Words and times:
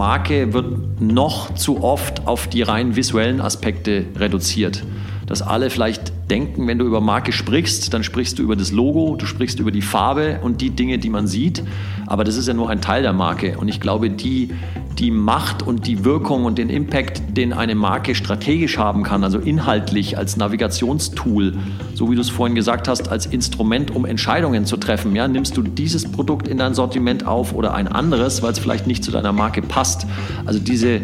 Marke 0.00 0.54
wird 0.54 0.98
noch 1.02 1.52
zu 1.56 1.84
oft 1.84 2.26
auf 2.26 2.46
die 2.46 2.62
rein 2.62 2.96
visuellen 2.96 3.42
Aspekte 3.42 4.06
reduziert. 4.16 4.82
Dass 5.26 5.42
alle 5.42 5.68
vielleicht 5.68 6.14
denken, 6.30 6.66
wenn 6.66 6.78
du 6.78 6.84
über 6.84 7.00
Marke 7.00 7.32
sprichst, 7.32 7.92
dann 7.92 8.04
sprichst 8.04 8.38
du 8.38 8.42
über 8.42 8.56
das 8.56 8.70
Logo, 8.70 9.16
du 9.16 9.26
sprichst 9.26 9.58
über 9.58 9.70
die 9.70 9.82
Farbe 9.82 10.38
und 10.42 10.60
die 10.60 10.70
Dinge, 10.70 10.98
die 10.98 11.10
man 11.10 11.26
sieht. 11.26 11.62
Aber 12.06 12.24
das 12.24 12.36
ist 12.36 12.46
ja 12.46 12.54
nur 12.54 12.70
ein 12.70 12.80
Teil 12.80 13.02
der 13.02 13.12
Marke. 13.12 13.58
Und 13.58 13.68
ich 13.68 13.80
glaube, 13.80 14.10
die, 14.10 14.50
die 14.98 15.10
Macht 15.10 15.62
und 15.62 15.86
die 15.86 16.04
Wirkung 16.04 16.44
und 16.44 16.58
den 16.58 16.70
Impact, 16.70 17.36
den 17.36 17.52
eine 17.52 17.74
Marke 17.74 18.14
strategisch 18.14 18.78
haben 18.78 19.02
kann, 19.02 19.24
also 19.24 19.38
inhaltlich 19.38 20.16
als 20.16 20.36
Navigationstool, 20.36 21.54
so 21.94 22.10
wie 22.10 22.14
du 22.14 22.20
es 22.20 22.30
vorhin 22.30 22.54
gesagt 22.54 22.88
hast, 22.88 23.08
als 23.08 23.26
Instrument, 23.26 23.90
um 23.94 24.04
Entscheidungen 24.04 24.64
zu 24.64 24.76
treffen. 24.76 25.14
Ja, 25.16 25.26
nimmst 25.26 25.56
du 25.56 25.62
dieses 25.62 26.10
Produkt 26.10 26.48
in 26.48 26.58
dein 26.58 26.74
Sortiment 26.74 27.26
auf 27.26 27.52
oder 27.54 27.74
ein 27.74 27.88
anderes, 27.88 28.42
weil 28.42 28.52
es 28.52 28.58
vielleicht 28.58 28.86
nicht 28.86 29.02
zu 29.02 29.10
deiner 29.10 29.32
Marke 29.32 29.62
passt. 29.62 30.06
Also 30.46 30.60
diese 30.60 31.00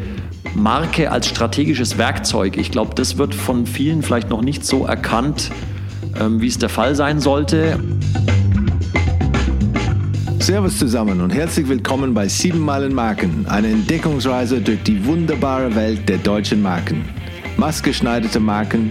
Marke 0.57 1.11
als 1.11 1.29
strategisches 1.29 1.99
Werkzeug. 1.99 2.57
Ich 2.57 2.71
glaube, 2.71 2.95
das 2.95 3.19
wird 3.19 3.35
von 3.35 3.67
vielen 3.67 4.03
vielleicht 4.03 4.31
noch 4.31 4.43
nicht 4.43 4.65
so 4.65 4.87
erkannt, 4.87 5.16
ähm, 5.17 6.43
wie 6.43 6.49
es 6.49 6.59
der 6.59 6.69
Fall 6.69 6.95
sein 6.95 7.21
sollte. 7.21 7.81
Servus 10.41 10.79
zusammen 10.79 11.23
und 11.23 11.31
herzlich 11.31 11.67
willkommen 11.69 12.13
bei 12.13 12.29
7 12.29 12.59
Meilen 12.59 12.93
Marken, 12.95 13.47
eine 13.49 13.69
Entdeckungsreise 13.69 14.61
durch 14.61 14.83
die 14.83 15.07
wunderbare 15.07 15.75
Welt 15.75 16.07
der 16.07 16.19
deutschen 16.19 16.61
Marken. 16.61 17.03
Maßgeschneiderte 17.57 18.41
Marken, 18.41 18.91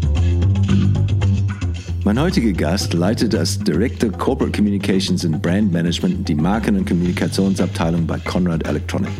Mein 2.03 2.19
heutiger 2.19 2.51
Gast 2.51 2.95
leitet 2.95 3.35
als 3.35 3.59
Director 3.59 4.09
Corporate 4.09 4.57
Communications 4.57 5.23
and 5.23 5.39
Brand 5.39 5.71
Management 5.71 6.27
die 6.27 6.33
Marken- 6.33 6.75
und 6.75 6.87
Kommunikationsabteilung 6.87 8.07
bei 8.07 8.17
Conrad 8.17 8.67
Electronic. 8.67 9.11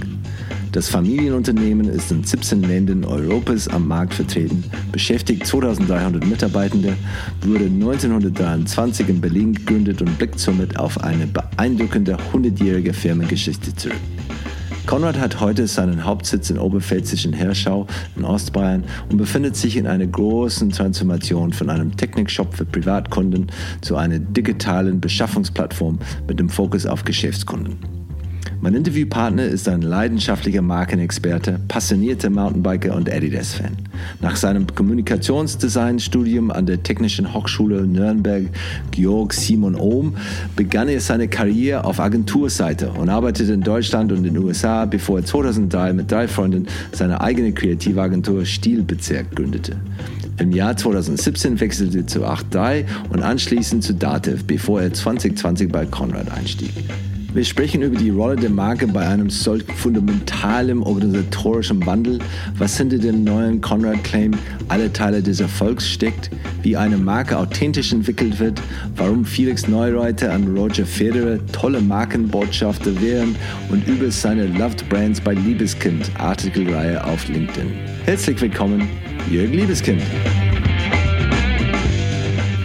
Das 0.71 0.89
Familienunternehmen 0.89 1.87
ist 1.87 2.11
in 2.11 2.23
17 2.23 2.63
Ländern 2.63 3.03
Europas 3.03 3.67
am 3.67 3.87
Markt 3.87 4.15
vertreten, 4.15 4.63
beschäftigt 4.91 5.45
2300 5.45 6.25
Mitarbeitende, 6.25 6.97
wurde 7.43 7.65
1923 7.65 9.09
in 9.09 9.21
Berlin 9.21 9.53
gegründet 9.53 10.01
und 10.01 10.17
blickt 10.17 10.39
somit 10.39 10.79
auf 10.79 11.03
eine 11.03 11.27
beeindruckende 11.27 12.17
100-jährige 12.33 12.93
Firmengeschichte 12.93 13.75
zurück. 13.75 13.95
Konrad 14.85 15.19
hat 15.19 15.39
heute 15.39 15.67
seinen 15.67 16.05
Hauptsitz 16.05 16.49
in 16.49 16.57
Oberpfälzischen 16.57 17.33
Herschau 17.33 17.87
in 18.15 18.25
Ostbayern 18.25 18.83
und 19.09 19.17
befindet 19.17 19.55
sich 19.55 19.77
in 19.77 19.87
einer 19.87 20.07
großen 20.07 20.71
Transformation 20.71 21.53
von 21.53 21.69
einem 21.69 21.95
Technikshop 21.95 22.53
für 22.55 22.65
Privatkunden 22.65 23.47
zu 23.81 23.95
einer 23.95 24.19
digitalen 24.19 24.99
Beschaffungsplattform 24.99 25.99
mit 26.27 26.39
dem 26.39 26.49
Fokus 26.49 26.85
auf 26.85 27.03
Geschäftskunden. 27.05 28.00
Mein 28.63 28.75
Interviewpartner 28.75 29.45
ist 29.45 29.67
ein 29.67 29.81
leidenschaftlicher 29.81 30.61
Markenexperte, 30.61 31.59
passionierter 31.67 32.29
Mountainbiker 32.29 32.95
und 32.95 33.11
Adidas-Fan. 33.11 33.75
Nach 34.21 34.35
seinem 34.35 34.67
Kommunikationsdesign-Studium 34.67 36.51
an 36.51 36.67
der 36.67 36.83
Technischen 36.83 37.33
Hochschule 37.33 37.87
Nürnberg 37.87 38.43
Georg 38.91 39.33
Simon 39.33 39.73
Ohm 39.73 40.15
begann 40.55 40.89
er 40.89 40.99
seine 40.99 41.27
Karriere 41.27 41.85
auf 41.85 41.99
Agenturseite 41.99 42.91
und 42.91 43.09
arbeitete 43.09 43.51
in 43.51 43.61
Deutschland 43.61 44.11
und 44.11 44.21
den 44.21 44.37
USA, 44.37 44.85
bevor 44.85 45.17
er 45.17 45.25
2003 45.25 45.93
mit 45.93 46.11
drei 46.11 46.27
Freunden 46.27 46.67
seine 46.91 47.19
eigene 47.19 47.53
Kreativagentur 47.53 48.45
Stilbezirk 48.45 49.35
gründete. 49.35 49.75
Im 50.37 50.51
Jahr 50.51 50.77
2017 50.77 51.59
wechselte 51.59 51.97
er 51.97 52.07
zu 52.07 52.27
8.3 52.27 52.85
und 53.09 53.23
anschließend 53.23 53.83
zu 53.83 53.95
Dativ, 53.95 54.45
bevor 54.45 54.83
er 54.83 54.93
2020 54.93 55.71
bei 55.71 55.87
Conrad 55.87 56.31
einstieg. 56.31 56.71
Wir 57.33 57.45
sprechen 57.45 57.81
über 57.81 57.97
die 57.97 58.09
Rolle 58.09 58.35
der 58.35 58.49
Marke 58.49 58.85
bei 58.87 59.07
einem 59.07 59.29
solch 59.29 59.63
fundamentalen 59.77 60.83
organisatorischen 60.83 61.85
Wandel, 61.85 62.19
was 62.57 62.77
hinter 62.77 62.97
dem 62.97 63.23
neuen 63.23 63.61
Conrad-Claim 63.61 64.33
alle 64.67 64.91
Teile 64.91 65.23
des 65.23 65.39
Erfolgs 65.39 65.87
steckt, 65.87 66.29
wie 66.61 66.75
eine 66.75 66.97
Marke 66.97 67.37
authentisch 67.37 67.93
entwickelt 67.93 68.37
wird, 68.39 68.61
warum 68.97 69.23
Felix 69.23 69.65
Neureuter 69.65 70.35
und 70.35 70.57
Roger 70.57 70.85
Federer 70.85 71.39
tolle 71.53 71.79
Markenbotschafter 71.79 73.01
wären 73.01 73.37
und 73.69 73.87
über 73.87 74.11
seine 74.11 74.47
Loved 74.47 74.89
Brands 74.89 75.21
bei 75.21 75.33
Liebeskind 75.33 76.11
Artikelreihe 76.17 77.01
auf 77.01 77.29
LinkedIn. 77.29 77.71
Herzlich 78.03 78.41
willkommen, 78.41 78.89
Jürgen 79.29 79.53
Liebeskind. 79.53 80.01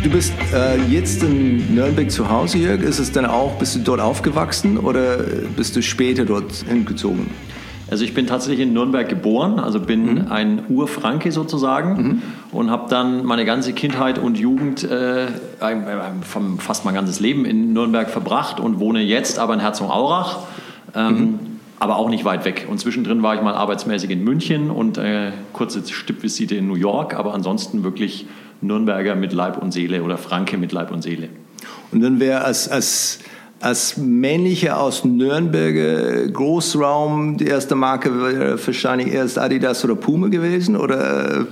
Du 0.07 0.13
bist 0.13 0.33
äh, 0.55 0.81
jetzt 0.89 1.25
in 1.25 1.75
Nürnberg 1.75 2.09
zu 2.13 2.31
Hause, 2.31 2.59
Jörg. 2.59 2.81
Ist 2.81 3.01
es 3.01 3.11
dann 3.11 3.27
auch, 3.27 3.55
bist 3.59 3.75
du 3.75 3.81
dort 3.81 4.01
aufgewachsen 4.01 4.79
oder 4.79 5.17
bist 5.57 5.75
du 5.75 5.83
später 5.83 6.25
dort 6.25 6.53
hingezogen? 6.69 7.27
Also 7.91 8.05
ich 8.05 8.15
bin 8.15 8.29
tatsächlich 8.29 8.61
in 8.61 8.73
Nürnberg 8.73 9.09
geboren, 9.09 9.59
also 9.59 9.81
bin 9.81 10.15
mhm. 10.15 10.31
ein 10.31 10.63
Urfranke 10.69 11.33
sozusagen 11.33 11.97
mhm. 11.97 12.23
und 12.53 12.71
habe 12.71 12.89
dann 12.89 13.25
meine 13.25 13.45
ganze 13.45 13.73
Kindheit 13.73 14.21
und 14.21 14.39
Jugend, 14.39 14.85
äh, 14.85 15.27
fast 16.59 16.85
mein 16.85 16.95
ganzes 16.95 17.19
Leben 17.19 17.45
in 17.45 17.73
Nürnberg 17.73 18.09
verbracht 18.09 18.61
und 18.61 18.79
wohne 18.79 19.01
jetzt 19.01 19.41
aber 19.41 19.55
in 19.55 19.61
Herzogenaurach. 19.61 20.39
Ähm, 20.95 21.19
mhm. 21.19 21.39
Aber 21.81 21.97
auch 21.97 22.09
nicht 22.09 22.25
weit 22.25 22.45
weg. 22.47 22.69
Und 22.71 22.79
zwischendrin 22.79 23.23
war 23.23 23.35
ich 23.35 23.43
mal 23.43 23.55
arbeitsmäßig 23.55 24.09
in 24.11 24.25
München 24.25 24.71
und 24.71 24.97
äh, 24.99 25.33
kurze 25.53 25.83
Stippvisite 25.87 26.55
in 26.55 26.69
New 26.69 26.77
York, 26.77 27.13
aber 27.15 27.35
ansonsten 27.35 27.83
wirklich 27.83 28.27
Nürnberger 28.61 29.15
mit 29.15 29.33
Leib 29.33 29.63
und 29.63 29.73
Seele 29.73 30.03
oder 30.03 30.19
Franke 30.19 30.57
mit 30.59 30.73
Leib 30.73 30.91
und 30.91 31.03
Seele. 31.03 31.29
Und 31.93 32.01
dann 32.01 32.21
wäre 32.21 32.45
als, 32.45 32.69
als, 32.69 33.19
als 33.61 33.97
männlicher 33.97 34.81
aus 34.81 35.05
Nürnberger 35.05 36.29
Großraum 36.29 37.37
die 37.37 37.47
erste 37.47 37.75
Marke 37.75 38.11
wahrscheinlich 38.65 39.13
erst 39.13 39.39
Adidas 39.39 39.85
oder 39.85 39.95
Puma 39.95 40.29
gewesen 40.29 40.77
oder 40.77 41.47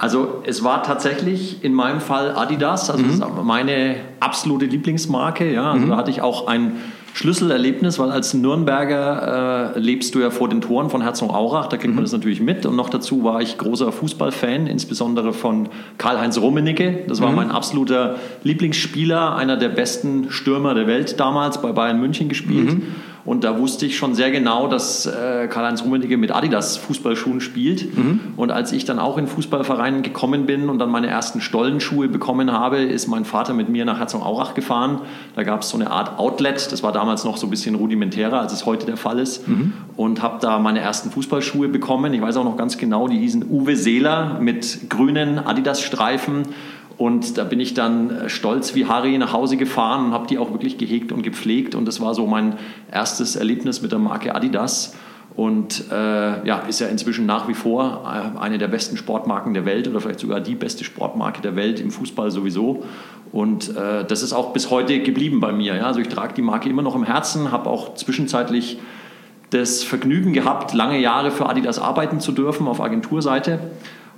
also 0.00 0.42
es 0.46 0.64
war 0.64 0.82
tatsächlich 0.82 1.62
in 1.62 1.74
meinem 1.74 2.00
Fall 2.00 2.34
Adidas, 2.34 2.88
also 2.88 3.04
mhm. 3.04 3.44
meine 3.44 3.96
absolute 4.18 4.64
Lieblingsmarke. 4.64 5.52
Ja, 5.52 5.72
also 5.72 5.84
mhm. 5.84 5.90
da 5.90 5.96
hatte 5.98 6.10
ich 6.10 6.22
auch 6.22 6.46
ein 6.46 6.76
Schlüsselerlebnis, 7.14 7.98
weil 7.98 8.10
als 8.10 8.34
Nürnberger 8.34 9.74
äh, 9.74 9.78
lebst 9.78 10.14
du 10.14 10.20
ja 10.20 10.30
vor 10.30 10.48
den 10.48 10.60
Toren 10.60 10.90
von 10.90 11.02
Herzogenaurach, 11.02 11.66
da 11.66 11.76
kriegt 11.76 11.94
man 11.94 12.02
mhm. 12.02 12.06
das 12.06 12.12
natürlich 12.12 12.40
mit. 12.40 12.66
Und 12.66 12.76
noch 12.76 12.88
dazu 12.88 13.24
war 13.24 13.42
ich 13.42 13.58
großer 13.58 13.92
Fußballfan, 13.92 14.66
insbesondere 14.66 15.32
von 15.32 15.68
Karl-Heinz 15.98 16.38
Rummenigge. 16.38 17.04
Das 17.08 17.20
war 17.20 17.30
mhm. 17.30 17.36
mein 17.36 17.50
absoluter 17.50 18.16
Lieblingsspieler, 18.44 19.36
einer 19.36 19.56
der 19.56 19.70
besten 19.70 20.30
Stürmer 20.30 20.74
der 20.74 20.86
Welt 20.86 21.18
damals, 21.20 21.60
bei 21.60 21.72
Bayern 21.72 22.00
München 22.00 22.28
gespielt. 22.28 22.74
Mhm. 22.74 22.82
Und 23.24 23.44
da 23.44 23.58
wusste 23.58 23.86
ich 23.86 23.96
schon 23.96 24.14
sehr 24.14 24.30
genau, 24.30 24.66
dass 24.66 25.06
äh, 25.06 25.46
Karl-Heinz 25.48 25.82
Rummenigge 25.82 26.16
mit 26.16 26.34
Adidas 26.34 26.76
Fußballschuhen 26.78 27.40
spielt. 27.40 27.96
Mhm. 27.96 28.20
Und 28.36 28.50
als 28.50 28.72
ich 28.72 28.84
dann 28.84 28.98
auch 28.98 29.18
in 29.18 29.26
Fußballvereinen 29.26 30.02
gekommen 30.02 30.46
bin 30.46 30.68
und 30.68 30.78
dann 30.78 30.90
meine 30.90 31.08
ersten 31.08 31.40
Stollenschuhe 31.40 32.08
bekommen 32.08 32.52
habe, 32.52 32.78
ist 32.78 33.08
mein 33.08 33.24
Vater 33.24 33.52
mit 33.52 33.68
mir 33.68 33.84
nach 33.84 33.98
Herzogenaurach 33.98 34.54
gefahren. 34.54 35.00
Da 35.36 35.42
gab 35.42 35.62
es 35.62 35.68
so 35.68 35.76
eine 35.76 35.90
Art 35.90 36.18
Outlet, 36.18 36.72
das 36.72 36.82
war 36.82 36.92
damals 36.92 37.24
noch 37.24 37.36
so 37.36 37.46
ein 37.46 37.50
bisschen 37.50 37.74
rudimentärer, 37.74 38.40
als 38.40 38.52
es 38.52 38.66
heute 38.66 38.86
der 38.86 38.96
Fall 38.96 39.18
ist. 39.18 39.46
Mhm. 39.46 39.72
Und 39.96 40.22
habe 40.22 40.38
da 40.40 40.58
meine 40.58 40.80
ersten 40.80 41.10
Fußballschuhe 41.10 41.68
bekommen. 41.68 42.14
Ich 42.14 42.22
weiß 42.22 42.36
auch 42.38 42.44
noch 42.44 42.56
ganz 42.56 42.78
genau, 42.78 43.08
die 43.08 43.18
hießen 43.18 43.44
Uwe 43.50 43.76
Seeler 43.76 44.38
mit 44.40 44.88
grünen 44.88 45.38
Adidas-Streifen 45.38 46.44
und 47.00 47.38
da 47.38 47.44
bin 47.44 47.60
ich 47.60 47.72
dann 47.72 48.10
äh, 48.10 48.28
stolz 48.28 48.74
wie 48.74 48.84
Harry 48.84 49.16
nach 49.16 49.32
Hause 49.32 49.56
gefahren 49.56 50.04
und 50.04 50.12
habe 50.12 50.26
die 50.26 50.36
auch 50.36 50.52
wirklich 50.52 50.76
gehegt 50.76 51.12
und 51.12 51.22
gepflegt. 51.22 51.74
Und 51.74 51.88
das 51.88 51.98
war 52.02 52.14
so 52.14 52.26
mein 52.26 52.58
erstes 52.92 53.36
Erlebnis 53.36 53.80
mit 53.80 53.90
der 53.90 53.98
Marke 53.98 54.34
Adidas. 54.34 54.94
Und 55.34 55.90
äh, 55.90 56.46
ja, 56.46 56.58
ist 56.68 56.78
ja 56.78 56.88
inzwischen 56.88 57.24
nach 57.24 57.48
wie 57.48 57.54
vor 57.54 58.04
äh, 58.04 58.38
eine 58.38 58.58
der 58.58 58.68
besten 58.68 58.98
Sportmarken 58.98 59.54
der 59.54 59.64
Welt 59.64 59.88
oder 59.88 60.02
vielleicht 60.02 60.20
sogar 60.20 60.40
die 60.40 60.54
beste 60.54 60.84
Sportmarke 60.84 61.40
der 61.40 61.56
Welt 61.56 61.80
im 61.80 61.90
Fußball 61.90 62.30
sowieso. 62.30 62.84
Und 63.32 63.74
äh, 63.74 64.04
das 64.04 64.22
ist 64.22 64.34
auch 64.34 64.52
bis 64.52 64.68
heute 64.68 65.00
geblieben 65.00 65.40
bei 65.40 65.52
mir. 65.52 65.76
Ja? 65.76 65.86
Also 65.86 66.00
ich 66.00 66.08
trage 66.08 66.34
die 66.34 66.42
Marke 66.42 66.68
immer 66.68 66.82
noch 66.82 66.94
im 66.94 67.04
Herzen, 67.04 67.50
habe 67.50 67.70
auch 67.70 67.94
zwischenzeitlich 67.94 68.78
das 69.48 69.82
Vergnügen 69.82 70.34
gehabt, 70.34 70.74
lange 70.74 71.00
Jahre 71.00 71.30
für 71.30 71.48
Adidas 71.48 71.78
arbeiten 71.78 72.20
zu 72.20 72.32
dürfen 72.32 72.68
auf 72.68 72.78
Agenturseite. 72.78 73.58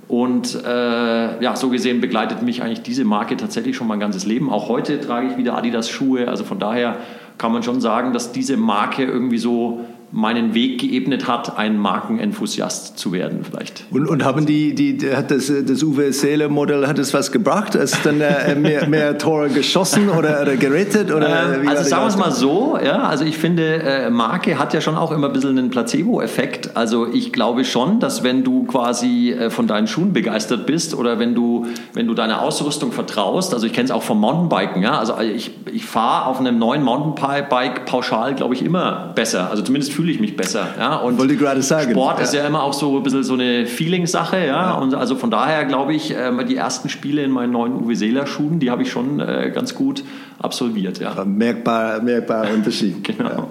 Und 0.07 0.63
äh, 0.65 1.43
ja, 1.43 1.55
so 1.55 1.69
gesehen 1.69 2.01
begleitet 2.01 2.41
mich 2.41 2.61
eigentlich 2.61 2.81
diese 2.81 3.05
Marke 3.05 3.37
tatsächlich 3.37 3.75
schon 3.75 3.87
mein 3.87 3.99
ganzes 3.99 4.25
Leben. 4.25 4.49
Auch 4.49 4.67
heute 4.67 4.99
trage 4.99 5.27
ich 5.27 5.37
wieder 5.37 5.57
Adidas 5.57 5.89
Schuhe. 5.89 6.27
Also 6.27 6.43
von 6.43 6.59
daher 6.59 6.97
kann 7.37 7.51
man 7.51 7.63
schon 7.63 7.81
sagen, 7.81 8.13
dass 8.13 8.31
diese 8.31 8.57
Marke 8.57 9.03
irgendwie 9.03 9.37
so 9.37 9.81
meinen 10.13 10.53
Weg 10.53 10.79
geebnet 10.79 11.27
hat, 11.27 11.57
ein 11.57 11.79
Markenenthusiast 11.79 12.99
zu 12.99 13.11
werden 13.11 13.39
vielleicht. 13.43 13.85
Und, 13.89 14.07
und 14.07 14.23
haben 14.23 14.45
die, 14.45 14.75
die, 14.75 15.15
hat 15.15 15.31
das, 15.31 15.51
das 15.65 15.81
Uwe 15.81 16.13
Seele 16.13 16.49
Modell, 16.49 16.87
hat 16.87 16.99
es 16.99 17.15
was 17.15 17.31
gebracht? 17.31 17.73
Ist 17.73 18.05
dann 18.05 18.21
äh, 18.21 18.53
mehr, 18.59 18.87
mehr 18.87 19.17
Tore 19.17 19.49
geschossen 19.49 20.09
oder, 20.09 20.43
oder 20.43 20.55
gerettet? 20.55 21.11
Oder 21.11 21.55
ähm, 21.55 21.67
also 21.67 21.83
sagen 21.83 22.03
wir 22.03 22.07
es 22.09 22.17
mal 22.17 22.31
so, 22.31 22.77
ja, 22.83 22.99
also 22.99 23.25
ich 23.25 23.39
finde, 23.39 23.81
äh, 23.81 24.11
Marke 24.11 24.59
hat 24.59 24.75
ja 24.75 24.81
schon 24.81 24.95
auch 24.95 25.11
immer 25.11 25.27
ein 25.27 25.33
bisschen 25.33 25.57
einen 25.57 25.71
Placebo-Effekt. 25.71 26.77
Also 26.77 27.07
ich 27.11 27.33
glaube 27.33 27.65
schon, 27.65 27.99
dass 27.99 28.23
wenn 28.23 28.43
du 28.43 28.65
quasi 28.65 29.31
äh, 29.31 29.49
von 29.49 29.65
deinen 29.65 29.87
Schuhen 29.87 30.13
begeistert 30.13 30.67
bist 30.67 30.93
oder 30.93 31.17
wenn 31.17 31.33
du, 31.33 31.65
wenn 31.93 32.05
du 32.05 32.13
deiner 32.13 32.43
Ausrüstung 32.43 32.91
vertraust, 32.91 33.51
also 33.51 33.65
ich 33.65 33.73
kenne 33.73 33.85
es 33.85 33.91
auch 33.91 34.03
vom 34.03 34.19
Mountainbiken, 34.19 34.83
ja, 34.83 34.99
also 34.99 35.15
ich, 35.19 35.49
ich 35.71 35.85
fahre 35.85 36.27
auf 36.27 36.39
einem 36.39 36.59
neuen 36.59 36.83
Mountainbike 36.83 37.85
pauschal, 37.85 38.35
glaube 38.35 38.53
ich, 38.53 38.63
immer 38.63 39.11
besser. 39.15 39.49
Also 39.49 39.63
zumindest 39.63 39.91
fühle 39.91 40.02
ich 40.11 40.19
mich 40.19 40.35
besser. 40.35 40.67
Ja? 40.77 40.97
Und 40.97 41.17
Wollte 41.17 41.35
gerade 41.35 41.61
sagen. 41.61 41.91
Sport 41.91 42.19
ja. 42.19 42.23
ist 42.23 42.33
ja 42.33 42.45
immer 42.45 42.63
auch 42.63 42.73
so 42.73 42.97
ein 42.97 43.03
bisschen 43.03 43.23
so 43.23 43.33
eine 43.33 43.65
Feeling-Sache. 43.65 44.37
Ja? 44.37 44.45
ja? 44.45 44.73
Und 44.73 44.95
also 44.95 45.15
von 45.15 45.31
daher 45.31 45.65
glaube 45.65 45.93
ich, 45.93 46.15
äh, 46.15 46.31
die 46.45 46.55
ersten 46.55 46.89
Spiele 46.89 47.23
in 47.23 47.31
meinen 47.31 47.51
neuen 47.51 47.73
Uwe 47.73 47.95
Seeler 47.95 48.27
Schuhen, 48.27 48.59
die 48.59 48.71
habe 48.71 48.83
ich 48.83 48.91
schon 48.91 49.19
äh, 49.19 49.51
ganz 49.53 49.75
gut 49.75 50.03
absolviert. 50.39 50.99
Ja. 50.99 51.23
Merkbar, 51.25 52.01
merkbarer 52.01 52.53
Unterschied. 52.53 53.03
genau. 53.17 53.49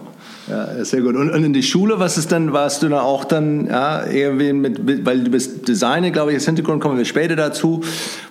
Ja, 0.48 0.84
sehr 0.84 1.02
gut. 1.02 1.14
Und, 1.14 1.30
und, 1.30 1.44
in 1.44 1.52
die 1.52 1.62
Schule, 1.62 2.00
was 2.00 2.18
ist 2.18 2.32
dann, 2.32 2.52
warst 2.52 2.82
du 2.82 2.88
da 2.88 3.00
auch 3.00 3.24
dann 3.24 3.66
ja, 3.66 4.04
irgendwie 4.06 4.52
mit, 4.52 5.06
weil 5.06 5.22
du 5.22 5.30
bist 5.30 5.68
Designer, 5.68 6.10
glaube 6.10 6.32
ich, 6.32 6.36
als 6.36 6.46
Hintergrund 6.46 6.82
kommen 6.82 6.98
wir 6.98 7.04
später 7.04 7.36
dazu. 7.36 7.82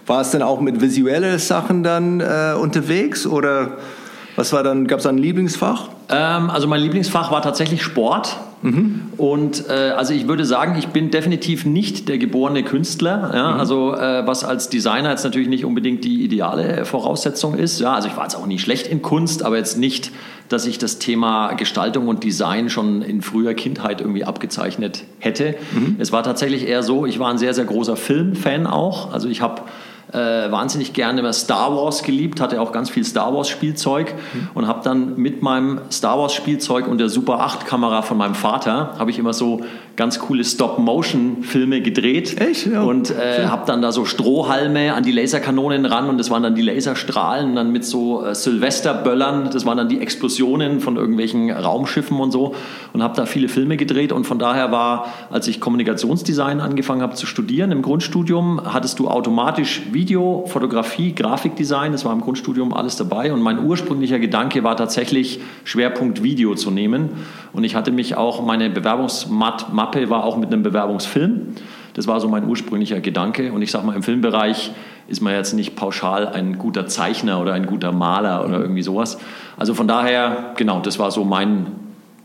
Warst 0.06 0.34
du 0.34 0.40
dann 0.40 0.48
auch 0.48 0.60
mit 0.60 0.82
visuellen 0.82 1.40
Sachen 1.40 1.84
dann 1.84 2.20
äh, 2.20 2.54
unterwegs 2.60 3.26
oder 3.26 3.78
was 4.42 4.54
war 4.54 4.64
dann, 4.64 4.88
gab 4.88 5.00
es 5.00 5.06
ein 5.06 5.20
Lieblingsfach? 5.20 5.90
Ähm, 6.10 6.50
also 6.50 6.68
mein 6.68 6.82
Lieblingsfach 6.82 7.32
war 7.32 7.44
tatsächlich 7.44 7.84
Sport. 7.84 8.38
Mhm. 8.64 9.02
Und 9.18 9.70
äh, 9.70 9.92
also 9.96 10.16
ich 10.16 10.28
würde 10.28 10.46
sagen, 10.46 10.76
ich 10.80 10.88
bin 10.88 11.12
definitiv 11.12 11.64
nicht 11.64 12.10
der 12.10 12.18
geborene 12.18 12.64
Künstler. 12.64 13.32
Ja? 13.36 13.52
Mhm. 13.52 13.60
Also 13.60 13.94
äh, 13.94 14.26
was 14.26 14.44
als 14.44 14.68
Designer 14.70 15.12
jetzt 15.12 15.24
natürlich 15.24 15.48
nicht 15.48 15.64
unbedingt 15.64 16.04
die 16.04 16.24
ideale 16.24 16.86
Voraussetzung 16.86 17.54
ist. 17.54 17.80
Ja? 17.80 17.94
Also 17.94 18.08
ich 18.08 18.18
war 18.18 18.24
jetzt 18.24 18.36
auch 18.36 18.48
nicht 18.48 18.62
schlecht 18.62 18.88
in 18.88 19.04
Kunst, 19.04 19.46
aber 19.46 19.58
jetzt 19.58 19.78
nicht, 19.78 20.12
dass 20.50 20.66
ich 20.66 20.80
das 20.80 20.98
Thema 20.98 21.54
Gestaltung 21.54 22.08
und 22.08 22.24
Design 22.24 22.72
schon 22.72 23.04
in 23.04 23.22
früher 23.22 23.54
Kindheit 23.54 24.02
irgendwie 24.02 24.24
abgezeichnet 24.24 25.04
hätte. 25.20 25.54
Mhm. 25.72 25.98
Es 26.00 26.12
war 26.12 26.24
tatsächlich 26.24 26.68
eher 26.68 26.82
so, 26.82 27.06
ich 27.06 27.20
war 27.20 27.30
ein 27.30 27.38
sehr, 27.38 27.54
sehr 27.54 27.66
großer 27.66 27.96
Filmfan 27.96 28.66
auch. 28.66 29.14
Also 29.14 29.30
ich 29.30 29.42
habe 29.42 29.62
äh, 30.13 30.52
wahnsinnig 30.52 30.94
gerne 30.94 31.31
Star 31.34 31.75
Wars 31.75 32.04
geliebt, 32.04 32.42
hatte 32.42 32.62
auch 32.62 32.72
ganz 32.72 32.90
viel 32.90 33.04
Star 33.04 33.34
Wars 33.34 33.50
Spielzeug 33.50 34.13
mhm. 34.34 34.50
und 34.54 34.68
habe 34.68 34.81
dann 34.84 35.18
mit 35.18 35.42
meinem 35.42 35.81
Star 35.92 36.19
Wars 36.19 36.34
Spielzeug 36.34 36.88
und 36.88 36.98
der 36.98 37.10
Super 37.10 37.40
8 37.40 37.66
Kamera 37.66 38.02
von 38.02 38.18
meinem 38.18 38.36
Vater 38.36 38.96
habe 38.98 39.12
ich 39.12 39.19
immer 39.19 39.34
so 39.34 39.62
ganz 39.96 40.20
coole 40.20 40.44
Stop-Motion-Filme 40.44 41.82
gedreht. 41.82 42.40
Echt? 42.40 42.68
Ja. 42.68 42.84
Und 42.84 43.12
äh, 43.12 43.46
habe 43.46 43.64
dann 43.66 43.82
da 43.82 43.92
so 43.92 44.06
Strohhalme 44.06 44.94
an 44.94 45.04
die 45.04 45.12
Laserkanonen 45.12 45.86
ran 45.86 46.10
und 46.10 46.18
das 46.18 46.30
waren 46.30 46.44
dann 46.44 46.56
die 46.56 46.62
Laserstrahlen 46.62 47.56
dann 47.56 47.72
mit 47.72 47.84
so 47.86 48.26
äh, 48.26 48.34
Silvesterböllern. 48.34 49.50
Das 49.52 49.66
waren 49.66 49.78
dann 49.78 49.90
die 49.90 50.00
Explosionen 50.00 50.80
von 50.80 50.96
irgendwelchen 50.96 51.52
Raumschiffen 51.52 52.20
und 52.20 52.32
so 52.32 52.56
und 52.94 53.04
habe 53.04 53.16
da 53.16 53.26
viele 53.26 53.50
Filme 53.50 53.78
gedreht 53.78 54.12
und 54.12 54.26
von 54.26 54.40
daher 54.40 54.72
war, 54.72 55.08
als 55.30 55.48
ich 55.48 55.60
Kommunikationsdesign 55.60 56.62
angefangen 56.62 57.02
habe 57.02 57.16
zu 57.16 57.26
studieren 57.26 57.72
im 57.72 57.82
Grundstudium, 57.82 58.62
hattest 58.74 59.00
du 59.00 59.10
automatisch 59.10 59.82
Video, 59.92 60.46
Fotografie, 60.48 61.14
Grafikdesign. 61.14 61.92
Das 61.92 62.06
war 62.06 62.14
im 62.14 62.22
Grundstudium 62.22 62.74
alles 62.74 62.96
dabei 62.96 63.34
und 63.34 63.42
mein 63.42 63.64
ursprünglicher 63.66 64.20
Gedanke 64.20 64.64
war 64.64 64.78
tatsächlich 64.78 65.42
Schwerpunkt 65.64 66.24
Video 66.24 66.56
zu 66.56 66.72
nehmen 66.72 67.10
und 67.54 67.66
ich 67.66 67.76
hatte 67.76 67.92
mich 67.92 68.16
auch 68.16 68.46
meine 68.46 68.70
Bewerbungsmappe 68.70 69.81
Mappe 69.81 70.12
war 70.12 70.25
auch 70.25 70.38
mit 70.38 70.54
einem 70.54 70.62
Bewerbungsfilm. 70.62 71.56
Das 71.95 72.06
war 72.06 72.19
so 72.19 72.28
mein 72.28 72.48
ursprünglicher 72.48 73.00
Gedanke. 73.00 73.51
Und 73.51 73.63
ich 73.63 73.72
sage 73.72 73.83
mal, 73.83 73.95
im 73.95 74.04
Filmbereich 74.04 74.72
ist 75.07 75.22
man 75.22 75.33
jetzt 75.33 75.54
nicht 75.54 75.75
pauschal 75.75 76.28
ein 76.28 76.60
guter 76.60 76.86
Zeichner 76.86 77.42
oder 77.42 77.54
ein 77.54 77.66
guter 77.66 77.92
Maler 77.92 78.45
oder 78.45 78.60
irgendwie 78.60 78.83
sowas. 78.83 79.18
Also 79.57 79.74
von 79.74 79.88
daher, 79.88 80.54
genau, 80.56 80.81
das 80.81 81.00
war 81.00 81.10
so 81.10 81.25
mein 81.25 81.66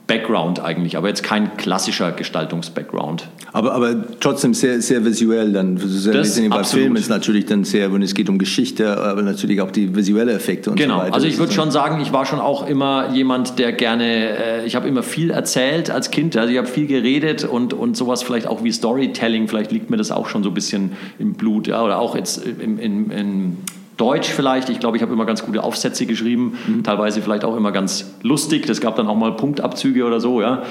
Background 0.06 0.60
eigentlich, 0.60 0.96
aber 0.96 1.08
jetzt 1.08 1.24
kein 1.24 1.56
klassischer 1.56 2.12
Gestaltungs-Background. 2.12 3.26
Aber, 3.52 3.72
aber 3.72 3.96
trotzdem 4.20 4.54
sehr, 4.54 4.80
sehr 4.80 5.04
visuell 5.04 5.52
dann. 5.52 5.78
Sehr 5.78 6.12
das 6.12 6.40
bei 6.48 6.62
Film 6.62 6.94
ist 6.94 7.08
natürlich 7.08 7.46
dann 7.46 7.64
sehr, 7.64 7.92
wenn 7.92 8.02
es 8.02 8.14
geht 8.14 8.28
um 8.28 8.38
Geschichte, 8.38 8.98
aber 8.98 9.22
natürlich 9.22 9.60
auch 9.60 9.72
die 9.72 9.96
visuelle 9.96 10.32
Effekte 10.32 10.70
und 10.70 10.76
genau. 10.76 10.98
so 10.98 11.02
weiter. 11.02 11.14
Also 11.14 11.26
ich 11.26 11.38
würde 11.38 11.52
schon 11.52 11.72
sagen, 11.72 12.00
ich 12.00 12.12
war 12.12 12.24
schon 12.24 12.38
auch 12.38 12.68
immer 12.68 13.10
jemand, 13.14 13.58
der 13.58 13.72
gerne, 13.72 14.60
äh, 14.60 14.66
ich 14.66 14.76
habe 14.76 14.86
immer 14.86 15.02
viel 15.02 15.30
erzählt 15.30 15.90
als 15.90 16.12
Kind, 16.12 16.36
also 16.36 16.52
ich 16.52 16.58
habe 16.58 16.68
viel 16.68 16.86
geredet 16.86 17.44
und, 17.44 17.74
und 17.74 17.96
sowas 17.96 18.22
vielleicht 18.22 18.46
auch 18.46 18.62
wie 18.62 18.70
Storytelling, 18.70 19.48
vielleicht 19.48 19.72
liegt 19.72 19.90
mir 19.90 19.96
das 19.96 20.12
auch 20.12 20.28
schon 20.28 20.44
so 20.44 20.50
ein 20.50 20.54
bisschen 20.54 20.92
im 21.18 21.34
Blut, 21.34 21.66
ja, 21.66 21.82
oder 21.82 21.98
auch 21.98 22.14
jetzt 22.14 22.46
im, 22.46 22.78
in, 22.78 23.10
in 23.10 23.56
Deutsch 23.96 24.28
vielleicht. 24.28 24.68
Ich 24.68 24.78
glaube, 24.78 24.96
ich 24.98 25.02
habe 25.02 25.12
immer 25.12 25.24
ganz 25.24 25.44
gute 25.44 25.62
Aufsätze 25.64 26.04
geschrieben, 26.04 26.58
mhm. 26.66 26.82
teilweise 26.82 27.22
vielleicht 27.22 27.44
auch 27.44 27.56
immer 27.56 27.72
ganz 27.72 28.14
lustig. 28.22 28.66
Das 28.66 28.80
gab 28.80 28.96
dann 28.96 29.06
auch 29.06 29.16
mal 29.16 29.32
Punktabzüge 29.36 30.04
oder 30.04 30.20
so, 30.20 30.42
ja. 30.42 30.62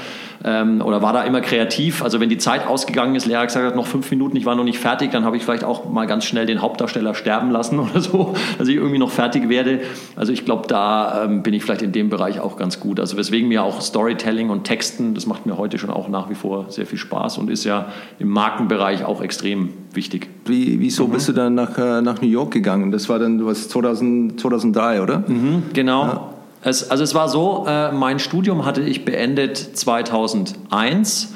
Ähm, 0.44 0.82
oder 0.82 1.02
war 1.02 1.12
da 1.12 1.24
immer 1.24 1.42
kreativ. 1.42 2.04
Also 2.04 2.20
wenn 2.20 2.30
die 2.30 2.38
Zeit 2.38 2.68
ausgegangen 2.68 3.16
ist, 3.16 3.26
Lehrer 3.26 3.46
gesagt 3.48 3.66
hat, 3.66 3.76
noch 3.76 3.88
fünf 3.88 4.12
Minuten, 4.12 4.38
ich 4.38 4.46
war 4.46 4.54
noch 4.54 4.64
nicht 4.64 4.78
fertig, 4.78 5.10
dann 5.12 5.26
habe 5.26 5.38
ich 5.38 5.44
vielleicht 5.44 5.64
auch 5.64 5.90
mal 5.90 6.06
ganz 6.06 6.26
schnell 6.26 6.46
den 6.46 6.62
Hauptdarsteller 6.62 7.16
sterben 7.16 7.50
lassen 7.50 7.80
oder 7.90 8.00
so, 8.00 8.36
dass 8.60 8.68
ich 8.68 8.76
irgendwie 8.76 9.00
noch 9.00 9.10
fertig 9.10 9.50
werde. 9.50 9.82
Also 10.16 10.32
ich 10.32 10.46
glaube, 10.46 10.68
da 10.68 11.24
ähm, 11.24 11.42
bin 11.42 11.56
ich 11.56 11.64
vielleicht 11.64 11.82
in 11.82 11.94
dem 11.94 12.10
Bereich 12.10 12.40
auch 12.40 12.58
ganz 12.58 12.80
gut. 12.80 13.00
Also 13.00 13.18
weswegen 13.18 13.48
mir 13.48 13.64
auch 13.64 13.82
Storytelling 13.82 14.52
und 14.52 14.66
Texten, 14.66 15.16
das 15.16 15.26
macht 15.26 15.48
mir 15.48 15.58
heute 15.58 15.80
schon 15.80 15.90
auch 15.90 16.10
nach 16.10 16.30
wie 16.30 16.36
vor 16.36 16.66
sehr 16.70 16.86
viel 16.86 17.00
Spaß 17.00 17.40
und 17.40 17.50
ist 17.50 17.64
ja 17.64 17.88
im 18.20 18.30
Markenbereich 18.30 19.04
auch 19.04 19.22
extrem 19.22 19.70
wichtig. 19.96 20.30
Wie, 20.46 20.80
wieso 20.80 21.08
mhm. 21.08 21.12
bist 21.12 21.28
du 21.28 21.34
dann 21.34 21.56
nach, 21.56 21.78
äh, 21.78 22.02
nach 22.02 22.22
New 22.22 22.28
York 22.28 22.52
gegangen? 22.52 22.92
Das 22.92 23.10
war 23.10 23.20
dann 23.20 23.46
was 23.46 23.70
2000, 23.70 24.40
2003, 24.40 25.02
oder? 25.02 25.20
Mhm, 25.28 25.64
genau. 25.74 26.04
Ja. 26.04 26.30
Es, 26.62 26.90
also 26.90 27.04
es 27.04 27.14
war 27.14 27.30
so, 27.30 27.66
äh, 27.68 27.92
mein 27.92 28.20
Studium 28.20 28.66
hatte 28.66 28.82
ich 28.82 29.06
beendet 29.06 29.58
2001 29.58 31.34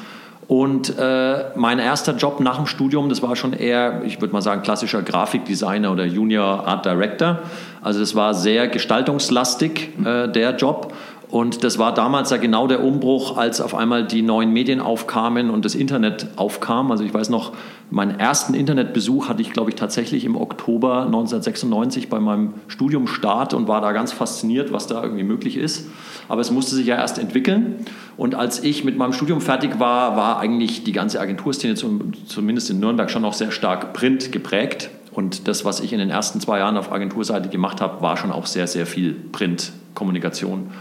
und 0.50 0.98
äh, 0.98 1.46
mein 1.56 1.78
erster 1.78 2.16
Job 2.16 2.40
nach 2.40 2.56
dem 2.56 2.66
Studium, 2.66 3.08
das 3.08 3.22
war 3.22 3.36
schon 3.36 3.54
eher, 3.54 4.02
ich 4.04 4.20
würde 4.20 4.34
mal 4.34 4.42
sagen, 4.42 4.64
klassischer 4.64 5.04
Grafikdesigner 5.04 5.92
oder 5.92 6.06
Junior 6.06 6.66
Art 6.68 6.86
Director. 6.86 7.38
Also 7.84 8.02
es 8.02 8.16
war 8.16 8.34
sehr 8.34 8.68
gestaltungslastig, 8.68 9.92
äh, 10.04 10.28
der 10.28 10.56
Job. 10.56 10.92
Und 11.30 11.64
das 11.64 11.78
war 11.78 11.94
damals 11.94 12.32
ja 12.32 12.38
genau 12.38 12.66
der 12.66 12.84
Umbruch, 12.84 13.38
als 13.38 13.62
auf 13.62 13.76
einmal 13.76 14.04
die 14.04 14.24
neuen 14.24 14.52
Medien 14.52 14.82
aufkamen 14.82 15.52
und 15.52 15.64
das 15.64 15.76
Internet 15.76 16.28
aufkam. 16.38 16.90
Also 16.90 17.04
ich 17.04 17.14
weiß 17.14 17.30
noch, 17.30 17.54
meinen 17.92 18.20
ersten 18.20 18.56
Internetbesuch 18.56 19.30
hatte 19.30 19.44
ich, 19.44 19.54
glaube 19.54 19.70
ich, 19.70 19.76
tatsächlich 19.76 20.26
im 20.26 20.36
Oktober 20.36 21.04
1996 21.06 22.10
bei 22.10 22.20
meinem 22.20 22.56
Studiumstart 22.68 23.54
und 23.54 23.68
war 23.68 23.80
da 23.80 23.92
ganz 23.92 24.12
fasziniert, 24.12 24.74
was 24.74 24.88
da 24.88 25.04
irgendwie 25.04 25.24
möglich 25.24 25.56
ist. 25.56 25.88
Aber 26.30 26.42
es 26.42 26.50
musste 26.50 26.76
sich 26.76 26.88
ja 26.88 26.96
erst 26.96 27.20
entwickeln. 27.20 27.86
Und 28.18 28.34
als 28.34 28.64
ich 28.64 28.84
mit 28.84 28.98
meinem 28.98 29.14
Studium 29.14 29.40
fertig 29.40 29.80
war, 29.80 30.18
war 30.18 30.40
eigentlich 30.40 30.84
die 30.84 30.94
ganze 30.94 31.20
Agenturszene, 31.20 31.76
zumindest 31.76 32.72
in 32.72 32.80
Nürnberg, 32.80 33.12
schon 33.12 33.22
noch 33.22 33.34
sehr 33.34 33.52
stark 33.52 33.94
print 33.94 34.32
geprägt. 34.32 34.90
Und 35.12 35.48
das, 35.48 35.64
was 35.64 35.80
ich 35.80 35.94
in 35.94 36.00
den 36.00 36.10
ersten 36.10 36.40
zwei 36.40 36.58
Jahren 36.58 36.76
auf 36.76 36.92
Agenturseite 36.92 37.50
gemacht 37.50 37.82
habe, 37.82 38.02
war 38.02 38.18
schon 38.18 38.32
auch 38.32 38.48
sehr, 38.48 38.66
sehr 38.66 38.88
viel 38.88 39.14
Print-Kommunikation. 39.14 40.72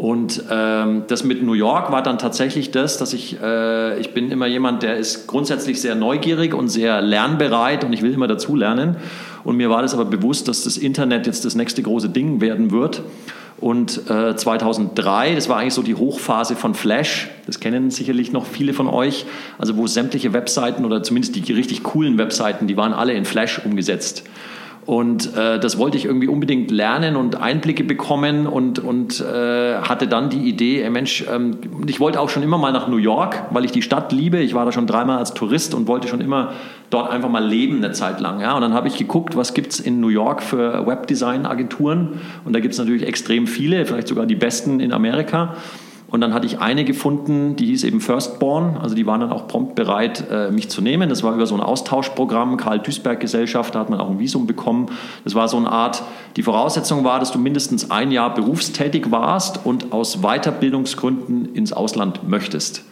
Und 0.00 0.44
ähm, 0.50 1.02
das 1.08 1.24
mit 1.24 1.42
New 1.42 1.52
York 1.52 1.92
war 1.92 2.02
dann 2.02 2.16
tatsächlich 2.16 2.70
das, 2.70 2.96
dass 2.96 3.12
ich, 3.12 3.38
äh, 3.38 4.00
ich 4.00 4.14
bin 4.14 4.30
immer 4.30 4.46
jemand, 4.46 4.82
der 4.82 4.96
ist 4.96 5.26
grundsätzlich 5.26 5.78
sehr 5.78 5.94
neugierig 5.94 6.54
und 6.54 6.68
sehr 6.68 7.02
lernbereit 7.02 7.84
und 7.84 7.92
ich 7.92 8.00
will 8.00 8.14
immer 8.14 8.26
dazulernen. 8.26 8.96
Und 9.44 9.58
mir 9.58 9.68
war 9.68 9.82
das 9.82 9.92
aber 9.92 10.06
bewusst, 10.06 10.48
dass 10.48 10.64
das 10.64 10.78
Internet 10.78 11.26
jetzt 11.26 11.44
das 11.44 11.54
nächste 11.54 11.82
große 11.82 12.08
Ding 12.08 12.40
werden 12.40 12.70
wird. 12.70 13.02
Und 13.58 14.08
äh, 14.08 14.34
2003, 14.34 15.34
das 15.34 15.50
war 15.50 15.58
eigentlich 15.58 15.74
so 15.74 15.82
die 15.82 15.96
Hochphase 15.96 16.56
von 16.56 16.72
Flash, 16.72 17.28
das 17.44 17.60
kennen 17.60 17.90
sicherlich 17.90 18.32
noch 18.32 18.46
viele 18.46 18.72
von 18.72 18.88
euch, 18.88 19.26
also 19.58 19.76
wo 19.76 19.86
sämtliche 19.86 20.32
Webseiten 20.32 20.86
oder 20.86 21.02
zumindest 21.02 21.36
die 21.36 21.52
richtig 21.52 21.82
coolen 21.82 22.16
Webseiten, 22.16 22.66
die 22.66 22.78
waren 22.78 22.94
alle 22.94 23.12
in 23.12 23.26
Flash 23.26 23.60
umgesetzt. 23.62 24.24
Und 24.90 25.36
äh, 25.36 25.60
das 25.60 25.78
wollte 25.78 25.96
ich 25.96 26.04
irgendwie 26.04 26.26
unbedingt 26.26 26.72
lernen 26.72 27.14
und 27.14 27.40
Einblicke 27.40 27.84
bekommen 27.84 28.48
und, 28.48 28.80
und 28.80 29.20
äh, 29.20 29.76
hatte 29.76 30.08
dann 30.08 30.30
die 30.30 30.48
Idee, 30.48 30.82
ey 30.82 30.90
Mensch, 30.90 31.24
ähm, 31.32 31.58
ich 31.86 32.00
wollte 32.00 32.18
auch 32.18 32.28
schon 32.28 32.42
immer 32.42 32.58
mal 32.58 32.72
nach 32.72 32.88
New 32.88 32.96
York, 32.96 33.40
weil 33.52 33.64
ich 33.64 33.70
die 33.70 33.82
Stadt 33.82 34.10
liebe. 34.10 34.38
Ich 34.38 34.52
war 34.52 34.64
da 34.64 34.72
schon 34.72 34.88
dreimal 34.88 35.18
als 35.18 35.32
Tourist 35.32 35.74
und 35.74 35.86
wollte 35.86 36.08
schon 36.08 36.20
immer 36.20 36.54
dort 36.90 37.08
einfach 37.08 37.28
mal 37.28 37.46
leben 37.46 37.76
eine 37.76 37.92
Zeit 37.92 38.18
lang. 38.18 38.40
Ja? 38.40 38.56
Und 38.56 38.62
dann 38.62 38.74
habe 38.74 38.88
ich 38.88 38.98
geguckt, 38.98 39.36
was 39.36 39.54
gibt 39.54 39.74
es 39.74 39.78
in 39.78 40.00
New 40.00 40.08
York 40.08 40.42
für 40.42 40.84
Webdesign-Agenturen. 40.84 42.18
Und 42.44 42.52
da 42.52 42.58
gibt 42.58 42.72
es 42.72 42.80
natürlich 42.80 43.06
extrem 43.06 43.46
viele, 43.46 43.86
vielleicht 43.86 44.08
sogar 44.08 44.26
die 44.26 44.34
besten 44.34 44.80
in 44.80 44.92
Amerika. 44.92 45.54
Und 46.10 46.20
dann 46.20 46.34
hatte 46.34 46.44
ich 46.44 46.58
eine 46.58 46.84
gefunden, 46.84 47.54
die 47.54 47.66
hieß 47.66 47.84
eben 47.84 48.00
Firstborn. 48.00 48.76
Also 48.76 48.96
die 48.96 49.06
waren 49.06 49.20
dann 49.20 49.32
auch 49.32 49.46
prompt 49.46 49.76
bereit, 49.76 50.24
äh, 50.28 50.50
mich 50.50 50.68
zu 50.68 50.82
nehmen. 50.82 51.08
Das 51.08 51.22
war 51.22 51.34
über 51.34 51.46
so 51.46 51.54
ein 51.54 51.60
Austauschprogramm, 51.60 52.56
Karl-Duisberg-Gesellschaft, 52.56 53.74
da 53.74 53.80
hat 53.80 53.90
man 53.90 54.00
auch 54.00 54.10
ein 54.10 54.18
Visum 54.18 54.46
bekommen. 54.46 54.86
Das 55.22 55.36
war 55.36 55.46
so 55.46 55.56
eine 55.56 55.70
Art, 55.70 56.02
die 56.36 56.42
Voraussetzung 56.42 57.04
war, 57.04 57.20
dass 57.20 57.30
du 57.30 57.38
mindestens 57.38 57.92
ein 57.92 58.10
Jahr 58.10 58.34
berufstätig 58.34 59.12
warst 59.12 59.64
und 59.64 59.92
aus 59.92 60.22
Weiterbildungsgründen 60.22 61.54
ins 61.54 61.72
Ausland 61.72 62.28
möchtest. 62.28 62.84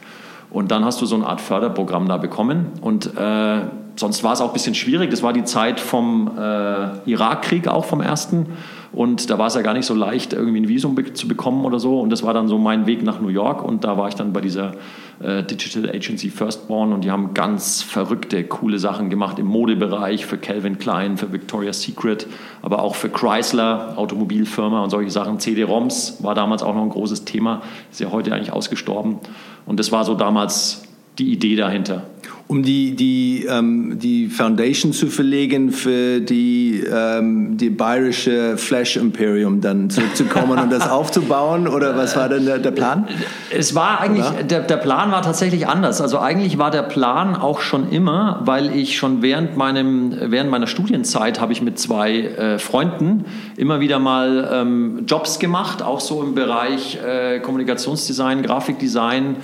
Und 0.50 0.70
dann 0.70 0.84
hast 0.84 1.02
du 1.02 1.06
so 1.06 1.16
eine 1.16 1.26
Art 1.26 1.40
Förderprogramm 1.40 2.08
da 2.08 2.16
bekommen. 2.18 2.68
Und 2.80 3.16
äh, 3.16 3.60
sonst 3.98 4.22
war 4.22 4.32
es 4.32 4.40
auch 4.40 4.48
ein 4.48 4.52
bisschen 4.52 4.74
schwierig. 4.74 5.10
Das 5.10 5.22
war 5.22 5.32
die 5.32 5.44
Zeit 5.44 5.80
vom 5.80 6.30
äh, 6.38 7.10
Irakkrieg, 7.10 7.68
auch 7.68 7.84
vom 7.84 8.00
ersten. 8.00 8.46
Und 8.92 9.28
da 9.28 9.38
war 9.38 9.48
es 9.48 9.54
ja 9.54 9.60
gar 9.60 9.74
nicht 9.74 9.84
so 9.84 9.94
leicht, 9.94 10.32
irgendwie 10.32 10.60
ein 10.60 10.68
Visum 10.68 10.96
zu 11.14 11.28
bekommen 11.28 11.64
oder 11.64 11.78
so. 11.78 12.00
Und 12.00 12.10
das 12.10 12.22
war 12.22 12.32
dann 12.32 12.48
so 12.48 12.56
mein 12.58 12.86
Weg 12.86 13.02
nach 13.02 13.20
New 13.20 13.28
York. 13.28 13.62
Und 13.62 13.84
da 13.84 13.98
war 13.98 14.08
ich 14.08 14.14
dann 14.14 14.32
bei 14.32 14.40
dieser 14.40 14.72
äh, 15.20 15.42
Digital 15.42 15.90
Agency 15.90 16.30
Firstborn. 16.30 16.92
Und 16.92 17.04
die 17.04 17.10
haben 17.10 17.34
ganz 17.34 17.82
verrückte, 17.82 18.44
coole 18.44 18.78
Sachen 18.78 19.10
gemacht 19.10 19.38
im 19.38 19.46
Modebereich 19.46 20.24
für 20.24 20.38
Calvin 20.38 20.78
Klein, 20.78 21.16
für 21.16 21.32
Victoria's 21.32 21.82
Secret, 21.82 22.26
aber 22.62 22.82
auch 22.82 22.94
für 22.94 23.10
Chrysler, 23.10 23.94
Automobilfirma 23.96 24.82
und 24.82 24.90
solche 24.90 25.10
Sachen. 25.10 25.38
CD-ROMs 25.38 26.22
war 26.22 26.34
damals 26.34 26.62
auch 26.62 26.74
noch 26.74 26.82
ein 26.82 26.90
großes 26.90 27.24
Thema. 27.24 27.60
Ist 27.90 28.00
ja 28.00 28.10
heute 28.10 28.32
eigentlich 28.32 28.52
ausgestorben. 28.52 29.18
Und 29.66 29.78
das 29.78 29.92
war 29.92 30.04
so 30.04 30.14
damals 30.14 30.82
die 31.18 31.30
Idee 31.32 31.56
dahinter 31.56 32.04
um 32.48 32.62
die, 32.62 32.96
die, 32.96 33.46
ähm, 33.46 33.98
die 33.98 34.28
Foundation 34.28 34.94
zu 34.94 35.08
verlegen 35.08 35.70
für 35.70 36.20
die, 36.20 36.82
ähm, 36.90 37.58
die 37.58 37.68
bayerische 37.68 38.56
Flash 38.56 38.96
Imperium 38.96 39.60
dann 39.60 39.90
zurückzukommen 39.90 40.58
und 40.58 40.72
das 40.72 40.88
aufzubauen? 40.90 41.68
Oder 41.68 41.94
was 41.94 42.16
war 42.16 42.30
denn 42.30 42.46
der, 42.46 42.58
der 42.58 42.70
Plan? 42.70 43.06
Es 43.54 43.74
war 43.74 44.00
eigentlich, 44.00 44.24
der, 44.48 44.60
der 44.60 44.78
Plan 44.78 45.12
war 45.12 45.20
tatsächlich 45.20 45.68
anders. 45.68 46.00
Also 46.00 46.18
eigentlich 46.18 46.56
war 46.56 46.70
der 46.70 46.82
Plan 46.82 47.36
auch 47.36 47.60
schon 47.60 47.90
immer, 47.90 48.40
weil 48.46 48.74
ich 48.74 48.96
schon 48.96 49.20
während, 49.20 49.58
meinem, 49.58 50.14
während 50.18 50.50
meiner 50.50 50.66
Studienzeit 50.66 51.42
habe 51.42 51.52
ich 51.52 51.60
mit 51.60 51.78
zwei 51.78 52.22
äh, 52.22 52.58
Freunden 52.58 53.26
immer 53.58 53.80
wieder 53.80 53.98
mal 53.98 54.48
ähm, 54.50 55.04
Jobs 55.06 55.38
gemacht, 55.38 55.82
auch 55.82 56.00
so 56.00 56.22
im 56.22 56.34
Bereich 56.34 56.98
äh, 57.06 57.40
Kommunikationsdesign, 57.40 58.40
Grafikdesign 58.40 59.36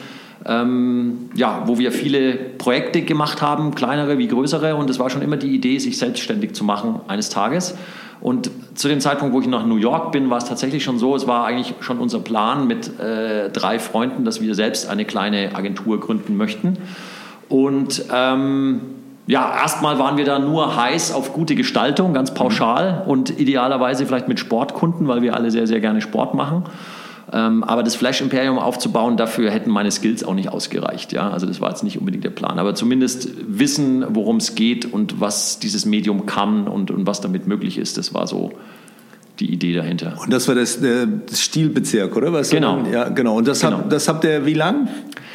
ähm, 0.47 1.31
ja, 1.35 1.63
wo 1.67 1.79
wir 1.79 1.93
viele 1.93 2.35
Projekte 2.35 3.03
gemacht 3.03 3.41
haben, 3.43 3.75
kleinere 3.75 4.19
wie 4.19 4.29
größere. 4.29 4.77
Und 4.77 4.91
es 4.91 4.99
war 4.99 5.11
schon 5.11 5.23
immer 5.23 5.37
die 5.37 5.55
Idee, 5.55 5.79
sich 5.79 5.99
selbstständig 5.99 6.55
zu 6.55 6.65
machen 6.65 7.01
eines 7.09 7.31
Tages. 7.31 7.75
Und 8.21 8.51
zu 8.75 8.89
dem 8.89 9.01
Zeitpunkt, 9.01 9.35
wo 9.35 9.41
ich 9.41 9.47
nach 9.47 9.67
New 9.67 9.77
York 9.77 10.13
bin, 10.13 10.31
war 10.31 10.39
es 10.39 10.45
tatsächlich 10.47 10.83
schon 10.83 10.99
so, 10.99 11.15
es 11.15 11.27
war 11.27 11.45
eigentlich 11.45 11.75
schon 11.81 11.99
unser 11.99 12.21
Plan 12.21 12.67
mit 12.67 12.99
äh, 12.99 13.51
drei 13.51 13.79
Freunden, 13.79 14.25
dass 14.25 14.41
wir 14.41 14.55
selbst 14.55 14.89
eine 14.89 15.05
kleine 15.05 15.55
Agentur 15.55 16.01
gründen 16.01 16.37
möchten. 16.37 16.79
Und 17.49 18.05
ähm, 18.13 18.81
ja, 19.27 19.55
erstmal 19.55 19.99
waren 19.99 20.17
wir 20.17 20.25
da 20.25 20.39
nur 20.39 20.77
heiß 20.77 21.13
auf 21.13 21.33
gute 21.33 21.55
Gestaltung, 21.55 22.13
ganz 22.13 22.35
pauschal 22.35 23.05
und 23.07 23.39
idealerweise 23.39 24.07
vielleicht 24.07 24.29
mit 24.29 24.39
Sportkunden, 24.39 25.09
weil 25.09 25.23
wir 25.23 25.35
alle 25.35 25.51
sehr, 25.51 25.67
sehr 25.67 25.81
gerne 25.81 26.01
Sport 26.01 26.35
machen. 26.35 26.65
Ähm, 27.35 27.65
aber 27.65 27.83
das 27.83 27.97
Flash 27.97 28.21
Imperium 28.21 28.61
aufzubauen, 28.61 29.17
dafür 29.17 29.51
hätten 29.51 29.69
meine 29.69 29.91
Skills 29.91 30.23
auch 30.23 30.35
nicht 30.35 30.51
ausgereicht. 30.51 31.13
Ja? 31.13 31.31
Also 31.31 31.47
das 31.47 31.61
war 31.61 31.71
jetzt 31.71 31.83
nicht 31.83 31.99
unbedingt 31.99 32.23
der 32.23 32.31
Plan. 32.31 32.61
Aber 32.61 32.77
zumindest 32.77 33.29
wissen, 33.49 34.05
worum 34.11 34.37
es 34.37 34.55
geht 34.55 34.91
und 34.91 35.21
was 35.21 35.59
dieses 35.59 35.85
Medium 35.85 36.27
kann 36.27 36.69
und, 36.69 36.93
und 36.93 37.09
was 37.09 37.21
damit 37.21 37.49
möglich 37.49 37.77
ist, 37.77 37.99
das 37.99 38.15
war 38.15 38.29
so 38.29 38.53
die 39.41 39.53
Idee 39.53 39.73
dahinter. 39.73 40.17
Und 40.23 40.33
das 40.33 40.47
war 40.47 40.55
das, 40.55 40.79
das 40.81 41.41
Stilbezirk, 41.41 42.17
oder? 42.17 42.33
Was 42.33 42.51
genau. 42.51 42.85
ja, 42.91 43.09
genau. 43.09 43.37
Und 43.37 43.49
das, 43.49 43.61
genau. 43.61 43.79
Hab, 43.79 43.91
das 43.91 44.09
habt 44.09 44.25
ihr 44.25 44.47
wie 44.47 44.55
lang? 44.55 44.89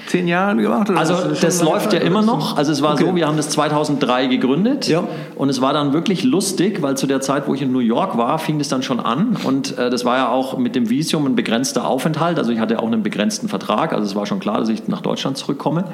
zehn 0.09 0.27
Jahren 0.27 0.57
gemacht? 0.57 0.89
also 0.89 1.13
das, 1.13 1.39
das 1.39 1.61
läuft 1.61 1.93
ja 1.93 1.99
immer 1.99 2.21
noch. 2.21 2.57
Also 2.57 2.71
es 2.71 2.81
war 2.81 2.93
okay. 2.93 3.05
so, 3.05 3.15
wir 3.15 3.27
haben 3.27 3.37
das 3.37 3.49
2003 3.49 4.27
gegründet 4.27 4.87
ja. 4.87 5.03
und 5.35 5.49
es 5.49 5.61
war 5.61 5.73
dann 5.73 5.93
wirklich 5.93 6.23
lustig, 6.23 6.81
weil 6.81 6.97
zu 6.97 7.07
der 7.07 7.21
Zeit, 7.21 7.47
wo 7.47 7.53
ich 7.53 7.61
in 7.61 7.71
New 7.71 7.79
York 7.79 8.17
war, 8.17 8.39
fing 8.39 8.57
das 8.57 8.69
dann 8.69 8.81
schon 8.81 8.99
an 8.99 9.37
und 9.43 9.77
äh, 9.77 9.89
das 9.89 10.05
war 10.05 10.17
ja 10.17 10.29
auch 10.29 10.57
mit 10.57 10.75
dem 10.75 10.89
Visium 10.89 11.25
ein 11.25 11.35
begrenzter 11.35 11.87
Aufenthalt. 11.87 12.39
Also 12.39 12.51
ich 12.51 12.59
hatte 12.59 12.79
auch 12.79 12.87
einen 12.87 13.03
begrenzten 13.03 13.49
Vertrag, 13.49 13.93
also 13.93 14.05
es 14.05 14.15
war 14.15 14.25
schon 14.25 14.39
klar, 14.39 14.59
dass 14.59 14.69
ich 14.69 14.87
nach 14.87 15.01
Deutschland 15.01 15.37
zurückkomme. 15.37 15.85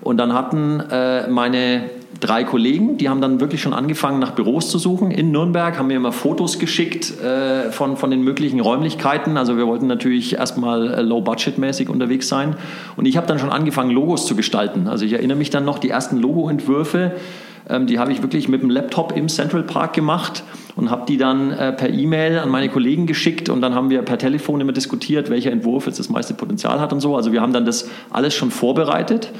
Und 0.00 0.16
dann 0.16 0.32
hatten 0.32 0.80
äh, 0.90 1.28
meine 1.28 1.82
drei 2.18 2.44
Kollegen, 2.44 2.98
die 2.98 3.08
haben 3.08 3.20
dann 3.20 3.40
wirklich 3.40 3.62
schon 3.62 3.72
angefangen, 3.72 4.18
nach 4.18 4.32
Büros 4.32 4.68
zu 4.70 4.78
suchen. 4.78 5.10
In 5.10 5.30
Nürnberg 5.30 5.78
haben 5.78 5.86
mir 5.86 5.96
immer 5.96 6.12
Fotos 6.12 6.58
geschickt 6.58 7.12
äh, 7.22 7.49
von, 7.70 7.96
von 7.96 8.10
den 8.10 8.22
möglichen 8.22 8.60
Räumlichkeiten. 8.60 9.36
Also 9.36 9.56
wir 9.56 9.66
wollten 9.66 9.86
natürlich 9.86 10.36
erstmal 10.36 10.92
äh, 10.94 11.02
low-budget-mäßig 11.02 11.88
unterwegs 11.88 12.28
sein. 12.28 12.56
Und 12.96 13.06
ich 13.06 13.16
habe 13.16 13.26
dann 13.26 13.38
schon 13.38 13.50
angefangen, 13.50 13.90
Logos 13.90 14.26
zu 14.26 14.36
gestalten. 14.36 14.88
Also 14.88 15.04
ich 15.04 15.12
erinnere 15.12 15.38
mich 15.38 15.50
dann 15.50 15.64
noch, 15.64 15.78
die 15.78 15.90
ersten 15.90 16.18
Logo-Entwürfe, 16.18 17.12
ähm, 17.68 17.86
die 17.86 17.98
habe 17.98 18.12
ich 18.12 18.22
wirklich 18.22 18.48
mit 18.48 18.62
dem 18.62 18.70
Laptop 18.70 19.16
im 19.16 19.28
Central 19.28 19.62
Park 19.62 19.92
gemacht 19.92 20.42
und 20.76 20.90
habe 20.90 21.04
die 21.06 21.16
dann 21.16 21.52
äh, 21.52 21.72
per 21.72 21.90
E-Mail 21.90 22.38
an 22.38 22.48
meine 22.48 22.68
Kollegen 22.68 23.06
geschickt 23.06 23.48
und 23.48 23.60
dann 23.60 23.74
haben 23.74 23.90
wir 23.90 24.02
per 24.02 24.18
Telefon 24.18 24.60
immer 24.60 24.72
diskutiert, 24.72 25.30
welcher 25.30 25.52
Entwurf 25.52 25.86
jetzt 25.86 25.98
das 25.98 26.08
meiste 26.08 26.34
Potenzial 26.34 26.80
hat 26.80 26.92
und 26.92 27.00
so. 27.00 27.16
Also 27.16 27.32
wir 27.32 27.40
haben 27.40 27.52
dann 27.52 27.66
das 27.66 27.88
alles 28.10 28.34
schon 28.34 28.50
vorbereitet 28.50 29.32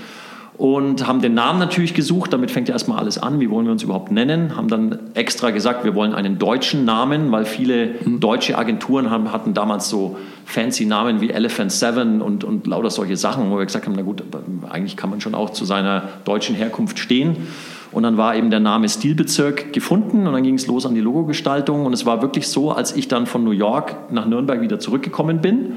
und 0.56 1.06
haben 1.06 1.22
den 1.22 1.34
Namen 1.34 1.58
natürlich 1.58 1.94
gesucht. 1.94 2.32
Damit 2.32 2.50
fängt 2.50 2.68
ja 2.68 2.74
erstmal 2.74 2.98
alles 2.98 3.18
an. 3.18 3.40
Wie 3.40 3.50
wollen 3.50 3.66
wir 3.66 3.72
uns 3.72 3.82
überhaupt 3.82 4.10
nennen? 4.12 4.56
Haben 4.56 4.68
dann 4.68 4.98
extra 5.14 5.50
gesagt, 5.50 5.84
wir 5.84 5.94
wollen 5.94 6.12
einen 6.12 6.38
deutschen 6.38 6.84
Namen, 6.84 7.32
weil 7.32 7.44
viele 7.44 7.94
mhm. 8.04 8.20
deutsche 8.20 8.58
Agenturen 8.58 9.10
haben, 9.10 9.32
hatten 9.32 9.54
damals 9.54 9.88
so 9.88 10.18
fancy 10.44 10.84
Namen 10.84 11.20
wie 11.20 11.30
Elephant 11.30 11.72
Seven 11.72 12.20
und, 12.20 12.44
und 12.44 12.66
lauter 12.66 12.90
solche 12.90 13.16
Sachen, 13.16 13.50
wo 13.50 13.58
wir 13.58 13.64
gesagt 13.64 13.86
haben, 13.86 13.94
na 13.96 14.02
gut, 14.02 14.22
eigentlich 14.68 14.96
kann 14.96 15.10
man 15.10 15.20
schon 15.20 15.34
auch 15.34 15.50
zu 15.50 15.64
seiner 15.64 16.02
deutschen 16.24 16.54
Herkunft 16.54 16.98
stehen. 16.98 17.36
Und 17.92 18.04
dann 18.04 18.16
war 18.16 18.36
eben 18.36 18.50
der 18.50 18.60
Name 18.60 18.88
Stilbezirk 18.88 19.72
gefunden 19.72 20.26
und 20.26 20.32
dann 20.32 20.42
ging 20.42 20.54
es 20.54 20.66
los 20.66 20.86
an 20.86 20.94
die 20.94 21.00
Logogestaltung. 21.00 21.86
Und 21.86 21.92
es 21.92 22.06
war 22.06 22.22
wirklich 22.22 22.46
so, 22.46 22.70
als 22.70 22.94
ich 22.94 23.08
dann 23.08 23.26
von 23.26 23.42
New 23.42 23.50
York 23.50 24.12
nach 24.12 24.26
Nürnberg 24.26 24.60
wieder 24.60 24.78
zurückgekommen 24.78 25.40
bin, 25.40 25.74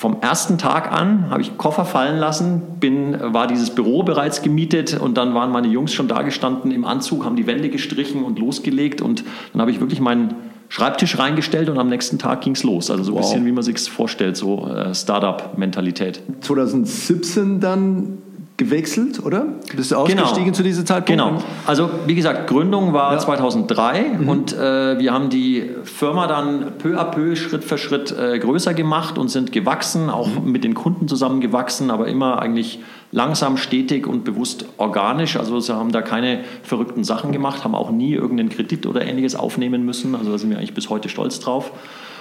vom 0.00 0.22
ersten 0.22 0.56
Tag 0.56 0.90
an 0.90 1.28
habe 1.28 1.42
ich 1.42 1.58
Koffer 1.58 1.84
fallen 1.84 2.18
lassen, 2.18 2.62
bin, 2.80 3.18
war 3.20 3.46
dieses 3.46 3.68
Büro 3.68 4.02
bereits 4.02 4.40
gemietet 4.40 4.98
und 4.98 5.18
dann 5.18 5.34
waren 5.34 5.50
meine 5.50 5.68
Jungs 5.68 5.92
schon 5.92 6.08
da 6.08 6.22
gestanden 6.22 6.70
im 6.70 6.86
Anzug, 6.86 7.26
haben 7.26 7.36
die 7.36 7.46
Wände 7.46 7.68
gestrichen 7.68 8.24
und 8.24 8.38
losgelegt 8.38 9.02
und 9.02 9.24
dann 9.52 9.60
habe 9.60 9.70
ich 9.70 9.78
wirklich 9.78 10.00
meinen 10.00 10.36
Schreibtisch 10.70 11.18
reingestellt 11.18 11.68
und 11.68 11.78
am 11.78 11.90
nächsten 11.90 12.18
Tag 12.18 12.40
ging 12.40 12.54
es 12.54 12.62
los. 12.62 12.90
Also 12.90 13.02
so 13.02 13.10
ein 13.10 13.14
wow. 13.16 13.20
bisschen, 13.20 13.44
wie 13.44 13.52
man 13.52 13.62
sich 13.62 13.76
es 13.76 13.88
vorstellt, 13.88 14.38
so 14.38 14.68
äh, 14.68 14.94
Startup-Mentalität. 14.94 16.22
2017 16.40 17.60
dann 17.60 18.22
gewechselt, 18.60 19.24
oder? 19.24 19.46
Bist 19.74 19.90
du 19.90 19.96
ausgestiegen 19.96 20.44
genau. 20.44 20.52
zu 20.52 20.62
dieser 20.62 20.84
Zeitpunkt? 20.84 21.08
Genau. 21.08 21.42
Also 21.66 21.88
wie 22.06 22.14
gesagt, 22.14 22.46
Gründung 22.46 22.92
war 22.92 23.14
ja. 23.14 23.18
2003 23.18 24.18
mhm. 24.20 24.28
und 24.28 24.52
äh, 24.52 24.98
wir 24.98 25.14
haben 25.14 25.30
die 25.30 25.70
Firma 25.84 26.26
dann 26.26 26.74
peu 26.76 27.00
à 27.00 27.04
peu, 27.04 27.36
Schritt 27.36 27.64
für 27.64 27.78
Schritt 27.78 28.12
äh, 28.12 28.38
größer 28.38 28.74
gemacht 28.74 29.16
und 29.16 29.28
sind 29.28 29.50
gewachsen, 29.50 30.10
auch 30.10 30.28
mhm. 30.28 30.52
mit 30.52 30.62
den 30.62 30.74
Kunden 30.74 31.08
zusammen 31.08 31.40
gewachsen, 31.40 31.90
aber 31.90 32.06
immer 32.06 32.38
eigentlich 32.42 32.80
langsam, 33.12 33.56
stetig 33.56 34.06
und 34.06 34.24
bewusst 34.24 34.66
organisch. 34.76 35.38
Also 35.38 35.66
wir 35.66 35.76
haben 35.76 35.90
da 35.90 36.02
keine 36.02 36.40
verrückten 36.62 37.02
Sachen 37.02 37.32
gemacht, 37.32 37.64
haben 37.64 37.74
auch 37.74 37.90
nie 37.90 38.12
irgendeinen 38.12 38.50
Kredit 38.50 38.86
oder 38.86 39.00
ähnliches 39.00 39.36
aufnehmen 39.36 39.86
müssen. 39.86 40.14
Also 40.14 40.30
da 40.32 40.36
sind 40.36 40.50
wir 40.50 40.58
eigentlich 40.58 40.74
bis 40.74 40.90
heute 40.90 41.08
stolz 41.08 41.40
drauf. 41.40 41.72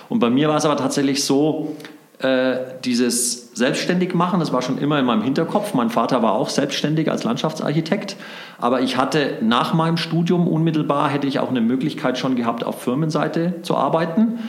Und 0.07 0.19
bei 0.19 0.29
mir 0.29 0.47
war 0.47 0.55
es 0.55 0.65
aber 0.65 0.77
tatsächlich 0.77 1.21
so, 1.21 1.75
äh, 2.19 2.57
dieses 2.83 3.55
selbstständig 3.55 4.13
machen, 4.13 4.41
das 4.41 4.51
war 4.51 4.61
schon 4.61 4.77
immer 4.77 4.99
in 4.99 5.05
meinem 5.05 5.21
Hinterkopf. 5.21 5.73
Mein 5.73 5.89
Vater 5.89 6.21
war 6.21 6.33
auch 6.33 6.49
selbstständig 6.49 7.09
als 7.09 7.23
Landschaftsarchitekt, 7.23 8.17
aber 8.59 8.81
ich 8.81 8.97
hatte 8.97 9.37
nach 9.41 9.73
meinem 9.73 9.95
Studium 9.95 10.47
unmittelbar 10.47 11.09
hätte 11.09 11.27
ich 11.27 11.39
auch 11.39 11.49
eine 11.49 11.61
Möglichkeit 11.61 12.17
schon 12.17 12.35
gehabt, 12.35 12.65
auf 12.65 12.81
Firmenseite 12.81 13.61
zu 13.61 13.77
arbeiten 13.77 14.39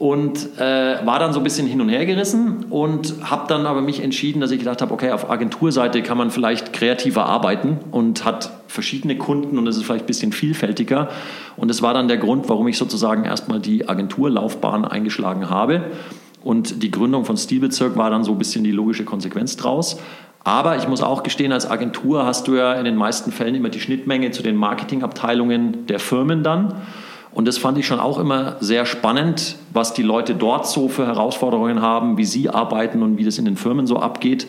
und 0.00 0.58
äh, 0.58 1.06
war 1.06 1.18
dann 1.18 1.32
so 1.32 1.40
ein 1.40 1.44
bisschen 1.44 1.68
hin 1.68 1.80
und 1.80 1.88
her 1.88 2.04
gerissen 2.04 2.64
und 2.70 3.14
habe 3.22 3.44
dann 3.46 3.66
aber 3.66 3.80
mich 3.80 4.02
entschieden, 4.02 4.40
dass 4.40 4.50
ich 4.50 4.58
gedacht 4.58 4.82
habe, 4.82 4.92
okay, 4.92 5.12
auf 5.12 5.30
Agenturseite 5.30 6.02
kann 6.02 6.18
man 6.18 6.30
vielleicht 6.30 6.72
kreativer 6.72 7.26
arbeiten 7.26 7.78
und 7.90 8.24
hat 8.24 8.50
verschiedene 8.66 9.16
Kunden 9.18 9.56
und 9.56 9.68
es 9.68 9.76
ist 9.76 9.84
vielleicht 9.84 10.04
ein 10.04 10.06
bisschen 10.06 10.32
vielfältiger 10.32 11.10
und 11.56 11.70
es 11.70 11.80
war 11.80 11.94
dann 11.94 12.08
der 12.08 12.16
Grund, 12.16 12.48
warum 12.48 12.66
ich 12.66 12.78
sozusagen 12.78 13.24
erstmal 13.24 13.60
die 13.60 13.88
Agenturlaufbahn 13.88 14.84
eingeschlagen 14.84 15.48
habe 15.48 15.84
und 16.42 16.82
die 16.82 16.90
Gründung 16.90 17.24
von 17.24 17.36
Stilbezirk 17.36 17.96
war 17.96 18.10
dann 18.10 18.24
so 18.24 18.32
ein 18.32 18.38
bisschen 18.38 18.64
die 18.64 18.72
logische 18.72 19.04
Konsequenz 19.04 19.56
draus. 19.56 19.98
Aber 20.42 20.76
ich 20.76 20.88
muss 20.88 21.02
auch 21.02 21.22
gestehen, 21.22 21.52
als 21.52 21.70
Agentur 21.70 22.24
hast 22.24 22.48
du 22.48 22.56
ja 22.56 22.74
in 22.74 22.84
den 22.84 22.96
meisten 22.96 23.30
Fällen 23.30 23.54
immer 23.54 23.68
die 23.68 23.80
Schnittmenge 23.80 24.30
zu 24.30 24.42
den 24.42 24.56
Marketingabteilungen 24.56 25.86
der 25.86 26.00
Firmen 26.00 26.42
dann. 26.42 26.74
Und 27.32 27.46
das 27.46 27.58
fand 27.58 27.78
ich 27.78 27.86
schon 27.86 28.00
auch 28.00 28.18
immer 28.18 28.56
sehr 28.60 28.86
spannend, 28.86 29.56
was 29.72 29.94
die 29.94 30.02
Leute 30.02 30.34
dort 30.34 30.66
so 30.66 30.88
für 30.88 31.06
Herausforderungen 31.06 31.80
haben, 31.80 32.16
wie 32.16 32.24
sie 32.24 32.50
arbeiten 32.50 33.02
und 33.02 33.18
wie 33.18 33.24
das 33.24 33.38
in 33.38 33.44
den 33.44 33.56
Firmen 33.56 33.86
so 33.86 33.98
abgeht. 33.98 34.48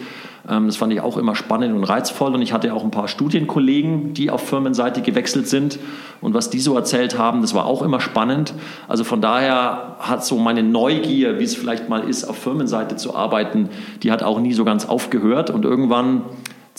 Ähm, 0.49 0.65
das 0.65 0.77
fand 0.77 0.91
ich 0.91 1.01
auch 1.01 1.17
immer 1.17 1.35
spannend 1.35 1.75
und 1.75 1.83
reizvoll. 1.83 2.33
Und 2.33 2.41
ich 2.41 2.53
hatte 2.53 2.73
auch 2.73 2.83
ein 2.83 2.91
paar 2.91 3.07
Studienkollegen, 3.07 4.13
die 4.13 4.31
auf 4.31 4.47
Firmenseite 4.47 5.01
gewechselt 5.01 5.47
sind. 5.47 5.77
Und 6.21 6.33
was 6.33 6.49
die 6.49 6.59
so 6.59 6.75
erzählt 6.75 7.17
haben, 7.17 7.41
das 7.41 7.53
war 7.53 7.65
auch 7.65 7.83
immer 7.83 7.99
spannend. 7.99 8.53
Also 8.87 9.03
von 9.03 9.21
daher 9.21 9.97
hat 9.99 10.25
so 10.25 10.37
meine 10.37 10.63
Neugier, 10.63 11.39
wie 11.39 11.43
es 11.43 11.55
vielleicht 11.55 11.87
mal 11.87 12.03
ist, 12.07 12.23
auf 12.23 12.37
Firmenseite 12.37 12.95
zu 12.95 13.15
arbeiten, 13.15 13.69
die 14.01 14.11
hat 14.11 14.23
auch 14.23 14.39
nie 14.39 14.53
so 14.53 14.65
ganz 14.65 14.85
aufgehört. 14.85 15.51
Und 15.51 15.65
irgendwann 15.65 16.23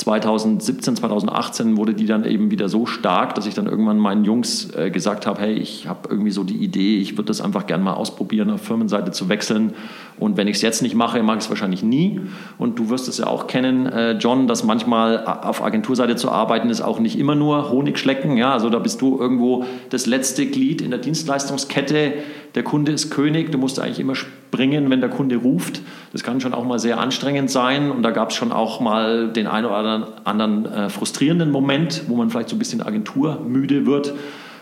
2017, 0.03 0.97
2018 0.97 1.77
wurde 1.77 1.95
die 1.95 2.07
dann 2.07 2.25
eben 2.25 2.51
wieder 2.51 2.69
so 2.69 2.87
stark, 2.87 3.37
dass 3.37 3.47
ich 3.47 3.55
dann 3.55 3.67
irgendwann 3.67 3.99
meinen 3.99 4.25
Jungs 4.25 4.75
äh, 4.75 4.91
gesagt 4.91 5.27
habe, 5.27 5.41
hey, 5.41 5.53
ich 5.53 5.87
habe 5.87 6.09
irgendwie 6.11 6.33
so 6.33 6.43
die 6.43 6.57
Idee, 6.57 6.99
ich 6.99 7.13
würde 7.13 7.27
das 7.27 7.41
einfach 7.41 7.69
gerne 7.69 7.85
mal 7.85 7.95
ausprobieren, 7.95 8.51
auf 8.51 8.63
Firmenseite 8.63 9.13
zu 9.13 9.29
wechseln. 9.29 9.75
Und 10.19 10.37
wenn 10.37 10.49
ich 10.49 10.57
es 10.57 10.63
jetzt 10.63 10.83
nicht 10.83 10.97
mache, 10.97 11.23
mache 11.23 11.39
ich 11.39 11.45
es 11.45 11.51
wahrscheinlich 11.51 11.85
nie. 11.85 12.21
Und 12.59 12.81
du 12.81 12.91
wirst 12.91 13.07
es 13.07 13.19
ja 13.19 13.29
auch 13.29 13.47
kennen, 13.47 13.87
äh, 13.87 14.13
John, 14.15 14.49
dass 14.49 14.65
manchmal 14.65 15.25
auf 15.25 15.63
Agenturseite 15.63 16.17
zu 16.17 16.31
arbeiten 16.31 16.69
ist 16.69 16.81
auch 16.81 16.99
nicht 16.99 17.17
immer 17.17 17.37
nur 17.37 17.71
Honigschlecken. 17.71 18.37
Ja, 18.37 18.53
also 18.53 18.71
da 18.71 18.81
bist 18.81 19.01
du 19.03 19.21
irgendwo 19.21 19.65
das 19.91 20.07
letzte 20.07 20.47
Glied 20.47 20.83
in 20.83 20.91
der 20.91 20.99
Dienstleistungskette. 20.99 22.15
Der 22.55 22.63
Kunde 22.63 22.93
ist 22.93 23.11
König, 23.11 23.51
du 23.51 23.59
musst 23.59 23.81
eigentlich 23.81 24.01
immer 24.01 24.15
springen, 24.15 24.91
wenn 24.91 25.01
der 25.01 25.09
Kunde 25.09 25.37
ruft. 25.37 25.81
Das 26.13 26.23
kann 26.23 26.41
schon 26.41 26.53
auch 26.53 26.65
mal 26.65 26.79
sehr 26.79 26.99
anstrengend 27.01 27.51
sein. 27.51 27.91
Und 27.91 28.03
da 28.03 28.11
gab 28.11 28.31
es 28.31 28.37
schon 28.37 28.53
auch 28.53 28.81
mal 28.81 29.29
den 29.29 29.47
einen 29.47 29.67
oder 29.67 30.09
anderen, 30.25 30.67
äh, 30.67 30.89
frustrierenden 30.91 31.51
Moment, 31.51 32.05
wo 32.09 32.17
man 32.17 32.31
vielleicht 32.31 32.51
so 32.51 32.57
ein 32.57 32.59
bisschen 32.59 32.83
agenturmüde 32.83 33.87
wird. 33.87 34.13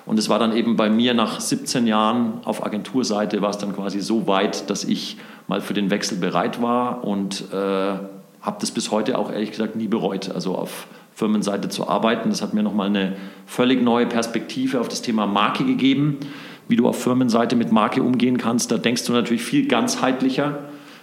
Und 0.07 0.19
es 0.19 0.29
war 0.29 0.39
dann 0.39 0.57
eben 0.57 0.77
bei 0.77 0.89
mir 0.89 1.15
nach 1.15 1.41
17 1.41 1.87
Jahren 1.87 2.35
auf 2.45 2.65
Agenturseite, 2.65 3.43
war 3.43 3.51
es 3.51 3.59
dann 3.59 3.75
quasi 3.75 4.01
so 4.01 4.27
weit, 4.27 4.71
dass 4.71 4.85
ich 4.85 5.17
mal 5.47 5.61
für 5.61 5.75
den 5.75 5.91
Wechsel 5.91 6.19
bereit 6.19 6.63
war 6.63 7.05
und 7.05 7.45
äh, 7.53 7.57
habe 7.57 8.57
das 8.61 8.71
bis 8.71 8.91
heute 8.91 9.19
auch 9.19 9.31
ehrlich 9.31 9.51
gesagt 9.51 9.77
nie 9.77 9.89
bereut. 9.89 10.31
Also 10.33 10.57
auf 10.57 10.87
Firmenseite 11.21 11.69
zu 11.69 11.87
arbeiten. 11.87 12.31
Das 12.31 12.41
hat 12.41 12.55
mir 12.55 12.63
nochmal 12.63 12.87
eine 12.87 13.15
völlig 13.47 13.83
neue 13.83 14.07
Perspektive 14.07 14.81
auf 14.81 14.89
das 14.89 15.03
Thema 15.03 15.27
Marke 15.27 15.65
gegeben, 15.65 16.19
wie 16.71 16.77
du 16.77 16.89
auf 16.89 17.03
Firmenseite 17.03 17.57
mit 17.57 17.73
Marke 17.73 18.03
umgehen 18.03 18.39
kannst. 18.39 18.71
Da 18.71 18.79
denkst 18.79 19.05
du 19.05 19.13
natürlich 19.13 19.43
viel 19.43 19.67
ganzheitlicher 19.67 20.59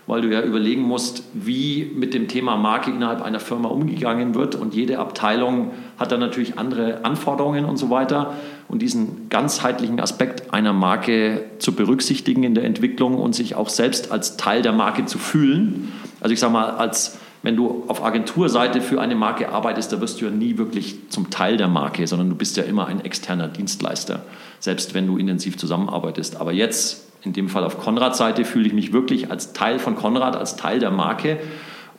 weil 0.07 0.21
du 0.21 0.29
ja 0.29 0.41
überlegen 0.41 0.83
musst, 0.83 1.23
wie 1.33 1.91
mit 1.93 2.13
dem 2.13 2.29
Thema 2.29 2.55
Marke 2.55 2.89
innerhalb 2.89 3.21
einer 3.21 3.41
Firma 3.41 3.67
umgegangen 3.67 4.35
wird. 4.35 4.55
Und 4.55 4.73
jede 4.73 4.99
Abteilung 4.99 5.71
hat 5.99 6.13
dann 6.13 6.21
natürlich 6.21 6.57
andere 6.57 7.03
Anforderungen 7.03 7.65
und 7.65 7.75
so 7.75 7.89
weiter. 7.89 8.33
Und 8.69 8.81
diesen 8.81 9.27
ganzheitlichen 9.29 9.99
Aspekt 9.99 10.53
einer 10.53 10.71
Marke 10.71 11.43
zu 11.59 11.73
berücksichtigen 11.73 12.43
in 12.43 12.55
der 12.55 12.63
Entwicklung 12.63 13.15
und 13.15 13.35
sich 13.35 13.55
auch 13.55 13.67
selbst 13.67 14.11
als 14.11 14.37
Teil 14.37 14.61
der 14.61 14.71
Marke 14.71 15.05
zu 15.05 15.17
fühlen. 15.17 15.91
Also 16.21 16.33
ich 16.33 16.39
sage 16.39 16.53
mal, 16.53 16.71
als 16.71 17.19
wenn 17.43 17.55
du 17.55 17.83
auf 17.87 18.03
Agenturseite 18.03 18.81
für 18.81 18.99
eine 18.99 19.15
Marke 19.15 19.49
arbeitest, 19.49 19.93
da 19.93 20.01
wirst 20.01 20.19
du 20.21 20.25
ja 20.25 20.31
nie 20.31 20.57
wirklich 20.57 21.09
zum 21.09 21.29
Teil 21.29 21.57
der 21.57 21.67
Marke, 21.67 22.07
sondern 22.07 22.29
du 22.29 22.35
bist 22.35 22.57
ja 22.57 22.63
immer 22.63 22.87
ein 22.87 23.03
externer 23.03 23.47
Dienstleister, 23.47 24.23
selbst 24.59 24.93
wenn 24.93 25.07
du 25.07 25.17
intensiv 25.17 25.57
zusammenarbeitest. 25.57 26.37
Aber 26.37 26.51
jetzt 26.51 27.07
in 27.23 27.33
dem 27.33 27.49
Fall 27.49 27.63
auf 27.63 27.79
Konrads 27.79 28.17
Seite, 28.17 28.45
fühle 28.45 28.67
ich 28.67 28.73
mich 28.73 28.93
wirklich 28.93 29.31
als 29.31 29.53
Teil 29.53 29.79
von 29.79 29.95
Konrad, 29.95 30.35
als 30.35 30.55
Teil 30.55 30.79
der 30.79 30.91
Marke. 30.91 31.37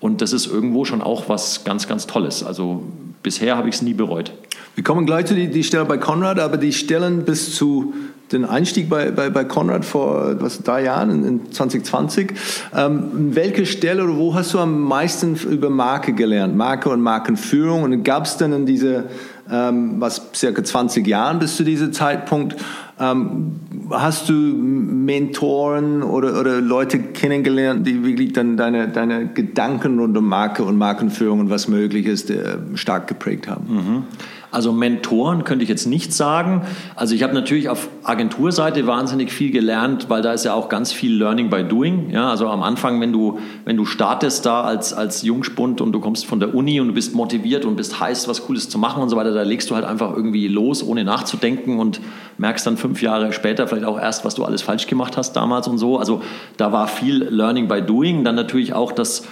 Und 0.00 0.20
das 0.20 0.32
ist 0.32 0.46
irgendwo 0.46 0.84
schon 0.84 1.02
auch 1.02 1.28
was 1.28 1.64
ganz, 1.64 1.88
ganz 1.88 2.06
Tolles. 2.06 2.42
Also 2.44 2.82
bisher 3.22 3.56
habe 3.56 3.68
ich 3.68 3.76
es 3.76 3.82
nie 3.82 3.94
bereut. 3.94 4.32
Wir 4.74 4.84
kommen 4.84 5.06
gleich 5.06 5.26
zu 5.26 5.34
die, 5.34 5.48
die 5.48 5.64
Stelle 5.64 5.84
bei 5.84 5.98
Konrad, 5.98 6.38
aber 6.38 6.56
die 6.56 6.72
Stellen 6.72 7.24
bis 7.24 7.54
zu 7.54 7.94
den 8.32 8.44
Einstieg 8.44 8.88
bei, 8.88 9.10
bei, 9.10 9.30
bei 9.30 9.44
Konrad 9.44 9.84
vor 9.84 10.40
was, 10.40 10.62
drei 10.62 10.84
Jahren, 10.84 11.24
in 11.24 11.52
2020. 11.52 12.32
Ähm, 12.76 13.34
welche 13.34 13.66
Stelle 13.66 14.04
oder 14.04 14.16
wo 14.16 14.34
hast 14.34 14.54
du 14.54 14.58
am 14.58 14.82
meisten 14.82 15.36
über 15.36 15.70
Marke 15.70 16.12
gelernt? 16.12 16.56
Marke 16.56 16.90
und 16.90 17.00
Markenführung. 17.00 17.82
Und 17.82 18.02
gab 18.04 18.26
es 18.26 18.36
denn 18.36 18.52
in 18.52 18.66
diese, 18.66 19.04
ähm, 19.50 19.96
was, 19.98 20.30
circa 20.34 20.62
20 20.62 21.06
Jahren 21.06 21.38
bis 21.38 21.56
zu 21.56 21.64
diesem 21.64 21.92
Zeitpunkt, 21.92 22.56
ähm, 23.00 23.60
hast 23.90 24.28
du 24.28 24.32
Mentoren 24.32 26.02
oder, 26.02 26.38
oder 26.38 26.60
Leute 26.60 26.98
kennengelernt, 26.98 27.86
die 27.86 28.04
wirklich 28.04 28.32
dann 28.32 28.56
deine, 28.56 28.88
deine 28.88 29.28
Gedanken 29.28 29.98
rund 29.98 30.16
um 30.16 30.28
Marke 30.28 30.64
und 30.64 30.76
Markenführung 30.76 31.40
und 31.40 31.50
was 31.50 31.68
möglich 31.68 32.06
ist, 32.06 32.30
äh, 32.30 32.58
stark 32.74 33.06
geprägt 33.06 33.48
haben? 33.48 33.66
Mhm. 33.68 34.02
Also 34.50 34.72
Mentoren 34.72 35.44
könnte 35.44 35.62
ich 35.62 35.68
jetzt 35.68 35.86
nicht 35.86 36.12
sagen. 36.12 36.62
Also 36.96 37.14
ich 37.14 37.22
habe 37.22 37.34
natürlich 37.34 37.68
auf 37.68 37.88
Agenturseite 38.02 38.86
wahnsinnig 38.86 39.30
viel 39.30 39.50
gelernt, 39.50 40.08
weil 40.08 40.22
da 40.22 40.32
ist 40.32 40.44
ja 40.44 40.54
auch 40.54 40.68
ganz 40.68 40.90
viel 40.92 41.14
Learning 41.14 41.50
by 41.50 41.64
Doing. 41.64 42.10
Ja, 42.10 42.30
also 42.30 42.48
am 42.48 42.62
Anfang, 42.62 43.00
wenn 43.00 43.12
du, 43.12 43.38
wenn 43.64 43.76
du 43.76 43.84
startest 43.84 44.46
da 44.46 44.62
als, 44.62 44.94
als 44.94 45.22
Jungspund 45.22 45.80
und 45.80 45.92
du 45.92 46.00
kommst 46.00 46.24
von 46.24 46.40
der 46.40 46.54
Uni 46.54 46.80
und 46.80 46.88
du 46.88 46.94
bist 46.94 47.14
motiviert 47.14 47.66
und 47.66 47.76
bist 47.76 48.00
heiß, 48.00 48.26
was 48.26 48.46
Cooles 48.46 48.70
zu 48.70 48.78
machen 48.78 49.02
und 49.02 49.10
so 49.10 49.16
weiter, 49.16 49.34
da 49.34 49.42
legst 49.42 49.70
du 49.70 49.74
halt 49.74 49.84
einfach 49.84 50.14
irgendwie 50.16 50.48
los, 50.48 50.82
ohne 50.82 51.04
nachzudenken 51.04 51.78
und 51.78 52.00
merkst 52.38 52.66
dann 52.66 52.78
fünf 52.78 53.02
Jahre 53.02 53.32
später 53.32 53.66
vielleicht 53.66 53.86
auch 53.86 53.98
erst, 53.98 54.24
was 54.24 54.34
du 54.34 54.44
alles 54.44 54.62
falsch 54.62 54.86
gemacht 54.86 55.16
hast 55.16 55.32
damals 55.32 55.68
und 55.68 55.76
so. 55.78 55.98
Also 55.98 56.22
da 56.56 56.72
war 56.72 56.88
viel 56.88 57.24
Learning 57.24 57.68
by 57.68 57.82
Doing. 57.82 58.24
Dann 58.24 58.34
natürlich 58.34 58.72
auch 58.72 58.92
das 58.92 59.24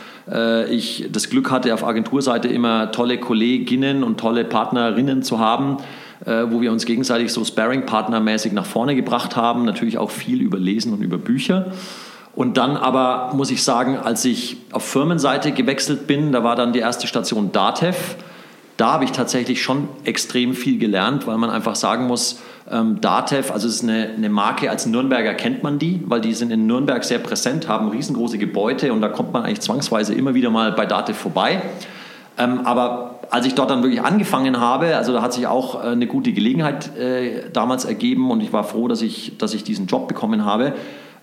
ich 0.70 1.08
das 1.10 1.30
Glück 1.30 1.50
hatte, 1.50 1.72
auf 1.72 1.84
Agenturseite 1.84 2.48
immer 2.48 2.90
tolle 2.90 3.18
Kolleginnen 3.18 4.02
und 4.02 4.18
tolle 4.18 4.44
Partnerinnen 4.44 5.22
zu 5.22 5.38
haben, 5.38 5.76
äh, 6.24 6.44
wo 6.50 6.60
wir 6.60 6.72
uns 6.72 6.86
gegenseitig 6.86 7.32
so 7.32 7.44
Sparring-Partner-mäßig 7.44 8.52
nach 8.52 8.66
vorne 8.66 8.96
gebracht 8.96 9.36
haben. 9.36 9.64
Natürlich 9.64 9.98
auch 9.98 10.10
viel 10.10 10.40
über 10.40 10.58
Lesen 10.58 10.92
und 10.92 11.02
über 11.02 11.18
Bücher. 11.18 11.72
Und 12.34 12.56
dann 12.56 12.76
aber 12.76 13.32
muss 13.34 13.50
ich 13.50 13.62
sagen, 13.62 13.96
als 13.96 14.24
ich 14.24 14.58
auf 14.72 14.84
Firmenseite 14.84 15.52
gewechselt 15.52 16.06
bin, 16.06 16.32
da 16.32 16.44
war 16.44 16.56
dann 16.56 16.72
die 16.72 16.80
erste 16.80 17.06
Station 17.06 17.52
Datev. 17.52 18.16
Da 18.76 18.92
habe 18.92 19.04
ich 19.04 19.12
tatsächlich 19.12 19.62
schon 19.62 19.88
extrem 20.04 20.54
viel 20.54 20.78
gelernt, 20.78 21.26
weil 21.26 21.38
man 21.38 21.50
einfach 21.50 21.76
sagen 21.76 22.06
muss, 22.06 22.40
ähm, 22.70 23.00
Datev, 23.00 23.52
also 23.52 23.68
es 23.68 23.76
ist 23.76 23.82
eine, 23.84 24.10
eine, 24.16 24.28
Marke, 24.28 24.70
als 24.70 24.86
Nürnberger 24.86 25.34
kennt 25.34 25.62
man 25.62 25.78
die, 25.78 26.02
weil 26.04 26.20
die 26.20 26.34
sind 26.34 26.50
in 26.50 26.66
Nürnberg 26.66 27.04
sehr 27.04 27.18
präsent, 27.18 27.68
haben 27.68 27.88
riesengroße 27.88 28.38
Gebäude 28.38 28.92
und 28.92 29.00
da 29.00 29.08
kommt 29.08 29.32
man 29.32 29.44
eigentlich 29.44 29.60
zwangsweise 29.60 30.14
immer 30.14 30.34
wieder 30.34 30.50
mal 30.50 30.72
bei 30.72 30.84
Datev 30.84 31.16
vorbei. 31.18 31.62
Ähm, 32.38 32.66
aber 32.66 33.20
als 33.30 33.46
ich 33.46 33.54
dort 33.54 33.70
dann 33.70 33.82
wirklich 33.82 34.02
angefangen 34.02 34.60
habe, 34.60 34.96
also 34.96 35.12
da 35.12 35.22
hat 35.22 35.32
sich 35.32 35.46
auch 35.46 35.82
äh, 35.82 35.88
eine 35.88 36.06
gute 36.06 36.32
Gelegenheit 36.32 36.96
äh, 36.96 37.50
damals 37.52 37.84
ergeben 37.84 38.30
und 38.30 38.40
ich 38.40 38.52
war 38.52 38.64
froh, 38.64 38.88
dass 38.88 39.00
ich, 39.00 39.38
dass 39.38 39.54
ich 39.54 39.64
diesen 39.64 39.86
Job 39.86 40.08
bekommen 40.08 40.44
habe. 40.44 40.74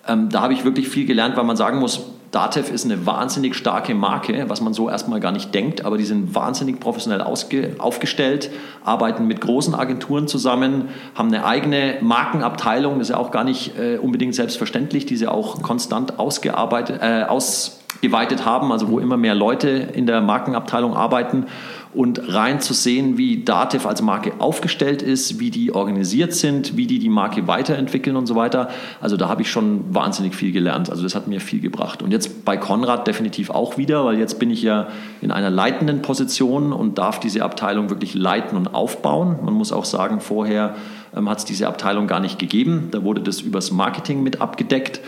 Ähm, 0.07 0.29
da 0.29 0.41
habe 0.41 0.53
ich 0.53 0.65
wirklich 0.65 0.87
viel 0.87 1.05
gelernt, 1.05 1.37
weil 1.37 1.43
man 1.43 1.55
sagen 1.55 1.79
muss, 1.79 2.05
Datev 2.34 2.72
ist 2.72 2.84
eine 2.84 3.06
wahnsinnig 3.06 3.54
starke 3.56 3.93
Marke, 3.93 4.50
was 4.50 4.60
man 4.60 4.74
so 4.74 4.89
erstmal 4.89 5.19
gar 5.19 5.32
nicht 5.32 5.54
denkt, 5.54 5.86
aber 5.86 6.00
die 6.00 6.04
sind 6.04 6.34
wahnsinnig 6.34 6.80
professionell 6.80 7.22
aufgestellt, 7.22 8.50
arbeiten 8.84 9.28
mit 9.28 9.39
großen 9.39 9.76
Agenturen 9.76 10.28
zusammen, 10.28 10.89
haben 11.13 11.28
eine 11.28 11.46
eigene 11.46 12.00
Markenabteilung, 12.02 12.98
das 12.98 13.10
ist 13.10 13.13
ja 13.13 13.19
auch 13.19 13.30
gar 13.30 13.43
nicht 13.43 13.78
äh, 13.78 13.98
unbedingt 13.98 14.34
selbstverständlich, 14.34 15.06
die 15.06 15.15
sie 15.15 15.28
auch 15.28 15.62
konstant 15.62 16.17
ausgearbeitet, 16.17 17.02
äh, 17.04 17.26
ausgeweitet 17.93 18.45
haben, 18.45 18.71
also 18.71 18.89
wo 18.89 18.99
immer 18.99 19.17
mehr 19.17 19.36
Leute 19.36 19.69
in 19.69 20.06
der 20.06 20.21
Markenabteilung 20.21 20.93
arbeiten 20.93 21.45
und 21.93 22.34
rein 22.34 22.60
zu 22.60 22.73
sehen, 22.73 23.17
wie 23.17 23.43
Datev 23.43 23.88
als 23.88 24.01
Marke 24.01 24.34
aufgestellt 24.39 25.03
ist, 25.03 25.39
wie 25.39 25.51
die 25.51 25.73
organisiert 25.75 26.34
sind, 26.34 26.75
wie 26.75 26.88
die 26.88 26.97
die 26.97 27.10
Marke 27.10 27.47
weiterentwickeln 27.47 28.15
und 28.15 28.25
so 28.25 28.36
weiter. 28.36 28.69
Also 28.99 29.15
da 29.15 29.29
habe 29.29 29.43
ich 29.43 29.51
schon 29.51 29.93
wahnsinnig 29.93 30.36
viel 30.36 30.51
gelernt. 30.51 30.89
Also 30.89 31.03
das 31.03 31.13
hat 31.13 31.27
mir 31.27 31.39
viel 31.39 31.60
gebracht. 31.60 32.01
Und 32.01 32.12
jetzt 32.12 32.45
bei 32.45 32.58
Konrad 32.58 33.06
definitiv 33.06 33.51
auch 33.51 33.77
wieder, 33.77 34.06
weil 34.06 34.17
jetzt 34.17 34.39
bin 34.39 34.49
ich 34.49 34.63
ja 34.63 34.88
in 35.21 35.32
einer 35.32 35.51
leitenden 35.51 36.01
Position 36.01 36.73
und 36.73 36.97
darf 36.97 37.19
diese 37.19 37.43
Abteilung 37.43 37.91
wirklich 37.91 38.15
leiten 38.15 38.58
und 38.58 38.73
aufbauen. 38.73 39.38
Man 39.43 39.53
muss 39.53 39.71
auch 39.71 39.86
sagen, 39.86 40.19
vorher 40.19 40.75
ähm, 41.15 41.29
hat 41.29 41.38
es 41.38 41.45
diese 41.45 41.67
Abteilung 41.67 42.08
gar 42.08 42.19
nicht 42.19 42.39
gegeben. 42.39 42.88
Da 42.89 43.03
wurde 43.03 43.21
das 43.21 43.39
übers 43.41 43.71
Marketing 43.71 44.23
mit 44.23 44.41
abgedeckt. 44.41 44.99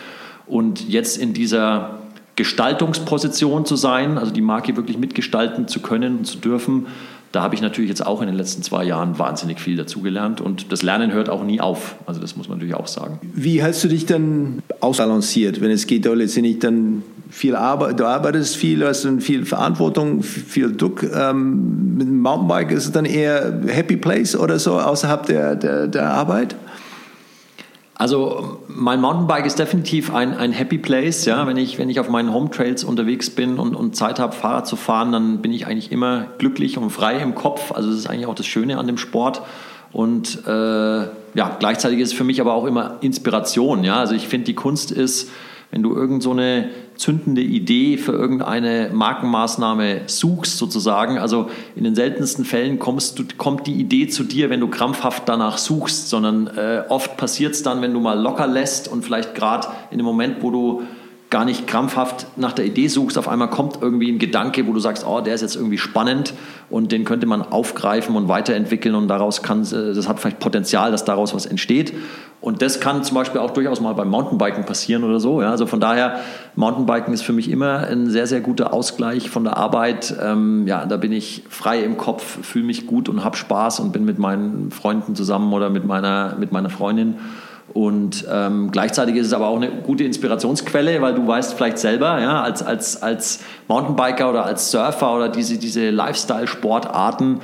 Und 0.46 0.88
jetzt 0.88 1.18
in 1.18 1.34
dieser 1.34 2.05
Gestaltungsposition 2.36 3.66
zu 3.66 3.76
sein, 3.76 4.18
also 4.18 4.32
die 4.32 4.42
Marke 4.42 4.76
wirklich 4.76 4.98
mitgestalten 4.98 5.68
zu 5.68 5.80
können 5.80 6.20
und 6.20 6.26
zu 6.26 6.38
dürfen. 6.38 6.88
Da 7.32 7.42
habe 7.42 7.54
ich 7.54 7.62
natürlich 7.62 7.90
jetzt 7.90 8.06
auch 8.06 8.22
in 8.22 8.28
den 8.28 8.36
letzten 8.38 8.64
zwei 8.64 8.86
Jahren 8.86 9.20
wahnsinnig 9.20 9.60
viel 9.60 9.76
dazugelernt 9.76 10.40
und 10.40 10.72
das 10.72 10.84
Lernen 10.84 11.12
hört 11.12 11.30
auch 11.30 11.44
nie 11.44 11.60
auf. 11.60 11.96
Also 12.06 12.22
das 12.22 12.38
muss 12.38 12.48
man 12.48 12.60
natürlich 12.60 12.76
auch 12.76 12.88
sagen. 12.88 13.20
Wie 13.22 13.62
hast 13.62 13.84
du 13.84 13.90
dich 13.90 14.06
dann 14.06 14.62
ausbalanciert, 14.80 15.60
wenn 15.60 15.70
es 15.70 15.86
geht, 15.86 16.06
letztendlich 16.06 16.60
dann 16.60 17.04
viel 17.30 17.58
Arbeit, 17.58 18.00
du 18.00 18.06
arbeitest 18.06 18.56
viel, 18.56 18.86
hast 18.86 19.04
dann 19.04 19.20
viel 19.20 19.46
Verantwortung, 19.46 20.24
viel 20.24 20.78
Druck. 20.78 21.04
Ähm, 21.04 21.98
mit 21.98 22.08
dem 22.08 22.22
Mountainbike 22.22 22.72
ist 22.72 22.86
es 22.86 22.92
dann 22.94 23.04
eher 23.04 23.62
Happy 23.68 23.98
Place 23.98 24.38
oder 24.38 24.58
so 24.58 24.80
außerhalb 24.80 25.26
der, 25.26 25.56
der, 25.56 25.88
der 25.88 26.10
Arbeit? 26.10 26.56
Also 27.98 28.60
mein 28.68 29.00
Mountainbike 29.00 29.46
ist 29.46 29.58
definitiv 29.58 30.14
ein, 30.14 30.36
ein 30.36 30.52
Happy 30.52 30.78
Place. 30.78 31.26
Ja? 31.26 31.48
Wenn, 31.48 31.56
ich, 31.56 31.78
wenn 31.80 31.90
ich 31.90 32.00
auf 32.02 32.10
meinen 32.10 32.34
Home 32.34 32.50
Trails 32.50 32.84
unterwegs 32.84 33.30
bin 33.30 33.58
und, 33.58 33.74
und 33.74 33.96
Zeit 33.96 34.20
habe, 34.20 34.36
Fahrrad 34.36 34.68
zu 34.68 34.76
fahren, 34.76 35.14
dann 35.14 35.42
bin 35.42 35.54
ich 35.54 35.66
eigentlich 35.66 35.94
immer 35.94 36.28
glücklich 36.38 36.78
und 36.78 36.90
frei 36.90 37.18
im 37.18 37.36
Kopf. 37.36 37.72
Also 37.72 37.90
das 37.90 38.00
ist 38.00 38.08
eigentlich 38.08 38.28
auch 38.28 38.36
das 38.36 38.48
Schöne 38.48 38.78
an 38.78 38.88
dem 38.88 38.98
Sport. 38.98 39.42
Und 39.94 40.46
äh, 40.46 40.52
ja, 40.52 41.56
gleichzeitig 41.58 42.00
ist 42.00 42.12
es 42.12 42.18
für 42.18 42.26
mich 42.26 42.42
aber 42.42 42.54
auch 42.54 42.66
immer 42.66 42.98
Inspiration. 43.00 43.86
Ja? 43.86 43.96
Also 43.96 44.14
ich 44.14 44.28
finde, 44.28 44.46
die 44.46 44.56
Kunst 44.56 44.92
ist, 44.92 45.30
wenn 45.72 45.82
du 45.82 45.96
irgend 45.96 46.22
so 46.22 46.32
eine 46.32 46.70
zündende 46.96 47.42
Idee 47.42 47.98
für 47.98 48.12
irgendeine 48.12 48.90
Markenmaßnahme 48.94 50.02
suchst, 50.08 50.58
sozusagen. 50.58 51.18
Also 51.18 51.50
in 51.76 51.84
den 51.84 51.96
seltensten 51.96 52.46
Fällen 52.46 52.80
kommst 52.80 53.20
du, 53.20 53.24
kommt 53.38 53.68
die 53.68 53.74
Idee 53.74 54.08
zu 54.08 54.24
dir, 54.24 54.50
wenn 54.50 54.60
du 54.60 54.68
krampfhaft 54.68 55.28
danach 55.28 55.58
suchst, 55.58 56.10
sondern 56.10 56.48
äh, 56.48 56.84
oft 56.90 57.18
passiert 57.18 57.54
es 57.54 57.64
dann, 57.64 57.82
wenn 57.82 57.94
du 57.94 58.00
mal 58.00 58.20
locker 58.20 58.48
lässt 58.48 58.88
und 58.88 59.04
vielleicht 59.04 59.36
gerade 59.36 59.68
in 59.92 59.98
dem 59.98 60.06
Moment, 60.06 60.42
wo 60.42 60.52
du 60.52 60.84
gar 61.36 61.44
nicht 61.44 61.68
krampfhaft 61.68 62.28
nach 62.38 62.54
der 62.54 62.64
Idee 62.64 62.88
suchst, 62.88 63.18
auf 63.18 63.28
einmal 63.28 63.50
kommt 63.50 63.80
irgendwie 63.82 64.10
ein 64.10 64.20
Gedanke, 64.20 64.68
wo 64.68 64.72
du 64.72 64.80
sagst, 64.80 65.06
oh, 65.06 65.20
der 65.20 65.36
ist 65.36 65.42
jetzt 65.42 65.58
irgendwie 65.58 65.78
spannend 65.78 66.34
und 66.70 66.94
den 66.94 67.04
könnte 67.04 67.26
man 67.26 67.42
aufgreifen 67.42 68.16
und 68.16 68.30
weiterentwickeln 68.30 68.96
und 68.96 69.10
daraus 69.10 69.44
kann, 69.44 69.64
äh, 69.64 69.94
das 69.94 70.08
hat 70.08 70.22
vielleicht 70.22 70.40
Potenzial, 70.40 70.92
dass 70.92 71.04
daraus 71.04 71.36
was 71.36 71.46
entsteht. 71.46 71.92
Und 72.40 72.62
das 72.62 72.80
kann 72.80 73.04
zum 73.04 73.16
Beispiel 73.16 73.42
auch 73.42 73.52
durchaus 73.52 73.82
mal 73.82 73.92
beim 73.92 74.08
Mountainbiken 74.08 74.64
passieren 74.64 75.04
oder 75.04 75.20
so. 75.20 75.42
Ja. 75.42 75.52
Also 75.52 75.66
von 75.66 75.82
daher, 75.82 76.22
Mountainbiken 76.56 77.14
ist 77.14 77.24
für 77.24 77.34
mich 77.34 77.52
immer 77.52 77.80
ein 77.80 78.10
sehr, 78.10 78.28
sehr 78.28 78.40
guter 78.40 78.72
Ausgleich 78.72 79.30
von 79.30 79.44
der 79.44 79.58
Arbeit. 79.58 80.16
Ähm, 80.24 80.66
ja, 80.68 80.86
da 80.86 80.96
bin 80.96 81.12
ich 81.12 81.44
frei 81.50 81.82
im 81.82 81.98
Kopf, 81.98 82.46
fühle 82.46 82.64
mich 82.64 82.88
gut 82.88 83.10
und 83.10 83.26
habe 83.26 83.36
Spaß 83.36 83.82
und 83.82 83.92
bin 83.92 84.06
mit 84.06 84.20
meinen 84.20 84.72
Freunden 84.72 85.16
zusammen 85.16 85.52
oder 85.52 85.70
mit 85.70 85.84
meiner, 85.84 86.38
mit 86.40 86.54
meiner 86.54 86.70
Freundin. 86.70 87.16
Und 87.74 88.26
ähm, 88.32 88.72
gleichzeitig 88.72 89.16
ist 89.16 89.28
es 89.28 89.34
aber 89.34 89.48
auch 89.48 89.58
eine 89.58 89.70
gute 89.70 90.04
Inspirationsquelle, 90.04 91.02
weil 91.02 91.16
du 91.16 91.28
weißt 91.28 91.56
vielleicht 91.56 91.78
selber, 91.78 92.22
ja, 92.22 92.42
als, 92.42 92.64
als, 92.64 93.02
als 93.02 93.40
Mountainbiker 93.68 94.30
oder 94.30 94.46
als 94.46 94.72
Surfer 94.72 95.16
oder 95.16 95.30
diese, 95.30 95.58
diese 95.58 95.90
Lifestyle-Sportarten, 95.90 97.42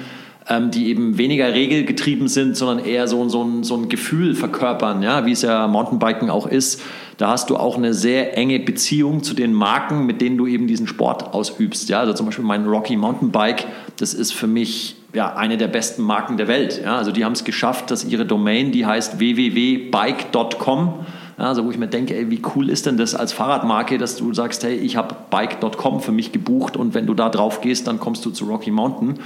ähm, 0.51 0.69
die 0.69 0.89
eben 0.89 1.17
weniger 1.17 1.53
regelgetrieben 1.53 2.27
sind, 2.27 2.57
sondern 2.57 2.85
eher 2.85 3.07
so, 3.07 3.27
so, 3.29 3.41
ein, 3.41 3.63
so 3.63 3.75
ein 3.77 3.87
Gefühl 3.87 4.35
verkörpern, 4.35 5.01
ja, 5.01 5.25
wie 5.25 5.31
es 5.31 5.43
ja 5.43 5.67
Mountainbiken 5.67 6.29
auch 6.29 6.45
ist. 6.45 6.81
Da 7.17 7.29
hast 7.29 7.49
du 7.49 7.55
auch 7.55 7.77
eine 7.77 7.93
sehr 7.93 8.37
enge 8.37 8.59
Beziehung 8.59 9.23
zu 9.23 9.33
den 9.33 9.53
Marken, 9.53 10.05
mit 10.05 10.19
denen 10.19 10.37
du 10.37 10.47
eben 10.47 10.67
diesen 10.67 10.87
Sport 10.87 11.33
ausübst. 11.33 11.87
Ja, 11.87 12.01
also 12.01 12.13
zum 12.13 12.25
Beispiel 12.25 12.43
mein 12.43 12.65
Rocky 12.65 12.97
Mountainbike, 12.97 13.65
das 13.97 14.13
ist 14.13 14.33
für 14.33 14.47
mich 14.47 14.97
ja, 15.13 15.35
eine 15.35 15.57
der 15.57 15.67
besten 15.67 16.03
Marken 16.03 16.35
der 16.35 16.49
Welt. 16.49 16.81
Ja, 16.83 16.97
also 16.97 17.11
die 17.11 17.23
haben 17.23 17.33
es 17.33 17.45
geschafft, 17.45 17.89
dass 17.89 18.03
ihre 18.03 18.25
Domain, 18.25 18.73
die 18.73 18.85
heißt 18.85 19.19
www.bike.com, 19.19 20.93
also 21.37 21.65
wo 21.65 21.71
ich 21.71 21.77
mir 21.77 21.87
denke, 21.87 22.15
ey, 22.15 22.29
wie 22.29 22.41
cool 22.55 22.69
ist 22.69 22.85
denn 22.85 22.97
das 22.97 23.15
als 23.15 23.31
Fahrradmarke, 23.31 23.97
dass 23.97 24.17
du 24.17 24.33
sagst, 24.33 24.63
hey, 24.63 24.75
ich 24.75 24.97
habe 24.97 25.15
bike.com 25.29 26.01
für 26.01 26.11
mich 26.11 26.31
gebucht 26.31 26.75
und 26.75 26.93
wenn 26.93 27.07
du 27.07 27.13
da 27.13 27.29
drauf 27.29 27.61
gehst, 27.61 27.87
dann 27.87 27.99
kommst 27.99 28.25
du 28.25 28.31
zu 28.31 28.45
Rocky 28.45 28.71
Mountain. 28.71 29.19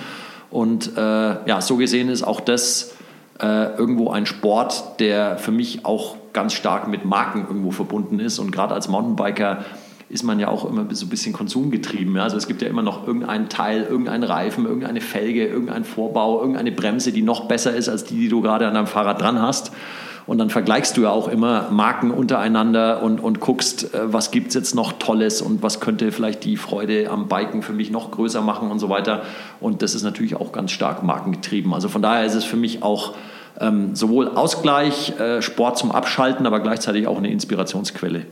Und 0.49 0.97
äh, 0.97 1.01
ja, 1.01 1.61
so 1.61 1.77
gesehen 1.77 2.09
ist 2.09 2.23
auch 2.23 2.39
das 2.39 2.93
äh, 3.39 3.75
irgendwo 3.77 4.11
ein 4.11 4.25
Sport, 4.25 4.99
der 4.99 5.37
für 5.37 5.51
mich 5.51 5.85
auch 5.85 6.15
ganz 6.33 6.53
stark 6.53 6.87
mit 6.87 7.05
Marken 7.05 7.45
irgendwo 7.47 7.71
verbunden 7.71 8.19
ist. 8.19 8.39
Und 8.39 8.51
gerade 8.51 8.73
als 8.73 8.87
Mountainbiker 8.87 9.65
ist 10.09 10.23
man 10.23 10.39
ja 10.39 10.49
auch 10.49 10.65
immer 10.65 10.85
so 10.93 11.05
ein 11.05 11.09
bisschen 11.09 11.33
konsumgetrieben. 11.33 12.15
Ja? 12.15 12.23
Also 12.23 12.37
es 12.37 12.47
gibt 12.47 12.61
ja 12.61 12.67
immer 12.67 12.83
noch 12.83 13.07
irgendeinen 13.07 13.49
Teil, 13.49 13.83
irgendeinen 13.83 14.23
Reifen, 14.23 14.65
irgendeine 14.65 15.01
Felge, 15.01 15.45
irgendeinen 15.47 15.83
Vorbau, 15.85 16.39
irgendeine 16.39 16.71
Bremse, 16.71 17.11
die 17.11 17.21
noch 17.23 17.47
besser 17.47 17.73
ist 17.75 17.89
als 17.89 18.03
die, 18.03 18.15
die 18.15 18.29
du 18.29 18.41
gerade 18.41 18.67
an 18.67 18.75
deinem 18.75 18.87
Fahrrad 18.87 19.21
dran 19.21 19.41
hast. 19.41 19.71
Und 20.27 20.39
dann 20.39 20.49
vergleichst 20.49 20.97
du 20.97 21.03
ja 21.03 21.11
auch 21.11 21.27
immer 21.27 21.69
Marken 21.69 22.09
untereinander 22.09 23.03
und, 23.03 23.19
und 23.19 23.39
guckst, 23.39 23.93
äh, 23.93 24.11
was 24.11 24.31
gibt 24.31 24.49
es 24.49 24.53
jetzt 24.55 24.73
noch 24.73 24.93
Tolles 24.93 25.41
und 25.41 25.61
was 25.61 25.79
könnte 25.79 26.11
vielleicht 26.11 26.43
die 26.43 26.57
Freude 26.57 27.09
am 27.09 27.27
Biken 27.27 27.61
für 27.61 27.73
mich 27.73 27.91
noch 27.91 28.11
größer 28.11 28.41
machen 28.41 28.71
und 28.71 28.79
so 28.79 28.89
weiter. 28.89 29.21
Und 29.59 29.81
das 29.81 29.93
ist 29.93 30.03
natürlich 30.03 30.35
auch 30.35 30.51
ganz 30.51 30.71
stark 30.71 31.03
markengetrieben. 31.03 31.73
Also 31.73 31.89
von 31.89 32.01
daher 32.01 32.25
ist 32.25 32.35
es 32.35 32.43
für 32.43 32.57
mich 32.57 32.81
auch 32.81 33.13
ähm, 33.59 33.95
sowohl 33.95 34.29
Ausgleich, 34.29 35.19
äh, 35.19 35.41
Sport 35.41 35.77
zum 35.77 35.91
Abschalten, 35.91 36.45
aber 36.45 36.59
gleichzeitig 36.59 37.07
auch 37.07 37.17
eine 37.17 37.29
Inspirationsquelle. 37.29 38.25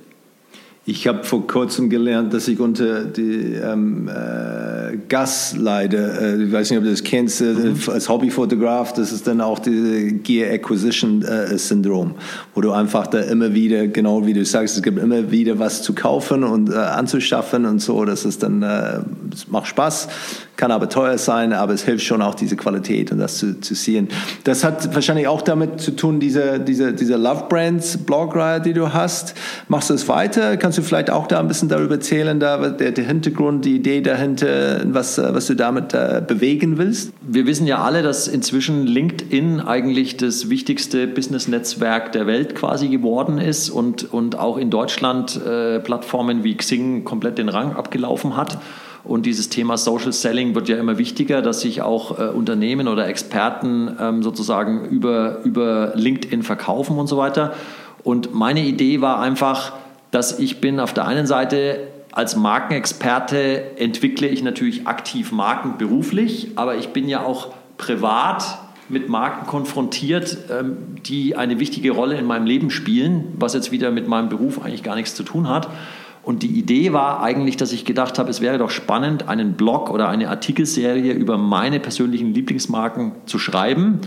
Ich 0.85 1.07
habe 1.07 1.23
vor 1.23 1.47
kurzem 1.47 1.89
gelernt, 1.89 2.33
dass 2.33 2.45
ich 2.49 2.59
unter 2.59 3.05
die 3.05 3.53
ähm, 3.53 4.09
äh, 4.09 4.97
Gas 5.07 5.55
leide. 5.57 6.37
Äh, 6.37 6.43
ich 6.43 6.51
weiß 6.51 6.71
nicht, 6.71 6.79
ob 6.79 6.83
du 6.83 6.91
das 6.91 7.03
kennst, 7.03 7.39
äh, 7.39 7.45
mhm. 7.45 7.77
als 7.87 8.09
Hobbyfotograf. 8.09 8.91
Das 8.91 9.13
ist 9.13 9.25
dann 9.25 9.39
auch 9.39 9.59
die 9.59 10.19
Gear 10.21 10.51
Acquisition 10.51 11.21
äh, 11.21 11.57
Syndrom, 11.57 12.15
wo 12.53 12.59
du 12.59 12.73
einfach 12.73 13.07
da 13.07 13.19
immer 13.19 13.53
wieder, 13.53 13.87
genau 13.87 14.25
wie 14.25 14.33
du 14.33 14.43
sagst, 14.43 14.75
es 14.75 14.83
gibt 14.83 14.99
immer 14.99 15.31
wieder 15.31 15.57
was 15.57 15.83
zu 15.83 15.93
kaufen 15.93 16.43
und 16.43 16.69
äh, 16.69 16.75
anzuschaffen 16.75 17.65
und 17.65 17.79
so. 17.79 18.03
Das 18.03 18.25
ist 18.25 18.43
dann, 18.43 18.61
äh, 18.61 18.99
das 19.29 19.47
macht 19.47 19.67
Spaß, 19.67 20.09
kann 20.57 20.71
aber 20.71 20.89
teuer 20.89 21.17
sein, 21.17 21.53
aber 21.53 21.73
es 21.73 21.83
hilft 21.83 22.03
schon 22.03 22.21
auch 22.21 22.35
diese 22.35 22.57
Qualität 22.57 23.09
und 23.13 23.19
das 23.19 23.37
zu, 23.37 23.59
zu 23.61 23.73
sehen. 23.73 24.09
Das 24.43 24.65
hat 24.65 24.93
wahrscheinlich 24.93 25.27
auch 25.27 25.41
damit 25.41 25.79
zu 25.79 25.91
tun, 25.91 26.19
diese, 26.19 26.59
diese, 26.59 26.91
diese 26.91 27.15
Love 27.15 27.45
Brands 27.47 27.97
Blogreihe, 27.97 28.59
die 28.59 28.73
du 28.73 28.93
hast. 28.93 29.33
Machst 29.69 29.89
du 29.89 29.93
es 29.93 30.09
weiter? 30.09 30.57
Kannst 30.57 30.72
Kannst 30.73 30.87
du 30.87 30.89
vielleicht 30.89 31.11
auch 31.11 31.27
da 31.27 31.39
ein 31.39 31.47
bisschen 31.47 31.69
darüber 31.69 31.93
erzählen, 31.93 32.39
da, 32.39 32.57
der, 32.67 32.91
der 32.93 33.05
Hintergrund, 33.05 33.63
die 33.63 33.75
Idee 33.75 34.01
dahinter, 34.01 34.81
was, 34.91 35.19
was 35.19 35.45
du 35.45 35.55
damit 35.55 35.93
äh, 35.93 36.19
bewegen 36.27 36.79
willst? 36.79 37.13
Wir 37.21 37.45
wissen 37.45 37.67
ja 37.67 37.77
alle, 37.83 38.01
dass 38.01 38.27
inzwischen 38.27 38.87
LinkedIn 38.87 39.59
eigentlich 39.59 40.17
das 40.17 40.49
wichtigste 40.49 41.05
Business-Netzwerk 41.05 42.11
der 42.13 42.25
Welt 42.25 42.55
quasi 42.55 42.87
geworden 42.87 43.37
ist 43.37 43.69
und, 43.69 44.11
und 44.11 44.39
auch 44.39 44.57
in 44.57 44.71
Deutschland 44.71 45.39
äh, 45.45 45.79
Plattformen 45.79 46.43
wie 46.43 46.57
Xing 46.57 47.03
komplett 47.03 47.37
den 47.37 47.49
Rang 47.49 47.75
abgelaufen 47.75 48.35
hat. 48.35 48.57
Und 49.03 49.27
dieses 49.27 49.49
Thema 49.49 49.77
Social 49.77 50.11
Selling 50.11 50.55
wird 50.55 50.69
ja 50.69 50.77
immer 50.77 50.97
wichtiger, 50.97 51.43
dass 51.43 51.61
sich 51.61 51.83
auch 51.83 52.17
äh, 52.17 52.23
Unternehmen 52.29 52.87
oder 52.87 53.07
Experten 53.07 53.95
ähm, 54.01 54.23
sozusagen 54.23 54.85
über, 54.85 55.43
über 55.43 55.91
LinkedIn 55.93 56.41
verkaufen 56.41 56.97
und 56.97 57.05
so 57.05 57.17
weiter. 57.17 57.53
Und 58.03 58.33
meine 58.33 58.65
Idee 58.65 59.01
war 59.01 59.19
einfach, 59.19 59.73
dass 60.13 60.37
ich 60.37 60.61
bin 60.61 60.79
auf 60.79 60.93
der 60.93 61.07
einen 61.07 61.25
Seite 61.25 61.79
als 62.11 62.35
Markenexperte 62.35 63.77
entwickle 63.77 64.27
ich 64.27 64.43
natürlich 64.43 64.85
aktiv 64.85 65.31
Marken 65.31 65.79
beruflich, 65.79 66.51
aber 66.55 66.77
ich 66.77 66.89
bin 66.89 67.09
ja 67.09 67.23
auch 67.23 67.47
privat 67.77 68.59
mit 68.89 69.09
Marken 69.09 69.47
konfrontiert, 69.47 70.37
ähm, 70.51 70.77
die 71.03 71.35
eine 71.35 71.59
wichtige 71.59 71.91
Rolle 71.91 72.15
in 72.19 72.25
meinem 72.25 72.45
Leben 72.45 72.69
spielen, 72.69 73.33
was 73.39 73.55
jetzt 73.55 73.71
wieder 73.71 73.89
mit 73.89 74.07
meinem 74.07 74.29
Beruf 74.29 74.63
eigentlich 74.63 74.83
gar 74.83 74.95
nichts 74.95 75.15
zu 75.15 75.23
tun 75.23 75.49
hat. 75.49 75.69
Und 76.21 76.43
die 76.43 76.59
Idee 76.59 76.93
war 76.93 77.23
eigentlich, 77.23 77.57
dass 77.57 77.71
ich 77.71 77.83
gedacht 77.83 78.19
habe, 78.19 78.29
es 78.29 78.39
wäre 78.39 78.59
doch 78.59 78.69
spannend, 78.69 79.27
einen 79.27 79.53
Blog 79.53 79.89
oder 79.89 80.09
eine 80.09 80.29
Artikelserie 80.29 81.13
über 81.13 81.39
meine 81.39 81.79
persönlichen 81.79 82.35
Lieblingsmarken 82.35 83.13
zu 83.25 83.39
schreiben, 83.39 83.99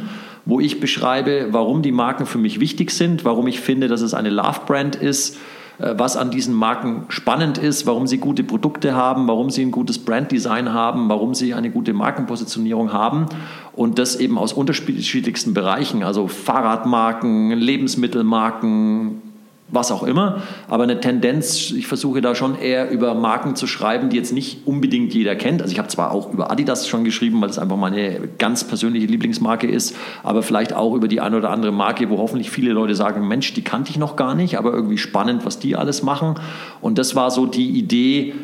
wo 0.45 0.61
ich 0.61 0.79
beschreibe, 0.79 1.49
warum 1.51 1.83
die 1.83 1.91
Marken 1.91 2.27
für 2.27 2.39
mich 2.39 2.61
wichtig 2.61 2.93
sind, 2.93 3.25
warum 3.25 3.49
ich 3.49 3.61
finde, 3.61 3.89
dass 3.89 4.03
es 4.03 4.15
eine 4.15 4.31
Love-Brand 4.31 4.95
ist, 4.95 5.37
was 5.79 6.17
an 6.17 6.31
diesen 6.31 6.55
Marken 6.55 7.05
spannend 7.09 7.59
ist, 7.59 7.87
warum 7.87 8.07
sie 8.07 8.19
gute 8.19 8.45
Produkte 8.45 8.95
haben, 8.95 9.29
warum 9.29 9.51
sie 9.51 9.63
ein 9.63 9.71
gutes 9.71 9.99
Branddesign 9.99 10.73
haben, 10.73 11.09
warum 11.09 11.35
sie 11.35 11.55
eine 11.55 11.71
gute 11.71 11.93
Markenpositionierung 11.93 12.93
haben 12.93 13.27
und 13.75 13.99
das 13.99 14.17
eben 14.17 14.39
aus 14.39 14.53
unterschiedlichsten 14.53 15.53
Bereichen, 15.53 16.03
also 16.03 16.29
Fahrradmarken, 16.29 17.51
Lebensmittelmarken, 17.51 19.23
was 19.69 19.91
auch 19.91 20.05
immer. 20.05 20.43
Aber 20.69 20.85
eine 20.85 21.01
Tendenz, 21.01 21.73
ich 21.73 21.87
versuche 21.87 22.21
da 22.21 22.35
schon 22.35 22.59
eher 22.59 22.91
über 22.91 23.15
Marken 23.15 23.57
zu 23.57 23.67
schreiben, 23.67 24.11
die 24.11 24.17
jetzt 24.17 24.33
nicht 24.33 24.67
unbedingt 24.67 25.13
jeder 25.13 25.35
kennt. 25.35 25.61
Also 25.61 25.73
ich 25.73 25.79
habe 25.79 25.89
zwar 25.89 26.13
auch 26.13 26.33
über 26.33 26.51
Adidas 26.51 26.87
schon 26.89 27.05
geschrieben, 27.05 27.41
weil 27.41 27.51
es 27.51 27.59
einfach 27.59 27.77
meine 27.77 28.29
ganz 28.39 28.65
persönliche 28.65 29.07
Lieblingsmarke 29.07 29.67
ist, 29.67 29.97
aber 30.23 30.43
vielleicht 30.43 30.73
auch 30.73 30.95
über 30.95 31.09
die 31.09 31.21
eine 31.21 31.39
oder 31.39 31.51
andere 31.51 31.73
Marke, 31.73 32.09
wo 32.11 32.19
hoffentlich 32.19 32.51
viele 32.51 32.73
Leute 32.73 32.95
sagen, 32.95 33.27
Mensch, 33.27 33.55
die 33.55 33.63
kannte 33.63 33.91
ich 33.91 33.99
noch 33.99 34.17
gar 34.17 34.35
nicht, 34.35 34.57
aber 34.57 34.73
irgendwie 34.73 34.99
spannend, 34.99 35.45
was 35.45 35.59
die 35.59 35.75
alles 35.75 36.03
machen. 36.03 36.37
Und 36.81 36.99
das 36.99 37.17
war 37.17 37.31
so 37.31 37.47
die 37.47 37.71
Idee, 37.71 38.35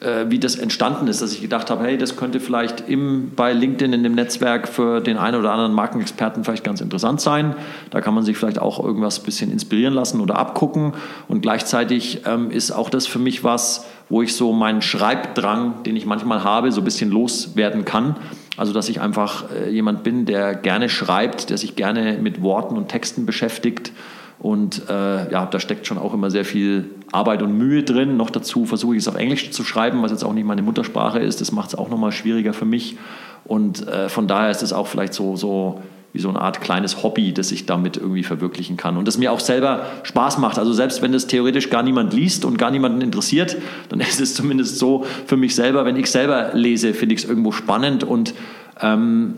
wie 0.00 0.38
das 0.38 0.54
entstanden 0.54 1.08
ist, 1.08 1.22
dass 1.22 1.32
ich 1.32 1.40
gedacht 1.40 1.70
habe, 1.70 1.82
hey, 1.82 1.98
das 1.98 2.16
könnte 2.16 2.38
vielleicht 2.38 2.88
im, 2.88 3.32
bei 3.34 3.52
LinkedIn 3.52 3.92
in 3.92 4.04
dem 4.04 4.14
Netzwerk 4.14 4.68
für 4.68 5.00
den 5.00 5.16
einen 5.16 5.36
oder 5.36 5.50
anderen 5.50 5.72
Markenexperten 5.72 6.44
vielleicht 6.44 6.62
ganz 6.62 6.80
interessant 6.80 7.20
sein. 7.20 7.56
Da 7.90 8.00
kann 8.00 8.14
man 8.14 8.24
sich 8.24 8.36
vielleicht 8.36 8.60
auch 8.60 8.82
irgendwas 8.82 9.18
ein 9.18 9.24
bisschen 9.24 9.50
inspirieren 9.50 9.94
lassen 9.94 10.20
oder 10.20 10.38
abgucken. 10.38 10.92
Und 11.26 11.40
gleichzeitig 11.40 12.22
ähm, 12.26 12.52
ist 12.52 12.70
auch 12.70 12.90
das 12.90 13.08
für 13.08 13.18
mich 13.18 13.42
was, 13.42 13.86
wo 14.08 14.22
ich 14.22 14.36
so 14.36 14.52
meinen 14.52 14.82
Schreibdrang, 14.82 15.82
den 15.82 15.96
ich 15.96 16.06
manchmal 16.06 16.44
habe, 16.44 16.70
so 16.70 16.80
ein 16.80 16.84
bisschen 16.84 17.10
loswerden 17.10 17.84
kann. 17.84 18.16
Also, 18.56 18.72
dass 18.72 18.88
ich 18.88 19.00
einfach 19.00 19.46
äh, 19.50 19.70
jemand 19.70 20.04
bin, 20.04 20.26
der 20.26 20.54
gerne 20.54 20.88
schreibt, 20.88 21.50
der 21.50 21.58
sich 21.58 21.76
gerne 21.76 22.18
mit 22.20 22.40
Worten 22.42 22.76
und 22.76 22.88
Texten 22.88 23.26
beschäftigt 23.26 23.92
und 24.40 24.88
äh, 24.88 25.32
ja, 25.32 25.46
da 25.46 25.58
steckt 25.58 25.86
schon 25.86 25.98
auch 25.98 26.14
immer 26.14 26.30
sehr 26.30 26.44
viel 26.44 26.90
Arbeit 27.10 27.42
und 27.42 27.58
Mühe 27.58 27.82
drin. 27.82 28.16
Noch 28.16 28.30
dazu 28.30 28.66
versuche 28.66 28.94
ich 28.94 29.02
es 29.02 29.08
auf 29.08 29.16
Englisch 29.16 29.50
zu 29.50 29.64
schreiben, 29.64 30.02
was 30.02 30.12
jetzt 30.12 30.24
auch 30.24 30.32
nicht 30.32 30.46
meine 30.46 30.62
Muttersprache 30.62 31.18
ist. 31.18 31.40
Das 31.40 31.50
macht 31.50 31.70
es 31.70 31.74
auch 31.74 31.88
nochmal 31.88 32.12
schwieriger 32.12 32.52
für 32.52 32.64
mich. 32.64 32.96
Und 33.44 33.88
äh, 33.88 34.08
von 34.08 34.28
daher 34.28 34.50
ist 34.50 34.62
es 34.62 34.72
auch 34.72 34.86
vielleicht 34.86 35.14
so, 35.14 35.34
so 35.34 35.82
wie 36.12 36.20
so 36.20 36.28
eine 36.28 36.40
Art 36.40 36.60
kleines 36.60 37.02
Hobby, 37.02 37.32
das 37.32 37.50
ich 37.50 37.66
damit 37.66 37.96
irgendwie 37.96 38.22
verwirklichen 38.22 38.76
kann. 38.76 38.96
Und 38.96 39.08
das 39.08 39.18
mir 39.18 39.32
auch 39.32 39.40
selber 39.40 39.86
Spaß 40.04 40.38
macht. 40.38 40.58
Also 40.58 40.72
selbst 40.72 41.02
wenn 41.02 41.12
das 41.12 41.26
theoretisch 41.26 41.68
gar 41.68 41.82
niemand 41.82 42.12
liest 42.12 42.44
und 42.44 42.58
gar 42.58 42.70
niemanden 42.70 43.00
interessiert, 43.00 43.56
dann 43.88 44.00
ist 44.00 44.20
es 44.20 44.34
zumindest 44.34 44.78
so 44.78 45.04
für 45.26 45.36
mich 45.36 45.56
selber, 45.56 45.84
wenn 45.84 45.96
ich 45.96 46.10
selber 46.10 46.50
lese, 46.54 46.94
finde 46.94 47.14
ich 47.16 47.22
es 47.22 47.28
irgendwo 47.28 47.50
spannend 47.50 48.04
und 48.04 48.34
ähm, 48.80 49.34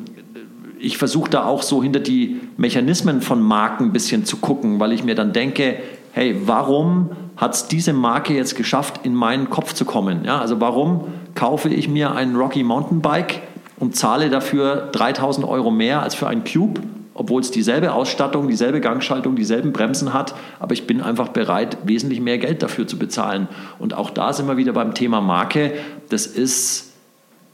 ich 0.81 0.99
versuche 0.99 1.31
da 1.31 1.45
auch 1.45 1.63
so 1.63 1.83
hinter 1.83 2.01
die 2.01 2.41
Mechanismen 2.57 3.21
von 3.21 3.43
Marken 3.43 3.87
ein 3.87 3.93
bisschen 3.93 4.25
zu 4.25 4.39
gucken, 4.39 4.81
weil 4.81 4.93
ich 4.93 5.05
mir 5.05 5.15
dann 5.15 5.33
denke, 5.33 5.77
hey, 6.13 6.37
warum 6.45 7.11
hat 7.37 7.55
es 7.55 7.69
diese 7.69 7.93
Marke 7.93 8.35
jetzt 8.35 8.57
geschafft, 8.57 9.01
in 9.05 9.15
meinen 9.15 9.51
Kopf 9.51 9.75
zu 9.75 9.85
kommen? 9.85 10.25
Ja, 10.25 10.41
also 10.41 10.61
warum 10.61 11.05
kaufe 11.35 11.69
ich 11.69 11.89
mir 11.89 12.15
ein 12.15 12.35
Rocky 12.35 12.63
Mountainbike 12.63 13.43
und 13.79 13.97
zahle 13.97 14.31
dafür 14.31 14.89
3000 14.93 15.47
Euro 15.47 15.71
mehr 15.71 16.03
als 16.03 16.15
für 16.15 16.29
ein 16.29 16.45
Cube? 16.45 16.81
obwohl 17.13 17.43
es 17.43 17.51
dieselbe 17.51 17.93
Ausstattung, 17.93 18.49
dieselbe 18.49 18.81
Gangschaltung, 18.81 19.37
dieselben 19.37 19.75
Bremsen 19.75 20.15
hat, 20.15 20.35
aber 20.59 20.73
ich 20.73 20.87
bin 20.87 21.03
einfach 21.03 21.29
bereit, 21.29 21.77
wesentlich 21.85 22.19
mehr 22.19 22.39
Geld 22.39 22.63
dafür 22.63 22.87
zu 22.87 22.99
bezahlen. 22.99 23.47
Und 23.79 23.93
auch 23.93 24.09
da 24.09 24.33
sind 24.33 24.49
wir 24.49 24.57
wieder 24.57 24.73
beim 24.73 24.95
Thema 24.95 25.21
Marke. 25.21 25.75
Das 26.09 26.27
ist 26.27 26.90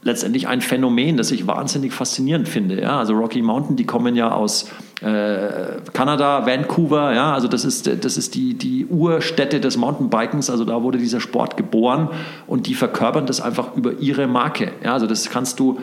letztendlich 0.07 0.47
ein 0.47 0.61
Phänomen, 0.61 1.17
das 1.17 1.31
ich 1.31 1.45
wahnsinnig 1.45 1.93
faszinierend 1.93 2.47
finde. 2.47 2.81
Ja, 2.81 2.97
also 2.97 3.13
Rocky 3.13 3.41
Mountain, 3.41 3.75
die 3.75 3.85
kommen 3.85 4.15
ja 4.15 4.31
aus 4.31 4.71
äh, 5.01 5.79
Kanada, 5.93 6.47
Vancouver, 6.47 7.13
ja, 7.13 7.33
also 7.33 7.47
das 7.47 7.65
ist, 7.65 7.87
das 8.03 8.17
ist 8.17 8.33
die, 8.33 8.55
die 8.55 8.87
Urstätte 8.87 9.59
des 9.59 9.77
Mountainbikens, 9.77 10.49
also 10.49 10.65
da 10.65 10.81
wurde 10.81 10.97
dieser 10.97 11.19
Sport 11.19 11.57
geboren 11.57 12.09
und 12.47 12.65
die 12.67 12.73
verkörpern 12.73 13.27
das 13.27 13.41
einfach 13.41 13.75
über 13.75 13.99
ihre 13.99 14.27
Marke. 14.27 14.71
Ja, 14.83 14.93
also 14.93 15.05
das 15.05 15.29
kannst 15.29 15.59
du 15.59 15.77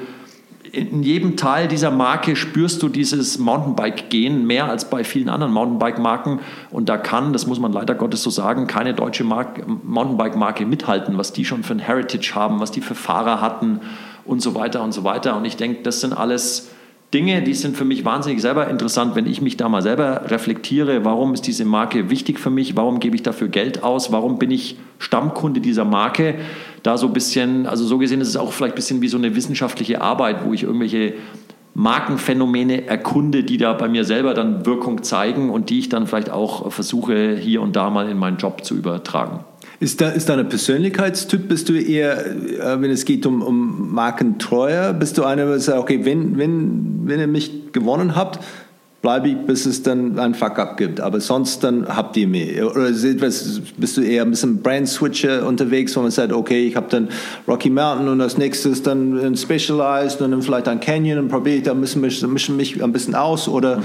in 0.73 1.05
jedem 1.05 1.37
Teil 1.37 1.69
dieser 1.69 1.93
Marke 1.93 2.35
spürst 2.35 2.83
du 2.83 2.89
dieses 2.89 3.39
Mountainbike-Gehen 3.39 4.45
mehr 4.45 4.69
als 4.69 4.91
bei 4.91 5.05
vielen 5.05 5.29
anderen 5.29 5.53
Mountainbike-Marken. 5.53 6.41
Und 6.71 6.89
da 6.89 6.97
kann, 6.97 7.33
das 7.33 7.47
muss 7.47 7.61
man 7.61 7.73
leider 7.73 7.95
Gottes 7.95 8.25
so 8.25 8.31
sagen, 8.31 8.67
keine 8.67 8.93
deutsche 8.93 9.23
Mountainbike-Marke 9.23 10.67
mithalten, 10.67 11.17
was 11.17 11.33
die 11.33 11.45
schon 11.45 11.63
für 11.63 11.75
ein 11.75 11.79
Heritage 11.79 12.33
haben, 12.35 12.59
was 12.59 12.73
die 12.73 12.81
für 12.81 12.97
Fahrer 12.97 13.41
hatten 13.41 13.83
und 14.25 14.41
so 14.41 14.55
weiter 14.55 14.83
und 14.83 14.93
so 14.93 15.05
weiter. 15.05 15.37
Und 15.37 15.45
ich 15.45 15.57
denke, 15.57 15.83
das 15.83 16.01
sind 16.01 16.13
alles 16.13 16.71
Dinge, 17.15 17.43
die 17.43 17.55
sind 17.55 17.77
für 17.77 17.85
mich 17.85 18.05
wahnsinnig 18.05 18.43
selber 18.43 18.69
interessant, 18.69 19.15
wenn 19.15 19.27
ich 19.27 19.41
mich 19.41 19.57
da 19.57 19.69
mal 19.69 19.83
selber 19.83 20.23
reflektiere, 20.31 21.05
warum 21.05 21.33
ist 21.33 21.47
diese 21.47 21.65
Marke 21.65 22.11
wichtig 22.11 22.41
für 22.41 22.51
mich, 22.51 22.77
warum 22.77 22.99
gebe 22.99 23.15
ich 23.15 23.23
dafür 23.23 23.47
Geld 23.47 23.85
aus, 23.85 24.11
warum 24.11 24.41
bin 24.41 24.51
ich 24.51 24.77
Stammkunde 24.99 25.61
dieser 25.61 25.85
Marke. 25.85 26.35
Da 26.83 26.99
so 26.99 27.07
ein 27.07 27.13
bisschen, 27.13 27.67
also 27.67 27.85
so 27.85 27.99
gesehen 27.99 28.21
ist 28.21 28.29
es 28.29 28.37
auch 28.37 28.53
vielleicht 28.53 28.75
ein 28.75 28.77
bisschen 28.77 29.01
wie 29.01 29.07
so 29.07 29.17
eine 29.17 29.37
wissenschaftliche 29.37 30.01
Arbeit, 30.01 30.45
wo 30.45 30.53
ich 30.53 30.65
irgendwelche 30.65 31.15
Markenphänomene 31.75 32.89
erkunde, 32.89 33.45
die 33.45 33.59
da 33.59 33.75
bei 33.75 33.89
mir 33.89 34.05
selber 34.05 34.35
dann 34.35 34.67
Wirkung 34.67 35.05
zeigen 35.05 35.51
und 35.51 35.71
die 35.71 35.79
ich 35.79 35.89
dann 35.89 36.09
vielleicht 36.09 36.31
auch 36.31 36.73
versuche, 36.73 37.37
hier 37.37 37.63
und 37.63 37.77
da 37.77 37.91
mal 37.91 38.09
in 38.09 38.19
meinen 38.19 38.39
Job 38.39 38.65
zu 38.65 38.75
übertragen. 38.75 39.45
Ist 39.85 40.01
da, 40.01 40.09
ist 40.09 40.31
da 40.31 40.35
ein 40.35 40.49
Persönlichkeitstyp? 40.49 41.47
Bist 41.47 41.69
du 41.69 41.75
eher, 41.75 42.25
äh, 42.25 42.81
wenn 42.81 42.91
es 42.91 43.05
geht 43.05 43.27
um, 43.27 43.43
um 43.43 43.93
Markentreuer, 43.93 44.95
bist 44.95 45.19
du 45.19 45.25
einer, 45.25 45.45
der 45.45 45.61
sagt, 45.61 45.77
okay, 45.77 46.01
wenn, 46.05 46.39
wenn, 46.39 47.03
wenn 47.05 47.21
ihr 47.21 47.27
mich 47.27 47.71
gewonnen 47.71 48.17
habt, 48.17 48.39
bleibe 49.03 49.29
ich, 49.29 49.37
bis 49.37 49.67
es 49.67 49.83
dann 49.83 50.19
ein 50.19 50.33
Fuck-up 50.33 50.79
gibt. 50.79 51.03
Aber 51.03 51.21
sonst 51.21 51.63
dann 51.65 51.87
habt 51.87 52.17
ihr 52.17 52.27
mich. 52.27 52.63
Oder 52.63 52.93
bist 52.93 53.99
du 53.99 54.01
eher 54.01 54.23
ein 54.23 54.31
bisschen 54.31 54.63
Brand-Switcher 54.63 55.47
unterwegs, 55.47 55.95
wo 55.95 56.01
man 56.01 56.11
sagt, 56.11 56.33
okay, 56.33 56.67
ich 56.67 56.77
habe 56.77 56.87
dann 56.89 57.11
Rocky 57.47 57.69
Mountain 57.69 58.09
und 58.09 58.23
als 58.23 58.39
nächstes 58.39 58.83
dann 58.83 59.19
ein 59.19 59.37
Specialized 59.37 60.23
und 60.23 60.31
dann 60.31 60.41
vielleicht 60.41 60.67
ein 60.67 60.81
Canyon 60.81 61.19
und 61.19 61.29
probiere 61.29 61.57
ich 61.57 61.63
da 61.63 61.73
ein 61.73 61.83
bisschen, 61.83 62.01
mischen 62.33 62.57
mich 62.57 62.83
ein 62.83 62.93
bisschen 62.93 63.15
aus 63.15 63.49
oder 63.49 63.77
mhm. 63.77 63.83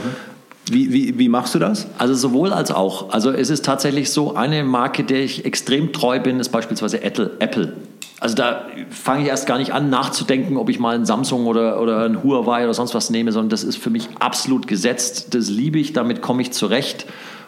Wie, 0.71 0.93
wie, 0.93 1.19
wie 1.19 1.29
machst 1.29 1.55
du 1.55 1.59
das? 1.59 1.87
Also 1.97 2.13
sowohl 2.13 2.53
als 2.53 2.71
auch. 2.71 3.11
Also 3.11 3.31
es 3.31 3.49
ist 3.49 3.65
tatsächlich 3.65 4.11
so, 4.11 4.35
eine 4.35 4.63
Marke, 4.63 5.03
der 5.03 5.23
ich 5.23 5.45
extrem 5.45 5.93
treu 5.93 6.19
bin, 6.19 6.39
ist 6.39 6.49
beispielsweise 6.49 7.01
Apple. 7.01 7.73
Also 8.19 8.35
da 8.35 8.65
fange 8.89 9.23
ich 9.23 9.29
erst 9.29 9.47
gar 9.47 9.57
nicht 9.57 9.71
an 9.71 9.89
nachzudenken, 9.89 10.57
ob 10.57 10.69
ich 10.69 10.79
mal 10.79 10.95
ein 10.95 11.05
Samsung 11.05 11.45
oder, 11.47 11.81
oder 11.81 12.03
ein 12.03 12.21
Huawei 12.21 12.63
oder 12.63 12.73
sonst 12.73 12.93
was 12.93 13.09
nehme, 13.09 13.31
sondern 13.31 13.49
das 13.49 13.63
ist 13.63 13.77
für 13.77 13.89
mich 13.89 14.09
absolut 14.19 14.67
gesetzt. 14.67 15.33
Das 15.33 15.49
liebe 15.49 15.79
ich, 15.79 15.93
damit 15.93 16.21
komme 16.21 16.41
ich 16.41 16.51
zurecht. 16.51 17.05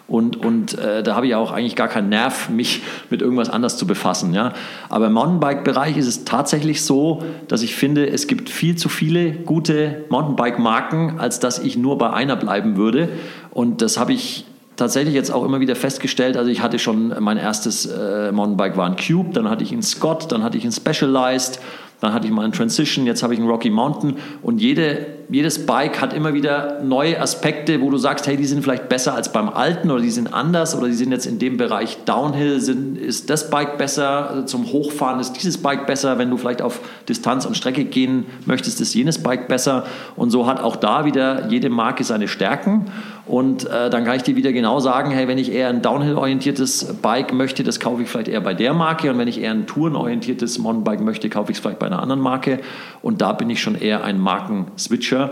Und, 0.07 0.43
und 0.45 0.77
äh, 0.77 1.03
da 1.03 1.15
habe 1.15 1.27
ich 1.27 1.35
auch 1.35 1.51
eigentlich 1.51 1.75
gar 1.75 1.87
keinen 1.87 2.09
Nerv, 2.09 2.49
mich 2.49 2.81
mit 3.09 3.21
irgendwas 3.21 3.49
anders 3.49 3.77
zu 3.77 3.87
befassen. 3.87 4.33
Ja? 4.33 4.53
Aber 4.89 5.07
im 5.07 5.13
Mountainbike-Bereich 5.13 5.95
ist 5.97 6.07
es 6.07 6.25
tatsächlich 6.25 6.83
so, 6.83 7.23
dass 7.47 7.61
ich 7.61 7.75
finde, 7.75 8.09
es 8.09 8.27
gibt 8.27 8.49
viel 8.49 8.75
zu 8.75 8.89
viele 8.89 9.31
gute 9.31 10.03
Mountainbike-Marken, 10.09 11.19
als 11.19 11.39
dass 11.39 11.59
ich 11.59 11.77
nur 11.77 11.97
bei 11.97 12.11
einer 12.11 12.35
bleiben 12.35 12.75
würde. 12.75 13.09
Und 13.51 13.81
das 13.81 13.97
habe 13.97 14.11
ich 14.11 14.45
tatsächlich 14.75 15.13
jetzt 15.13 15.31
auch 15.31 15.45
immer 15.45 15.59
wieder 15.59 15.75
festgestellt, 15.75 16.37
also 16.37 16.49
ich 16.49 16.61
hatte 16.61 16.79
schon 16.79 17.13
mein 17.19 17.37
erstes 17.37 17.85
äh, 17.85 18.31
Mountainbike 18.31 18.77
war 18.77 18.87
ein 18.87 18.95
Cube, 18.95 19.31
dann 19.31 19.47
hatte 19.47 19.63
ich 19.63 19.71
einen 19.71 19.83
Scott, 19.83 20.31
dann 20.31 20.43
hatte 20.43 20.57
ich 20.57 20.63
einen 20.63 20.71
Specialized, 20.71 21.59
dann 21.99 22.13
hatte 22.13 22.25
ich 22.25 22.33
mal 22.33 22.43
einen 22.43 22.53
Transition, 22.53 23.05
jetzt 23.05 23.21
habe 23.21 23.33
ich 23.33 23.39
einen 23.39 23.49
Rocky 23.49 23.69
Mountain 23.69 24.15
und 24.41 24.59
jede 24.59 25.05
jedes 25.31 25.65
Bike 25.65 26.01
hat 26.01 26.13
immer 26.13 26.33
wieder 26.33 26.81
neue 26.83 27.19
Aspekte, 27.19 27.79
wo 27.79 27.89
du 27.89 27.97
sagst, 27.97 28.27
hey, 28.27 28.35
die 28.35 28.45
sind 28.45 28.63
vielleicht 28.63 28.89
besser 28.89 29.15
als 29.15 29.31
beim 29.31 29.47
alten 29.47 29.89
oder 29.89 30.01
die 30.01 30.11
sind 30.11 30.33
anders 30.33 30.75
oder 30.75 30.87
die 30.87 30.93
sind 30.93 31.11
jetzt 31.11 31.25
in 31.25 31.39
dem 31.39 31.55
Bereich 31.55 32.03
Downhill, 32.03 32.59
sind, 32.59 32.97
ist 32.97 33.29
das 33.29 33.49
Bike 33.49 33.77
besser, 33.77 34.29
also 34.29 34.43
zum 34.43 34.71
Hochfahren 34.73 35.21
ist 35.21 35.31
dieses 35.33 35.57
Bike 35.57 35.87
besser, 35.87 36.17
wenn 36.17 36.29
du 36.29 36.35
vielleicht 36.35 36.61
auf 36.61 36.81
Distanz 37.07 37.45
und 37.45 37.55
Strecke 37.55 37.85
gehen 37.85 38.25
möchtest, 38.45 38.81
ist 38.81 38.93
jenes 38.93 39.23
Bike 39.23 39.47
besser. 39.47 39.85
Und 40.17 40.31
so 40.31 40.47
hat 40.47 40.61
auch 40.61 40.75
da 40.75 41.05
wieder 41.05 41.47
jede 41.47 41.69
Marke 41.69 42.03
seine 42.03 42.27
Stärken 42.27 42.91
und 43.31 43.65
äh, 43.65 43.89
dann 43.89 44.03
kann 44.03 44.17
ich 44.17 44.23
dir 44.23 44.35
wieder 44.35 44.51
genau 44.51 44.81
sagen, 44.81 45.09
hey, 45.09 45.25
wenn 45.25 45.37
ich 45.37 45.53
eher 45.53 45.69
ein 45.69 45.81
Downhill-orientiertes 45.81 46.95
Bike 47.01 47.31
möchte, 47.31 47.63
das 47.63 47.79
kaufe 47.79 48.01
ich 48.01 48.09
vielleicht 48.09 48.27
eher 48.27 48.41
bei 48.41 48.53
der 48.53 48.73
Marke. 48.73 49.09
Und 49.09 49.19
wenn 49.19 49.29
ich 49.29 49.39
eher 49.39 49.51
ein 49.51 49.67
Tourenorientiertes 49.67 50.59
Mountainbike 50.59 50.99
möchte, 50.99 51.29
kaufe 51.29 51.49
ich 51.49 51.57
es 51.57 51.61
vielleicht 51.61 51.79
bei 51.79 51.85
einer 51.85 52.01
anderen 52.01 52.19
Marke. 52.19 52.59
Und 53.01 53.21
da 53.21 53.31
bin 53.31 53.49
ich 53.49 53.61
schon 53.61 53.75
eher 53.75 54.03
ein 54.03 54.19
Marken-Switcher 54.19 55.29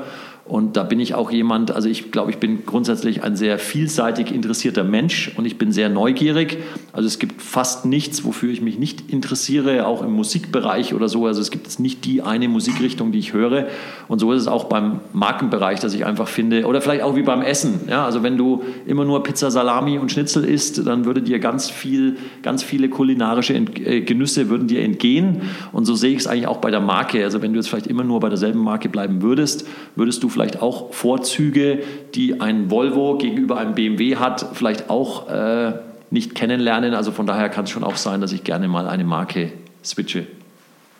und 0.49 0.77
da 0.77 0.83
bin 0.83 0.99
ich 0.99 1.13
auch 1.13 1.29
jemand, 1.29 1.69
also 1.69 1.87
ich 1.87 2.11
glaube, 2.11 2.31
ich 2.31 2.37
bin 2.37 2.65
grundsätzlich 2.65 3.21
ein 3.21 3.35
sehr 3.35 3.59
vielseitig 3.59 4.33
interessierter 4.33 4.83
Mensch 4.83 5.31
und 5.37 5.45
ich 5.45 5.59
bin 5.59 5.71
sehr 5.71 5.89
neugierig. 5.89 6.57
Also 6.91 7.05
es 7.05 7.19
gibt 7.19 7.39
fast 7.39 7.85
nichts, 7.85 8.25
wofür 8.25 8.51
ich 8.51 8.59
mich 8.59 8.79
nicht 8.79 9.11
interessiere, 9.11 9.85
auch 9.85 10.01
im 10.01 10.11
Musikbereich 10.11 10.95
oder 10.95 11.07
so. 11.07 11.27
Also 11.27 11.39
es 11.39 11.51
gibt 11.51 11.79
nicht 11.79 12.03
die 12.03 12.23
eine 12.23 12.47
Musikrichtung, 12.47 13.11
die 13.11 13.19
ich 13.19 13.33
höre. 13.33 13.67
Und 14.07 14.17
so 14.17 14.33
ist 14.33 14.41
es 14.41 14.47
auch 14.47 14.63
beim 14.63 15.01
Markenbereich, 15.13 15.81
dass 15.81 15.93
ich 15.93 16.03
einfach 16.03 16.27
finde, 16.27 16.65
oder 16.65 16.81
vielleicht 16.81 17.03
auch 17.03 17.15
wie 17.15 17.21
beim 17.21 17.43
Essen. 17.43 17.81
Ja, 17.87 18.05
also 18.05 18.23
wenn 18.23 18.35
du 18.35 18.63
immer 18.87 19.05
nur 19.05 19.21
Pizza, 19.21 19.51
Salami 19.51 19.99
und 19.99 20.11
Schnitzel 20.11 20.43
isst, 20.45 20.83
dann 20.83 21.05
würde 21.05 21.21
dir 21.21 21.37
ganz 21.37 21.69
viel, 21.69 22.17
ganz 22.41 22.63
viele 22.63 22.89
kulinarische 22.89 23.53
äh, 23.53 24.01
Genüsse 24.01 24.49
würden 24.49 24.67
dir 24.67 24.81
entgehen. 24.81 25.41
Und 25.73 25.85
so 25.85 25.93
sehe 25.93 26.13
ich 26.13 26.21
es 26.21 26.27
eigentlich 26.27 26.47
auch 26.47 26.57
bei 26.57 26.71
der 26.71 26.81
Marke. 26.81 27.23
Also 27.23 27.43
wenn 27.43 27.53
du 27.53 27.59
jetzt 27.59 27.69
vielleicht 27.69 27.85
immer 27.85 28.03
nur 28.03 28.19
bei 28.19 28.29
derselben 28.29 28.61
Marke 28.61 28.89
bleiben 28.89 29.21
würdest, 29.21 29.67
würdest 29.95 30.23
du 30.23 30.29
vielleicht 30.29 30.38
auch 30.61 30.93
Vorzüge, 30.93 31.79
die 32.15 32.41
ein 32.41 32.71
Volvo 32.71 33.17
gegenüber 33.17 33.57
einem 33.57 33.75
BMW 33.75 34.15
hat, 34.15 34.45
vielleicht 34.53 34.89
auch 34.89 35.29
äh, 35.29 35.73
nicht 36.11 36.35
kennenlernen. 36.35 36.93
Also 36.93 37.11
von 37.11 37.25
daher 37.25 37.49
kann 37.49 37.65
es 37.65 37.69
schon 37.69 37.83
auch 37.83 37.97
sein, 37.97 38.21
dass 38.21 38.31
ich 38.31 38.43
gerne 38.43 38.67
mal 38.67 38.87
eine 38.87 39.03
Marke 39.03 39.51
switche. 39.83 40.25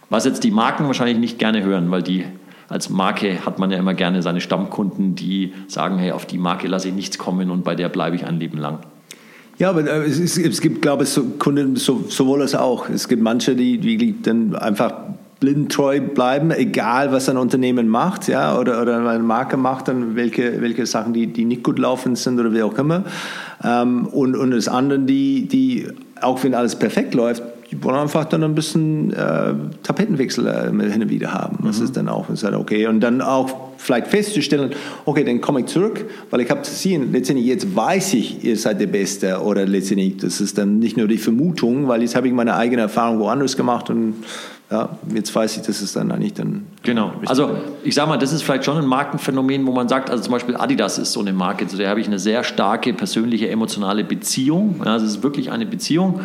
Was 0.09 0.25
jetzt 0.25 0.43
die 0.43 0.51
Marken 0.51 0.87
wahrscheinlich 0.87 1.17
nicht 1.17 1.39
gerne 1.39 1.63
hören, 1.63 1.91
weil 1.91 2.01
die 2.01 2.25
als 2.67 2.89
Marke 2.89 3.45
hat 3.45 3.57
man 3.57 3.71
ja 3.71 3.77
immer 3.77 3.95
gerne 3.95 4.21
seine 4.21 4.41
Stammkunden, 4.41 5.15
die 5.15 5.53
sagen, 5.67 5.97
hey, 5.97 6.11
auf 6.11 6.25
die 6.25 6.37
Marke 6.37 6.67
lasse 6.67 6.89
ich 6.89 6.93
nichts 6.93 7.17
kommen 7.17 7.49
und 7.49 7.63
bei 7.63 7.75
der 7.75 7.89
bleibe 7.89 8.15
ich 8.15 8.25
ein 8.25 8.39
Leben 8.39 8.57
lang. 8.57 8.79
Ja, 9.57 9.71
aber 9.71 9.85
äh, 9.85 10.05
es, 10.05 10.37
es 10.37 10.61
gibt, 10.61 10.81
glaube 10.81 11.03
ich, 11.03 11.09
so 11.09 11.23
Kunden 11.37 11.75
sowohl 11.75 12.41
als 12.41 12.55
auch. 12.55 12.87
Es 12.89 13.07
gibt 13.07 13.21
manche, 13.21 13.55
die, 13.55 13.77
die 13.77 14.21
dann 14.21 14.55
einfach 14.55 14.93
blind 15.39 15.71
treu 15.71 16.01
bleiben, 16.01 16.51
egal 16.51 17.11
was 17.11 17.29
ein 17.29 17.37
Unternehmen 17.37 17.87
macht, 17.87 18.27
ja, 18.27 18.57
oder, 18.57 18.81
oder 18.81 18.97
eine 18.97 19.23
Marke 19.23 19.57
macht, 19.57 19.87
dann 19.87 20.15
welche, 20.15 20.61
welche 20.61 20.85
Sachen, 20.85 21.13
die, 21.13 21.27
die 21.27 21.45
nicht 21.45 21.63
gut 21.63 21.79
laufen 21.79 22.15
sind 22.15 22.39
oder 22.39 22.53
wie 22.53 22.61
auch 22.61 22.77
immer. 22.77 23.03
Ähm, 23.63 24.05
und, 24.07 24.35
und 24.35 24.51
das 24.51 24.67
andere, 24.67 24.99
die, 24.99 25.47
die, 25.47 25.87
auch 26.21 26.43
wenn 26.43 26.53
alles 26.53 26.75
perfekt 26.75 27.13
läuft, 27.13 27.43
die 27.71 27.81
wollen 27.83 27.97
einfach 27.97 28.25
dann 28.25 28.43
ein 28.43 28.55
bisschen 28.55 29.13
äh, 29.13 29.53
Tapetenwechsel 29.83 30.47
äh, 30.47 30.91
hin 30.91 31.03
und 31.03 31.09
wieder 31.09 31.33
haben. 31.33 31.59
Das 31.63 31.77
mhm. 31.77 31.85
ist 31.85 31.97
dann 31.97 32.09
auch 32.09 32.29
ist 32.29 32.43
halt 32.43 32.55
okay. 32.55 32.87
Und 32.87 32.99
dann 32.99 33.21
auch 33.21 33.49
vielleicht 33.77 34.07
festzustellen, 34.07 34.71
okay, 35.05 35.23
dann 35.23 35.39
komme 35.39 35.61
ich 35.61 35.67
zurück, 35.67 36.03
weil 36.31 36.41
ich 36.41 36.49
habe 36.49 36.63
zu 36.63 36.73
sehen, 36.73 37.11
letztendlich 37.11 37.47
jetzt 37.47 37.75
weiß 37.75 38.15
ich, 38.15 38.43
ihr 38.43 38.57
seid 38.57 38.81
der 38.81 38.87
Beste 38.87 39.39
oder 39.41 39.67
letztendlich, 39.67 40.17
das 40.17 40.41
ist 40.41 40.57
dann 40.57 40.79
nicht 40.79 40.97
nur 40.97 41.07
die 41.07 41.19
Vermutung, 41.19 41.87
weil 41.87 42.01
jetzt 42.01 42.15
habe 42.15 42.27
ich 42.27 42.33
meine 42.33 42.55
eigene 42.55 42.81
Erfahrung 42.81 43.19
woanders 43.19 43.55
gemacht 43.55 43.91
und 43.91 44.15
ja, 44.71 44.89
jetzt 45.13 45.33
weiß 45.33 45.57
ich, 45.57 45.63
dass 45.63 45.81
es 45.81 45.93
dann 45.93 46.11
eigentlich 46.11 46.35
dann. 46.35 46.67
Genau. 46.83 47.11
Also 47.25 47.57
ich 47.83 47.95
sage 47.95 48.09
mal, 48.09 48.17
das 48.17 48.31
ist 48.31 48.43
vielleicht 48.43 48.65
schon 48.65 48.77
ein 48.77 48.85
Markenphänomen, 48.85 49.65
wo 49.65 49.71
man 49.71 49.89
sagt, 49.89 50.11
also 50.11 50.21
zum 50.23 50.31
Beispiel 50.31 50.55
Adidas 50.55 50.99
ist 50.99 51.11
so 51.11 51.21
eine 51.21 51.33
Marke, 51.33 51.65
zu 51.65 51.75
der 51.75 51.89
habe 51.89 51.99
ich 51.99 52.07
eine 52.07 52.19
sehr 52.19 52.43
starke 52.43 52.93
persönliche, 52.93 53.49
emotionale 53.49 54.03
Beziehung. 54.03 54.81
Ja, 54.85 54.95
es 54.95 55.03
ist 55.03 55.23
wirklich 55.23 55.51
eine 55.51 55.65
Beziehung 55.65 56.19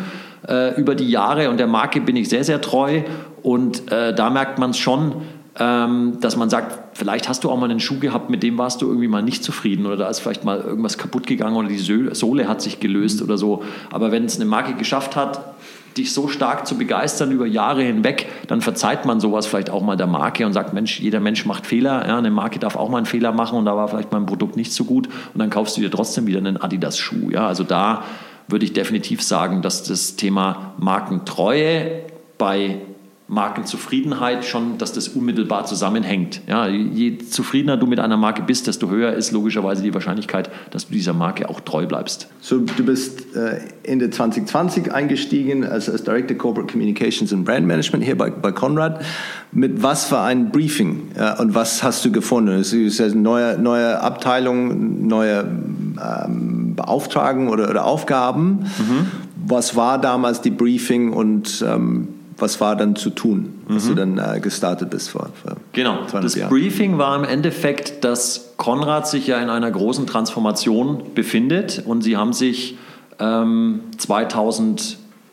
äh, 0.47 0.79
über 0.79 0.93
die 0.93 1.09
Jahre 1.09 1.49
und 1.49 1.57
der 1.57 1.65
Marke 1.65 2.01
bin 2.01 2.15
ich 2.15 2.29
sehr, 2.29 2.43
sehr 2.43 2.61
treu. 2.61 3.01
Und 3.41 3.91
äh, 3.91 4.13
da 4.13 4.29
merkt 4.29 4.59
man 4.59 4.71
es 4.71 4.77
schon, 4.77 5.13
ähm, 5.57 6.17
dass 6.19 6.35
man 6.35 6.49
sagt, 6.51 6.97
vielleicht 6.97 7.27
hast 7.27 7.43
du 7.43 7.49
auch 7.49 7.57
mal 7.57 7.69
einen 7.69 7.79
Schuh 7.79 7.99
gehabt, 7.99 8.29
mit 8.29 8.43
dem 8.43 8.59
warst 8.59 8.81
du 8.81 8.87
irgendwie 8.87 9.07
mal 9.07 9.23
nicht 9.23 9.43
zufrieden 9.43 9.87
oder 9.87 9.97
da 9.97 10.09
ist 10.09 10.19
vielleicht 10.19 10.43
mal 10.43 10.59
irgendwas 10.59 10.99
kaputt 10.99 11.25
gegangen 11.25 11.55
oder 11.55 11.67
die 11.67 11.77
Sohle 11.77 12.47
hat 12.47 12.61
sich 12.61 12.79
gelöst 12.79 13.23
oder 13.23 13.37
so. 13.39 13.63
Aber 13.91 14.11
wenn 14.11 14.25
es 14.25 14.35
eine 14.35 14.45
Marke 14.45 14.73
geschafft 14.73 15.15
hat, 15.15 15.55
dich 15.97 16.13
so 16.13 16.27
stark 16.27 16.67
zu 16.67 16.77
begeistern 16.77 17.31
über 17.31 17.45
Jahre 17.45 17.83
hinweg, 17.83 18.27
dann 18.47 18.61
verzeiht 18.61 19.05
man 19.05 19.19
sowas 19.19 19.45
vielleicht 19.45 19.69
auch 19.69 19.81
mal 19.81 19.95
der 19.95 20.07
Marke 20.07 20.45
und 20.45 20.53
sagt, 20.53 20.73
Mensch, 20.73 20.99
jeder 20.99 21.19
Mensch 21.19 21.45
macht 21.45 21.65
Fehler, 21.65 22.05
ja, 22.07 22.17
eine 22.17 22.31
Marke 22.31 22.59
darf 22.59 22.75
auch 22.75 22.89
mal 22.89 22.97
einen 22.97 23.05
Fehler 23.05 23.31
machen 23.31 23.57
und 23.57 23.65
da 23.65 23.75
war 23.75 23.87
vielleicht 23.87 24.11
mein 24.11 24.25
Produkt 24.25 24.57
nicht 24.57 24.73
so 24.73 24.83
gut 24.83 25.07
und 25.07 25.39
dann 25.39 25.49
kaufst 25.49 25.77
du 25.77 25.81
dir 25.81 25.91
trotzdem 25.91 26.27
wieder 26.27 26.39
einen 26.39 26.57
Adidas-Schuh. 26.57 27.31
Ja, 27.31 27.47
also 27.47 27.63
da 27.63 28.03
würde 28.47 28.65
ich 28.65 28.73
definitiv 28.73 29.23
sagen, 29.23 29.61
dass 29.61 29.83
das 29.83 30.15
Thema 30.17 30.73
Markentreue 30.77 32.01
bei 32.37 32.81
Markenzufriedenheit 33.27 34.45
schon, 34.45 34.77
dass 34.77 34.93
das 34.93 35.07
unmittelbar 35.07 35.65
zusammenhängt. 35.65 36.41
Ja, 36.47 36.67
je 36.67 37.17
zufriedener 37.17 37.75
du 37.75 37.87
mit 37.87 37.99
einer 37.99 38.17
Marke 38.17 38.43
bist, 38.43 38.67
desto 38.67 38.89
höher 38.91 39.13
ist 39.13 39.31
logischerweise 39.31 39.81
die 39.81 39.93
Wahrscheinlichkeit, 39.95 40.51
dass 40.69 40.87
du 40.87 40.93
dieser 40.93 41.13
Marke 41.13 41.49
auch 41.49 41.59
treu 41.59 41.87
bleibst. 41.87 42.27
So, 42.39 42.59
du 42.59 42.85
bist 42.85 43.35
äh, 43.35 43.61
Ende 43.81 44.11
2020 44.11 44.93
eingestiegen 44.93 45.63
als, 45.63 45.89
als 45.89 46.03
Director 46.03 46.37
Corporate 46.37 46.71
Communications 46.71 47.33
and 47.33 47.45
Brand 47.45 47.65
Management 47.65 48.03
hier 48.03 48.15
bei, 48.15 48.29
bei 48.29 48.51
Conrad. 48.51 49.03
Mit 49.51 49.81
was 49.81 50.05
für 50.05 50.19
ein 50.19 50.51
Briefing 50.51 51.09
äh, 51.15 51.41
und 51.41 51.55
was 51.55 51.81
hast 51.81 52.05
du 52.05 52.11
gefunden? 52.11 52.53
Es 52.53 52.73
ist 52.73 53.01
eine 53.01 53.15
neue, 53.15 53.57
neue 53.57 54.01
Abteilung, 54.01 55.07
neue 55.07 55.39
ähm, 55.39 56.75
Beauftragung 56.75 57.49
oder, 57.49 57.71
oder 57.71 57.85
Aufgaben. 57.85 58.65
Mhm. 58.77 59.07
Was 59.47 59.75
war 59.75 59.99
damals 59.99 60.41
die 60.41 60.51
Briefing 60.51 61.11
und 61.11 61.63
ähm, 61.67 62.09
was 62.37 62.59
war 62.59 62.75
dann 62.75 62.95
zu 62.95 63.09
tun, 63.09 63.61
als 63.69 63.85
mhm. 63.85 63.89
du 63.89 63.95
dann 63.95 64.17
äh, 64.17 64.39
gestartet 64.39 64.89
bist 64.89 65.09
vor, 65.09 65.29
vor 65.41 65.57
Genau. 65.71 65.99
Das 66.11 66.35
Jahren. 66.35 66.49
Briefing 66.49 66.97
war 66.97 67.15
im 67.15 67.23
Endeffekt, 67.23 68.03
dass 68.03 68.53
Konrad 68.57 69.07
sich 69.07 69.27
ja 69.27 69.39
in 69.39 69.49
einer 69.49 69.71
großen 69.71 70.05
Transformation 70.05 71.13
befindet 71.13 71.83
und 71.85 72.01
sie 72.01 72.17
haben 72.17 72.33
sich 72.33 72.77
ähm, 73.19 73.81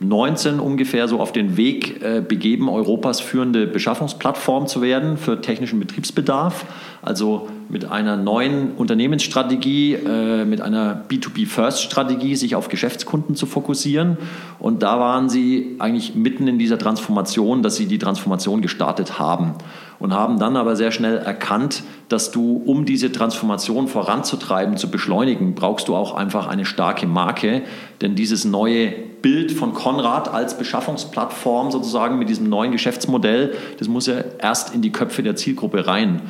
2019 0.02 0.60
ungefähr 0.60 1.08
so 1.08 1.20
auf 1.20 1.32
den 1.32 1.56
Weg 1.56 2.02
äh, 2.02 2.20
begeben, 2.20 2.68
Europas 2.68 3.20
führende 3.20 3.66
Beschaffungsplattform 3.66 4.66
zu 4.66 4.82
werden 4.82 5.16
für 5.16 5.40
technischen 5.40 5.80
Betriebsbedarf. 5.80 6.64
Also 7.00 7.48
mit 7.68 7.90
einer 7.90 8.16
neuen 8.16 8.72
Unternehmensstrategie, 8.72 9.94
äh, 9.94 10.44
mit 10.44 10.60
einer 10.60 11.04
B2B-First-Strategie, 11.08 12.36
sich 12.36 12.54
auf 12.54 12.68
Geschäftskunden 12.68 13.34
zu 13.34 13.46
fokussieren. 13.46 14.18
Und 14.58 14.82
da 14.82 15.00
waren 15.00 15.28
sie 15.28 15.76
eigentlich 15.78 16.14
mitten 16.14 16.46
in 16.48 16.58
dieser 16.58 16.78
Transformation, 16.78 17.62
dass 17.62 17.76
sie 17.76 17.86
die 17.86 17.98
Transformation 17.98 18.62
gestartet 18.62 19.18
haben 19.18 19.54
und 20.02 20.12
haben 20.12 20.40
dann 20.40 20.56
aber 20.56 20.74
sehr 20.74 20.90
schnell 20.90 21.16
erkannt, 21.16 21.84
dass 22.08 22.32
du, 22.32 22.60
um 22.66 22.84
diese 22.84 23.12
Transformation 23.12 23.86
voranzutreiben, 23.86 24.76
zu 24.76 24.90
beschleunigen, 24.90 25.54
brauchst 25.54 25.86
du 25.86 25.94
auch 25.94 26.14
einfach 26.14 26.48
eine 26.48 26.64
starke 26.64 27.06
Marke. 27.06 27.62
Denn 28.00 28.16
dieses 28.16 28.44
neue 28.44 28.90
Bild 28.90 29.52
von 29.52 29.74
Konrad 29.74 30.34
als 30.34 30.58
Beschaffungsplattform 30.58 31.70
sozusagen 31.70 32.18
mit 32.18 32.28
diesem 32.28 32.48
neuen 32.48 32.72
Geschäftsmodell, 32.72 33.54
das 33.78 33.86
muss 33.86 34.06
ja 34.06 34.16
erst 34.40 34.74
in 34.74 34.82
die 34.82 34.90
Köpfe 34.90 35.22
der 35.22 35.36
Zielgruppe 35.36 35.86
rein. 35.86 36.22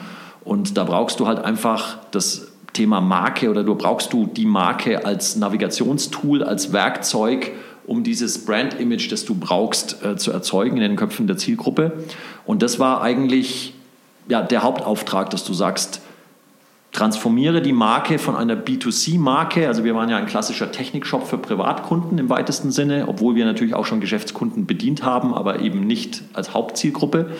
Und 0.44 0.76
da 0.76 0.84
brauchst 0.84 1.18
du 1.18 1.26
halt 1.26 1.42
einfach 1.42 1.96
das 2.10 2.52
Thema 2.74 3.00
Marke 3.00 3.48
oder 3.48 3.64
du 3.64 3.74
brauchst 3.74 4.12
du 4.12 4.26
die 4.26 4.44
Marke 4.44 5.06
als 5.06 5.36
Navigationstool, 5.36 6.42
als 6.42 6.74
Werkzeug, 6.74 7.52
um 7.86 8.04
dieses 8.04 8.44
Brand-Image, 8.44 9.10
das 9.10 9.24
du 9.24 9.34
brauchst, 9.34 10.04
äh, 10.04 10.16
zu 10.16 10.32
erzeugen 10.32 10.76
in 10.76 10.82
den 10.82 10.96
Köpfen 10.96 11.26
der 11.26 11.36
Zielgruppe. 11.36 11.92
Und 12.44 12.62
das 12.62 12.78
war 12.78 13.02
eigentlich 13.02 13.74
ja, 14.28 14.42
der 14.42 14.62
Hauptauftrag, 14.62 15.30
dass 15.30 15.44
du 15.44 15.52
sagst, 15.52 16.00
transformiere 16.92 17.62
die 17.62 17.72
Marke 17.72 18.18
von 18.18 18.36
einer 18.36 18.54
B2C-Marke, 18.54 19.66
also 19.66 19.82
wir 19.82 19.94
waren 19.94 20.10
ja 20.10 20.18
ein 20.18 20.26
klassischer 20.26 20.70
Technikshop 20.70 21.26
für 21.26 21.38
Privatkunden 21.38 22.18
im 22.18 22.28
weitesten 22.28 22.70
Sinne, 22.70 23.06
obwohl 23.08 23.34
wir 23.34 23.46
natürlich 23.46 23.74
auch 23.74 23.86
schon 23.86 24.00
Geschäftskunden 24.00 24.66
bedient 24.66 25.02
haben, 25.02 25.34
aber 25.34 25.60
eben 25.60 25.86
nicht 25.86 26.22
als 26.34 26.52
Hauptzielgruppe. 26.52 27.30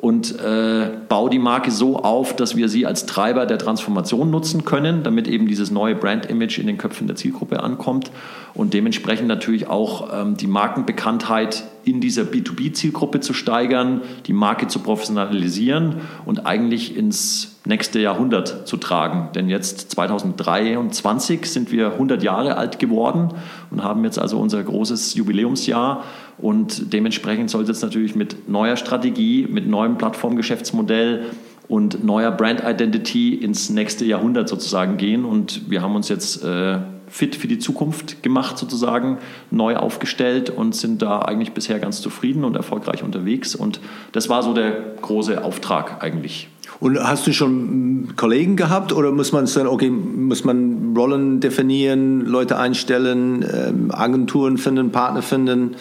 Und 0.00 0.38
äh, 0.38 0.90
baue 1.08 1.28
die 1.28 1.40
Marke 1.40 1.72
so 1.72 1.96
auf, 1.96 2.36
dass 2.36 2.56
wir 2.56 2.68
sie 2.68 2.86
als 2.86 3.06
Treiber 3.06 3.46
der 3.46 3.58
Transformation 3.58 4.30
nutzen 4.30 4.64
können, 4.64 5.02
damit 5.02 5.26
eben 5.26 5.48
dieses 5.48 5.72
neue 5.72 5.96
Brand-Image 5.96 6.60
in 6.60 6.68
den 6.68 6.78
Köpfen 6.78 7.08
der 7.08 7.16
Zielgruppe 7.16 7.64
ankommt 7.64 8.12
und 8.58 8.74
dementsprechend 8.74 9.28
natürlich 9.28 9.68
auch 9.68 10.12
ähm, 10.12 10.36
die 10.36 10.48
Markenbekanntheit 10.48 11.62
in 11.84 12.00
dieser 12.00 12.24
B2B-Zielgruppe 12.24 13.20
zu 13.20 13.32
steigern, 13.32 14.02
die 14.26 14.32
Marke 14.32 14.66
zu 14.66 14.80
professionalisieren 14.80 16.00
und 16.26 16.44
eigentlich 16.44 16.96
ins 16.96 17.60
nächste 17.64 18.00
Jahrhundert 18.00 18.66
zu 18.66 18.76
tragen. 18.76 19.28
Denn 19.36 19.48
jetzt 19.48 19.92
2023 19.92 21.46
sind 21.46 21.70
wir 21.70 21.92
100 21.92 22.24
Jahre 22.24 22.56
alt 22.56 22.80
geworden 22.80 23.28
und 23.70 23.84
haben 23.84 24.02
jetzt 24.02 24.18
also 24.18 24.40
unser 24.40 24.60
großes 24.60 25.14
Jubiläumsjahr. 25.14 26.02
Und 26.36 26.92
dementsprechend 26.92 27.50
soll 27.50 27.62
es 27.62 27.80
natürlich 27.80 28.16
mit 28.16 28.48
neuer 28.48 28.76
Strategie, 28.76 29.46
mit 29.48 29.68
neuem 29.68 29.98
Plattformgeschäftsmodell 29.98 31.26
und 31.68 32.02
neuer 32.04 32.32
Brand 32.32 32.64
Identity 32.66 33.34
ins 33.34 33.70
nächste 33.70 34.04
Jahrhundert 34.04 34.48
sozusagen 34.48 34.96
gehen. 34.96 35.24
Und 35.24 35.70
wir 35.70 35.80
haben 35.80 35.94
uns 35.94 36.08
jetzt 36.08 36.42
äh, 36.42 36.78
fit 37.10 37.36
für 37.36 37.48
die 37.48 37.58
Zukunft 37.58 38.22
gemacht, 38.22 38.58
sozusagen, 38.58 39.18
neu 39.50 39.76
aufgestellt 39.76 40.50
und 40.50 40.74
sind 40.74 41.02
da 41.02 41.20
eigentlich 41.20 41.52
bisher 41.52 41.78
ganz 41.78 42.00
zufrieden 42.00 42.44
und 42.44 42.56
erfolgreich 42.56 43.02
unterwegs. 43.02 43.54
Und 43.54 43.80
das 44.12 44.28
war 44.28 44.42
so 44.42 44.54
der 44.54 44.72
große 45.00 45.42
Auftrag 45.42 46.02
eigentlich. 46.02 46.48
Und 46.80 46.98
hast 47.02 47.26
du 47.26 47.32
schon 47.32 48.14
Kollegen 48.16 48.56
gehabt 48.56 48.92
oder 48.92 49.10
muss 49.10 49.32
man 49.32 49.46
dann, 49.46 49.66
okay, 49.66 49.90
muss 49.90 50.44
man 50.44 50.94
Rollen 50.96 51.40
definieren, 51.40 52.24
Leute 52.24 52.56
einstellen, 52.58 53.44
ähm, 53.52 53.90
Agenturen 53.90 54.58
finden, 54.58 54.92
Partner 54.92 55.22
finden? 55.22 55.74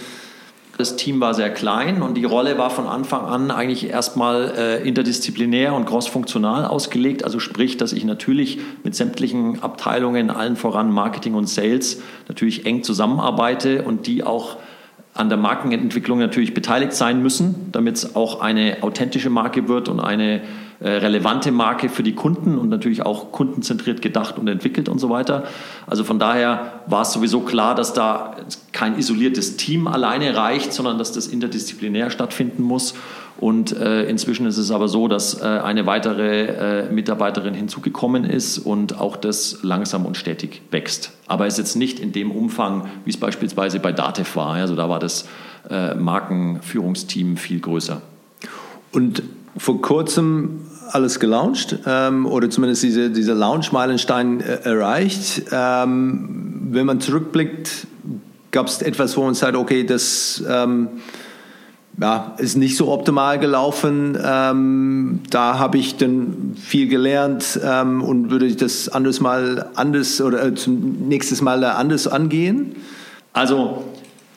Das 0.78 0.96
Team 0.96 1.20
war 1.20 1.34
sehr 1.34 1.50
klein 1.50 2.04
und 2.04 2.16
die 2.16 2.24
Rolle 2.24 2.60
war 2.60 2.70
von 2.70 2.86
Anfang 2.86 3.26
an 3.26 3.50
eigentlich 3.50 3.90
erstmal 3.90 4.54
äh, 4.56 4.88
interdisziplinär 4.88 5.74
und 5.74 5.86
crossfunktional 5.86 6.66
ausgelegt. 6.66 7.24
Also 7.24 7.40
sprich, 7.40 7.78
dass 7.78 7.94
ich 7.94 8.06
natürlich 8.06 8.60
mit 8.84 8.96
sämtlichen 8.96 9.64
Abteilungen, 9.64 10.30
allen 10.30 10.56
voran 10.56 10.92
Marketing 10.92 11.34
und 11.34 11.50
Sales, 11.50 12.04
natürlich 12.28 12.68
eng 12.68 12.84
zusammenarbeite 12.84 13.82
und 13.84 14.06
die 14.06 14.24
auch 14.24 14.58
an 15.16 15.30
der 15.30 15.40
Markenentwicklung 15.40 16.20
natürlich 16.20 16.54
beteiligt 16.54 16.94
sein 16.94 17.24
müssen, 17.24 17.70
damit 17.72 17.96
es 17.96 18.16
auch 18.16 18.40
eine 18.40 18.78
authentische 18.82 19.32
Marke 19.32 19.68
wird 19.68 19.90
und 19.90 20.00
eine 20.00 20.42
relevante 20.80 21.52
Marke 21.52 21.90
für 21.90 22.04
die 22.04 22.14
Kunden 22.14 22.58
und 22.58 22.70
natürlich 22.70 23.06
auch 23.06 23.32
kundenzentriert 23.32 24.02
gedacht 24.02 24.38
und 24.38 24.48
entwickelt 24.48 24.90
und 24.90 25.00
so 25.00 25.10
weiter. 25.10 25.46
Also 25.88 26.04
von 26.04 26.20
daher 26.20 26.82
war 26.86 27.02
es 27.02 27.14
sowieso 27.14 27.42
klar, 27.42 27.74
dass 27.74 27.94
da 27.94 28.36
kein 28.74 28.98
isoliertes 28.98 29.58
Team 29.58 29.88
alleine 29.88 30.36
reicht, 30.36 30.74
sondern 30.74 30.98
dass 31.00 31.12
das 31.12 31.28
interdisziplinär 31.28 32.10
stattfinden 32.10 32.62
muss. 32.62 32.94
Und 33.40 33.76
äh, 33.78 34.04
inzwischen 34.06 34.48
ist 34.48 34.58
es 34.58 34.72
aber 34.72 34.88
so, 34.88 35.08
dass 35.08 35.42
äh, 35.42 35.46
eine 35.46 35.86
weitere 35.86 36.86
äh, 36.88 36.92
Mitarbeiterin 36.92 37.54
hinzugekommen 37.54 38.24
ist 38.24 38.58
und 38.58 39.00
auch 39.00 39.16
das 39.16 39.60
langsam 39.62 40.06
und 40.06 40.18
stetig 40.18 40.64
wächst. 40.72 41.12
Aber 41.28 41.46
es 41.46 41.54
ist 41.54 41.60
jetzt 41.60 41.76
nicht 41.76 42.00
in 42.00 42.12
dem 42.12 42.32
Umfang, 42.32 42.90
wie 43.06 43.12
es 43.12 43.18
beispielsweise 43.18 43.80
bei 43.80 43.92
Datev 43.92 44.36
war. 44.36 44.54
Also 44.54 44.76
da 44.76 44.90
war 44.90 45.00
das 45.00 45.28
äh, 45.70 45.94
Markenführungsteam 45.94 47.38
viel 47.38 47.60
größer. 47.60 48.02
Und 48.92 49.22
vor 49.58 49.82
kurzem 49.82 50.62
alles 50.92 51.20
gelauncht 51.20 51.80
ähm, 51.86 52.26
oder 52.26 52.50
zumindest 52.50 52.84
diese, 52.84 53.10
dieser 53.10 53.36
Launch-Meilenstein 53.36 54.42
äh, 54.42 54.60
erreicht. 54.64 55.44
Ähm, 55.52 56.70
wenn 56.72 56.86
man 56.86 57.00
zurückblickt, 57.00 57.88
gab 58.52 58.68
es 58.68 58.82
etwas, 58.82 59.18
wo 59.18 59.24
man 59.24 59.34
sagt, 59.34 59.56
okay, 59.56 59.84
das 59.84 60.44
ähm, 60.50 60.90
ja, 62.00 62.36
ist 62.38 62.58
nicht 62.58 62.78
so 62.78 62.92
optimal 62.92 63.40
gelaufen. 63.40 64.18
Ähm, 64.24 65.20
da 65.30 65.58
habe 65.58 65.78
ich 65.78 65.98
dann 65.98 66.56
viel 66.56 66.88
gelernt 66.88 67.60
ähm, 67.64 68.04
und 68.04 68.30
würde 68.30 68.46
ich 68.46 68.56
das 68.56 68.90
anders 68.90 69.20
mal 69.20 69.70
anders 69.76 70.22
oder 70.22 70.46
äh, 70.46 70.54
zum 70.54 71.08
nächstes 71.08 71.42
Mal 71.42 71.64
anders 71.64 72.08
angehen. 72.08 72.76
Also 73.34 73.84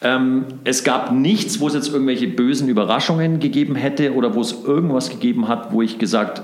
ähm, 0.02 0.46
es 0.64 0.84
gab 0.84 1.12
nichts, 1.12 1.60
wo 1.60 1.68
es 1.68 1.74
jetzt 1.74 1.92
irgendwelche 1.92 2.26
bösen 2.26 2.68
Überraschungen 2.68 3.38
gegeben 3.38 3.74
hätte 3.74 4.14
oder 4.14 4.34
wo 4.34 4.40
es 4.40 4.64
irgendwas 4.64 5.10
gegeben 5.10 5.48
hat, 5.48 5.72
wo 5.72 5.82
ich 5.82 5.98
gesagt 5.98 6.42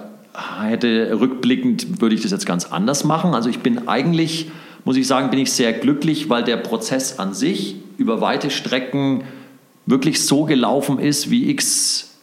hätte, 0.63 1.19
rückblickend 1.19 2.01
würde 2.01 2.15
ich 2.15 2.21
das 2.21 2.31
jetzt 2.31 2.47
ganz 2.47 2.67
anders 2.67 3.05
machen. 3.05 3.35
Also 3.35 3.49
ich 3.49 3.61
bin 3.61 3.89
eigentlich, 3.89 4.51
muss 4.85 4.97
ich 4.97 5.07
sagen, 5.07 5.31
bin 5.31 5.39
ich 5.39 5.53
sehr 5.53 5.73
glücklich, 5.73 6.29
weil 6.29 6.45
der 6.45 6.59
Prozess 6.59 7.19
an 7.19 7.33
sich 7.33 7.77
über 7.97 8.21
weite 8.21 8.51
Strecken 8.51 9.25
wirklich 9.87 10.27
so 10.27 10.45
gelaufen 10.45 10.99
ist, 10.99 11.31
wie 11.31 11.51
ich 11.51 11.61
es, 11.61 12.19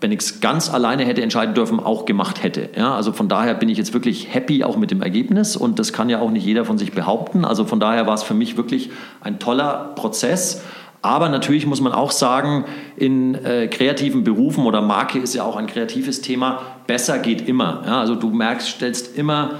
wenn 0.00 0.12
ich 0.12 0.20
es 0.20 0.40
ganz 0.40 0.72
alleine 0.72 1.04
hätte 1.04 1.22
entscheiden 1.22 1.54
dürfen, 1.54 1.80
auch 1.80 2.04
gemacht 2.04 2.42
hätte. 2.42 2.68
Ja, 2.76 2.94
also 2.94 3.12
von 3.12 3.28
daher 3.28 3.54
bin 3.54 3.68
ich 3.68 3.78
jetzt 3.78 3.94
wirklich 3.94 4.32
happy 4.32 4.62
auch 4.62 4.76
mit 4.76 4.90
dem 4.90 5.02
Ergebnis 5.02 5.56
und 5.56 5.78
das 5.78 5.92
kann 5.92 6.08
ja 6.08 6.20
auch 6.20 6.30
nicht 6.30 6.44
jeder 6.44 6.64
von 6.64 6.78
sich 6.78 6.92
behaupten. 6.92 7.44
Also 7.44 7.64
von 7.64 7.80
daher 7.80 8.06
war 8.06 8.14
es 8.14 8.22
für 8.22 8.34
mich 8.34 8.56
wirklich 8.56 8.90
ein 9.20 9.38
toller 9.38 9.92
Prozess. 9.96 10.62
Aber 11.06 11.28
natürlich 11.28 11.66
muss 11.66 11.80
man 11.80 11.92
auch 11.92 12.10
sagen, 12.10 12.64
in 12.96 13.36
äh, 13.36 13.68
kreativen 13.68 14.24
Berufen 14.24 14.66
oder 14.66 14.82
Marke 14.82 15.20
ist 15.20 15.34
ja 15.34 15.44
auch 15.44 15.54
ein 15.56 15.68
kreatives 15.68 16.20
Thema, 16.20 16.60
besser 16.86 17.20
geht 17.20 17.46
immer. 17.46 17.82
Ja, 17.86 18.00
also 18.00 18.16
du 18.16 18.30
merkst, 18.30 18.68
stellst 18.68 19.16
immer 19.16 19.52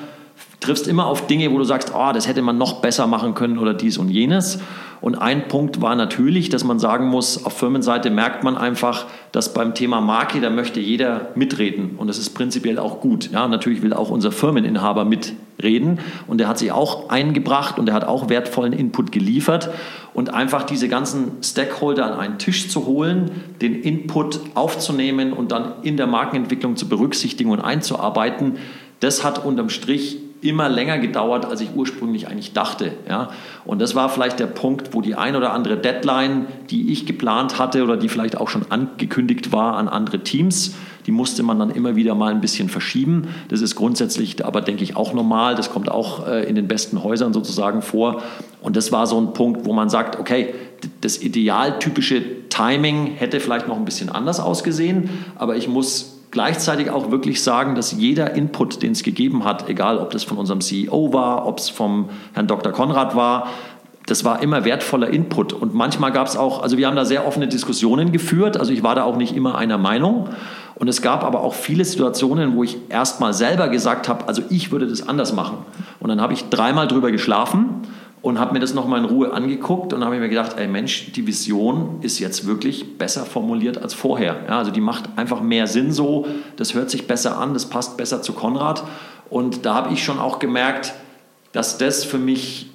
triffst 0.60 0.88
immer 0.88 1.06
auf 1.06 1.26
Dinge, 1.26 1.52
wo 1.52 1.58
du 1.58 1.64
sagst, 1.64 1.92
oh, 1.94 2.12
das 2.12 2.26
hätte 2.26 2.42
man 2.42 2.58
noch 2.58 2.80
besser 2.80 3.06
machen 3.06 3.34
können 3.34 3.58
oder 3.58 3.74
dies 3.74 3.98
und 3.98 4.08
jenes. 4.08 4.58
Und 5.00 5.14
ein 5.16 5.48
Punkt 5.48 5.82
war 5.82 5.94
natürlich, 5.94 6.48
dass 6.48 6.64
man 6.64 6.78
sagen 6.78 7.06
muss, 7.08 7.44
auf 7.44 7.58
Firmenseite 7.58 8.10
merkt 8.10 8.42
man 8.42 8.56
einfach, 8.56 9.06
dass 9.30 9.52
beim 9.52 9.74
Thema 9.74 10.00
Marke, 10.00 10.40
da 10.40 10.50
möchte 10.50 10.80
jeder 10.80 11.28
mitreden. 11.34 11.90
Und 11.98 12.08
das 12.08 12.18
ist 12.18 12.30
prinzipiell 12.30 12.78
auch 12.78 13.00
gut. 13.00 13.30
Ja, 13.30 13.46
natürlich 13.46 13.82
will 13.82 13.92
auch 13.92 14.10
unser 14.10 14.32
Firmeninhaber 14.32 15.04
mitreden. 15.04 16.00
Und 16.26 16.38
der 16.38 16.48
hat 16.48 16.58
sich 16.58 16.72
auch 16.72 17.10
eingebracht 17.10 17.78
und 17.78 17.88
er 17.88 17.94
hat 17.94 18.04
auch 18.04 18.30
wertvollen 18.30 18.72
Input 18.72 19.12
geliefert. 19.12 19.70
Und 20.14 20.32
einfach 20.32 20.62
diese 20.62 20.88
ganzen 20.88 21.32
Stakeholder 21.42 22.06
an 22.06 22.18
einen 22.18 22.38
Tisch 22.38 22.70
zu 22.70 22.86
holen, 22.86 23.30
den 23.60 23.82
Input 23.82 24.40
aufzunehmen 24.54 25.34
und 25.34 25.52
dann 25.52 25.74
in 25.82 25.98
der 25.98 26.06
Markenentwicklung 26.06 26.76
zu 26.76 26.88
berücksichtigen 26.88 27.50
und 27.50 27.60
einzuarbeiten, 27.60 28.56
das 29.00 29.22
hat 29.22 29.44
unterm 29.44 29.68
Strich 29.68 30.18
immer 30.42 30.68
länger 30.68 30.98
gedauert, 30.98 31.44
als 31.44 31.60
ich 31.60 31.70
ursprünglich 31.74 32.28
eigentlich 32.28 32.52
dachte. 32.52 32.92
Ja? 33.08 33.30
Und 33.64 33.80
das 33.80 33.94
war 33.94 34.08
vielleicht 34.08 34.38
der 34.38 34.46
Punkt, 34.46 34.94
wo 34.94 35.00
die 35.00 35.14
ein 35.14 35.36
oder 35.36 35.52
andere 35.52 35.76
Deadline, 35.76 36.46
die 36.70 36.92
ich 36.92 37.06
geplant 37.06 37.58
hatte 37.58 37.82
oder 37.82 37.96
die 37.96 38.08
vielleicht 38.08 38.36
auch 38.36 38.48
schon 38.48 38.70
angekündigt 38.70 39.52
war 39.52 39.76
an 39.76 39.88
andere 39.88 40.20
Teams, 40.20 40.74
die 41.06 41.12
musste 41.12 41.42
man 41.42 41.58
dann 41.58 41.70
immer 41.70 41.94
wieder 41.94 42.14
mal 42.14 42.32
ein 42.32 42.40
bisschen 42.40 42.68
verschieben. 42.68 43.28
Das 43.48 43.60
ist 43.60 43.76
grundsätzlich 43.76 44.44
aber, 44.44 44.60
denke 44.60 44.82
ich, 44.82 44.96
auch 44.96 45.14
normal. 45.14 45.54
Das 45.54 45.70
kommt 45.70 45.88
auch 45.88 46.26
äh, 46.26 46.44
in 46.48 46.56
den 46.56 46.66
besten 46.66 47.02
Häusern 47.02 47.32
sozusagen 47.32 47.80
vor. 47.80 48.22
Und 48.60 48.76
das 48.76 48.90
war 48.90 49.06
so 49.06 49.20
ein 49.20 49.32
Punkt, 49.32 49.64
wo 49.66 49.72
man 49.72 49.88
sagt, 49.88 50.18
okay, 50.18 50.52
das 51.00 51.22
idealtypische 51.22 52.48
Timing 52.48 53.06
hätte 53.16 53.40
vielleicht 53.40 53.68
noch 53.68 53.76
ein 53.76 53.84
bisschen 53.84 54.08
anders 54.08 54.40
ausgesehen, 54.40 55.08
aber 55.36 55.56
ich 55.56 55.68
muss 55.68 56.15
gleichzeitig 56.36 56.90
auch 56.90 57.10
wirklich 57.10 57.42
sagen, 57.42 57.74
dass 57.74 57.92
jeder 57.92 58.34
Input, 58.34 58.82
den 58.82 58.92
es 58.92 59.02
gegeben 59.02 59.44
hat, 59.44 59.70
egal 59.70 59.96
ob 59.96 60.10
das 60.10 60.22
von 60.22 60.36
unserem 60.36 60.60
CEO 60.60 61.14
war, 61.14 61.46
ob 61.46 61.60
es 61.60 61.70
vom 61.70 62.10
Herrn 62.34 62.46
Dr. 62.46 62.72
Konrad 62.72 63.16
war, 63.16 63.48
das 64.04 64.22
war 64.22 64.42
immer 64.42 64.66
wertvoller 64.66 65.08
Input. 65.08 65.54
Und 65.54 65.74
manchmal 65.74 66.12
gab 66.12 66.26
es 66.26 66.36
auch, 66.36 66.62
also 66.62 66.76
wir 66.76 66.88
haben 66.88 66.94
da 66.94 67.06
sehr 67.06 67.26
offene 67.26 67.48
Diskussionen 67.48 68.12
geführt, 68.12 68.58
also 68.58 68.70
ich 68.70 68.82
war 68.82 68.94
da 68.94 69.04
auch 69.04 69.16
nicht 69.16 69.34
immer 69.34 69.56
einer 69.56 69.78
Meinung. 69.78 70.28
Und 70.74 70.88
es 70.88 71.00
gab 71.00 71.24
aber 71.24 71.40
auch 71.40 71.54
viele 71.54 71.86
Situationen, 71.86 72.54
wo 72.54 72.62
ich 72.62 72.76
erst 72.90 73.18
mal 73.18 73.32
selber 73.32 73.70
gesagt 73.70 74.06
habe, 74.06 74.28
also 74.28 74.42
ich 74.50 74.70
würde 74.70 74.86
das 74.86 75.08
anders 75.08 75.32
machen. 75.32 75.56
Und 76.00 76.10
dann 76.10 76.20
habe 76.20 76.34
ich 76.34 76.50
dreimal 76.50 76.86
drüber 76.86 77.12
geschlafen 77.12 77.80
und 78.22 78.38
habe 78.38 78.54
mir 78.54 78.60
das 78.60 78.74
nochmal 78.74 79.00
in 79.00 79.04
Ruhe 79.04 79.32
angeguckt 79.32 79.92
und 79.92 80.04
habe 80.04 80.18
mir 80.18 80.28
gedacht, 80.28 80.56
ey 80.58 80.66
Mensch, 80.66 81.12
die 81.12 81.26
Vision 81.26 81.98
ist 82.00 82.18
jetzt 82.18 82.46
wirklich 82.46 82.98
besser 82.98 83.24
formuliert 83.24 83.78
als 83.78 83.94
vorher. 83.94 84.36
Ja, 84.48 84.58
also 84.58 84.70
die 84.70 84.80
macht 84.80 85.04
einfach 85.16 85.40
mehr 85.40 85.66
Sinn 85.66 85.92
so, 85.92 86.26
das 86.56 86.74
hört 86.74 86.90
sich 86.90 87.06
besser 87.06 87.38
an, 87.38 87.54
das 87.54 87.66
passt 87.66 87.96
besser 87.96 88.22
zu 88.22 88.32
Konrad. 88.32 88.84
Und 89.30 89.66
da 89.66 89.74
habe 89.74 89.92
ich 89.92 90.04
schon 90.04 90.18
auch 90.18 90.38
gemerkt, 90.38 90.94
dass 91.52 91.78
das 91.78 92.04
für 92.04 92.18
mich 92.18 92.70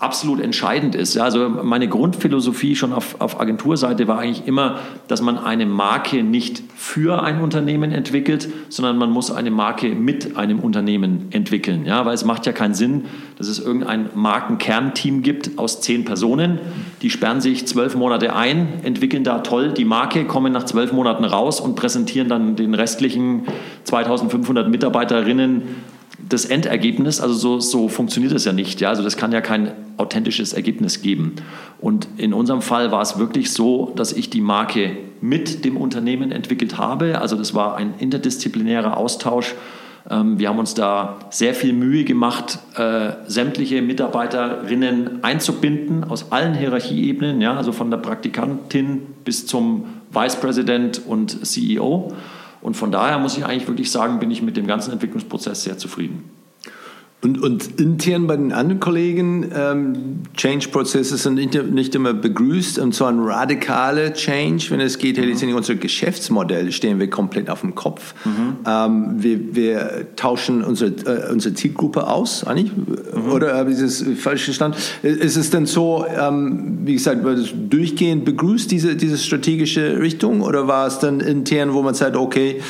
absolut 0.00 0.40
entscheidend 0.40 0.94
ist. 0.94 1.18
Also 1.18 1.50
meine 1.50 1.86
Grundphilosophie 1.86 2.74
schon 2.74 2.94
auf, 2.94 3.20
auf 3.20 3.38
Agenturseite 3.38 4.08
war 4.08 4.18
eigentlich 4.18 4.46
immer, 4.46 4.78
dass 5.08 5.20
man 5.20 5.36
eine 5.36 5.66
Marke 5.66 6.22
nicht 6.22 6.62
für 6.74 7.22
ein 7.22 7.42
Unternehmen 7.42 7.92
entwickelt, 7.92 8.48
sondern 8.70 8.96
man 8.96 9.10
muss 9.10 9.30
eine 9.30 9.50
Marke 9.50 9.90
mit 9.90 10.38
einem 10.38 10.58
Unternehmen 10.58 11.28
entwickeln. 11.32 11.84
Ja, 11.84 12.06
weil 12.06 12.14
es 12.14 12.24
macht 12.24 12.46
ja 12.46 12.52
keinen 12.52 12.72
Sinn, 12.72 13.04
dass 13.36 13.46
es 13.46 13.58
irgendein 13.58 14.08
Markenkernteam 14.14 15.22
gibt 15.22 15.58
aus 15.58 15.82
zehn 15.82 16.06
Personen, 16.06 16.60
die 17.02 17.10
sperren 17.10 17.42
sich 17.42 17.66
zwölf 17.66 17.94
Monate 17.94 18.34
ein, 18.34 18.68
entwickeln 18.82 19.22
da 19.22 19.40
toll 19.40 19.72
die 19.72 19.84
Marke, 19.84 20.24
kommen 20.24 20.50
nach 20.50 20.64
zwölf 20.64 20.92
Monaten 20.92 21.24
raus 21.24 21.60
und 21.60 21.76
präsentieren 21.76 22.30
dann 22.30 22.56
den 22.56 22.72
restlichen 22.72 23.42
2500 23.84 24.66
Mitarbeiterinnen 24.70 25.62
das 26.30 26.44
Endergebnis, 26.46 27.20
also 27.20 27.34
so, 27.34 27.60
so 27.60 27.88
funktioniert 27.88 28.32
es 28.32 28.44
ja 28.44 28.52
nicht. 28.52 28.80
Ja? 28.80 28.88
Also 28.88 29.02
das 29.02 29.16
kann 29.16 29.32
ja 29.32 29.40
kein 29.40 29.72
authentisches 29.98 30.52
Ergebnis 30.52 31.02
geben. 31.02 31.36
Und 31.80 32.08
in 32.16 32.32
unserem 32.32 32.62
Fall 32.62 32.90
war 32.90 33.02
es 33.02 33.18
wirklich 33.18 33.52
so, 33.52 33.92
dass 33.96 34.12
ich 34.12 34.30
die 34.30 34.40
Marke 34.40 34.96
mit 35.20 35.64
dem 35.64 35.76
Unternehmen 35.76 36.32
entwickelt 36.32 36.78
habe. 36.78 37.20
Also 37.20 37.36
das 37.36 37.52
war 37.52 37.76
ein 37.76 37.94
interdisziplinärer 37.98 38.96
Austausch. 38.96 39.54
Ähm, 40.08 40.38
wir 40.38 40.48
haben 40.48 40.58
uns 40.58 40.74
da 40.74 41.18
sehr 41.30 41.52
viel 41.52 41.72
Mühe 41.72 42.04
gemacht, 42.04 42.60
äh, 42.76 43.10
sämtliche 43.26 43.82
Mitarbeiterinnen 43.82 45.22
einzubinden 45.24 46.04
aus 46.04 46.30
allen 46.30 46.54
Hierarchieebenen, 46.54 47.40
ja, 47.40 47.56
also 47.56 47.72
von 47.72 47.90
der 47.90 47.98
Praktikantin 47.98 49.02
bis 49.24 49.46
zum 49.46 49.84
Vice 50.12 50.36
President 50.36 51.02
und 51.06 51.44
CEO. 51.44 52.12
Und 52.62 52.76
von 52.76 52.92
daher 52.92 53.18
muss 53.18 53.36
ich 53.36 53.44
eigentlich 53.44 53.68
wirklich 53.68 53.90
sagen, 53.90 54.18
bin 54.18 54.30
ich 54.30 54.42
mit 54.42 54.56
dem 54.56 54.66
ganzen 54.66 54.92
Entwicklungsprozess 54.92 55.62
sehr 55.62 55.78
zufrieden. 55.78 56.30
Und, 57.22 57.42
und 57.42 57.78
intern 57.78 58.26
bei 58.26 58.36
den 58.36 58.50
anderen 58.50 58.80
Kollegen, 58.80 59.50
ähm, 59.54 60.22
Change-Prozesse 60.34 61.18
sind 61.18 61.34
nicht 61.34 61.94
immer 61.94 62.14
begrüßt 62.14 62.78
und 62.78 62.94
zwar 62.94 63.10
ein 63.10 63.20
radikaler 63.20 64.14
Change, 64.14 64.70
wenn 64.70 64.80
es 64.80 64.96
geht, 64.96 65.18
mhm. 65.18 65.54
unser 65.54 65.74
Geschäftsmodell 65.74 66.72
stehen 66.72 66.98
wir 66.98 67.10
komplett 67.10 67.50
auf 67.50 67.60
dem 67.60 67.74
Kopf. 67.74 68.14
Mhm. 68.24 68.56
Ähm, 68.66 69.14
wir, 69.18 69.54
wir, 69.54 70.06
tauschen 70.16 70.64
unsere, 70.64 70.92
äh, 70.92 71.30
unsere 71.30 71.54
Zielgruppe 71.54 72.06
aus, 72.06 72.44
eigentlich, 72.44 72.72
mhm. 72.74 73.30
oder 73.30 73.54
habe 73.54 73.72
ich 73.72 73.78
das 73.78 74.02
falsch 74.16 74.44
verstanden? 74.44 74.78
Ist 75.02 75.36
es 75.36 75.50
denn 75.50 75.66
so, 75.66 76.06
ähm, 76.08 76.78
wie 76.84 76.94
gesagt, 76.94 77.22
war 77.22 77.34
das 77.34 77.50
durchgehend 77.52 78.24
begrüßt, 78.24 78.70
diese, 78.70 78.96
diese 78.96 79.18
strategische 79.18 80.00
Richtung, 80.00 80.40
oder 80.40 80.68
war 80.68 80.86
es 80.86 80.98
dann 81.00 81.20
intern, 81.20 81.74
wo 81.74 81.82
man 81.82 81.92
sagt, 81.92 82.16
okay, 82.16 82.62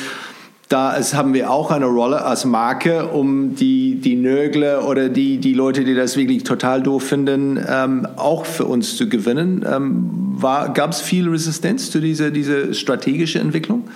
da 0.71 0.93
ist, 0.93 1.14
haben 1.14 1.35
wir 1.35 1.51
auch 1.51 1.73
eine 1.73 1.87
Rolle 1.87 2.25
als 2.25 2.45
Marke, 2.45 3.09
um 3.09 3.57
die, 3.57 3.97
die 3.97 4.14
Nörgler 4.14 4.87
oder 4.87 5.09
die, 5.09 5.39
die 5.39 5.53
Leute, 5.53 5.83
die 5.83 5.97
das 5.97 6.16
wirklich 6.16 6.45
total 6.45 6.81
doof 6.81 7.03
finden, 7.03 7.59
ähm, 7.68 8.07
auch 8.14 8.47
für 8.47 8.66
uns 8.66 8.97
zu 8.97 9.09
gewinnen. 9.09 9.66
Ähm, 9.68 10.39
Gab 10.41 10.93
es 10.93 11.01
viel 11.01 11.29
Resistenz 11.29 11.91
zu 11.91 12.01
dieser, 12.01 12.31
dieser 12.31 12.73
strategischen 12.73 13.41
Entwicklung? 13.41 13.89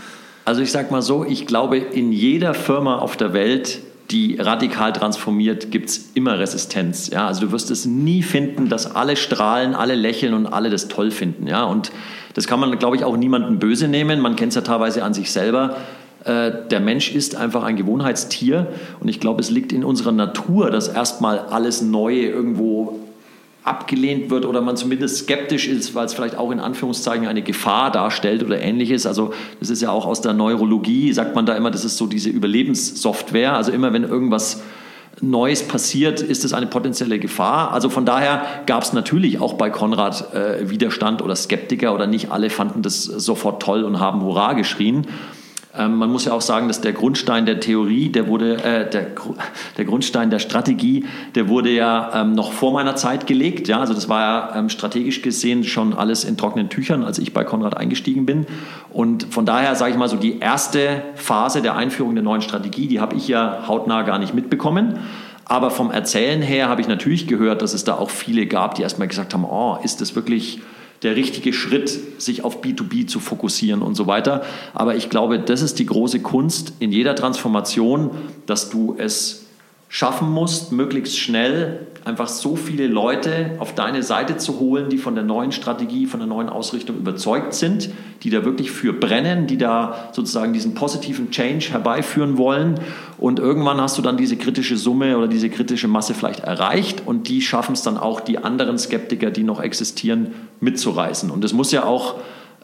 Also 0.44 0.62
ich 0.62 0.72
sage 0.72 0.90
mal 0.90 1.00
so, 1.00 1.24
ich 1.24 1.46
glaube, 1.46 1.78
in 1.78 2.10
jeder 2.10 2.54
Firma 2.54 2.98
auf 2.98 3.16
der 3.16 3.32
Welt, 3.32 3.78
die 4.10 4.36
radikal 4.40 4.92
transformiert, 4.92 5.70
gibt 5.70 5.90
es 5.90 6.10
immer 6.14 6.40
Resistenz. 6.40 7.08
Ja? 7.08 7.28
Also 7.28 7.46
du 7.46 7.52
wirst 7.52 7.70
es 7.70 7.86
nie 7.86 8.22
finden, 8.24 8.68
dass 8.68 8.96
alle 8.96 9.14
strahlen, 9.14 9.76
alle 9.76 9.94
lächeln 9.94 10.34
und 10.34 10.48
alle 10.48 10.70
das 10.70 10.88
toll 10.88 11.12
finden. 11.12 11.46
Ja? 11.46 11.62
Und 11.62 11.92
das 12.34 12.48
kann 12.48 12.58
man, 12.58 12.76
glaube 12.80 12.96
ich, 12.96 13.04
auch 13.04 13.16
niemandem 13.16 13.60
böse 13.60 13.86
nehmen. 13.86 14.18
Man 14.18 14.34
kennt 14.34 14.48
es 14.48 14.56
ja 14.56 14.62
teilweise 14.62 15.04
an 15.04 15.14
sich 15.14 15.30
selber 15.30 15.76
der 16.26 16.80
Mensch 16.80 17.14
ist 17.14 17.36
einfach 17.36 17.64
ein 17.64 17.76
Gewohnheitstier 17.76 18.68
und 19.00 19.08
ich 19.08 19.20
glaube, 19.20 19.42
es 19.42 19.50
liegt 19.50 19.72
in 19.72 19.84
unserer 19.84 20.12
Natur, 20.12 20.70
dass 20.70 20.88
erstmal 20.88 21.38
alles 21.38 21.82
Neue 21.82 22.26
irgendwo 22.26 23.00
abgelehnt 23.64 24.28
wird 24.28 24.44
oder 24.44 24.60
man 24.60 24.76
zumindest 24.76 25.18
skeptisch 25.18 25.66
ist, 25.68 25.94
weil 25.94 26.04
es 26.04 26.12
vielleicht 26.12 26.36
auch 26.36 26.50
in 26.50 26.60
Anführungszeichen 26.60 27.26
eine 27.26 27.40
Gefahr 27.40 27.90
darstellt 27.90 28.44
oder 28.44 28.60
ähnliches. 28.60 29.06
Also 29.06 29.32
das 29.58 29.70
ist 29.70 29.80
ja 29.80 29.90
auch 29.90 30.04
aus 30.04 30.20
der 30.20 30.34
Neurologie, 30.34 31.12
sagt 31.14 31.34
man 31.34 31.46
da 31.46 31.56
immer, 31.56 31.70
das 31.70 31.84
ist 31.84 31.96
so 31.96 32.06
diese 32.06 32.28
Überlebenssoftware. 32.28 33.54
Also 33.54 33.72
immer 33.72 33.94
wenn 33.94 34.04
irgendwas 34.04 34.62
Neues 35.22 35.62
passiert, 35.66 36.20
ist 36.20 36.44
es 36.44 36.52
eine 36.52 36.66
potenzielle 36.66 37.18
Gefahr. 37.18 37.72
Also 37.72 37.88
von 37.88 38.04
daher 38.04 38.44
gab 38.66 38.82
es 38.82 38.92
natürlich 38.92 39.40
auch 39.40 39.54
bei 39.54 39.70
Konrad 39.70 40.34
äh, 40.34 40.68
Widerstand 40.68 41.22
oder 41.22 41.34
Skeptiker 41.34 41.94
oder 41.94 42.06
nicht 42.06 42.30
alle 42.32 42.50
fanden 42.50 42.82
das 42.82 43.04
sofort 43.04 43.62
toll 43.62 43.84
und 43.84 43.98
haben 43.98 44.22
Hurra 44.22 44.52
geschrien. 44.52 45.06
Ähm, 45.76 45.96
man 45.96 46.10
muss 46.10 46.24
ja 46.24 46.32
auch 46.32 46.40
sagen, 46.40 46.68
dass 46.68 46.80
der 46.80 46.92
Grundstein 46.92 47.46
der 47.46 47.58
Theorie, 47.58 48.08
der 48.08 48.28
wurde, 48.28 48.62
äh, 48.62 48.88
der, 48.88 49.06
der 49.76 49.84
Grundstein 49.84 50.30
der 50.30 50.38
Strategie, 50.38 51.04
der 51.34 51.48
wurde 51.48 51.70
ja 51.70 52.22
ähm, 52.22 52.32
noch 52.32 52.52
vor 52.52 52.72
meiner 52.72 52.94
Zeit 52.94 53.26
gelegt. 53.26 53.66
Ja, 53.66 53.80
also 53.80 53.92
das 53.92 54.08
war 54.08 54.20
ja 54.20 54.56
ähm, 54.56 54.68
strategisch 54.68 55.22
gesehen 55.22 55.64
schon 55.64 55.92
alles 55.92 56.24
in 56.24 56.36
trockenen 56.36 56.68
Tüchern, 56.68 57.02
als 57.02 57.18
ich 57.18 57.32
bei 57.32 57.42
Konrad 57.42 57.76
eingestiegen 57.76 58.24
bin. 58.24 58.46
Und 58.90 59.32
von 59.34 59.46
daher 59.46 59.74
sage 59.74 59.92
ich 59.92 59.98
mal 59.98 60.08
so, 60.08 60.16
die 60.16 60.38
erste 60.38 61.02
Phase 61.16 61.60
der 61.60 61.74
Einführung 61.76 62.14
der 62.14 62.22
neuen 62.22 62.42
Strategie, 62.42 62.86
die 62.86 63.00
habe 63.00 63.16
ich 63.16 63.26
ja 63.26 63.64
hautnah 63.66 64.02
gar 64.02 64.20
nicht 64.20 64.32
mitbekommen. 64.32 65.00
Aber 65.46 65.70
vom 65.70 65.90
Erzählen 65.90 66.40
her 66.40 66.68
habe 66.68 66.80
ich 66.80 66.88
natürlich 66.88 67.26
gehört, 67.26 67.62
dass 67.62 67.74
es 67.74 67.84
da 67.84 67.96
auch 67.96 68.10
viele 68.10 68.46
gab, 68.46 68.76
die 68.76 68.82
erstmal 68.82 69.08
gesagt 69.08 69.34
haben, 69.34 69.44
oh, 69.44 69.76
ist 69.82 70.00
das 70.00 70.14
wirklich 70.14 70.60
der 71.04 71.16
richtige 71.16 71.52
Schritt, 71.52 72.20
sich 72.20 72.42
auf 72.42 72.62
B2B 72.62 73.06
zu 73.06 73.20
fokussieren 73.20 73.82
und 73.82 73.94
so 73.94 74.06
weiter. 74.06 74.42
Aber 74.72 74.96
ich 74.96 75.10
glaube, 75.10 75.38
das 75.38 75.62
ist 75.62 75.78
die 75.78 75.86
große 75.86 76.20
Kunst 76.20 76.72
in 76.80 76.90
jeder 76.90 77.14
Transformation, 77.14 78.10
dass 78.46 78.70
du 78.70 78.96
es 78.98 79.43
schaffen 79.88 80.30
musst, 80.30 80.72
möglichst 80.72 81.18
schnell 81.18 81.86
einfach 82.04 82.28
so 82.28 82.56
viele 82.56 82.86
Leute 82.86 83.52
auf 83.58 83.74
deine 83.74 84.02
Seite 84.02 84.36
zu 84.36 84.58
holen, 84.60 84.90
die 84.90 84.98
von 84.98 85.14
der 85.14 85.24
neuen 85.24 85.52
Strategie, 85.52 86.06
von 86.06 86.20
der 86.20 86.26
neuen 86.26 86.48
Ausrichtung 86.48 86.96
überzeugt 86.96 87.54
sind, 87.54 87.90
die 88.22 88.30
da 88.30 88.44
wirklich 88.44 88.70
für 88.70 88.92
brennen, 88.92 89.46
die 89.46 89.56
da 89.56 90.10
sozusagen 90.12 90.52
diesen 90.52 90.74
positiven 90.74 91.30
Change 91.30 91.70
herbeiführen 91.70 92.36
wollen. 92.36 92.80
Und 93.18 93.38
irgendwann 93.38 93.80
hast 93.80 93.96
du 93.96 94.02
dann 94.02 94.16
diese 94.16 94.36
kritische 94.36 94.76
Summe 94.76 95.16
oder 95.16 95.28
diese 95.28 95.48
kritische 95.48 95.88
Masse 95.88 96.12
vielleicht 96.12 96.40
erreicht 96.40 97.02
und 97.06 97.28
die 97.28 97.40
schaffen 97.40 97.72
es 97.72 97.82
dann 97.82 97.96
auch, 97.96 98.20
die 98.20 98.38
anderen 98.38 98.78
Skeptiker, 98.78 99.30
die 99.30 99.44
noch 99.44 99.60
existieren, 99.60 100.34
mitzureißen. 100.60 101.30
Und 101.30 101.44
es 101.44 101.52
muss 101.52 101.72
ja 101.72 101.84
auch 101.84 102.16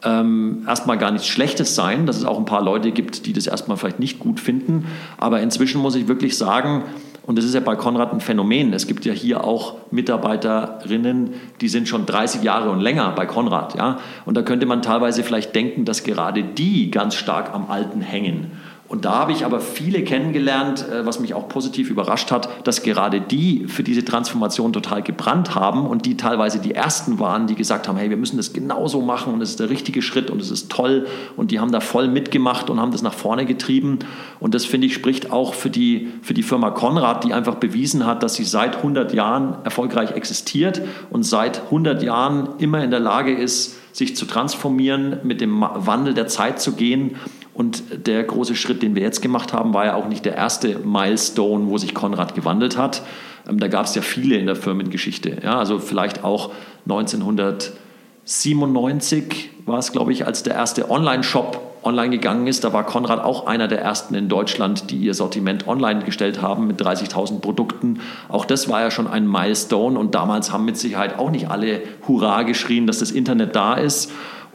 ähm, 0.02 0.64
erstmal 0.66 0.98
gar 0.98 1.10
nichts 1.10 1.26
Schlechtes 1.28 1.74
sein, 1.74 2.06
dass 2.06 2.16
es 2.16 2.24
auch 2.24 2.38
ein 2.38 2.44
paar 2.44 2.62
Leute 2.62 2.92
gibt, 2.92 3.26
die 3.26 3.32
das 3.32 3.46
erstmal 3.46 3.76
vielleicht 3.76 4.00
nicht 4.00 4.18
gut 4.18 4.40
finden. 4.40 4.86
Aber 5.18 5.40
inzwischen 5.40 5.80
muss 5.80 5.94
ich 5.94 6.08
wirklich 6.08 6.36
sagen, 6.38 6.84
und 7.30 7.36
das 7.36 7.44
ist 7.44 7.54
ja 7.54 7.60
bei 7.60 7.76
Konrad 7.76 8.12
ein 8.12 8.20
Phänomen. 8.20 8.72
Es 8.72 8.86
gibt 8.86 9.04
ja 9.04 9.12
hier 9.12 9.44
auch 9.44 9.76
Mitarbeiterinnen, 9.90 11.34
die 11.60 11.68
sind 11.68 11.86
schon 11.86 12.06
30 12.06 12.42
Jahre 12.42 12.70
und 12.70 12.80
länger 12.80 13.12
bei 13.12 13.26
Konrad. 13.26 13.76
Ja? 13.76 13.98
Und 14.24 14.36
da 14.36 14.42
könnte 14.42 14.66
man 14.66 14.82
teilweise 14.82 15.22
vielleicht 15.22 15.54
denken, 15.54 15.84
dass 15.84 16.02
gerade 16.02 16.42
die 16.42 16.90
ganz 16.90 17.14
stark 17.14 17.54
am 17.54 17.70
Alten 17.70 18.00
hängen. 18.00 18.52
Und 18.90 19.04
da 19.04 19.12
habe 19.12 19.30
ich 19.30 19.44
aber 19.44 19.60
viele 19.60 20.02
kennengelernt, 20.02 20.84
äh, 20.88 21.06
was 21.06 21.20
mich 21.20 21.32
auch 21.32 21.48
positiv 21.48 21.90
überrascht 21.90 22.32
hat, 22.32 22.66
dass 22.66 22.82
gerade 22.82 23.20
die 23.20 23.68
für 23.68 23.84
diese 23.84 24.04
Transformation 24.04 24.72
total 24.72 25.00
gebrannt 25.00 25.54
haben 25.54 25.86
und 25.86 26.06
die 26.06 26.16
teilweise 26.16 26.58
die 26.58 26.74
Ersten 26.74 27.20
waren, 27.20 27.46
die 27.46 27.54
gesagt 27.54 27.86
haben, 27.86 27.96
hey, 27.96 28.10
wir 28.10 28.16
müssen 28.16 28.36
das 28.36 28.52
genauso 28.52 29.00
machen 29.00 29.32
und 29.32 29.42
es 29.42 29.50
ist 29.50 29.60
der 29.60 29.70
richtige 29.70 30.02
Schritt 30.02 30.28
und 30.28 30.42
es 30.42 30.50
ist 30.50 30.72
toll 30.72 31.06
und 31.36 31.52
die 31.52 31.60
haben 31.60 31.70
da 31.70 31.78
voll 31.78 32.08
mitgemacht 32.08 32.68
und 32.68 32.80
haben 32.80 32.90
das 32.90 33.02
nach 33.02 33.14
vorne 33.14 33.46
getrieben. 33.46 34.00
Und 34.40 34.56
das, 34.56 34.64
finde 34.64 34.88
ich, 34.88 34.94
spricht 34.94 35.30
auch 35.30 35.54
für 35.54 35.70
die, 35.70 36.08
für 36.22 36.34
die 36.34 36.42
Firma 36.42 36.72
Konrad, 36.72 37.22
die 37.22 37.32
einfach 37.32 37.54
bewiesen 37.54 38.06
hat, 38.06 38.24
dass 38.24 38.34
sie 38.34 38.44
seit 38.44 38.78
100 38.78 39.14
Jahren 39.14 39.58
erfolgreich 39.62 40.10
existiert 40.16 40.82
und 41.10 41.22
seit 41.22 41.62
100 41.66 42.02
Jahren 42.02 42.48
immer 42.58 42.82
in 42.82 42.90
der 42.90 42.98
Lage 42.98 43.32
ist, 43.32 43.76
sich 43.92 44.16
zu 44.16 44.26
transformieren, 44.26 45.18
mit 45.22 45.40
dem 45.40 45.60
Wandel 45.60 46.14
der 46.14 46.26
Zeit 46.26 46.60
zu 46.60 46.72
gehen 46.72 47.16
und 47.60 48.06
der 48.06 48.24
große 48.24 48.56
Schritt, 48.56 48.82
den 48.82 48.94
wir 48.94 49.02
jetzt 49.02 49.20
gemacht 49.20 49.52
haben, 49.52 49.74
war 49.74 49.84
ja 49.84 49.94
auch 49.94 50.08
nicht 50.08 50.24
der 50.24 50.34
erste 50.34 50.78
Milestone, 50.78 51.68
wo 51.68 51.76
sich 51.76 51.92
Konrad 51.92 52.34
gewandelt 52.34 52.78
hat. 52.78 53.02
Ähm, 53.46 53.60
da 53.60 53.68
gab 53.68 53.84
es 53.84 53.94
ja 53.94 54.00
viele 54.00 54.36
in 54.36 54.46
der 54.46 54.56
Firmengeschichte. 54.56 55.36
Ja, 55.42 55.58
also 55.58 55.78
vielleicht 55.78 56.24
auch 56.24 56.52
1997 56.88 59.50
war 59.66 59.78
es, 59.78 59.92
glaube 59.92 60.14
ich, 60.14 60.26
als 60.26 60.42
der 60.42 60.54
erste 60.54 60.90
Online-Shop 60.90 61.60
online 61.82 62.08
gegangen 62.08 62.46
ist. 62.46 62.64
Da 62.64 62.72
war 62.72 62.86
Konrad 62.86 63.22
auch 63.22 63.46
einer 63.46 63.68
der 63.68 63.82
ersten 63.82 64.14
in 64.14 64.30
Deutschland, 64.30 64.90
die 64.90 64.96
ihr 64.96 65.12
Sortiment 65.12 65.68
online 65.68 66.02
gestellt 66.02 66.40
haben 66.40 66.66
mit 66.66 66.80
30.000 66.80 67.40
Produkten. 67.40 68.00
Auch 68.30 68.46
das 68.46 68.70
war 68.70 68.80
ja 68.80 68.90
schon 68.90 69.06
ein 69.06 69.30
Milestone 69.30 69.98
und 69.98 70.14
damals 70.14 70.50
haben 70.50 70.64
mit 70.64 70.78
Sicherheit 70.78 71.18
auch 71.18 71.30
nicht 71.30 71.50
alle 71.50 71.82
Hurra 72.08 72.44
geschrien, 72.44 72.86
dass 72.86 73.00
das 73.00 73.10
Internet 73.10 73.54
da 73.54 73.74
ist. 73.74 74.10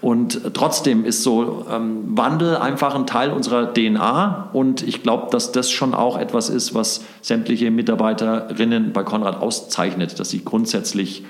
Und 0.06 0.54
trotzdem 0.54 1.04
ist 1.04 1.24
so 1.24 1.66
ähm, 1.68 2.16
Wandel 2.16 2.58
einfach 2.58 2.94
ein 2.94 3.08
Teil 3.08 3.32
unserer 3.32 3.74
DNA. 3.74 4.52
Und 4.54 4.88
ich 4.88 5.02
glaube, 5.02 5.32
dass 5.32 5.52
das 5.52 5.72
schon 5.72 5.96
auch 5.96 6.20
etwas 6.20 6.52
ist, 6.52 6.76
was 6.76 7.04
sämtliche 7.24 7.72
Mitarbeiterinnen 7.72 8.94
bei 8.94 9.02
Konrad 9.02 9.42
auszeichnet, 9.42 10.20
dass 10.20 10.30
sie 10.30 10.46
grundsätzlich 10.46 11.24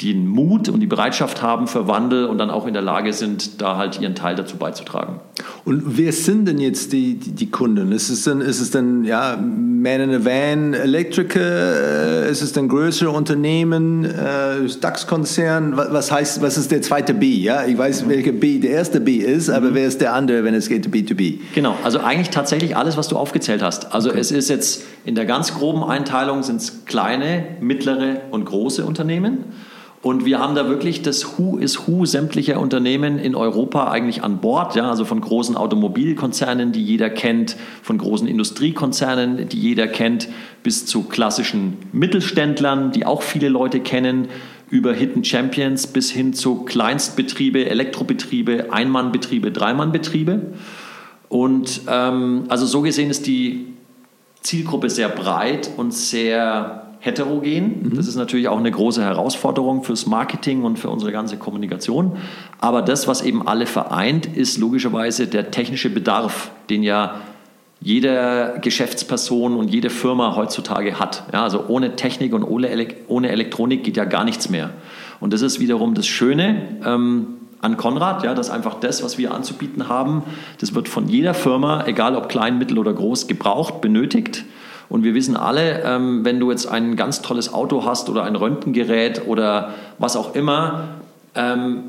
den 0.00 0.28
Mut 0.28 0.68
und 0.68 0.78
die 0.78 0.86
Bereitschaft 0.86 1.42
haben 1.42 1.66
für 1.66 1.88
Wandel 1.88 2.26
und 2.26 2.38
dann 2.38 2.50
auch 2.50 2.66
in 2.66 2.72
der 2.72 2.82
Lage 2.82 3.12
sind, 3.12 3.60
da 3.60 3.76
halt 3.76 4.00
ihren 4.00 4.14
Teil 4.14 4.36
dazu 4.36 4.56
beizutragen. 4.56 5.18
Und 5.64 5.98
wer 5.98 6.12
sind 6.12 6.46
denn 6.46 6.58
jetzt 6.58 6.92
die, 6.92 7.14
die, 7.14 7.32
die 7.32 7.50
Kunden? 7.50 7.90
Ist 7.90 8.08
es 8.08 8.22
denn, 8.22 8.40
ist 8.40 8.60
es 8.60 8.70
denn 8.70 9.02
ja, 9.02 9.36
Man 9.36 10.00
in 10.00 10.14
a 10.14 10.24
Van, 10.24 10.74
Elektriker? 10.74 12.26
Äh, 12.26 12.30
ist 12.30 12.42
es 12.42 12.52
denn 12.52 12.68
größere 12.68 13.10
Unternehmen, 13.10 14.04
äh, 14.04 14.68
DAX-Konzern? 14.80 15.76
Was 15.76 16.12
heißt, 16.12 16.42
was 16.42 16.56
ist 16.58 16.70
der 16.70 16.80
zweite 16.80 17.12
B? 17.12 17.34
Ja? 17.34 17.64
Ich 17.64 17.76
weiß, 17.76 18.04
mhm. 18.04 18.10
welcher 18.10 18.32
B 18.32 18.60
der 18.60 18.70
erste 18.70 19.00
B 19.00 19.16
ist, 19.16 19.50
aber 19.50 19.70
mhm. 19.70 19.74
wer 19.74 19.88
ist 19.88 20.00
der 20.00 20.14
andere, 20.14 20.44
wenn 20.44 20.54
es 20.54 20.68
geht 20.68 20.86
B2B? 20.86 21.40
Genau, 21.56 21.76
also 21.82 21.98
eigentlich 21.98 22.30
tatsächlich 22.30 22.76
alles, 22.76 22.96
was 22.96 23.08
du 23.08 23.16
aufgezählt 23.16 23.62
hast. 23.62 23.92
Also 23.92 24.10
okay. 24.10 24.20
es 24.20 24.30
ist 24.30 24.48
jetzt 24.48 24.84
in 25.04 25.16
der 25.16 25.26
ganz 25.26 25.54
groben 25.54 25.82
Einteilung 25.82 26.44
sind 26.44 26.60
es 26.60 26.84
kleine, 26.84 27.44
mittlere 27.60 28.20
und 28.30 28.44
große 28.44 28.84
Unternehmen. 28.84 29.38
Und 30.08 30.24
wir 30.24 30.38
haben 30.38 30.54
da 30.54 30.70
wirklich 30.70 31.02
das 31.02 31.36
Who 31.36 31.58
is 31.58 31.86
Who 31.86 32.06
sämtlicher 32.06 32.58
Unternehmen 32.58 33.18
in 33.18 33.34
Europa 33.34 33.90
eigentlich 33.90 34.24
an 34.24 34.38
Bord, 34.38 34.74
ja, 34.74 34.88
also 34.88 35.04
von 35.04 35.20
großen 35.20 35.54
Automobilkonzernen, 35.54 36.72
die 36.72 36.82
jeder 36.82 37.10
kennt, 37.10 37.56
von 37.82 37.98
großen 37.98 38.26
Industriekonzernen, 38.26 39.50
die 39.50 39.60
jeder 39.60 39.86
kennt, 39.86 40.30
bis 40.62 40.86
zu 40.86 41.02
klassischen 41.02 41.76
Mittelständlern, 41.92 42.90
die 42.90 43.04
auch 43.04 43.20
viele 43.20 43.50
Leute 43.50 43.80
kennen, 43.80 44.28
über 44.70 44.94
Hidden 44.94 45.24
Champions 45.24 45.86
bis 45.86 46.10
hin 46.10 46.32
zu 46.32 46.64
Kleinstbetriebe, 46.64 47.68
Elektrobetriebe, 47.68 48.72
Einmannbetriebe, 48.72 49.52
Dreimannbetriebe. 49.52 50.54
Und 51.28 51.82
ähm, 51.86 52.44
also 52.48 52.64
so 52.64 52.80
gesehen 52.80 53.10
ist 53.10 53.26
die 53.26 53.74
Zielgruppe 54.40 54.88
sehr 54.88 55.10
breit 55.10 55.68
und 55.76 55.92
sehr 55.92 56.87
heterogen. 57.00 57.82
Mhm. 57.82 57.96
Das 57.96 58.06
ist 58.06 58.16
natürlich 58.16 58.48
auch 58.48 58.58
eine 58.58 58.70
große 58.70 59.02
Herausforderung 59.02 59.84
fürs 59.84 60.06
Marketing 60.06 60.64
und 60.64 60.78
für 60.78 60.90
unsere 60.90 61.12
ganze 61.12 61.36
Kommunikation. 61.36 62.16
Aber 62.60 62.82
das, 62.82 63.06
was 63.06 63.22
eben 63.22 63.46
alle 63.46 63.66
vereint, 63.66 64.26
ist 64.26 64.58
logischerweise 64.58 65.26
der 65.26 65.50
technische 65.50 65.90
Bedarf, 65.90 66.50
den 66.70 66.82
ja 66.82 67.20
jede 67.80 68.58
Geschäftsperson 68.60 69.54
und 69.54 69.68
jede 69.68 69.90
Firma 69.90 70.34
heutzutage 70.34 70.98
hat. 70.98 71.24
Ja, 71.32 71.44
also 71.44 71.66
ohne 71.68 71.94
Technik 71.94 72.34
und 72.34 72.42
ohne, 72.42 72.68
Elektronik 72.68 73.84
geht 73.84 73.96
ja 73.96 74.04
gar 74.04 74.24
nichts 74.24 74.50
mehr. 74.50 74.70
Und 75.20 75.32
das 75.32 75.42
ist 75.42 75.60
wiederum 75.60 75.94
das 75.94 76.06
Schöne 76.06 76.80
ähm, 76.84 77.38
an 77.60 77.76
Konrad, 77.76 78.24
ja, 78.24 78.34
dass 78.34 78.50
einfach 78.50 78.74
das, 78.74 79.02
was 79.02 79.18
wir 79.18 79.32
anzubieten 79.32 79.88
haben, 79.88 80.22
das 80.60 80.74
wird 80.74 80.88
von 80.88 81.08
jeder 81.08 81.34
Firma, 81.34 81.84
egal 81.86 82.16
ob 82.16 82.28
klein, 82.28 82.58
mittel 82.58 82.78
oder 82.78 82.92
groß, 82.92 83.26
gebraucht, 83.26 83.80
benötigt. 83.80 84.44
Und 84.88 85.04
wir 85.04 85.14
wissen 85.14 85.36
alle, 85.36 85.82
ähm, 85.84 86.24
wenn 86.24 86.40
du 86.40 86.50
jetzt 86.50 86.66
ein 86.66 86.96
ganz 86.96 87.22
tolles 87.22 87.52
Auto 87.52 87.84
hast 87.84 88.08
oder 88.08 88.24
ein 88.24 88.36
Röntgengerät 88.36 89.26
oder 89.26 89.74
was 89.98 90.16
auch 90.16 90.34
immer, 90.34 90.88
ähm, 91.34 91.84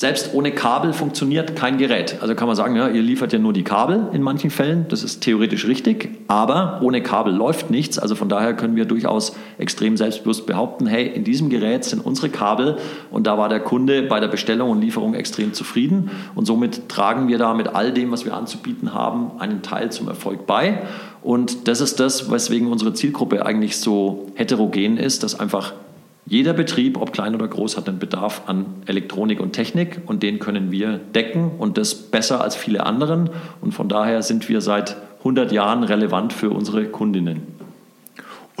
selbst 0.00 0.32
ohne 0.32 0.50
Kabel 0.52 0.94
funktioniert 0.94 1.56
kein 1.56 1.76
Gerät. 1.76 2.22
Also 2.22 2.34
kann 2.34 2.46
man 2.46 2.56
sagen, 2.56 2.74
ja, 2.74 2.88
ihr 2.88 3.02
liefert 3.02 3.34
ja 3.34 3.38
nur 3.38 3.52
die 3.52 3.64
Kabel 3.64 4.08
in 4.14 4.22
manchen 4.22 4.48
Fällen. 4.48 4.86
Das 4.88 5.02
ist 5.02 5.20
theoretisch 5.20 5.66
richtig. 5.66 6.08
Aber 6.26 6.80
ohne 6.82 7.02
Kabel 7.02 7.34
läuft 7.34 7.70
nichts. 7.70 7.98
Also 7.98 8.14
von 8.14 8.30
daher 8.30 8.54
können 8.54 8.76
wir 8.76 8.86
durchaus 8.86 9.36
extrem 9.58 9.98
selbstbewusst 9.98 10.46
behaupten, 10.46 10.86
hey, 10.86 11.06
in 11.06 11.22
diesem 11.22 11.50
Gerät 11.50 11.84
sind 11.84 12.00
unsere 12.02 12.30
Kabel. 12.30 12.78
Und 13.10 13.26
da 13.26 13.36
war 13.36 13.50
der 13.50 13.60
Kunde 13.60 14.00
bei 14.04 14.20
der 14.20 14.28
Bestellung 14.28 14.70
und 14.70 14.80
Lieferung 14.80 15.12
extrem 15.12 15.52
zufrieden. 15.52 16.10
Und 16.34 16.46
somit 16.46 16.88
tragen 16.88 17.28
wir 17.28 17.36
da 17.36 17.52
mit 17.52 17.68
all 17.74 17.92
dem, 17.92 18.10
was 18.10 18.24
wir 18.24 18.32
anzubieten 18.32 18.94
haben, 18.94 19.32
einen 19.38 19.60
Teil 19.60 19.92
zum 19.92 20.08
Erfolg 20.08 20.46
bei. 20.46 20.80
Und 21.22 21.68
das 21.68 21.80
ist 21.80 22.00
das, 22.00 22.30
weswegen 22.30 22.68
unsere 22.68 22.94
Zielgruppe 22.94 23.44
eigentlich 23.44 23.76
so 23.76 24.26
heterogen 24.34 24.96
ist, 24.96 25.22
dass 25.22 25.38
einfach 25.38 25.74
jeder 26.26 26.52
Betrieb, 26.52 26.96
ob 27.00 27.12
klein 27.12 27.34
oder 27.34 27.48
groß, 27.48 27.76
hat 27.76 27.88
einen 27.88 27.98
Bedarf 27.98 28.42
an 28.46 28.66
Elektronik 28.86 29.40
und 29.40 29.52
Technik 29.52 30.00
und 30.06 30.22
den 30.22 30.38
können 30.38 30.70
wir 30.70 30.98
decken 30.98 31.50
und 31.58 31.76
das 31.76 31.94
besser 31.94 32.40
als 32.40 32.54
viele 32.54 32.86
anderen. 32.86 33.30
Und 33.60 33.72
von 33.72 33.88
daher 33.88 34.22
sind 34.22 34.48
wir 34.48 34.60
seit 34.60 34.96
100 35.18 35.50
Jahren 35.50 35.82
relevant 35.82 36.32
für 36.32 36.50
unsere 36.50 36.84
Kundinnen. 36.86 37.59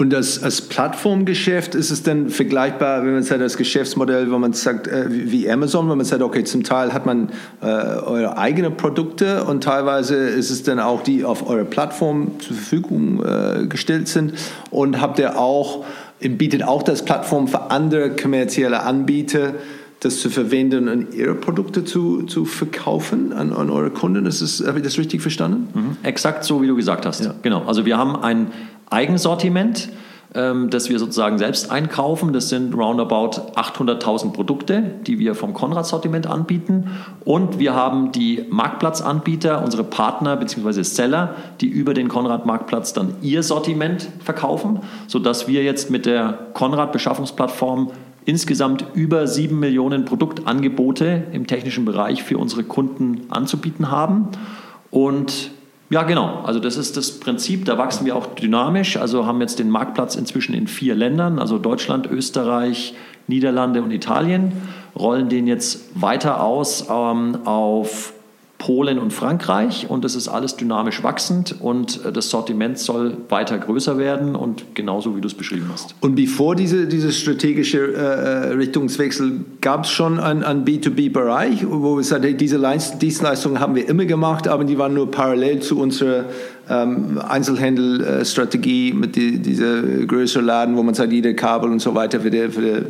Und 0.00 0.08
das, 0.14 0.42
als 0.42 0.62
Plattformgeschäft 0.62 1.74
ist 1.74 1.90
es 1.90 2.02
dann 2.02 2.30
vergleichbar, 2.30 3.04
wenn 3.04 3.12
man 3.12 3.22
sagt, 3.22 3.42
das 3.42 3.58
Geschäftsmodell, 3.58 4.30
wo 4.32 4.38
man 4.38 4.54
sagt, 4.54 4.86
äh, 4.86 5.04
wie 5.10 5.48
Amazon, 5.50 5.90
wo 5.90 5.94
man 5.94 6.06
sagt, 6.06 6.22
okay, 6.22 6.42
zum 6.42 6.64
Teil 6.64 6.94
hat 6.94 7.04
man 7.04 7.28
äh, 7.60 7.66
eure 7.66 8.38
eigenen 8.38 8.78
Produkte 8.78 9.44
und 9.44 9.62
teilweise 9.62 10.16
ist 10.16 10.48
es 10.48 10.62
dann 10.62 10.80
auch 10.80 11.02
die 11.02 11.22
auf 11.22 11.46
eurer 11.46 11.64
Plattform 11.64 12.40
zur 12.40 12.56
Verfügung 12.56 13.22
äh, 13.22 13.66
gestellt 13.66 14.08
sind 14.08 14.32
und 14.70 15.02
habt 15.02 15.18
ihr 15.18 15.38
auch 15.38 15.84
bietet 16.22 16.62
auch 16.62 16.82
das 16.82 17.02
Plattform 17.02 17.48
für 17.48 17.70
andere 17.70 18.10
kommerzielle 18.10 18.82
Anbieter, 18.82 19.54
das 20.00 20.20
zu 20.20 20.30
verwenden 20.30 20.88
und 20.88 21.14
ihre 21.14 21.34
Produkte 21.34 21.84
zu, 21.84 22.22
zu 22.22 22.46
verkaufen 22.46 23.34
an, 23.34 23.52
an 23.52 23.68
eure 23.68 23.90
Kunden. 23.90 24.24
Ist 24.24 24.40
das, 24.40 24.66
habe 24.66 24.78
ich 24.78 24.84
das 24.84 24.98
richtig 24.98 25.20
verstanden? 25.20 25.68
Mhm. 25.74 25.96
Exakt 26.02 26.44
so, 26.44 26.62
wie 26.62 26.66
du 26.66 26.74
gesagt 26.74 27.04
hast. 27.04 27.24
Ja. 27.24 27.34
Genau. 27.42 27.64
Also 27.64 27.84
wir 27.84 27.98
haben 27.98 28.16
ein 28.16 28.46
Eigensortiment 28.90 29.88
ähm, 30.34 30.70
das 30.70 30.88
wir 30.88 30.98
sozusagen 30.98 31.38
selbst 31.38 31.70
einkaufen. 31.70 32.32
Das 32.32 32.48
sind 32.48 32.74
roundabout 32.74 33.52
800.000 33.56 34.32
Produkte, 34.32 34.82
die 35.06 35.18
wir 35.18 35.34
vom 35.34 35.54
Konrad-Sortiment 35.54 36.26
anbieten. 36.26 36.90
Und 37.24 37.58
wir 37.58 37.74
haben 37.74 38.12
die 38.12 38.44
Marktplatzanbieter, 38.48 39.62
unsere 39.62 39.82
Partner 39.82 40.36
bzw. 40.36 40.82
Seller, 40.82 41.34
die 41.60 41.66
über 41.66 41.94
den 41.94 42.08
Konrad-Marktplatz 42.08 42.92
dann 42.92 43.14
ihr 43.22 43.42
Sortiment 43.42 44.08
verkaufen, 44.22 44.80
sodass 45.08 45.48
wir 45.48 45.64
jetzt 45.64 45.90
mit 45.90 46.06
der 46.06 46.38
Konrad-Beschaffungsplattform 46.54 47.90
insgesamt 48.24 48.84
über 48.94 49.26
sieben 49.26 49.58
Millionen 49.58 50.04
Produktangebote 50.04 51.24
im 51.32 51.48
technischen 51.48 51.84
Bereich 51.84 52.22
für 52.22 52.38
unsere 52.38 52.62
Kunden 52.62 53.22
anzubieten 53.30 53.90
haben. 53.90 54.28
Und 54.92 55.50
ja, 55.90 56.04
genau. 56.04 56.42
Also 56.44 56.60
das 56.60 56.76
ist 56.76 56.96
das 56.96 57.18
Prinzip. 57.18 57.64
Da 57.64 57.76
wachsen 57.76 58.06
wir 58.06 58.14
auch 58.14 58.26
dynamisch. 58.34 58.96
Also 58.96 59.26
haben 59.26 59.40
jetzt 59.40 59.58
den 59.58 59.70
Marktplatz 59.70 60.14
inzwischen 60.14 60.54
in 60.54 60.68
vier 60.68 60.94
Ländern, 60.94 61.40
also 61.40 61.58
Deutschland, 61.58 62.06
Österreich, 62.06 62.94
Niederlande 63.26 63.82
und 63.82 63.90
Italien. 63.90 64.52
Rollen 64.96 65.28
den 65.28 65.48
jetzt 65.48 66.00
weiter 66.00 66.42
aus 66.42 66.86
ähm, 66.88 67.38
auf 67.44 68.12
Polen 68.60 68.98
und 68.98 69.10
Frankreich 69.10 69.86
und 69.88 70.04
das 70.04 70.14
ist 70.14 70.28
alles 70.28 70.54
dynamisch 70.54 71.02
wachsend 71.02 71.56
und 71.60 72.04
äh, 72.04 72.12
das 72.12 72.28
Sortiment 72.28 72.78
soll 72.78 73.16
weiter 73.30 73.58
größer 73.58 73.96
werden 73.96 74.36
und 74.36 74.74
genauso 74.74 75.16
wie 75.16 75.22
du 75.22 75.28
es 75.28 75.34
beschrieben 75.34 75.70
hast. 75.72 75.94
Und 76.00 76.14
bevor 76.14 76.54
diese, 76.54 76.86
diese 76.86 77.10
strategische 77.10 77.78
äh, 77.78 78.50
äh 78.50 78.52
Richtungswechsel 78.52 79.46
gab 79.62 79.84
es 79.84 79.90
schon 79.90 80.20
einen, 80.20 80.44
einen 80.44 80.66
B2B-Bereich, 80.66 81.66
wo 81.68 81.96
wir 81.96 82.04
sagen, 82.04 82.36
diese 82.36 82.60
Dienstleistungen 83.00 83.60
haben 83.60 83.74
wir 83.74 83.88
immer 83.88 84.04
gemacht, 84.04 84.46
aber 84.46 84.64
die 84.64 84.76
waren 84.76 84.92
nur 84.92 85.10
parallel 85.10 85.60
zu 85.60 85.78
unserer 85.80 86.26
ähm, 86.68 87.18
Einzelhändelstrategie 87.18 88.92
mit 88.92 89.16
die, 89.16 89.38
dieser 89.38 89.80
größeren 89.82 90.44
Laden, 90.44 90.76
wo 90.76 90.82
man 90.82 90.94
sagt, 90.94 91.12
jede 91.12 91.34
Kabel 91.34 91.70
und 91.70 91.80
so 91.80 91.94
weiter 91.94 92.20
für 92.20 92.30
die, 92.30 92.50
für 92.50 92.60
die 92.60 92.86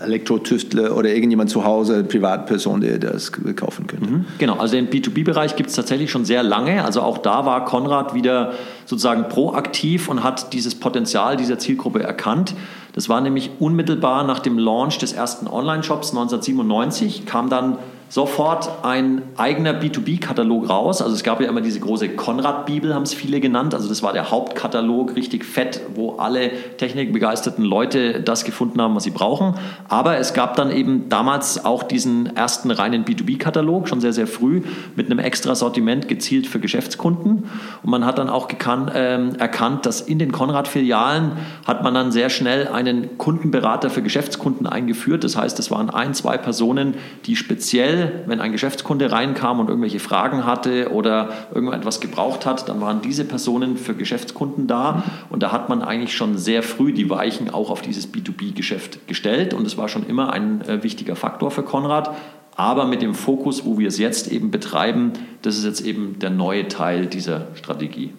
Elektrotüftler 0.00 0.96
oder 0.96 1.10
irgendjemand 1.10 1.50
zu 1.50 1.64
Hause, 1.64 2.04
Privatperson, 2.04 2.80
der 2.80 2.98
das 2.98 3.32
kaufen 3.32 3.86
könnte. 3.86 4.10
Mhm, 4.10 4.24
genau, 4.38 4.54
also 4.54 4.74
den 4.74 4.88
B2B-Bereich 4.88 5.56
gibt 5.56 5.70
es 5.70 5.76
tatsächlich 5.76 6.10
schon 6.10 6.24
sehr 6.24 6.42
lange. 6.42 6.84
Also 6.84 7.02
auch 7.02 7.18
da 7.18 7.46
war 7.46 7.64
Konrad 7.64 8.14
wieder 8.14 8.52
sozusagen 8.84 9.28
proaktiv 9.28 10.08
und 10.08 10.22
hat 10.22 10.52
dieses 10.52 10.74
Potenzial 10.74 11.36
dieser 11.36 11.58
Zielgruppe 11.58 12.02
erkannt. 12.02 12.54
Das 12.92 13.08
war 13.08 13.20
nämlich 13.20 13.50
unmittelbar 13.58 14.24
nach 14.24 14.40
dem 14.40 14.58
Launch 14.58 14.98
des 14.98 15.12
ersten 15.12 15.46
Online-Shops 15.46 16.10
1997, 16.10 17.26
kam 17.26 17.48
dann 17.48 17.78
sofort 18.08 18.84
ein 18.84 19.22
eigener 19.36 19.72
B2B-Katalog 19.74 20.68
raus. 20.68 21.02
Also 21.02 21.14
es 21.14 21.22
gab 21.22 21.40
ja 21.40 21.48
immer 21.48 21.60
diese 21.60 21.80
große 21.80 22.10
Konrad-Bibel, 22.10 22.94
haben 22.94 23.02
es 23.02 23.12
viele 23.12 23.40
genannt. 23.40 23.74
Also 23.74 23.88
das 23.88 24.02
war 24.02 24.12
der 24.12 24.30
Hauptkatalog, 24.30 25.14
richtig 25.14 25.44
fett, 25.44 25.80
wo 25.94 26.16
alle 26.16 26.50
technikbegeisterten 26.78 27.64
Leute 27.64 28.20
das 28.20 28.44
gefunden 28.44 28.80
haben, 28.80 28.94
was 28.94 29.04
sie 29.04 29.10
brauchen. 29.10 29.54
Aber 29.88 30.16
es 30.16 30.32
gab 30.32 30.56
dann 30.56 30.70
eben 30.70 31.08
damals 31.10 31.64
auch 31.64 31.82
diesen 31.82 32.34
ersten 32.34 32.70
reinen 32.70 33.04
B2B-Katalog, 33.04 33.88
schon 33.88 34.00
sehr, 34.00 34.14
sehr 34.14 34.26
früh, 34.26 34.62
mit 34.96 35.10
einem 35.10 35.18
extra 35.18 35.54
Sortiment 35.54 36.08
gezielt 36.08 36.46
für 36.46 36.60
Geschäftskunden. 36.60 37.44
Und 37.82 37.90
man 37.90 38.06
hat 38.06 38.18
dann 38.18 38.30
auch 38.30 38.48
gekan 38.48 38.88
äh, 38.88 39.18
erkannt, 39.38 39.84
dass 39.84 40.00
in 40.00 40.18
den 40.18 40.32
Konrad-Filialen 40.32 41.32
hat 41.66 41.82
man 41.82 41.92
dann 41.92 42.10
sehr 42.10 42.30
schnell 42.30 42.68
einen 42.68 43.18
Kundenberater 43.18 43.90
für 43.90 44.02
Geschäftskunden 44.02 44.66
eingeführt. 44.66 45.24
Das 45.24 45.36
heißt, 45.36 45.58
es 45.58 45.70
waren 45.70 45.90
ein, 45.90 46.14
zwei 46.14 46.38
Personen, 46.38 46.94
die 47.26 47.36
speziell 47.36 47.97
wenn 48.26 48.40
ein 48.40 48.52
Geschäftskunde 48.52 49.10
reinkam 49.12 49.60
und 49.60 49.68
irgendwelche 49.68 50.00
Fragen 50.00 50.44
hatte 50.44 50.92
oder 50.92 51.30
irgendetwas 51.54 52.00
gebraucht 52.00 52.46
hat, 52.46 52.68
dann 52.68 52.80
waren 52.80 53.00
diese 53.00 53.24
Personen 53.24 53.76
für 53.76 53.94
Geschäftskunden 53.94 54.66
da 54.66 55.02
und 55.30 55.42
da 55.42 55.52
hat 55.52 55.68
man 55.68 55.82
eigentlich 55.82 56.16
schon 56.16 56.36
sehr 56.36 56.62
früh 56.62 56.92
die 56.92 57.08
Weichen 57.10 57.50
auch 57.50 57.70
auf 57.70 57.82
dieses 57.82 58.12
B2B-Geschäft 58.12 59.06
gestellt 59.06 59.54
und 59.54 59.66
es 59.66 59.76
war 59.76 59.88
schon 59.88 60.06
immer 60.06 60.32
ein 60.32 60.62
äh, 60.62 60.82
wichtiger 60.82 61.16
Faktor 61.16 61.50
für 61.50 61.62
Konrad. 61.62 62.14
Aber 62.56 62.86
mit 62.86 63.02
dem 63.02 63.14
Fokus, 63.14 63.64
wo 63.64 63.78
wir 63.78 63.86
es 63.86 63.98
jetzt 63.98 64.32
eben 64.32 64.50
betreiben, 64.50 65.12
das 65.42 65.56
ist 65.56 65.64
jetzt 65.64 65.80
eben 65.80 66.18
der 66.18 66.30
neue 66.30 66.66
Teil 66.66 67.06
dieser 67.06 67.46
Strategie. 67.54 68.12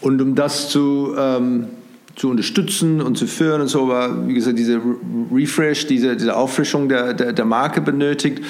Und 0.00 0.22
um 0.22 0.36
das 0.36 0.68
zu 0.68 1.14
ähm 1.18 1.66
zu 2.14 2.28
unterstützen 2.28 3.00
und 3.00 3.16
zu 3.16 3.26
führen 3.26 3.62
und 3.62 3.68
so, 3.68 3.88
war, 3.88 4.28
wie 4.28 4.34
gesagt, 4.34 4.58
diese 4.58 4.80
Refresh, 5.32 5.86
diese, 5.86 6.16
diese 6.16 6.36
Auffrischung 6.36 6.88
der, 6.88 7.14
der, 7.14 7.32
der 7.32 7.44
Marke 7.44 7.80
benötigt. 7.80 8.42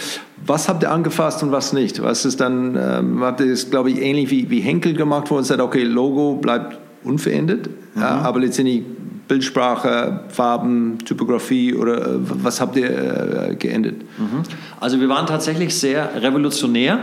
Was 0.44 0.68
habt 0.68 0.82
ihr 0.82 0.90
angefasst 0.90 1.42
und 1.42 1.52
was 1.52 1.72
nicht? 1.72 2.02
Was 2.02 2.24
ist 2.24 2.40
dann, 2.40 2.76
ähm, 2.76 3.20
habt 3.22 3.40
ihr 3.40 3.50
das, 3.50 3.70
glaube 3.70 3.90
ich, 3.90 4.00
ähnlich 4.00 4.30
wie, 4.30 4.50
wie 4.50 4.60
Henkel 4.60 4.94
gemacht, 4.94 5.30
wo 5.30 5.38
ihr 5.38 5.44
sagt, 5.44 5.60
okay, 5.60 5.84
Logo 5.84 6.34
bleibt 6.34 6.78
unverändert, 7.04 7.68
mhm. 7.94 8.00
ja, 8.00 8.20
aber 8.20 8.40
letztendlich 8.40 8.82
Bildsprache, 9.28 10.20
Farben, 10.28 10.98
Typografie 11.04 11.74
oder 11.74 12.02
äh, 12.02 12.18
was 12.20 12.60
habt 12.60 12.76
ihr 12.76 13.50
äh, 13.50 13.54
geändert? 13.54 13.94
Mhm. 14.18 14.42
Also 14.80 15.00
wir 15.00 15.08
waren 15.08 15.26
tatsächlich 15.26 15.74
sehr 15.74 16.10
revolutionär. 16.20 16.98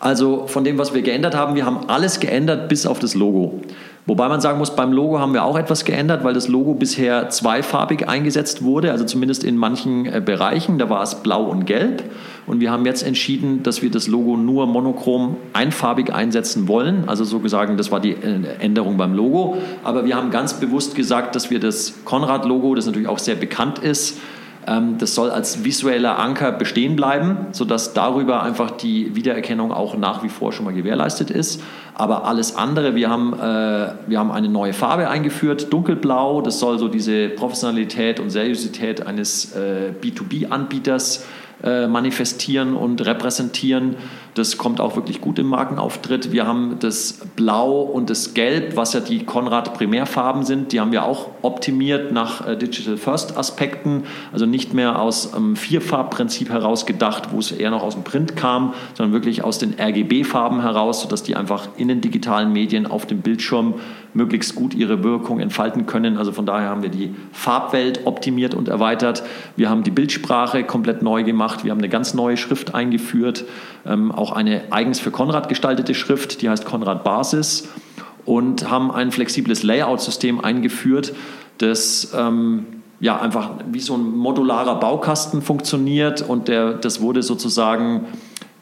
Also 0.00 0.48
von 0.48 0.64
dem, 0.64 0.78
was 0.78 0.92
wir 0.94 1.02
geändert 1.02 1.36
haben, 1.36 1.54
wir 1.54 1.64
haben 1.64 1.88
alles 1.88 2.18
geändert 2.18 2.68
bis 2.68 2.86
auf 2.86 2.98
das 2.98 3.14
Logo. 3.14 3.60
Wobei 4.04 4.28
man 4.28 4.40
sagen 4.40 4.58
muss, 4.58 4.74
beim 4.74 4.92
Logo 4.92 5.20
haben 5.20 5.32
wir 5.32 5.44
auch 5.44 5.56
etwas 5.56 5.84
geändert, 5.84 6.24
weil 6.24 6.34
das 6.34 6.48
Logo 6.48 6.74
bisher 6.74 7.28
zweifarbig 7.28 8.08
eingesetzt 8.08 8.64
wurde, 8.64 8.90
also 8.90 9.04
zumindest 9.04 9.44
in 9.44 9.56
manchen 9.56 10.06
äh, 10.06 10.20
Bereichen. 10.24 10.78
Da 10.78 10.90
war 10.90 11.02
es 11.02 11.22
blau 11.22 11.44
und 11.44 11.66
gelb. 11.66 12.02
Und 12.44 12.58
wir 12.58 12.72
haben 12.72 12.84
jetzt 12.84 13.04
entschieden, 13.04 13.62
dass 13.62 13.80
wir 13.80 13.92
das 13.92 14.08
Logo 14.08 14.36
nur 14.36 14.66
monochrom 14.66 15.36
einfarbig 15.52 16.12
einsetzen 16.12 16.66
wollen. 16.66 17.04
Also 17.06 17.22
so 17.22 17.38
gesagt, 17.38 17.78
das 17.78 17.92
war 17.92 18.00
die 18.00 18.14
äh, 18.14 18.40
Änderung 18.58 18.96
beim 18.96 19.14
Logo. 19.14 19.58
Aber 19.84 20.04
wir 20.04 20.16
haben 20.16 20.32
ganz 20.32 20.54
bewusst 20.54 20.96
gesagt, 20.96 21.36
dass 21.36 21.50
wir 21.50 21.60
das 21.60 22.04
Konrad-Logo, 22.04 22.74
das 22.74 22.86
natürlich 22.86 23.08
auch 23.08 23.20
sehr 23.20 23.36
bekannt 23.36 23.78
ist, 23.78 24.18
das 24.98 25.14
soll 25.16 25.30
als 25.30 25.64
visueller 25.64 26.18
Anker 26.18 26.52
bestehen 26.52 26.94
bleiben, 26.94 27.48
sodass 27.52 27.94
darüber 27.94 28.42
einfach 28.42 28.70
die 28.70 29.16
Wiedererkennung 29.16 29.72
auch 29.72 29.96
nach 29.96 30.22
wie 30.22 30.28
vor 30.28 30.52
schon 30.52 30.64
mal 30.64 30.74
gewährleistet 30.74 31.30
ist. 31.30 31.60
Aber 31.94 32.24
alles 32.24 32.56
andere, 32.56 32.94
wir 32.94 33.10
haben, 33.10 33.32
äh, 33.34 33.92
wir 34.06 34.18
haben 34.18 34.30
eine 34.30 34.48
neue 34.48 34.72
Farbe 34.72 35.08
eingeführt, 35.08 35.72
dunkelblau, 35.72 36.40
das 36.40 36.58
soll 36.58 36.78
so 36.78 36.88
diese 36.88 37.28
Professionalität 37.28 38.20
und 38.20 38.30
Seriosität 38.30 39.06
eines 39.06 39.54
äh, 39.54 39.92
B2B-Anbieters 40.00 41.26
äh, 41.62 41.86
manifestieren 41.86 42.74
und 42.74 43.04
repräsentieren. 43.04 43.96
Das 44.34 44.56
kommt 44.56 44.80
auch 44.80 44.96
wirklich 44.96 45.20
gut 45.20 45.38
im 45.38 45.46
Markenauftritt. 45.46 46.32
Wir 46.32 46.46
haben 46.46 46.76
das 46.80 47.20
Blau 47.36 47.82
und 47.82 48.08
das 48.08 48.32
Gelb, 48.32 48.76
was 48.76 48.94
ja 48.94 49.00
die 49.00 49.24
Konrad 49.24 49.74
Primärfarben 49.74 50.44
sind, 50.44 50.72
die 50.72 50.80
haben 50.80 50.90
wir 50.90 51.04
auch 51.04 51.28
optimiert 51.42 52.12
nach 52.12 52.46
äh, 52.46 52.56
Digital 52.56 52.96
First 52.96 53.36
Aspekten. 53.36 54.04
Also 54.32 54.46
nicht 54.46 54.72
mehr 54.72 55.00
aus 55.00 55.32
dem 55.32 55.50
ähm, 55.50 55.56
Vierfarbprinzip 55.56 56.48
heraus 56.48 56.86
gedacht, 56.86 57.28
wo 57.32 57.40
es 57.40 57.52
eher 57.52 57.70
noch 57.70 57.82
aus 57.82 57.92
dem 57.92 58.04
Print 58.04 58.34
kam, 58.34 58.72
sondern 58.94 59.12
wirklich 59.12 59.44
aus 59.44 59.58
den 59.58 59.74
RGB-Farben 59.78 60.62
heraus, 60.62 61.02
sodass 61.02 61.22
die 61.22 61.36
einfach 61.36 61.68
in 61.76 61.88
den 61.88 62.00
digitalen 62.00 62.52
Medien 62.54 62.86
auf 62.86 63.04
dem 63.04 63.20
Bildschirm 63.20 63.74
möglichst 64.14 64.54
gut 64.54 64.74
ihre 64.74 65.02
Wirkung 65.02 65.40
entfalten 65.40 65.86
können. 65.86 66.16
Also 66.18 66.32
von 66.32 66.46
daher 66.46 66.68
haben 66.68 66.82
wir 66.82 66.90
die 66.90 67.14
Farbwelt 67.32 68.06
optimiert 68.06 68.54
und 68.54 68.68
erweitert. 68.68 69.22
Wir 69.56 69.70
haben 69.70 69.82
die 69.82 69.90
Bildsprache 69.90 70.64
komplett 70.64 71.02
neu 71.02 71.24
gemacht. 71.24 71.64
Wir 71.64 71.70
haben 71.70 71.78
eine 71.78 71.88
ganz 71.88 72.14
neue 72.14 72.36
Schrift 72.36 72.74
eingeführt, 72.74 73.44
ähm, 73.86 74.12
auch 74.22 74.32
eine 74.32 74.62
eigens 74.70 75.00
für 75.00 75.10
Konrad 75.10 75.48
gestaltete 75.48 75.94
Schrift, 75.94 76.42
die 76.42 76.48
heißt 76.48 76.64
Konrad 76.64 77.02
Basis 77.02 77.68
und 78.24 78.70
haben 78.70 78.92
ein 78.92 79.10
flexibles 79.10 79.64
Layout-System 79.64 80.42
eingeführt, 80.42 81.12
das 81.58 82.12
ähm, 82.16 82.66
ja 83.00 83.20
einfach 83.20 83.50
wie 83.72 83.80
so 83.80 83.94
ein 83.96 84.16
modularer 84.16 84.76
Baukasten 84.76 85.42
funktioniert 85.42 86.22
und 86.22 86.46
der, 86.46 86.74
das 86.74 87.00
wurde 87.00 87.24
sozusagen 87.24 88.06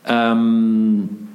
ähm, 0.07 1.29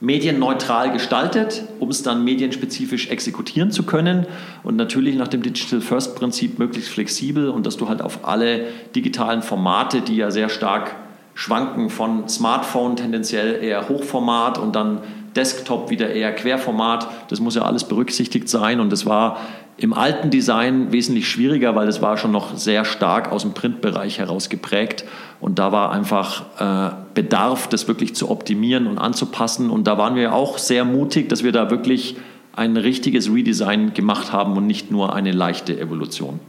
medienneutral 0.00 0.92
gestaltet, 0.92 1.64
um 1.80 1.90
es 1.90 2.04
dann 2.04 2.22
medienspezifisch 2.22 3.08
exekutieren 3.08 3.72
zu 3.72 3.82
können 3.82 4.26
und 4.62 4.76
natürlich 4.76 5.16
nach 5.16 5.28
dem 5.28 5.42
Digital 5.42 5.80
First 5.80 6.14
Prinzip 6.14 6.60
möglichst 6.60 6.90
flexibel 6.90 7.48
und 7.48 7.66
dass 7.66 7.76
du 7.76 7.88
halt 7.88 8.00
auf 8.00 8.20
alle 8.28 8.68
digitalen 8.94 9.42
Formate, 9.42 10.02
die 10.02 10.16
ja 10.16 10.30
sehr 10.30 10.48
stark 10.48 10.94
schwanken 11.40 11.88
von 11.88 12.28
Smartphone 12.28 12.96
tendenziell 12.96 13.64
eher 13.64 13.88
Hochformat 13.88 14.58
und 14.58 14.76
dann 14.76 14.98
Desktop 15.34 15.88
wieder 15.88 16.10
eher 16.10 16.34
Querformat, 16.34 17.08
das 17.28 17.40
muss 17.40 17.54
ja 17.54 17.62
alles 17.62 17.84
berücksichtigt 17.84 18.46
sein 18.46 18.78
und 18.78 18.92
das 18.92 19.06
war 19.06 19.38
im 19.78 19.94
alten 19.94 20.28
Design 20.28 20.92
wesentlich 20.92 21.26
schwieriger, 21.30 21.74
weil 21.74 21.88
es 21.88 22.02
war 22.02 22.18
schon 22.18 22.30
noch 22.30 22.58
sehr 22.58 22.84
stark 22.84 23.32
aus 23.32 23.40
dem 23.40 23.54
Printbereich 23.54 24.18
heraus 24.18 24.50
geprägt. 24.50 25.06
Und 25.40 25.58
da 25.58 25.72
war 25.72 25.90
einfach 25.92 26.42
äh, 26.58 26.94
Bedarf, 27.14 27.68
das 27.68 27.88
wirklich 27.88 28.14
zu 28.14 28.30
optimieren 28.30 28.86
und 28.86 28.98
anzupassen. 28.98 29.70
Und 29.70 29.86
da 29.86 29.96
waren 29.96 30.16
wir 30.16 30.34
auch 30.34 30.58
sehr 30.58 30.84
mutig, 30.84 31.30
dass 31.30 31.42
wir 31.42 31.52
da 31.52 31.70
wirklich 31.70 32.16
ein 32.54 32.76
richtiges 32.76 33.32
Redesign 33.32 33.94
gemacht 33.94 34.34
haben 34.34 34.58
und 34.58 34.66
nicht 34.66 34.90
nur 34.90 35.14
eine 35.14 35.32
leichte 35.32 35.80
Evolution. 35.80 36.40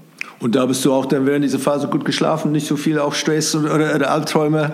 Und 0.42 0.56
da 0.56 0.66
bist 0.66 0.84
du 0.84 0.94
auch 0.94 1.06
dann 1.06 1.26
während 1.26 1.46
dieser 1.46 1.60
Phase 1.60 1.88
gut 1.88 2.04
geschlafen, 2.04 2.52
nicht 2.52 2.68
so 2.68 2.76
viel 2.76 3.00
auch 3.00 3.14
Stress 3.14 3.56
oder, 3.56 3.96
oder 3.96 4.12
Albträume? 4.12 4.74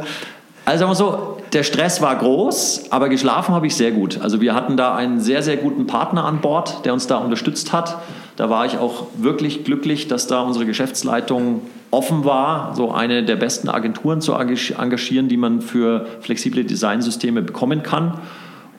Also 0.65 0.79
sagen 0.79 0.91
wir 0.91 0.95
so, 0.95 1.37
der 1.53 1.63
Stress 1.63 2.01
war 2.01 2.15
groß, 2.15 2.85
aber 2.89 3.09
geschlafen 3.09 3.53
habe 3.53 3.67
ich 3.67 3.75
sehr 3.75 3.91
gut. 3.91 4.19
Also 4.21 4.41
wir 4.41 4.53
hatten 4.53 4.75
da 4.75 4.95
einen 4.95 5.19
sehr, 5.19 5.41
sehr 5.41 5.57
guten 5.57 5.87
Partner 5.87 6.25
an 6.25 6.39
Bord, 6.39 6.85
der 6.85 6.93
uns 6.93 7.07
da 7.07 7.17
unterstützt 7.17 7.71
hat. 7.73 7.97
Da 8.35 8.49
war 8.49 8.65
ich 8.65 8.77
auch 8.77 9.07
wirklich 9.17 9.63
glücklich, 9.63 10.07
dass 10.07 10.27
da 10.27 10.41
unsere 10.41 10.65
Geschäftsleitung 10.65 11.61
offen 11.89 12.25
war, 12.25 12.75
so 12.75 12.91
eine 12.91 13.23
der 13.23 13.37
besten 13.37 13.69
Agenturen 13.69 14.19
zu 14.19 14.33
engagieren, 14.33 15.29
die 15.29 15.37
man 15.37 15.61
für 15.61 16.05
flexible 16.19 16.63
Designsysteme 16.63 17.41
bekommen 17.41 17.83
kann. 17.83 18.19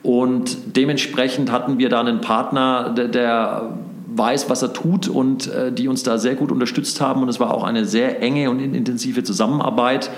Und 0.03 0.77
dementsprechend 0.77 1.51
hatten 1.51 1.79
wir 1.79 1.89
da 1.89 2.01
einen 2.01 2.21
Partner, 2.21 2.91
der, 2.91 3.09
der 3.09 3.79
weiß, 4.15 4.49
was 4.49 4.63
er 4.63 4.73
tut 4.73 5.09
und 5.09 5.53
äh, 5.53 5.73
die 5.73 5.89
uns 5.89 6.03
da 6.03 6.19
sehr 6.19 6.35
gut 6.35 6.51
unterstützt 6.51 7.01
haben. 7.01 7.23
Und 7.23 7.29
es 7.29 7.41
war 7.41 7.55
auch 7.55 7.65
eine 7.65 7.85
sehr 7.85 8.23
enge 8.23 8.51
und 8.51 8.61
intensive 8.61 9.23
Zusammenarbeit. 9.23 10.11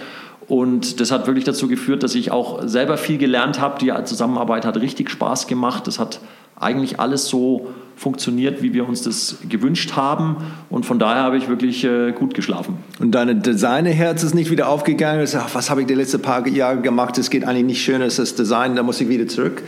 Und 0.48 1.00
das 1.00 1.10
hat 1.12 1.26
wirklich 1.26 1.44
dazu 1.44 1.68
geführt, 1.68 2.02
dass 2.02 2.14
ich 2.14 2.32
auch 2.32 2.62
selber 2.66 2.96
viel 2.96 3.18
gelernt 3.18 3.60
habe. 3.60 3.78
Die 3.78 3.92
Zusammenarbeit 4.04 4.64
hat 4.64 4.76
richtig 4.78 5.10
Spaß 5.10 5.46
gemacht. 5.46 5.86
Das 5.86 5.98
hat 5.98 6.20
eigentlich 6.56 7.00
alles 7.00 7.26
so 7.26 7.68
funktioniert, 7.96 8.62
wie 8.62 8.72
wir 8.72 8.88
uns 8.88 9.02
das 9.02 9.38
gewünscht 9.48 9.94
haben. 9.94 10.38
Und 10.68 10.86
von 10.86 10.98
daher 10.98 11.22
habe 11.22 11.36
ich 11.36 11.48
wirklich 11.48 11.84
äh, 11.84 12.12
gut 12.12 12.34
geschlafen. 12.34 12.78
Und 12.98 13.12
dein 13.12 13.42
Designerherz 13.42 14.22
ist 14.22 14.34
nicht 14.34 14.50
wieder 14.50 14.68
aufgegangen. 14.68 15.26
Ach, 15.36 15.50
was 15.52 15.70
habe 15.70 15.82
ich 15.82 15.86
die 15.86 15.94
letzten 15.94 16.20
paar 16.20 16.46
Jahre 16.48 16.80
gemacht? 16.80 17.18
Es 17.18 17.30
geht 17.30 17.44
eigentlich 17.44 17.66
nicht 17.66 17.82
schön, 17.82 18.00
ist 18.00 18.18
das 18.18 18.34
Design, 18.34 18.74
da 18.74 18.82
muss 18.82 19.00
ich 19.00 19.08
wieder 19.08 19.28
zurück. 19.28 19.62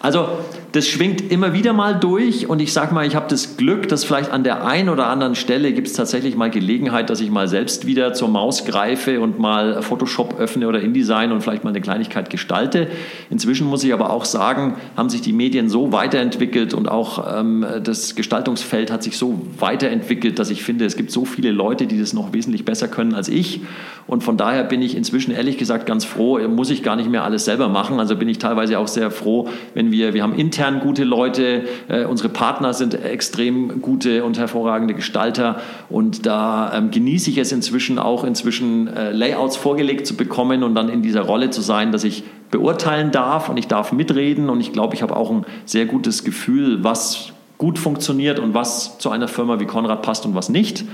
Also 0.00 0.28
das 0.74 0.88
schwingt 0.88 1.30
immer 1.30 1.52
wieder 1.52 1.72
mal 1.72 1.94
durch 1.94 2.48
und 2.48 2.60
ich 2.60 2.72
sage 2.72 2.92
mal, 2.92 3.06
ich 3.06 3.14
habe 3.14 3.26
das 3.28 3.56
Glück, 3.56 3.86
dass 3.86 4.02
vielleicht 4.02 4.32
an 4.32 4.42
der 4.42 4.66
einen 4.66 4.88
oder 4.88 5.06
anderen 5.06 5.36
Stelle 5.36 5.72
gibt 5.72 5.86
es 5.86 5.92
tatsächlich 5.92 6.34
mal 6.34 6.50
Gelegenheit, 6.50 7.10
dass 7.10 7.20
ich 7.20 7.30
mal 7.30 7.46
selbst 7.46 7.86
wieder 7.86 8.12
zur 8.12 8.26
Maus 8.26 8.64
greife 8.64 9.20
und 9.20 9.38
mal 9.38 9.82
Photoshop 9.82 10.36
öffne 10.36 10.66
oder 10.66 10.80
InDesign 10.80 11.30
und 11.30 11.42
vielleicht 11.42 11.62
mal 11.62 11.70
eine 11.70 11.80
Kleinigkeit 11.80 12.28
gestalte. 12.28 12.88
Inzwischen 13.30 13.68
muss 13.68 13.84
ich 13.84 13.94
aber 13.94 14.10
auch 14.10 14.24
sagen, 14.24 14.74
haben 14.96 15.10
sich 15.10 15.20
die 15.20 15.32
Medien 15.32 15.68
so 15.68 15.92
weiterentwickelt 15.92 16.74
und 16.74 16.88
auch 16.88 17.38
ähm, 17.38 17.64
das 17.84 18.16
Gestaltungsfeld 18.16 18.90
hat 18.90 19.04
sich 19.04 19.16
so 19.16 19.46
weiterentwickelt, 19.60 20.40
dass 20.40 20.50
ich 20.50 20.64
finde, 20.64 20.86
es 20.86 20.96
gibt 20.96 21.12
so 21.12 21.24
viele 21.24 21.52
Leute, 21.52 21.86
die 21.86 22.00
das 22.00 22.14
noch 22.14 22.32
wesentlich 22.32 22.64
besser 22.64 22.88
können 22.88 23.14
als 23.14 23.28
ich 23.28 23.60
und 24.06 24.22
von 24.22 24.36
daher 24.36 24.64
bin 24.64 24.82
ich 24.82 24.96
inzwischen 24.96 25.30
ehrlich 25.30 25.56
gesagt 25.56 25.86
ganz 25.86 26.04
froh, 26.04 26.38
muss 26.48 26.70
ich 26.70 26.82
gar 26.82 26.96
nicht 26.96 27.08
mehr 27.08 27.24
alles 27.24 27.44
selber 27.44 27.68
machen. 27.68 27.98
Also 28.00 28.16
bin 28.16 28.28
ich 28.28 28.38
teilweise 28.38 28.78
auch 28.78 28.88
sehr 28.88 29.10
froh, 29.10 29.48
wenn 29.72 29.90
wir, 29.90 30.12
wir 30.12 30.22
haben 30.22 30.34
intern 30.34 30.63
intern 30.64 30.80
gute 30.80 31.04
Leute, 31.04 31.64
äh, 31.88 32.04
unsere 32.04 32.28
Partner 32.28 32.72
sind 32.72 32.94
extrem 32.94 33.82
gute 33.82 34.24
und 34.24 34.38
hervorragende 34.38 34.94
Gestalter. 34.94 35.60
Und 35.90 36.26
da 36.26 36.72
ähm, 36.74 36.90
genieße 36.90 37.30
ich 37.30 37.38
es 37.38 37.52
inzwischen 37.52 37.98
auch, 37.98 38.24
inzwischen 38.24 38.88
äh, 38.88 39.12
Layouts 39.12 39.56
vorgelegt 39.56 40.06
zu 40.06 40.16
bekommen 40.16 40.62
und 40.62 40.74
dann 40.74 40.88
in 40.88 41.02
dieser 41.02 41.22
Rolle 41.22 41.50
zu 41.50 41.60
sein, 41.60 41.92
dass 41.92 42.04
ich 42.04 42.24
beurteilen 42.50 43.10
darf 43.10 43.48
und 43.48 43.58
ich 43.58 43.68
darf 43.68 43.92
mitreden. 43.92 44.48
Und 44.48 44.60
ich 44.60 44.72
glaube, 44.72 44.94
ich 44.94 45.02
habe 45.02 45.16
auch 45.16 45.30
ein 45.30 45.44
sehr 45.66 45.86
gutes 45.86 46.24
Gefühl, 46.24 46.82
was 46.82 47.32
gut 47.58 47.78
funktioniert 47.78 48.38
und 48.38 48.54
was 48.54 48.98
zu 48.98 49.10
einer 49.10 49.28
Firma 49.28 49.60
wie 49.60 49.66
Konrad 49.66 50.02
passt 50.02 50.24
und 50.24 50.34
was 50.34 50.48
nicht. 50.48 50.84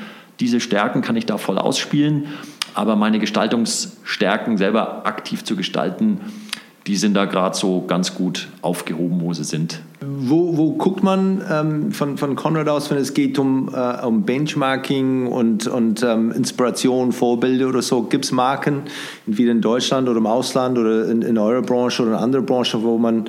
Diese 0.40 0.60
Stärken 0.60 1.00
kann 1.00 1.16
ich 1.16 1.26
da 1.26 1.36
voll 1.36 1.58
ausspielen, 1.58 2.26
aber 2.74 2.96
meine 2.96 3.18
Gestaltungsstärken 3.18 4.56
selber 4.56 5.06
aktiv 5.06 5.44
zu 5.44 5.54
gestalten, 5.54 6.20
die 6.86 6.96
sind 6.96 7.14
da 7.14 7.26
gerade 7.26 7.56
so 7.56 7.84
ganz 7.86 8.14
gut 8.14 8.48
aufgehoben, 8.62 9.20
wo 9.20 9.32
sie 9.34 9.44
sind. 9.44 9.80
Wo, 10.00 10.56
wo 10.56 10.72
guckt 10.72 11.02
man 11.02 11.42
ähm, 11.50 11.92
von, 11.92 12.16
von 12.16 12.36
Conrad 12.36 12.68
aus, 12.68 12.90
wenn 12.90 12.96
es 12.98 13.12
geht 13.12 13.38
um, 13.38 13.70
äh, 13.74 14.04
um 14.04 14.22
Benchmarking 14.22 15.26
und, 15.26 15.66
und 15.66 16.02
ähm, 16.02 16.32
Inspiration, 16.32 17.12
Vorbilder 17.12 17.68
oder 17.68 17.82
so? 17.82 18.02
Gibt 18.04 18.24
es 18.24 18.32
Marken, 18.32 18.82
entweder 19.26 19.52
in 19.52 19.60
Deutschland 19.60 20.08
oder 20.08 20.18
im 20.18 20.26
Ausland 20.26 20.78
oder 20.78 21.08
in, 21.08 21.22
in 21.22 21.36
eurer 21.36 21.62
Branche 21.62 22.02
oder 22.02 22.12
in 22.12 22.18
anderer 22.18 22.42
Branche, 22.42 22.82
wo 22.82 22.96
man 22.96 23.24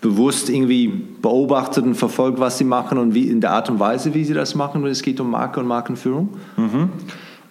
bewusst 0.00 0.48
irgendwie 0.48 0.88
beobachtet 0.88 1.84
und 1.84 1.94
verfolgt, 1.94 2.38
was 2.38 2.58
sie 2.58 2.64
machen 2.64 2.98
und 2.98 3.14
wie 3.14 3.28
in 3.28 3.40
der 3.40 3.50
Art 3.52 3.68
und 3.68 3.80
Weise, 3.80 4.14
wie 4.14 4.22
sie 4.22 4.34
das 4.34 4.54
machen, 4.54 4.84
wenn 4.84 4.90
es 4.90 5.02
geht 5.02 5.18
um 5.18 5.30
Marke 5.30 5.60
und 5.60 5.66
Markenführung? 5.66 6.28
Mhm. 6.56 6.90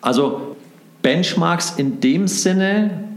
Also 0.01 0.55
Benchmarks 1.01 1.73
in 1.77 1.99
dem 1.99 2.27
Sinne, 2.27 3.12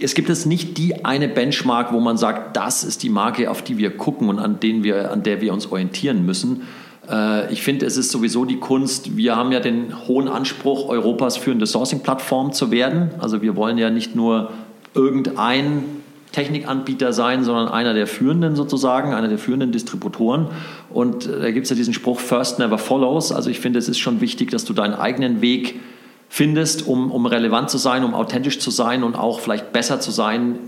es 0.00 0.14
gibt 0.14 0.28
jetzt 0.28 0.46
nicht 0.46 0.78
die 0.78 1.04
eine 1.04 1.28
Benchmark, 1.28 1.92
wo 1.92 2.00
man 2.00 2.16
sagt, 2.16 2.56
das 2.56 2.84
ist 2.84 3.02
die 3.02 3.08
Marke, 3.08 3.50
auf 3.50 3.62
die 3.62 3.78
wir 3.78 3.96
gucken 3.96 4.28
und 4.28 4.38
an, 4.38 4.60
denen 4.60 4.84
wir, 4.84 5.10
an 5.10 5.22
der 5.22 5.40
wir 5.40 5.52
uns 5.52 5.70
orientieren 5.70 6.26
müssen. 6.26 6.62
Äh, 7.10 7.52
ich 7.52 7.62
finde, 7.62 7.86
es 7.86 7.96
ist 7.96 8.10
sowieso 8.10 8.44
die 8.44 8.58
Kunst. 8.58 9.16
Wir 9.16 9.36
haben 9.36 9.52
ja 9.52 9.60
den 9.60 10.06
hohen 10.06 10.28
Anspruch, 10.28 10.88
Europas 10.88 11.36
führende 11.36 11.66
Sourcing-Plattform 11.66 12.52
zu 12.52 12.70
werden. 12.70 13.10
Also 13.18 13.42
wir 13.42 13.56
wollen 13.56 13.78
ja 13.78 13.90
nicht 13.90 14.14
nur 14.14 14.50
irgendein 14.94 15.84
Technikanbieter 16.32 17.12
sein, 17.12 17.44
sondern 17.44 17.68
einer 17.68 17.94
der 17.94 18.06
führenden 18.06 18.56
sozusagen, 18.56 19.14
einer 19.14 19.28
der 19.28 19.38
führenden 19.38 19.72
Distributoren. 19.72 20.48
Und 20.90 21.26
äh, 21.26 21.40
da 21.40 21.50
gibt 21.50 21.64
es 21.64 21.70
ja 21.70 21.76
diesen 21.76 21.94
Spruch, 21.94 22.20
First 22.20 22.58
never 22.58 22.78
follows. 22.78 23.32
Also 23.32 23.50
ich 23.50 23.60
finde, 23.60 23.78
es 23.78 23.88
ist 23.88 23.98
schon 23.98 24.20
wichtig, 24.20 24.50
dass 24.50 24.64
du 24.64 24.72
deinen 24.72 24.94
eigenen 24.94 25.40
Weg 25.40 25.80
findest, 26.28 26.86
um, 26.86 27.10
um 27.10 27.26
relevant 27.26 27.70
zu 27.70 27.78
sein, 27.78 28.04
um 28.04 28.14
authentisch 28.14 28.58
zu 28.58 28.70
sein 28.70 29.02
und 29.02 29.16
auch 29.16 29.40
vielleicht 29.40 29.72
besser 29.72 30.00
zu 30.00 30.10
sein 30.10 30.58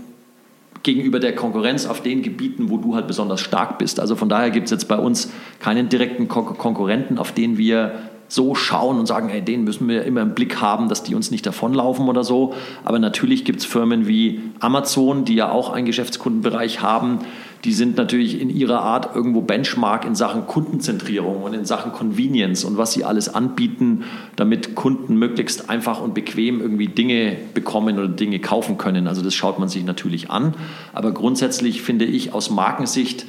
gegenüber 0.83 1.19
der 1.19 1.35
Konkurrenz 1.35 1.85
auf 1.85 2.01
den 2.01 2.21
Gebieten, 2.21 2.69
wo 2.69 2.77
du 2.77 2.95
halt 2.95 3.07
besonders 3.07 3.41
stark 3.41 3.77
bist. 3.77 3.99
Also 3.99 4.15
von 4.15 4.29
daher 4.29 4.49
gibt 4.49 4.65
es 4.65 4.71
jetzt 4.71 4.87
bei 4.87 4.97
uns 4.97 5.31
keinen 5.59 5.89
direkten 5.89 6.27
Kon 6.27 6.57
Konkurrenten, 6.57 7.17
auf 7.17 7.33
den 7.33 7.57
wir 7.57 7.93
so 8.29 8.53
schauen 8.53 8.99
und 8.99 9.07
sagen, 9.07 9.27
hey, 9.27 9.41
den 9.41 9.63
müssen 9.63 9.89
wir 9.89 10.03
immer 10.05 10.21
im 10.21 10.35
Blick 10.35 10.61
haben, 10.61 10.87
dass 10.87 11.01
die 11.01 11.15
uns 11.15 11.31
nicht 11.31 11.45
davonlaufen 11.45 12.07
oder 12.07 12.23
so. 12.23 12.53
Aber 12.85 12.99
natürlich 12.99 13.43
gibt 13.43 13.59
es 13.59 13.65
Firmen 13.65 14.07
wie 14.07 14.41
Amazon, 14.59 15.25
die 15.25 15.33
ja 15.33 15.51
auch 15.51 15.71
einen 15.71 15.87
Geschäftskundenbereich 15.87 16.81
haben, 16.81 17.19
die 17.65 17.73
sind 17.73 17.97
natürlich 17.97 18.39
in 18.39 18.49
ihrer 18.49 18.81
Art 18.81 19.15
irgendwo 19.15 19.41
Benchmark 19.41 20.05
in 20.05 20.15
Sachen 20.15 20.47
Kundenzentrierung 20.47 21.43
und 21.43 21.53
in 21.53 21.65
Sachen 21.65 21.91
Convenience 21.91 22.63
und 22.63 22.77
was 22.77 22.93
sie 22.93 23.03
alles 23.03 23.33
anbieten, 23.33 24.05
damit 24.37 24.75
Kunden 24.75 25.17
möglichst 25.17 25.69
einfach 25.69 26.01
und 26.01 26.13
bequem 26.13 26.61
irgendwie 26.61 26.87
Dinge 26.87 27.35
bekommen 27.53 27.99
oder 27.99 28.07
Dinge 28.07 28.39
kaufen 28.39 28.77
können. 28.77 29.07
Also 29.07 29.21
das 29.21 29.33
schaut 29.33 29.59
man 29.59 29.67
sich 29.67 29.83
natürlich 29.83 30.29
an. 30.29 30.53
Aber 30.93 31.11
grundsätzlich 31.11 31.81
finde 31.81 32.05
ich 32.05 32.33
aus 32.33 32.49
Markensicht, 32.49 33.25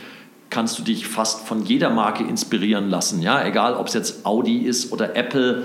kannst 0.48 0.78
du 0.78 0.82
dich 0.82 1.06
fast 1.06 1.46
von 1.46 1.64
jeder 1.64 1.90
Marke 1.90 2.24
inspirieren 2.24 2.88
lassen. 2.88 3.22
Ja? 3.22 3.44
Egal, 3.44 3.74
ob 3.74 3.88
es 3.88 3.94
jetzt 3.94 4.26
Audi 4.26 4.58
ist 4.58 4.92
oder 4.92 5.16
Apple 5.16 5.64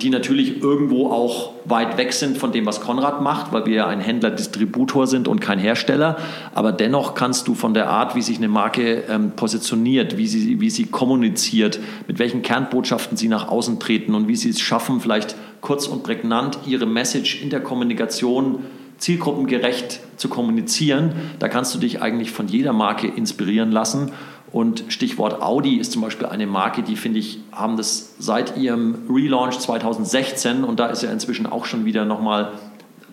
die 0.00 0.10
natürlich 0.10 0.60
irgendwo 0.60 1.10
auch 1.10 1.52
weit 1.64 1.98
weg 1.98 2.12
sind 2.12 2.36
von 2.36 2.50
dem, 2.50 2.66
was 2.66 2.80
Konrad 2.80 3.22
macht, 3.22 3.52
weil 3.52 3.66
wir 3.66 3.74
ja 3.74 3.86
ein 3.86 4.00
Händler-Distributor 4.00 5.06
sind 5.06 5.28
und 5.28 5.40
kein 5.40 5.58
Hersteller. 5.58 6.16
Aber 6.52 6.72
dennoch 6.72 7.14
kannst 7.14 7.46
du 7.46 7.54
von 7.54 7.74
der 7.74 7.88
Art, 7.88 8.16
wie 8.16 8.22
sich 8.22 8.38
eine 8.38 8.48
Marke 8.48 9.04
ähm, 9.08 9.32
positioniert, 9.36 10.16
wie 10.16 10.26
sie, 10.26 10.60
wie 10.60 10.70
sie 10.70 10.86
kommuniziert, 10.86 11.78
mit 12.08 12.18
welchen 12.18 12.42
Kernbotschaften 12.42 13.16
sie 13.16 13.28
nach 13.28 13.48
außen 13.48 13.78
treten 13.78 14.14
und 14.14 14.26
wie 14.26 14.36
sie 14.36 14.50
es 14.50 14.60
schaffen, 14.60 15.00
vielleicht 15.00 15.36
kurz 15.60 15.86
und 15.86 16.02
prägnant 16.02 16.58
ihre 16.66 16.86
Message 16.86 17.40
in 17.42 17.50
der 17.50 17.60
Kommunikation 17.60 18.64
zielgruppengerecht 18.98 20.00
zu 20.16 20.28
kommunizieren, 20.28 21.12
da 21.38 21.48
kannst 21.48 21.74
du 21.74 21.78
dich 21.78 22.02
eigentlich 22.02 22.32
von 22.32 22.48
jeder 22.48 22.72
Marke 22.72 23.06
inspirieren 23.06 23.70
lassen. 23.70 24.10
Und 24.50 24.84
Stichwort 24.88 25.42
Audi 25.42 25.76
ist 25.76 25.92
zum 25.92 26.02
Beispiel 26.02 26.26
eine 26.26 26.46
Marke, 26.46 26.82
die 26.82 26.96
finde 26.96 27.18
ich, 27.18 27.40
haben 27.52 27.76
das 27.76 28.14
seit 28.18 28.56
ihrem 28.56 28.96
Relaunch 29.10 29.58
2016 29.58 30.64
und 30.64 30.80
da 30.80 30.86
ist 30.86 31.02
ja 31.02 31.12
inzwischen 31.12 31.46
auch 31.46 31.66
schon 31.66 31.84
wieder 31.84 32.04
nochmal 32.06 32.52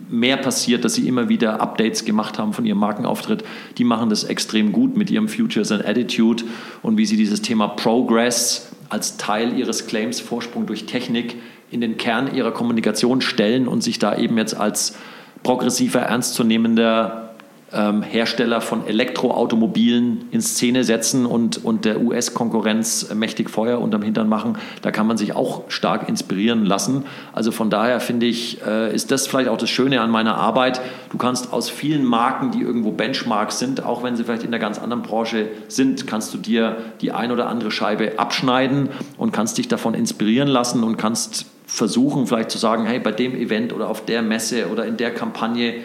mehr 0.10 0.38
passiert, 0.38 0.86
dass 0.86 0.94
sie 0.94 1.08
immer 1.08 1.30
wieder 1.30 1.62
Updates 1.62 2.06
gemacht 2.06 2.38
haben 2.40 2.54
von 2.54 2.66
ihrem 2.66 2.78
Markenauftritt. 2.78 3.44
Die 3.78 3.84
machen 3.84 4.10
das 4.10 4.24
extrem 4.24 4.72
gut 4.72 4.96
mit 4.96 5.10
ihrem 5.10 5.28
Futures 5.28 5.72
and 5.72 5.86
Attitude 5.86 6.44
und 6.82 6.98
wie 6.98 7.06
sie 7.06 7.18
dieses 7.18 7.42
Thema 7.42 7.68
Progress 7.68 8.72
als 8.90 9.18
Teil 9.18 9.58
ihres 9.58 9.88
Claims 9.88 10.20
Vorsprung 10.20 10.68
durch 10.68 10.86
Technik 10.86 11.36
in 11.72 11.82
den 11.82 11.98
Kern 11.98 12.34
ihrer 12.34 12.52
Kommunikation 12.52 13.22
stellen 13.22 13.68
und 13.68 13.82
sich 13.82 14.00
da 14.00 14.18
eben 14.18 14.38
jetzt 14.38 14.56
als 14.56 14.96
progressiver, 15.44 16.00
ernstzunehmender 16.00 17.25
ähm, 17.74 18.04
Hersteller 18.04 18.62
von 18.62 18.86
Elektroautomobilen 18.88 20.30
in 20.32 20.42
Szene 20.42 20.84
setzen 20.84 21.26
und, 21.26 21.64
und 21.64 21.86
der 21.86 22.02
US-Konkurrenz 22.02 23.14
mächtig 23.14 23.50
Feuer 23.50 23.80
unterm 23.80 24.02
Hintern 24.02 24.30
machen. 24.30 24.58
Da 24.82 24.92
kann 24.92 25.08
man 25.08 25.18
sich 25.18 25.36
auch 25.36 25.64
stark 25.70 26.08
inspirieren 26.08 26.66
lassen. 26.66 27.06
Also 27.34 27.52
von 27.52 27.70
daher 27.70 28.00
finde 28.00 28.28
ich, 28.28 28.66
äh, 28.66 28.94
ist 28.94 29.12
das 29.12 29.28
vielleicht 29.28 29.50
auch 29.50 29.58
das 29.58 29.70
Schöne 29.70 30.02
an 30.02 30.12
meiner 30.12 30.38
Arbeit. 30.38 30.80
Du 31.12 31.18
kannst 31.18 31.54
aus 31.54 31.70
vielen 31.70 32.06
Marken, 32.06 32.52
die 32.52 32.62
irgendwo 32.62 32.92
Benchmarks 32.92 33.60
sind, 33.60 33.84
auch 33.84 34.04
wenn 34.04 34.16
sie 34.16 34.24
vielleicht 34.24 34.44
in 34.44 34.50
einer 34.50 34.60
ganz 34.60 34.80
anderen 34.80 35.02
Branche 35.04 35.48
sind, 35.68 36.08
kannst 36.08 36.34
du 36.34 36.38
dir 36.38 36.78
die 37.02 37.12
ein 37.12 37.32
oder 37.32 37.48
andere 37.48 37.72
Scheibe 37.72 38.20
abschneiden 38.20 38.90
und 39.18 39.32
kannst 39.32 39.58
dich 39.58 39.68
davon 39.68 39.94
inspirieren 39.96 40.48
lassen 40.48 40.84
und 40.84 40.98
kannst 40.98 41.48
versuchen, 41.66 42.28
vielleicht 42.28 42.52
zu 42.52 42.58
sagen, 42.58 42.86
hey, 42.86 43.00
bei 43.00 43.12
dem 43.12 43.36
Event 43.36 43.74
oder 43.74 43.90
auf 43.90 44.06
der 44.06 44.22
Messe 44.22 44.70
oder 44.70 44.86
in 44.86 44.98
der 44.98 45.12
Kampagne 45.12 45.76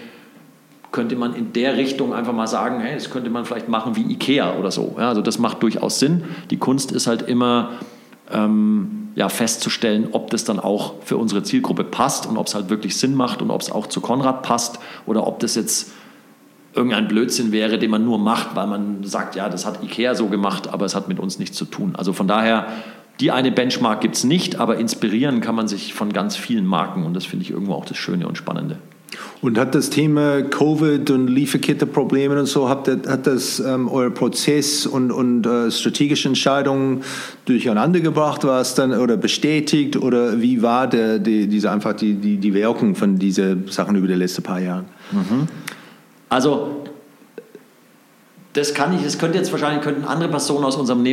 könnte 0.92 1.16
man 1.16 1.34
in 1.34 1.52
der 1.52 1.76
Richtung 1.76 2.12
einfach 2.12 2.32
mal 2.32 2.46
sagen, 2.46 2.80
hey, 2.80 2.94
das 2.94 3.10
könnte 3.10 3.30
man 3.30 3.44
vielleicht 3.44 3.68
machen 3.68 3.96
wie 3.96 4.02
Ikea 4.12 4.58
oder 4.58 4.70
so. 4.70 4.96
Ja, 4.98 5.08
also 5.08 5.22
das 5.22 5.38
macht 5.38 5.62
durchaus 5.62 5.98
Sinn. 5.98 6.24
Die 6.50 6.56
Kunst 6.56 6.92
ist 6.92 7.06
halt 7.06 7.22
immer 7.22 7.70
ähm, 8.32 9.08
ja, 9.14 9.28
festzustellen, 9.28 10.08
ob 10.12 10.30
das 10.30 10.44
dann 10.44 10.58
auch 10.58 10.94
für 11.04 11.16
unsere 11.16 11.42
Zielgruppe 11.42 11.84
passt 11.84 12.26
und 12.26 12.36
ob 12.36 12.46
es 12.46 12.54
halt 12.54 12.70
wirklich 12.70 12.96
Sinn 12.96 13.14
macht 13.14 13.42
und 13.42 13.50
ob 13.50 13.60
es 13.60 13.70
auch 13.70 13.86
zu 13.86 14.00
Konrad 14.00 14.42
passt 14.42 14.78
oder 15.06 15.26
ob 15.26 15.40
das 15.40 15.54
jetzt 15.54 15.92
irgendein 16.74 17.08
Blödsinn 17.08 17.52
wäre, 17.52 17.78
den 17.78 17.90
man 17.90 18.04
nur 18.04 18.18
macht, 18.18 18.54
weil 18.54 18.66
man 18.66 19.02
sagt, 19.02 19.34
ja, 19.34 19.48
das 19.48 19.66
hat 19.66 19.82
Ikea 19.82 20.14
so 20.14 20.26
gemacht, 20.26 20.68
aber 20.72 20.86
es 20.86 20.94
hat 20.94 21.08
mit 21.08 21.18
uns 21.18 21.38
nichts 21.38 21.56
zu 21.56 21.64
tun. 21.64 21.96
Also 21.96 22.12
von 22.12 22.28
daher, 22.28 22.66
die 23.18 23.32
eine 23.32 23.50
Benchmark 23.50 24.00
gibt 24.00 24.16
es 24.16 24.24
nicht, 24.24 24.60
aber 24.60 24.78
inspirieren 24.78 25.40
kann 25.40 25.54
man 25.54 25.66
sich 25.66 25.94
von 25.94 26.12
ganz 26.12 26.36
vielen 26.36 26.66
Marken 26.66 27.04
und 27.04 27.14
das 27.14 27.26
finde 27.26 27.44
ich 27.44 27.50
irgendwo 27.50 27.74
auch 27.74 27.84
das 27.84 27.96
Schöne 27.96 28.28
und 28.28 28.38
Spannende. 28.38 28.78
Und 29.42 29.58
hat 29.58 29.74
das 29.74 29.90
Thema 29.90 30.42
Covid 30.42 31.10
und 31.10 31.28
Lieferkettenprobleme 31.28 32.38
und 32.38 32.46
so, 32.46 32.68
hat, 32.68 32.88
hat 32.88 33.26
das 33.26 33.58
ähm, 33.60 33.88
euer 33.88 34.10
Prozess 34.10 34.86
und, 34.86 35.10
und 35.10 35.46
äh, 35.46 35.70
strategische 35.70 36.28
Entscheidungen 36.28 37.02
durcheinander 37.46 38.00
gebracht, 38.00 38.44
war 38.44 38.60
es 38.60 38.74
dann 38.74 38.92
oder 38.92 39.16
bestätigt 39.16 39.96
oder 39.96 40.40
wie 40.40 40.62
war 40.62 40.86
der, 40.86 41.18
die, 41.18 41.46
diese 41.46 41.70
einfach 41.70 41.94
die, 41.94 42.14
die, 42.14 42.36
die 42.36 42.54
Wirkung 42.54 42.94
von 42.94 43.18
diesen 43.18 43.66
Sachen 43.68 43.96
über 43.96 44.06
die 44.06 44.14
letzten 44.14 44.42
paar 44.42 44.60
Jahre? 44.60 44.84
Mhm. 45.10 45.48
Also 46.28 46.79
Das 48.52 48.74
kann 48.74 48.92
ich, 48.96 49.04
das 49.04 49.18
könnte 49.18 49.38
jetzt 49.38 49.52
wahrscheinlich 49.52 49.82
könnten 49.82 50.04
andere 50.04 50.28
Personen 50.28 50.64
aus 50.64 50.74
unserem 50.74 51.04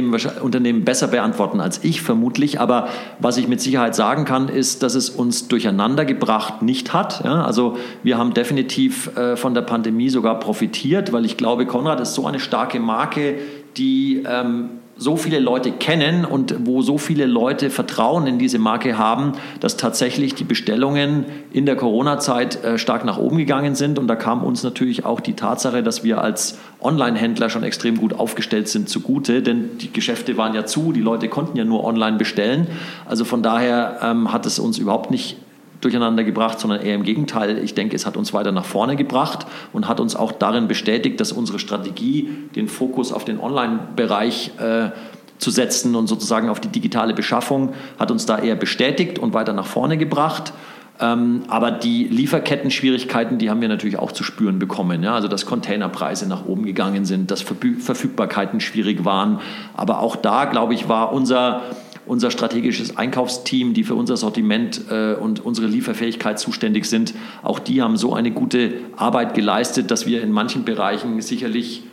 Unternehmen 0.41 0.83
besser 0.83 1.07
beantworten 1.07 1.61
als 1.61 1.83
ich 1.83 2.01
vermutlich. 2.01 2.59
Aber 2.59 2.88
was 3.19 3.38
ich 3.38 3.47
mit 3.47 3.61
Sicherheit 3.61 3.93
sagen 3.93 4.25
kann, 4.25 4.49
ist, 4.49 4.81
dass 4.81 4.95
es 4.95 5.11
uns 5.11 5.47
durcheinander 5.47 6.03
gebracht 6.03 6.63
nicht 6.63 6.93
hat. 6.93 7.23
Ja, 7.23 7.43
also 7.43 7.77
wir 8.01 8.17
haben 8.17 8.33
definitiv 8.33 9.15
äh, 9.15 9.38
von 9.38 9.53
der 9.53 9.61
Pandemie 9.61 10.09
sogar 10.09 10.39
profitiert, 10.39 11.13
weil 11.13 11.25
ich 11.25 11.38
glaube, 11.38 11.67
Konrad 11.67 11.99
ist 11.99 12.15
so 12.15 12.25
eine 12.25 12.39
starke 12.39 12.79
Marke, 12.79 13.35
die 13.77 14.23
ähm, 14.27 14.69
so 14.97 15.15
viele 15.15 15.39
Leute 15.39 15.71
kennen 15.71 16.25
und 16.25 16.65
wo 16.65 16.81
so 16.81 16.97
viele 16.97 17.25
Leute 17.25 17.69
Vertrauen 17.69 18.27
in 18.27 18.39
diese 18.39 18.59
Marke 18.59 18.97
haben, 18.97 19.33
dass 19.59 19.77
tatsächlich 19.77 20.35
die 20.35 20.43
Bestellungen 20.43 21.25
in 21.51 21.65
der 21.65 21.75
Corona-Zeit 21.75 22.63
äh, 22.63 22.77
stark 22.77 23.05
nach 23.05 23.17
oben 23.17 23.37
gegangen 23.37 23.75
sind. 23.75 23.99
Und 23.99 24.07
da 24.07 24.15
kam 24.15 24.43
uns 24.43 24.63
natürlich 24.63 25.05
auch 25.05 25.19
die 25.19 25.33
Tatsache, 25.33 25.83
dass 25.83 26.03
wir 26.03 26.21
als 26.21 26.57
Online-Händler 26.81 27.49
schon 27.49 27.63
extrem 27.63 27.97
gut 27.97 28.13
aufgestellt 28.13 28.67
sind 28.67 28.89
zugute, 28.89 29.41
denn 29.41 29.77
die 29.79 29.91
Geschäfte 29.91 30.37
waren 30.37 30.53
ja 30.53 30.65
zu, 30.65 30.91
die 30.91 31.01
Leute 31.01 31.27
konnten 31.27 31.57
ja 31.57 31.65
nur 31.65 31.83
online 31.83 32.17
bestellen. 32.17 32.67
Also 33.05 33.25
von 33.25 33.43
daher 33.43 33.99
ähm, 34.01 34.31
hat 34.31 34.45
es 34.45 34.59
uns 34.59 34.77
überhaupt 34.77 35.11
nicht 35.11 35.37
durcheinander 35.82 36.23
gebracht, 36.23 36.59
sondern 36.59 36.82
eher 36.82 36.95
im 36.95 37.03
Gegenteil. 37.03 37.57
Ich 37.59 37.73
denke, 37.73 37.95
es 37.95 38.05
hat 38.05 38.17
uns 38.17 38.34
weiter 38.34 38.51
nach 38.51 38.65
vorne 38.65 38.95
gebracht 38.95 39.45
und 39.73 39.88
hat 39.88 39.99
uns 39.99 40.15
auch 40.15 40.32
darin 40.32 40.67
bestätigt, 40.67 41.19
dass 41.19 41.32
unsere 41.32 41.59
Strategie, 41.59 42.30
den 42.55 42.67
Fokus 42.67 43.11
auf 43.11 43.25
den 43.25 43.39
Online-Bereich 43.39 44.51
äh, 44.59 44.89
zu 45.38 45.51
setzen 45.51 45.95
und 45.95 46.07
sozusagen 46.07 46.49
auf 46.49 46.59
die 46.59 46.69
digitale 46.69 47.13
Beschaffung, 47.13 47.73
hat 47.99 48.11
uns 48.11 48.25
da 48.25 48.39
eher 48.39 48.55
bestätigt 48.55 49.19
und 49.19 49.34
weiter 49.34 49.53
nach 49.53 49.67
vorne 49.67 49.97
gebracht. 49.97 50.53
Ähm, 50.99 51.43
aber 51.47 51.69
die 51.69 52.05
Lieferketten-Schwierigkeiten, 52.05 53.38
die 53.38 53.49
haben 53.49 53.61
wir 53.61 53.67
natürlich 53.67 53.99
auch 53.99 54.11
zu 54.11 54.23
spüren 54.23 54.57
bekommen. 54.57 55.03
Ja? 55.03 55.13
Also 55.13 55.28
dass 55.28 55.45
Containerpreise 55.45 56.28
nach 56.28 56.45
oben 56.45 56.65
gegangen 56.65 57.05
sind, 57.05 57.30
dass 57.30 57.41
Verfügbarkeiten 57.41 58.59
schwierig 58.59 59.05
waren. 59.05 59.39
Aber 59.75 59.99
auch 59.99 60.15
da, 60.15 60.45
glaube 60.45 60.73
ich, 60.73 60.89
war 60.89 61.13
unser 61.13 61.61
unser 62.07 62.31
strategisches 62.31 62.97
Einkaufsteam, 62.97 63.73
die 63.73 63.83
für 63.83 63.95
unser 63.95 64.17
Sortiment 64.17 64.81
äh, 64.89 65.13
und 65.13 65.43
unsere 65.45 65.67
Lieferfähigkeit 65.67 66.39
zuständig 66.39 66.85
sind, 66.85 67.13
auch 67.43 67.59
die 67.59 67.81
haben 67.81 67.97
so 67.97 68.13
eine 68.13 68.31
gute 68.31 68.73
Arbeit 68.95 69.33
geleistet, 69.33 69.91
dass 69.91 70.05
wir 70.05 70.21
in 70.21 70.31
manchen 70.31 70.63
Bereichen 70.63 71.21
sicherlich 71.21 71.83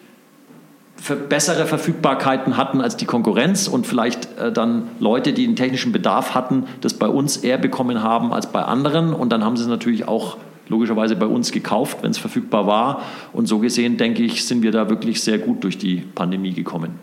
bessere 1.28 1.66
Verfügbarkeiten 1.66 2.56
hatten 2.56 2.80
als 2.80 2.96
die 2.96 3.04
Konkurrenz 3.04 3.68
und 3.68 3.86
vielleicht 3.86 4.38
äh, 4.38 4.52
dann 4.52 4.88
Leute, 5.00 5.32
die 5.32 5.44
einen 5.44 5.56
technischen 5.56 5.92
Bedarf 5.92 6.34
hatten, 6.34 6.64
das 6.80 6.94
bei 6.94 7.08
uns 7.08 7.36
eher 7.36 7.58
bekommen 7.58 8.02
haben 8.02 8.32
als 8.32 8.50
bei 8.50 8.62
anderen. 8.62 9.12
Und 9.12 9.30
dann 9.30 9.44
haben 9.44 9.56
sie 9.56 9.64
es 9.64 9.68
natürlich 9.68 10.08
auch 10.08 10.38
logischerweise 10.68 11.16
bei 11.16 11.26
uns 11.26 11.52
gekauft, 11.52 11.98
wenn 12.02 12.10
es 12.10 12.18
verfügbar 12.18 12.66
war. 12.66 13.02
Und 13.32 13.46
so 13.46 13.58
gesehen, 13.58 13.96
denke 13.96 14.22
ich, 14.22 14.46
sind 14.46 14.62
wir 14.62 14.72
da 14.72 14.88
wirklich 14.88 15.20
sehr 15.20 15.38
gut 15.38 15.62
durch 15.64 15.76
die 15.76 15.96
Pandemie 15.96 16.52
gekommen. 16.52 16.98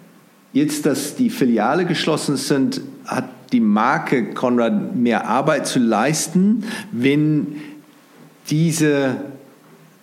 Jetzt, 0.54 0.86
dass 0.86 1.16
die 1.16 1.30
Filiale 1.30 1.86
geschlossen 1.86 2.36
sind, 2.36 2.82
hat 3.06 3.30
die 3.52 3.62
Marke 3.62 4.34
Konrad 4.34 4.95
mehr 4.95 5.28
Arbeit 5.28 5.68
zu 5.68 5.80
leisten, 5.80 6.66
wenn 6.91 7.56
diese 8.49 9.16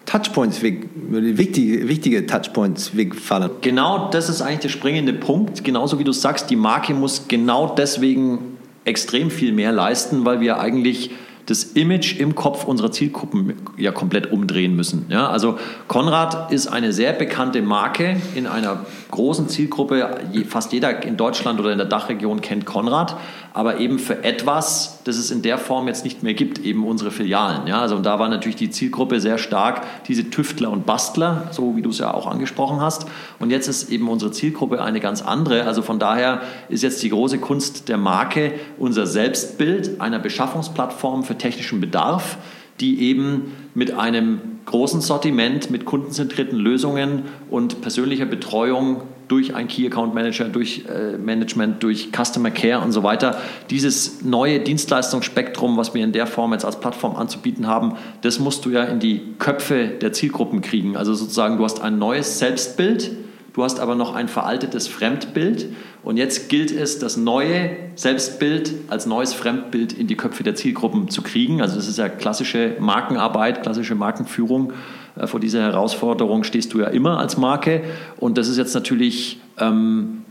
Touchpoints 0.07 0.63
weg, 0.63 0.89
wichtige, 0.95 1.87
wichtige 1.87 2.27
Touchpoints 2.27 2.97
wegfallen. 2.97 3.51
Genau 3.61 4.11
das 4.11 4.31
ist 4.31 4.41
eigentlich 4.41 4.61
der 4.61 4.69
springende 4.71 5.13
Punkt. 5.13 5.65
Genauso 5.65 5.99
wie 5.99 6.05
du 6.05 6.13
sagst, 6.13 6.49
die 6.49 6.57
Marke 6.57 6.95
muss 6.95 7.29
genau 7.29 7.75
deswegen 7.77 8.39
extrem 8.87 9.31
viel 9.31 9.53
mehr 9.53 9.71
leisten, 9.71 10.25
weil 10.25 10.41
wir 10.41 10.61
eigentlich 10.61 11.11
das 11.49 11.65
Image 11.65 12.21
im 12.21 12.35
Kopf 12.35 12.65
unserer 12.65 12.93
Zielgruppen 12.93 13.55
ja 13.79 13.91
komplett 13.91 14.31
umdrehen 14.31 14.77
müssen. 14.77 15.07
Ja, 15.09 15.31
also 15.31 15.59
Konrad 15.87 16.53
ist 16.53 16.67
eine 16.67 16.93
sehr 16.93 17.15
bekannte 17.15 17.63
Marke 17.63 18.21
in 18.35 18.47
einer 18.47 18.85
großen 19.11 19.49
Zielgruppe. 19.49 20.19
Fast 20.47 20.75
jeder 20.75 21.03
in 21.03 21.17
Deutschland 21.17 21.59
oder 21.59 21.73
in 21.73 21.79
der 21.79 21.87
Dachregion 21.87 22.43
kennt 22.43 22.67
Konrad, 22.67 23.17
aber 23.55 23.79
eben 23.79 23.99
für 23.99 24.25
etwas, 24.25 24.98
das 25.09 25.17
es 25.17 25.31
in 25.31 25.43
der 25.43 25.59
Form 25.59 25.89
jetzt 25.89 26.05
nicht 26.05 26.23
mehr 26.23 26.35
gibt, 26.35 26.59
eben 26.59 26.87
unsere 26.87 27.11
Filialen. 27.11 27.67
Ja, 27.67 27.81
also 27.81 27.97
und 27.97 28.05
da 28.05 28.19
war 28.19 28.29
natürlich 28.29 28.57
die 28.57 28.71
Zielgruppe 28.71 29.21
sehr 29.21 29.39
stark, 29.39 29.85
diese 30.07 30.29
Tüftler 30.31 30.71
und 30.71 30.87
Bastler, 30.87 31.49
so 31.51 31.77
wie 31.77 31.83
du 31.83 31.91
es 31.91 31.99
ja 31.99 32.13
auch 32.13 32.27
angesprochen 32.27 32.81
hast. 32.81 33.07
Und 33.39 33.51
jetzt 33.51 33.69
ist 33.69 33.91
eben 33.91 34.09
unsere 34.09 34.31
Zielgruppe 34.31 34.83
eine 34.83 35.01
ganz 35.01 35.23
andere. 35.23 35.65
Also 35.65 35.83
von 35.83 35.99
daher 35.99 36.43
ist 36.69 36.83
jetzt 36.83 37.03
die 37.03 37.09
große 37.09 37.39
Kunst 37.39 37.89
der 37.89 37.97
Marke 37.97 38.53
unser 38.79 39.07
Selbstbild 39.07 40.01
einer 40.01 40.19
Beschaffungsplattform 40.19 41.25
für 41.25 41.37
technischen 41.37 41.81
Bedarf, 41.81 42.37
die 42.81 43.01
eben 43.01 43.53
mit 43.75 43.95
einem 43.95 44.41
großen 44.67 45.01
Sortiment, 45.01 45.71
mit 45.71 45.87
kundenzentrierten 45.87 46.59
Lösungen 46.59 47.23
und 47.51 47.81
persönlicher 47.81 48.27
Betreuung 48.27 49.03
durch 49.29 49.55
ein 49.55 49.69
Key 49.69 49.87
Account 49.87 50.15
Manager, 50.15 50.47
durch 50.47 50.85
äh, 50.89 51.17
Management, 51.17 51.83
durch 51.83 52.09
Customer 52.13 52.51
Care 52.51 52.81
und 52.81 52.93
so 52.93 53.03
weiter. 53.03 53.41
Dieses 53.71 54.23
neue 54.23 54.61
Dienstleistungsspektrum, 54.61 55.77
was 55.77 55.95
wir 55.95 56.03
in 56.03 56.13
der 56.13 56.27
Form 56.27 56.53
jetzt 56.53 56.65
als 56.65 56.81
Plattform 56.81 57.15
anzubieten 57.17 57.67
haben, 57.67 57.97
das 58.23 58.39
musst 58.39 58.65
du 58.65 58.71
ja 58.71 58.85
in 58.85 58.99
die 58.99 59.35
Köpfe 59.39 59.89
der 59.89 60.13
Zielgruppen 60.13 60.63
kriegen. 60.63 60.97
Also 60.97 61.15
sozusagen, 61.15 61.59
du 61.59 61.65
hast 61.65 61.81
ein 61.81 61.99
neues 61.99 62.39
Selbstbild, 62.39 63.11
du 63.59 63.65
hast 63.65 63.81
aber 63.81 63.97
noch 63.97 64.15
ein 64.15 64.29
veraltetes 64.29 64.87
Fremdbild 64.87 65.67
und 66.05 66.17
jetzt 66.17 66.49
gilt 66.49 66.71
es, 66.71 67.01
das 67.01 67.17
neue 67.17 67.71
Selbstbild 67.97 68.73
als 68.89 69.05
neues 69.05 69.35
Fremdbild 69.35 69.93
in 69.93 70.07
die 70.07 70.17
Köpfe 70.17 70.45
der 70.45 70.55
Zielgruppen 70.55 71.09
zu 71.09 71.23
kriegen. 71.23 71.61
Also 71.61 71.75
das 71.75 71.89
ist 71.89 71.99
ja 71.99 72.09
klassische 72.09 72.77
Markenarbeit, 72.79 73.65
klassische 73.65 73.97
Markenführung. 73.97 74.75
Äh, 75.17 75.27
vor 75.27 75.41
dieser 75.41 75.61
Herausforderung 75.61 76.45
stehst 76.45 76.73
du 76.73 76.79
ja 76.79 76.87
immer 76.87 77.19
als 77.19 77.37
Marke. 77.37 77.83
Und 78.17 78.39
das 78.39 78.47
ist 78.47 78.59
jetzt 78.59 78.75
natürlich 78.75 79.41
ähm, 79.59 80.23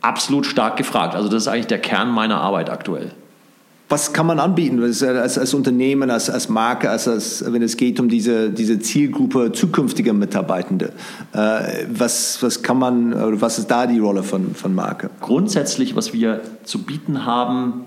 absolut 0.00 0.44
stark 0.44 0.76
gefragt. 0.76 1.14
Also 1.14 1.28
das 1.28 1.42
ist 1.42 1.48
eigentlich 1.48 1.68
der 1.68 1.78
Kern 1.78 2.10
meiner 2.10 2.40
Arbeit 2.40 2.68
aktuell 2.68 3.12
was 3.90 4.12
kann 4.12 4.24
man 4.26 4.38
anbieten 4.38 4.80
als, 4.80 5.02
als 5.02 5.52
Unternehmen, 5.52 6.10
als, 6.10 6.30
als 6.30 6.48
Marke, 6.48 6.88
als, 6.88 7.08
als, 7.08 7.44
wenn 7.52 7.60
es 7.60 7.76
geht 7.76 7.98
um 7.98 8.08
diese, 8.08 8.50
diese 8.50 8.78
Zielgruppe 8.78 9.50
zukünftiger 9.50 10.12
Mitarbeitende? 10.12 10.92
Äh, 11.32 11.86
was, 11.92 12.40
was 12.40 12.62
kann 12.62 12.78
man, 12.78 13.40
was 13.40 13.58
ist 13.58 13.68
da 13.68 13.88
die 13.88 13.98
Rolle 13.98 14.22
von, 14.22 14.54
von 14.54 14.74
Marke? 14.74 15.10
Grundsätzlich, 15.20 15.96
was 15.96 16.12
wir 16.12 16.40
zu 16.62 16.84
bieten 16.84 17.26
haben 17.26 17.84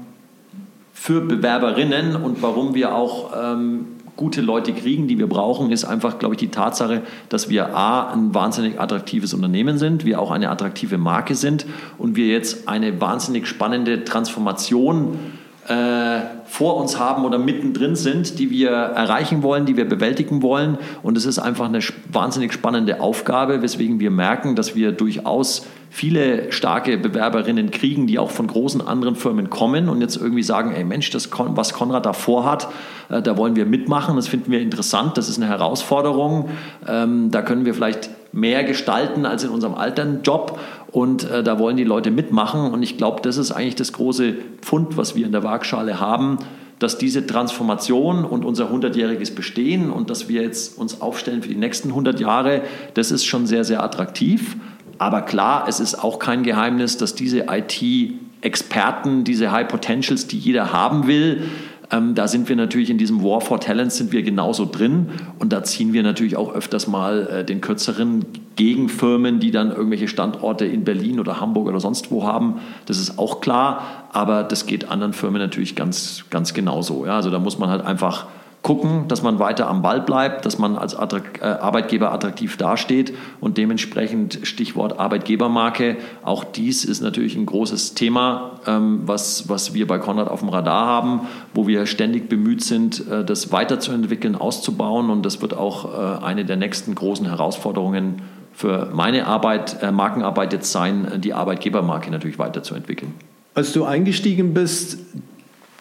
für 0.94 1.22
Bewerberinnen 1.22 2.18
und 2.18 2.42
warum 2.42 2.76
wir 2.76 2.94
auch 2.94 3.32
ähm, 3.42 3.86
gute 4.18 4.42
Leute 4.42 4.74
kriegen, 4.74 5.08
die 5.08 5.18
wir 5.18 5.28
brauchen, 5.28 5.72
ist 5.72 5.86
einfach, 5.86 6.20
glaube 6.20 6.36
ich, 6.36 6.40
die 6.40 6.50
Tatsache, 6.50 7.02
dass 7.30 7.50
wir 7.50 7.76
A, 7.76 8.12
ein 8.12 8.34
wahnsinnig 8.34 8.80
attraktives 8.80 9.34
Unternehmen 9.34 9.78
sind, 9.78 10.04
wir 10.04 10.20
auch 10.20 10.32
eine 10.32 10.50
attraktive 10.50 10.98
Marke 10.98 11.36
sind 11.36 11.66
und 11.98 12.18
wir 12.18 12.28
jetzt 12.28 12.68
eine 12.68 13.00
wahnsinnig 13.00 13.48
spannende 13.48 14.04
Transformation 14.04 15.14
äh, 15.14 15.43
vor 15.66 16.78
uns 16.78 17.00
haben 17.00 17.24
oder 17.24 17.38
mittendrin 17.38 17.96
sind, 17.96 18.38
die 18.38 18.50
wir 18.50 18.70
erreichen 18.70 19.44
wollen, 19.44 19.66
die 19.66 19.78
wir 19.78 19.88
bewältigen 19.88 20.42
wollen. 20.42 20.78
Und 21.04 21.18
es 21.18 21.26
ist 21.26 21.40
einfach 21.40 21.66
eine 21.66 21.80
wahnsinnig 22.12 22.52
spannende 22.52 23.00
Aufgabe, 23.00 23.62
weswegen 23.62 24.00
wir 24.00 24.12
merken, 24.12 24.56
dass 24.56 24.76
wir 24.76 24.92
durchaus 24.92 25.66
viele 25.94 26.52
starke 26.52 26.98
Bewerberinnen 26.98 27.70
kriegen, 27.70 28.08
die 28.08 28.18
auch 28.18 28.32
von 28.32 28.48
großen 28.48 28.86
anderen 28.86 29.16
Firmen 29.16 29.52
kommen 29.52 29.90
und 29.90 30.02
jetzt 30.02 30.18
irgendwie 30.18 30.42
sagen, 30.42 30.74
ey 30.74 30.84
Mensch, 30.84 31.12
das, 31.12 31.30
was 31.32 31.74
Konrad 31.74 32.08
da 32.08 32.14
vorhat, 32.14 32.68
äh, 33.10 33.22
da 33.22 33.38
wollen 33.38 33.56
wir 33.56 33.68
mitmachen, 33.68 34.16
das 34.16 34.28
finden 34.28 34.52
wir 34.52 34.60
interessant, 34.60 35.20
das 35.20 35.30
ist 35.30 35.38
eine 35.38 35.48
Herausforderung, 35.48 36.50
ähm, 36.88 37.30
da 37.30 37.44
können 37.44 37.66
wir 37.66 37.76
vielleicht 37.76 38.10
mehr 38.32 38.64
gestalten 38.64 39.28
als 39.28 39.44
in 39.44 39.52
unserem 39.52 39.76
alten 39.76 40.24
Job 40.24 40.60
und 40.94 41.30
äh, 41.30 41.44
da 41.44 41.58
wollen 41.58 41.76
die 41.76 41.84
Leute 41.84 42.12
mitmachen 42.12 42.72
und 42.72 42.84
ich 42.84 42.98
glaube, 42.98 43.22
das 43.24 43.38
ist 43.38 43.52
eigentlich 43.52 43.76
das 43.76 43.94
große 43.94 44.36
Pfund, 44.62 44.96
was 44.96 45.16
wir 45.16 45.26
in 45.26 45.32
der 45.32 45.44
Waagschale 45.44 46.00
haben, 46.00 46.38
dass 46.78 47.00
diese 47.00 47.26
Transformation 47.26 48.24
und 48.24 48.46
unser 48.46 48.72
100-jähriges 48.72 49.34
Bestehen 49.34 49.90
und 49.90 50.12
dass 50.12 50.30
wir 50.30 50.44
jetzt 50.44 50.78
uns 50.78 51.02
aufstellen 51.02 51.42
für 51.42 51.50
die 51.50 51.56
nächsten 51.56 51.90
100 51.90 52.20
Jahre, 52.20 52.62
das 52.94 53.12
ist 53.12 53.26
schon 53.26 53.48
sehr, 53.48 53.64
sehr 53.64 53.84
attraktiv. 53.84 54.56
Aber 55.00 55.24
klar, 55.24 55.66
es 55.68 55.80
ist 55.80 55.96
auch 55.96 56.20
kein 56.20 56.44
Geheimnis, 56.44 56.98
dass 56.98 57.16
diese 57.16 57.46
IT-Experten, 57.50 59.24
diese 59.24 59.52
High 59.52 59.68
Potentials, 59.68 60.28
die 60.28 60.38
jeder 60.38 60.74
haben 60.74 61.08
will, 61.08 61.44
ähm, 61.92 62.14
da 62.14 62.28
sind 62.28 62.50
wir 62.50 62.56
natürlich 62.56 62.92
in 62.92 63.00
diesem 63.00 63.24
War 63.24 63.42
for 63.42 63.60
Talents 63.60 63.98
sind 63.98 64.12
wir 64.12 64.22
genauso 64.22 64.66
drin 64.66 65.10
und 65.40 65.52
da 65.52 65.64
ziehen 65.64 65.92
wir 65.92 66.04
natürlich 66.04 66.38
auch 66.38 66.54
öfters 66.54 66.88
mal 66.88 67.28
äh, 67.28 67.46
den 67.46 67.62
kürzeren 67.62 68.26
gegen 68.56 68.90
Firmen, 68.90 69.40
die 69.40 69.52
dann 69.52 69.72
irgendwelche 69.72 70.08
Standorte 70.08 70.66
in 70.66 70.84
Berlin 70.84 71.20
oder 71.20 71.40
Hamburg 71.40 71.68
oder 71.68 71.80
sonst 71.80 72.12
wo 72.12 72.24
haben. 72.24 72.60
Das 72.86 73.00
ist 73.00 73.18
auch 73.18 73.42
klar, 73.42 74.08
aber 74.12 74.44
das 74.44 74.66
geht 74.66 74.90
anderen 74.90 75.14
Firmen 75.14 75.42
natürlich 75.42 75.76
ganz, 75.76 76.26
ganz 76.30 76.54
genauso. 76.54 77.06
Ja? 77.06 77.16
Also 77.16 77.30
da 77.30 77.40
muss 77.40 77.58
man 77.58 77.70
halt 77.70 77.84
einfach 77.84 78.28
gucken, 78.64 79.10
dass 79.10 79.22
man 79.22 79.40
weiter 79.40 79.68
am 79.68 79.82
Ball 79.82 80.02
bleibt, 80.02 80.46
dass 80.46 80.58
man 80.58 80.78
als 80.78 80.96
Attrakt 80.96 81.42
äh, 81.42 81.46
Arbeitgeber 81.46 82.14
attraktiv 82.14 82.56
dasteht 82.56 83.14
und 83.42 83.58
dementsprechend 83.58 84.40
Stichwort 84.44 85.00
Arbeitgebermarke. 85.00 85.98
Auch 86.24 86.46
dies 86.46 86.86
ist 86.86 87.02
natürlich 87.02 87.36
ein 87.36 87.46
großes 87.46 87.94
Thema, 87.94 88.62
ähm, 88.66 89.02
was, 89.06 89.50
was 89.50 89.74
wir 89.74 89.86
bei 89.86 90.00
Konrad 90.00 90.30
auf 90.30 90.40
dem 90.40 90.50
Radar 90.50 90.88
haben, 90.88 91.22
wo 91.54 91.68
wir 91.68 91.86
ständig 91.86 92.30
bemüht 92.30 92.64
sind, 92.64 93.06
äh, 93.10 93.26
das 93.26 93.52
weiterzuentwickeln, 93.52 94.36
auszubauen 94.36 95.10
und 95.10 95.26
das 95.26 95.42
wird 95.42 95.56
auch 95.56 96.22
äh, 96.22 96.24
eine 96.24 96.46
der 96.46 96.56
nächsten 96.56 96.96
großen 96.96 97.28
Herausforderungen 97.28 98.22
für 98.54 98.90
meine 98.94 99.26
Arbeit, 99.26 99.82
äh, 99.82 99.92
Markenarbeit 99.92 100.54
jetzt 100.54 100.72
sein, 100.72 101.22
die 101.24 101.34
Arbeitgebermarke 101.34 102.12
natürlich 102.12 102.40
weiterzuentwickeln. 102.40 103.14
Als 103.56 103.74
du 103.74 103.84
eingestiegen 103.84 104.54
bist, 104.54 104.98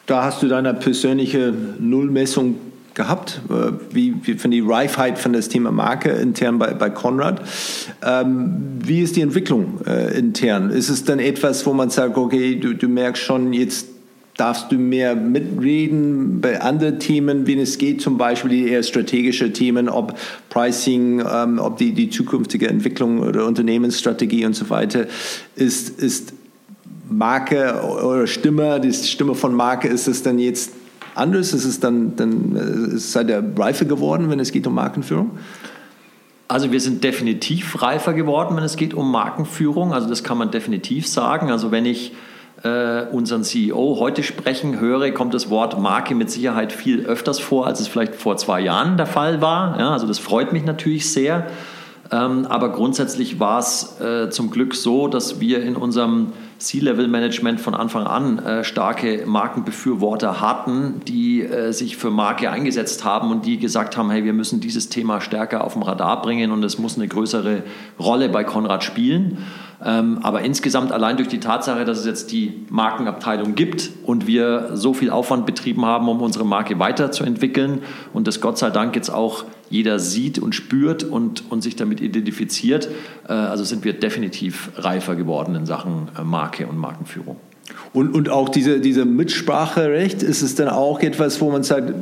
da 0.06 0.24
hast 0.24 0.42
du 0.42 0.48
deine 0.48 0.74
persönliche 0.74 1.54
Nullmessung 1.78 2.56
gehabt, 2.94 3.40
äh, 3.48 3.72
wie, 3.90 4.14
wie 4.22 4.34
von 4.34 4.50
die 4.50 4.60
Reifheit 4.60 5.18
von 5.18 5.32
das 5.32 5.48
Thema 5.48 5.70
Marke 5.70 6.10
intern 6.10 6.58
bei, 6.58 6.74
bei 6.74 6.90
Conrad. 6.90 7.40
Ähm, 8.04 8.78
wie 8.84 9.00
ist 9.00 9.16
die 9.16 9.22
Entwicklung 9.22 9.80
äh, 9.86 10.18
intern? 10.18 10.70
Ist 10.70 10.88
es 10.88 11.04
dann 11.04 11.18
etwas, 11.18 11.64
wo 11.66 11.72
man 11.72 11.90
sagt, 11.90 12.16
okay, 12.16 12.56
du, 12.56 12.74
du 12.74 12.88
merkst 12.88 13.22
schon, 13.22 13.52
jetzt 13.52 13.88
darfst 14.36 14.72
du 14.72 14.76
mehr 14.76 15.14
mitreden 15.14 16.40
bei 16.40 16.60
anderen 16.60 16.98
Themen, 16.98 17.46
wenn 17.46 17.58
es 17.58 17.78
geht, 17.78 18.00
zum 18.00 18.16
Beispiel 18.16 18.50
die 18.50 18.68
eher 18.68 18.82
strategische 18.82 19.52
Themen, 19.52 19.88
ob 19.88 20.18
Pricing, 20.48 21.22
ähm, 21.30 21.58
ob 21.58 21.76
die, 21.76 21.92
die 21.92 22.08
zukünftige 22.08 22.68
Entwicklung 22.68 23.20
oder 23.20 23.46
Unternehmensstrategie 23.46 24.46
und 24.46 24.54
so 24.54 24.70
weiter, 24.70 25.06
ist, 25.54 26.00
ist 26.00 26.32
Marke 27.10 27.82
oder 27.82 28.26
Stimme, 28.26 28.80
die 28.80 28.92
Stimme 28.92 29.34
von 29.34 29.54
Marke, 29.54 29.88
ist 29.88 30.08
es 30.08 30.22
dann 30.22 30.38
jetzt 30.38 30.72
anders? 31.14 31.52
Ist 31.52 31.64
es 31.64 31.80
dann, 31.80 32.16
dann 32.16 32.56
äh, 32.56 32.98
seid 32.98 33.28
ihr 33.28 33.44
reifer 33.56 33.84
geworden, 33.84 34.30
wenn 34.30 34.40
es 34.40 34.52
geht 34.52 34.66
um 34.66 34.74
Markenführung? 34.74 35.32
Also 36.48 36.70
wir 36.70 36.80
sind 36.80 37.02
definitiv 37.02 37.80
reifer 37.82 38.12
geworden, 38.12 38.56
wenn 38.56 38.64
es 38.64 38.76
geht 38.76 38.94
um 38.94 39.10
Markenführung. 39.10 39.92
Also 39.92 40.08
das 40.08 40.22
kann 40.22 40.36
man 40.36 40.50
definitiv 40.50 41.06
sagen. 41.06 41.50
Also 41.50 41.70
wenn 41.70 41.86
ich 41.86 42.12
äh, 42.62 43.04
unseren 43.10 43.42
CEO 43.42 43.96
heute 43.98 44.22
sprechen 44.22 44.78
höre, 44.78 45.10
kommt 45.10 45.34
das 45.34 45.50
Wort 45.50 45.80
Marke 45.80 46.14
mit 46.14 46.30
Sicherheit 46.30 46.72
viel 46.72 47.06
öfters 47.06 47.40
vor, 47.40 47.66
als 47.66 47.80
es 47.80 47.88
vielleicht 47.88 48.14
vor 48.14 48.36
zwei 48.36 48.60
Jahren 48.60 48.96
der 48.96 49.06
Fall 49.06 49.40
war. 49.40 49.78
Ja, 49.78 49.90
also 49.90 50.06
das 50.06 50.18
freut 50.18 50.52
mich 50.52 50.64
natürlich 50.64 51.12
sehr. 51.12 51.46
Ähm, 52.12 52.46
aber 52.46 52.72
grundsätzlich 52.72 53.40
war 53.40 53.58
es 53.58 53.98
äh, 54.00 54.28
zum 54.28 54.50
Glück 54.50 54.74
so, 54.74 55.08
dass 55.08 55.40
wir 55.40 55.62
in 55.62 55.76
unserem 55.76 56.32
C-Level-Management 56.58 57.60
von 57.60 57.74
Anfang 57.74 58.06
an 58.06 58.38
äh, 58.38 58.64
starke 58.64 59.24
Markenbefürworter 59.26 60.40
hatten, 60.40 61.00
die 61.08 61.42
äh, 61.42 61.72
sich 61.72 61.96
für 61.96 62.10
Marke 62.10 62.50
eingesetzt 62.50 63.04
haben 63.04 63.30
und 63.30 63.46
die 63.46 63.58
gesagt 63.58 63.96
haben, 63.96 64.10
hey, 64.10 64.24
wir 64.24 64.34
müssen 64.34 64.60
dieses 64.60 64.90
Thema 64.90 65.22
stärker 65.22 65.64
auf 65.64 65.72
dem 65.72 65.82
Radar 65.82 66.20
bringen 66.20 66.52
und 66.52 66.62
es 66.62 66.78
muss 66.78 66.96
eine 66.96 67.08
größere 67.08 67.62
Rolle 67.98 68.28
bei 68.28 68.44
Konrad 68.44 68.84
spielen. 68.84 69.38
Ähm, 69.84 70.18
aber 70.22 70.42
insgesamt 70.42 70.92
allein 70.92 71.16
durch 71.16 71.28
die 71.28 71.40
Tatsache, 71.40 71.84
dass 71.84 71.98
es 71.98 72.06
jetzt 72.06 72.30
die 72.30 72.64
Markenabteilung 72.68 73.56
gibt 73.56 73.90
und 74.04 74.26
wir 74.26 74.70
so 74.74 74.94
viel 74.94 75.10
Aufwand 75.10 75.44
betrieben 75.44 75.84
haben, 75.84 76.08
um 76.08 76.20
unsere 76.20 76.44
Marke 76.44 76.78
weiterzuentwickeln 76.78 77.80
und 78.12 78.28
das 78.28 78.40
Gott 78.40 78.58
sei 78.58 78.70
Dank 78.70 78.94
jetzt 78.94 79.10
auch 79.10 79.44
jeder 79.70 79.98
sieht 79.98 80.38
und 80.38 80.54
spürt 80.54 81.02
und, 81.02 81.50
und 81.50 81.62
sich 81.62 81.74
damit 81.74 82.00
identifiziert, 82.00 82.88
äh, 83.26 83.32
also 83.32 83.64
sind 83.64 83.84
wir 83.84 83.94
definitiv 83.94 84.70
reifer 84.76 85.16
geworden 85.16 85.54
in 85.56 85.66
Sachen 85.66 86.08
äh, 86.16 86.22
Marke 86.22 86.66
und 86.66 86.78
Markenführung. 86.78 87.36
Und, 87.92 88.14
und 88.14 88.28
auch 88.28 88.48
diese, 88.50 88.80
diese 88.80 89.04
Mitspracherecht, 89.04 90.22
ist 90.22 90.42
es 90.42 90.54
dann 90.54 90.68
auch 90.68 91.00
etwas, 91.00 91.40
wo 91.40 91.50
man 91.50 91.62
sagt, 91.62 91.92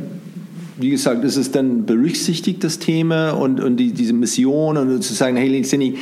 wie 0.78 0.90
gesagt, 0.90 1.24
ist 1.24 1.36
es 1.36 1.52
dann 1.52 1.86
berücksichtigt, 1.86 2.64
das 2.64 2.78
Thema 2.78 3.30
und, 3.30 3.60
und 3.60 3.76
die, 3.76 3.92
diese 3.92 4.12
Mission 4.12 4.76
und 4.76 5.02
zu 5.02 5.14
sagen, 5.14 5.36
hey, 5.36 5.48
Lincini, 5.48 5.98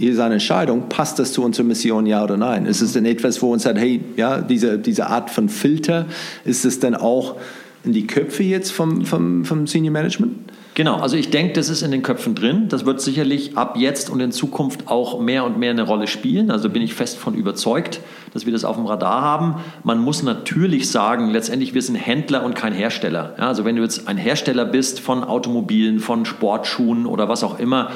hier 0.00 0.12
ist 0.12 0.18
eine 0.18 0.34
Entscheidung, 0.34 0.88
passt 0.88 1.18
das 1.18 1.34
zu 1.34 1.44
unserer 1.44 1.66
Mission, 1.66 2.06
ja 2.06 2.24
oder 2.24 2.38
nein? 2.38 2.64
Ist 2.64 2.80
es 2.80 2.94
denn 2.94 3.04
etwas, 3.04 3.42
wo 3.42 3.52
uns 3.52 3.64
sagt, 3.64 3.78
hey, 3.78 4.00
ja, 4.16 4.40
diese, 4.40 4.78
diese 4.78 5.08
Art 5.08 5.28
von 5.28 5.50
Filter, 5.50 6.06
ist 6.46 6.64
es 6.64 6.80
dann 6.80 6.94
auch 6.94 7.36
in 7.84 7.92
die 7.92 8.06
Köpfe 8.06 8.42
jetzt 8.42 8.72
vom, 8.72 9.04
vom, 9.04 9.44
vom 9.44 9.66
Senior 9.66 9.92
Management? 9.92 10.38
Genau, 10.74 10.96
also 10.96 11.18
ich 11.18 11.28
denke, 11.28 11.52
das 11.52 11.68
ist 11.68 11.82
in 11.82 11.90
den 11.90 12.02
Köpfen 12.02 12.34
drin. 12.34 12.68
Das 12.70 12.86
wird 12.86 13.02
sicherlich 13.02 13.58
ab 13.58 13.76
jetzt 13.76 14.08
und 14.08 14.20
in 14.20 14.32
Zukunft 14.32 14.88
auch 14.88 15.20
mehr 15.20 15.44
und 15.44 15.58
mehr 15.58 15.72
eine 15.72 15.82
Rolle 15.82 16.06
spielen. 16.06 16.50
Also 16.50 16.70
bin 16.70 16.80
ich 16.80 16.94
fest 16.94 17.18
von 17.18 17.34
überzeugt, 17.34 18.00
dass 18.32 18.46
wir 18.46 18.54
das 18.54 18.64
auf 18.64 18.76
dem 18.76 18.86
Radar 18.86 19.20
haben. 19.20 19.56
Man 19.84 19.98
muss 19.98 20.22
natürlich 20.22 20.88
sagen, 20.88 21.28
letztendlich 21.28 21.74
wir 21.74 21.82
sind 21.82 21.96
Händler 21.96 22.42
und 22.42 22.54
kein 22.54 22.72
Hersteller. 22.72 23.34
Ja, 23.36 23.48
also 23.48 23.66
wenn 23.66 23.76
du 23.76 23.82
jetzt 23.82 24.08
ein 24.08 24.16
Hersteller 24.16 24.64
bist 24.64 25.00
von 25.00 25.24
Automobilen, 25.24 26.00
von 26.00 26.24
Sportschuhen 26.24 27.04
oder 27.04 27.28
was 27.28 27.44
auch 27.44 27.58
immer, 27.58 27.90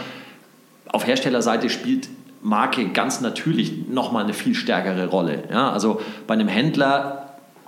auf 0.95 1.07
Herstellerseite 1.07 1.69
spielt 1.71 2.09
Marke 2.41 2.87
ganz 2.89 3.21
natürlich 3.21 3.89
nochmal 3.89 4.25
eine 4.25 4.35
viel 4.35 4.55
stärkere 4.55 5.07
Rolle. 5.07 5.45
Ja, 5.51 5.71
also 5.71 6.01
bei 6.27 6.35
einem 6.35 6.49
Händler 6.49 7.21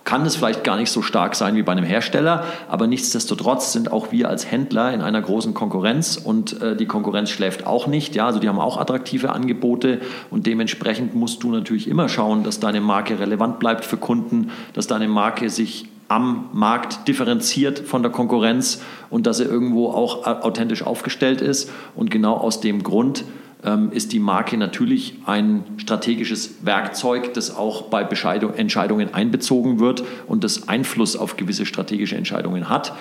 kann 0.04 0.24
es 0.24 0.36
vielleicht 0.36 0.62
gar 0.62 0.76
nicht 0.76 0.92
so 0.92 1.02
stark 1.02 1.34
sein 1.34 1.56
wie 1.56 1.62
bei 1.62 1.72
einem 1.72 1.84
Hersteller, 1.84 2.44
aber 2.68 2.86
nichtsdestotrotz 2.86 3.72
sind 3.72 3.90
auch 3.90 4.12
wir 4.12 4.28
als 4.28 4.48
Händler 4.48 4.94
in 4.94 5.00
einer 5.00 5.20
großen 5.20 5.52
Konkurrenz 5.52 6.16
und 6.16 6.62
äh, 6.62 6.76
die 6.76 6.86
Konkurrenz 6.86 7.30
schläft 7.30 7.66
auch 7.66 7.88
nicht. 7.88 8.14
Ja, 8.14 8.26
also 8.26 8.38
die 8.38 8.48
haben 8.48 8.60
auch 8.60 8.78
attraktive 8.78 9.32
Angebote 9.32 10.00
und 10.30 10.46
dementsprechend 10.46 11.16
musst 11.16 11.42
du 11.42 11.50
natürlich 11.50 11.88
immer 11.88 12.08
schauen, 12.08 12.44
dass 12.44 12.60
deine 12.60 12.80
Marke 12.80 13.18
relevant 13.18 13.58
bleibt 13.58 13.84
für 13.84 13.96
Kunden, 13.96 14.52
dass 14.74 14.86
deine 14.86 15.08
Marke 15.08 15.50
sich 15.50 15.86
am 16.08 16.48
Markt 16.52 17.08
differenziert 17.08 17.80
von 17.80 18.02
der 18.02 18.12
Konkurrenz 18.12 18.82
und 19.10 19.26
dass 19.26 19.40
er 19.40 19.48
irgendwo 19.48 19.88
auch 19.88 20.26
authentisch 20.26 20.82
aufgestellt 20.82 21.40
ist. 21.40 21.70
Und 21.94 22.10
genau 22.10 22.34
aus 22.36 22.60
dem 22.60 22.82
Grund 22.82 23.24
ähm, 23.64 23.90
ist 23.90 24.12
die 24.12 24.20
Marke 24.20 24.56
natürlich 24.56 25.14
ein 25.26 25.64
strategisches 25.78 26.64
Werkzeug, 26.64 27.34
das 27.34 27.54
auch 27.54 27.82
bei 27.82 28.02
Entscheidungen 28.02 29.14
einbezogen 29.14 29.80
wird 29.80 30.04
und 30.26 30.44
das 30.44 30.68
Einfluss 30.68 31.16
auf 31.16 31.36
gewisse 31.36 31.66
strategische 31.66 32.16
Entscheidungen 32.16 32.68
hat. 32.68 32.92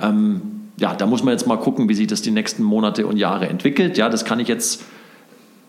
Ähm, 0.00 0.42
ja, 0.78 0.94
da 0.94 1.06
muss 1.06 1.22
man 1.22 1.32
jetzt 1.32 1.46
mal 1.46 1.56
gucken, 1.56 1.88
wie 1.88 1.94
sich 1.94 2.06
das 2.06 2.22
die 2.22 2.30
nächsten 2.30 2.62
Monate 2.62 3.06
und 3.06 3.16
Jahre 3.16 3.48
entwickelt. 3.48 3.98
Ja, 3.98 4.08
das 4.08 4.24
kann 4.24 4.40
ich 4.40 4.48
jetzt 4.48 4.84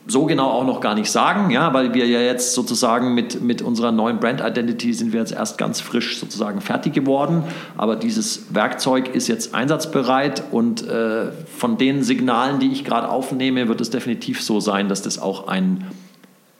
so 0.05 0.25
genau 0.25 0.49
auch 0.49 0.65
noch 0.65 0.81
gar 0.81 0.95
nicht 0.95 1.09
sagen, 1.09 1.49
ja, 1.49 1.73
weil 1.73 1.93
wir 1.93 2.05
ja 2.05 2.19
jetzt 2.19 2.53
sozusagen 2.53 3.13
mit, 3.13 3.41
mit 3.41 3.61
unserer 3.61 3.91
neuen 3.91 4.19
Brand 4.19 4.41
Identity 4.41 4.93
sind 4.93 5.13
wir 5.13 5.21
jetzt 5.21 5.31
erst 5.31 5.57
ganz 5.57 5.79
frisch 5.79 6.19
sozusagen 6.19 6.59
fertig 6.59 6.93
geworden. 6.93 7.43
Aber 7.77 7.95
dieses 7.95 8.53
Werkzeug 8.53 9.15
ist 9.15 9.27
jetzt 9.27 9.55
einsatzbereit 9.55 10.43
und 10.51 10.85
äh, 10.87 11.31
von 11.57 11.77
den 11.77 12.03
Signalen, 12.03 12.59
die 12.59 12.71
ich 12.71 12.83
gerade 12.83 13.09
aufnehme, 13.09 13.69
wird 13.69 13.79
es 13.79 13.89
definitiv 13.89 14.41
so 14.41 14.59
sein, 14.59 14.89
dass 14.89 15.01
das 15.01 15.19
auch 15.19 15.47
ein 15.47 15.87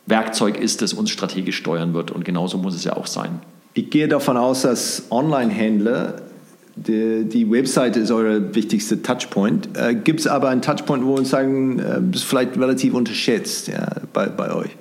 Werkzeug 0.06 0.58
ist, 0.58 0.82
das 0.82 0.94
uns 0.94 1.10
strategisch 1.10 1.58
steuern 1.58 1.94
wird. 1.94 2.12
Und 2.12 2.24
genauso 2.24 2.58
muss 2.58 2.76
es 2.76 2.84
ja 2.86 2.96
auch 2.96 3.08
sein. 3.08 3.42
Ich 3.74 3.90
gehe 3.90 4.08
davon 4.08 4.38
aus, 4.38 4.62
dass 4.62 5.08
Online-Händler 5.10 6.16
die, 6.76 7.26
die 7.26 7.50
Webseite 7.50 8.00
ist 8.00 8.12
euer 8.12 8.56
wichtigster 8.56 9.02
Touchpoint. 9.02 9.70
Äh, 9.78 9.96
Gibt 9.96 10.22
es 10.22 10.28
aber 10.28 10.50
einen 10.50 10.62
Touchpoint, 10.62 11.06
wo 11.06 11.18
wir 11.18 11.26
sagen, 11.26 11.80
äh, 11.80 12.02
ist 12.16 12.24
vielleicht 12.24 12.58
relativ 12.58 12.94
unterschätzt 12.94 13.68
ja, 13.68 13.88
bei, 14.12 14.28
bei 14.28 14.54
euch? 14.54 14.76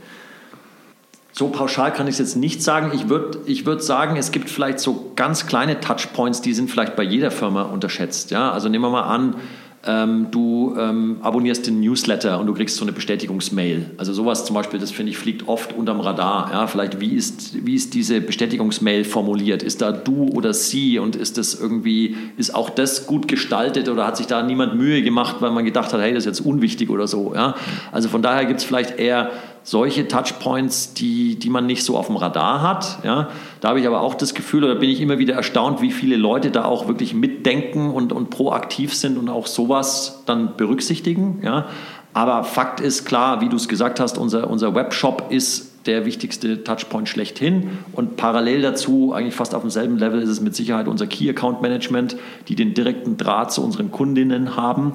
So 1.35 1.49
pauschal 1.49 1.93
kann 1.93 2.07
ich 2.07 2.15
es 2.15 2.19
jetzt 2.19 2.37
nicht 2.37 2.63
sagen. 2.63 2.93
Ich 2.95 3.09
würde 3.09 3.39
ich 3.47 3.65
würd 3.65 3.83
sagen, 3.83 4.17
es 4.17 4.33
gibt 4.33 4.51
vielleicht 4.51 4.81
so 4.81 5.13
ganz 5.17 5.47
kleine 5.47 5.81
Touchpoints, 5.81 6.43
die 6.43 6.53
sind 6.53 6.71
vielleicht 6.71 6.95
bei 6.95 7.03
jeder 7.03 7.31
Firma 7.31 7.63
unterschätzt. 7.63 8.31
Ja? 8.31 8.53
Also 8.53 8.69
nehmen 8.69 8.85
wir 8.85 8.91
mal 8.91 9.03
an, 9.03 9.37
ähm, 9.85 10.29
du 10.31 10.77
ähm, 10.79 11.19
abonnierst 11.23 11.67
den 11.67 11.81
Newsletter 11.81 12.39
und 12.39 12.47
du 12.47 12.55
kriegst 12.55 12.77
so 12.77 12.85
eine 12.85 12.93
Bestätigungsmail. 12.93 13.91
Also 13.97 14.13
sowas 14.13 14.45
zum 14.45 14.55
Beispiel, 14.55 14.79
das 14.79 14.93
finde 14.93 15.11
ich, 15.11 15.19
fliegt 15.19 15.49
oft 15.49 15.73
unterm 15.73 16.01
Radar. 16.01 16.51
Ja, 16.53 16.67
vielleicht, 16.69 17.01
wie 17.01 17.15
ist, 17.15 17.67
wie 17.67 17.75
ist 17.75 17.93
diese 17.95 18.21
Bestätigungsmail 18.21 19.05
formuliert? 19.05 19.65
Ist 19.65 19.83
da 19.83 19.91
du 19.91 20.29
oder 20.29 20.55
sie 20.55 21.01
und 21.01 21.17
ist 21.17 21.37
das 21.37 21.55
irgendwie, 21.55 22.17
ist 22.37 22.55
auch 22.55 22.71
das 22.71 23.07
gut 23.07 23.27
gestaltet 23.27 23.89
oder 23.89 24.07
hat 24.07 24.17
sich 24.17 24.27
da 24.27 24.43
niemand 24.43 24.77
Mühe 24.77 25.03
gemacht, 25.03 25.37
weil 25.41 25.51
man 25.51 25.65
gedacht 25.65 25.93
hat, 25.93 26.01
hey, 26.01 26.15
das 26.15 26.27
ist 26.27 26.39
jetzt 26.39 26.47
unwichtig 26.47 26.89
oder 26.89 27.09
so. 27.09 27.35
Ja? 27.35 27.57
Also 27.91 28.09
von 28.09 28.23
daher 28.23 28.45
gibt 28.45 28.61
es 28.61 28.65
vielleicht 28.65 29.01
eher 29.01 29.33
solche 29.65 30.09
Touchpoints, 30.09 30.95
die, 30.95 31.39
die 31.39 31.51
man 31.51 31.67
nicht 31.67 31.85
so 31.85 31.97
auf 31.97 32.07
dem 32.07 32.17
Radar 32.17 32.63
hat. 32.63 32.99
Ja. 33.05 33.29
Da 33.61 33.69
habe 33.69 33.81
ich 33.81 33.87
aber 33.87 34.01
auch 34.01 34.15
das 34.15 34.35
Gefühl, 34.35 34.65
oder 34.65 34.75
bin 34.75 34.91
ich 34.91 35.01
immer 35.01 35.19
wieder 35.19 35.35
erstaunt, 35.35 35.81
wie 35.81 35.93
viele 35.93 36.17
Leute 36.17 36.51
da 36.51 36.65
auch 36.65 36.89
wirklich 36.89 37.15
mitdenken 37.15 37.91
und, 37.91 38.13
und 38.13 38.31
proaktiv 38.31 38.95
sind 38.95 39.19
und 39.19 39.29
auch 39.29 39.47
sowas 39.47 40.23
dann 40.27 40.57
berücksichtigen. 40.57 41.41
Ja. 41.45 41.67
Aber 42.15 42.45
Fakt 42.45 42.81
ist 42.81 43.05
klar, 43.05 43.41
wie 43.41 43.49
du 43.49 43.57
es 43.57 43.69
gesagt 43.69 43.99
hast, 43.99 44.19
unser, 44.19 44.51
unser 44.51 44.75
Webshop 44.75 45.27
ist 45.31 45.73
der 45.87 46.05
wichtigste 46.05 46.63
Touchpoint 46.63 47.09
schlechthin. 47.09 47.71
Und 47.93 48.17
parallel 48.17 48.63
dazu, 48.63 49.13
eigentlich 49.15 49.35
fast 49.35 49.55
auf 49.55 49.63
demselben 49.63 49.99
Level, 49.99 50.21
ist 50.21 50.29
es 50.29 50.41
mit 50.41 50.55
Sicherheit 50.55 50.89
unser 50.89 51.07
Key 51.07 51.29
Account 51.29 51.63
Management, 51.63 52.17
die 52.49 52.55
den 52.55 52.75
direkten 52.75 53.17
Draht 53.17 53.53
zu 53.53 53.65
unseren 53.65 53.91
Kundinnen 53.91 54.57
haben. 54.57 54.93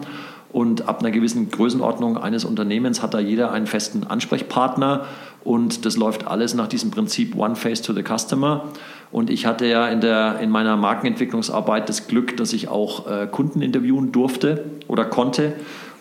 Und 0.51 0.87
ab 0.87 1.01
einer 1.01 1.11
gewissen 1.11 1.49
Größenordnung 1.51 2.17
eines 2.17 2.45
Unternehmens 2.45 3.01
hat 3.01 3.13
da 3.13 3.19
jeder 3.19 3.51
einen 3.51 3.67
festen 3.67 4.05
Ansprechpartner. 4.05 5.05
Und 5.43 5.85
das 5.85 5.97
läuft 5.97 6.27
alles 6.27 6.53
nach 6.53 6.67
diesem 6.67 6.91
Prinzip 6.91 7.35
One 7.35 7.55
Face 7.55 7.81
to 7.81 7.93
the 7.93 8.03
Customer. 8.03 8.65
Und 9.11 9.29
ich 9.29 9.45
hatte 9.45 9.65
ja 9.65 9.87
in, 9.87 10.01
der, 10.01 10.39
in 10.39 10.49
meiner 10.49 10.75
Markenentwicklungsarbeit 10.77 11.87
das 11.89 12.07
Glück, 12.07 12.37
dass 12.37 12.53
ich 12.53 12.67
auch 12.67 13.07
äh, 13.09 13.27
Kunden 13.27 13.61
interviewen 13.61 14.11
durfte 14.11 14.65
oder 14.87 15.05
konnte. 15.05 15.53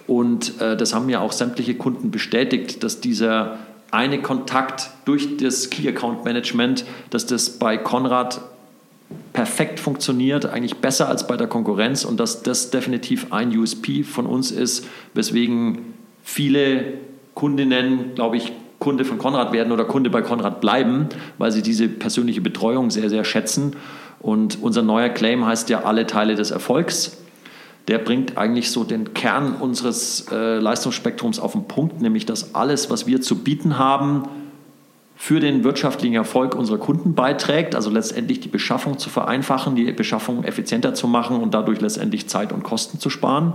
Und 0.07 0.61
äh, 0.61 0.77
das 0.77 0.95
haben 0.95 1.07
mir 1.07 1.21
auch 1.21 1.33
sämtliche 1.33 1.75
Kunden 1.75 2.11
bestätigt, 2.11 2.83
dass 2.83 3.01
dieser 3.01 3.59
eine 3.91 4.21
Kontakt 4.21 4.91
durch 5.05 5.37
das 5.37 5.71
Key 5.71 5.89
Account 5.89 6.25
Management, 6.25 6.85
dass 7.11 7.27
das 7.27 7.51
bei 7.59 7.77
Konrad 7.77 8.41
perfekt 9.37 9.79
funktioniert, 9.79 10.47
eigentlich 10.47 10.77
besser 10.77 11.09
als 11.09 11.27
bei 11.27 11.37
der 11.37 11.47
Konkurrenz 11.47 12.07
und 12.07 12.19
dass 12.19 12.43
das 12.43 12.71
definitiv 12.71 13.33
ein 13.35 13.57
USP 13.57 14.03
von 14.03 14.25
uns 14.25 14.51
ist, 14.51 14.87
weswegen 15.13 15.95
viele 16.23 16.95
Kundinnen, 17.35 18.15
glaube 18.15 18.39
ich, 18.39 18.53
Kunde 18.79 19.05
von 19.05 19.19
Konrad 19.19 19.53
werden 19.53 19.73
oder 19.73 19.85
Kunde 19.85 20.09
bei 20.09 20.23
Konrad 20.23 20.63
bleiben, 20.63 21.11
weil 21.37 21.53
sie 21.53 21.61
diese 21.61 21.87
persönliche 21.87 22.41
Betreuung 22.41 22.91
sehr, 22.91 23.11
sehr 23.11 23.25
schätzen. 23.25 23.77
Und 24.21 24.59
unser 24.63 24.81
neuer 24.81 25.11
Claim 25.11 25.45
heißt 25.45 25.69
ja 25.69 25.85
alle 25.85 26.07
Teile 26.07 26.35
des 26.35 26.51
Erfolgs. 26.51 27.19
Der 27.89 27.99
bringt 27.99 28.39
eigentlich 28.39 28.71
so 28.71 28.85
den 28.85 29.13
Kern 29.13 29.55
unseres 29.55 30.27
äh, 30.33 30.59
Leistungsspektrums 30.59 31.39
auf 31.39 31.53
den 31.53 31.69
Punkt, 31.69 32.01
nämlich 32.01 32.25
dass 32.25 32.55
alles, 32.55 32.89
was 32.89 33.07
wir 33.07 33.21
zu 33.21 33.37
bieten 33.37 33.79
haben, 33.79 34.23
für 35.17 35.41
den 35.41 35.65
wirtschaftlichen 35.65 36.15
Erfolg 36.15 36.55
unserer 36.55 36.79
Kunden 36.79 37.15
beiträgt, 37.15 37.75
also 37.75 37.91
letztendlich 37.91 38.41
die 38.41 38.49
Beschaffung 38.49 38.99
zu 38.99 39.09
vereinfachen, 39.09 39.75
die 39.75 39.91
Beschaffung 39.93 40.45
effizienter 40.45 40.95
zu 40.95 41.09
machen 41.09 41.41
und 41.41 41.55
dadurch 41.55 41.81
letztendlich 41.81 42.29
Zeit 42.29 42.53
und 42.53 42.63
Kosten 42.63 43.01
zu 43.01 43.09
sparen. 43.09 43.55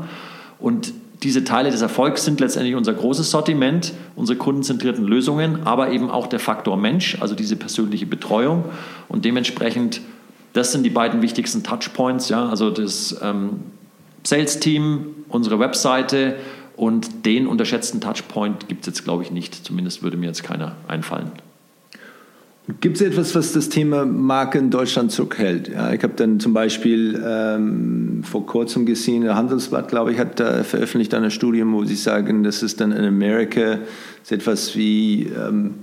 Und 0.59 0.93
diese 1.24 1.43
Teile 1.43 1.70
des 1.70 1.82
Erfolgs 1.82 2.26
sind 2.26 2.39
letztendlich 2.39 2.76
unser 2.76 2.93
großes 2.93 3.30
Sortiment, 3.30 3.93
unsere 4.16 4.39
kundenzentrierten 4.39 5.05
Lösungen, 5.05 5.59
aber 5.66 5.91
eben 5.91 6.09
auch 6.09 6.26
der 6.26 6.39
Faktor 6.39 6.78
Mensch, 6.78 7.18
also 7.22 7.36
diese 7.36 7.55
persönliche 7.55 8.07
Betreuung. 8.07 8.66
Und 9.07 9.24
dementsprechend, 9.24 10.01
das 10.53 10.72
sind 10.72 10.84
die 10.84 10.89
beiden 10.89 11.22
wichtigsten 11.22 11.64
Touchpoints, 11.64 12.30
ja, 12.30 12.49
also 12.49 12.72
das 12.72 13.16
ähm, 13.22 13.62
Sales-Team, 14.24 15.05
unsere 15.30 15.59
Webseite 15.59 16.38
und 16.76 17.26
den 17.28 17.45
unterschätzten 17.45 18.01
Touchpoint 18.01 18.68
gibt 18.68 18.82
es 18.82 18.88
jetzt, 18.88 19.03
glaube 19.03 19.22
ich, 19.22 19.30
nicht. 19.30 19.53
Zumindest 19.64 20.01
würde 20.01 20.18
mir 20.18 20.28
jetzt 20.28 20.43
keiner 20.43 20.76
einfallen. 20.88 21.32
Gibt 22.80 22.97
es 22.97 23.01
etwas, 23.01 23.36
was 23.36 23.53
das 23.53 23.69
Thema 23.69 24.05
Marke 24.05 24.57
in 24.57 24.69
Deutschland 24.69 25.11
zurückhält? 25.11 25.67
Ja, 25.67 25.91
ich 25.93 26.01
habe 26.03 26.13
dann 26.15 26.39
zum 26.39 26.53
Beispiel 26.53 27.22
ähm, 27.26 28.22
vor 28.24 28.45
kurzem 28.45 28.86
gesehen, 28.86 29.24
der 29.24 29.36
Handelsblatt, 29.36 29.89
glaube 29.89 30.13
ich, 30.13 30.19
hat 30.19 30.39
da 30.39 30.63
veröffentlicht 30.63 31.13
eine 31.13 31.32
Studie, 31.32 31.63
wo 31.65 31.84
sie 31.84 31.95
sagen, 31.95 32.43
dass 32.43 32.61
es 32.61 32.76
dann 32.76 32.91
in 32.91 33.03
Amerika 33.03 33.80
etwas 34.30 34.76
wie 34.76 35.24
ähm, 35.24 35.76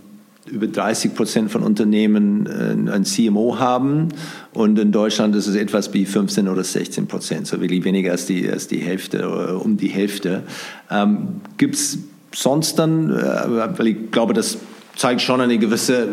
über 0.51 0.67
30 0.67 1.15
Prozent 1.15 1.51
von 1.51 1.63
Unternehmen 1.63 2.47
äh, 2.47 2.93
ein 2.93 3.05
CMO 3.05 3.59
haben 3.59 4.09
und 4.55 4.79
in 4.79 4.93
Deutschland 4.93 5.35
ist 5.37 5.47
es 5.47 5.57
etwas 5.57 5.93
wie 5.93 6.07
15 6.07 6.49
oder 6.49 6.65
16 6.65 7.07
Prozent, 7.07 7.47
so 7.47 7.61
wirklich 7.61 7.85
weniger 7.85 8.13
als 8.13 8.27
die, 8.27 8.49
als 8.49 8.69
die 8.69 8.79
Hälfte 8.79 9.29
oder 9.29 9.63
um 9.63 9.77
die 9.77 9.89
Hälfte. 9.89 10.45
Ähm, 10.91 11.41
Gibt 11.57 11.75
es 11.75 11.99
sonst 12.35 12.79
dann, 12.79 13.11
äh, 13.11 13.79
weil 13.79 13.89
ich 13.89 14.11
glaube, 14.11 14.33
das 14.33 14.59
zeigt 14.97 15.23
schon 15.23 15.41
eine 15.41 15.59
gewisse 15.59 16.09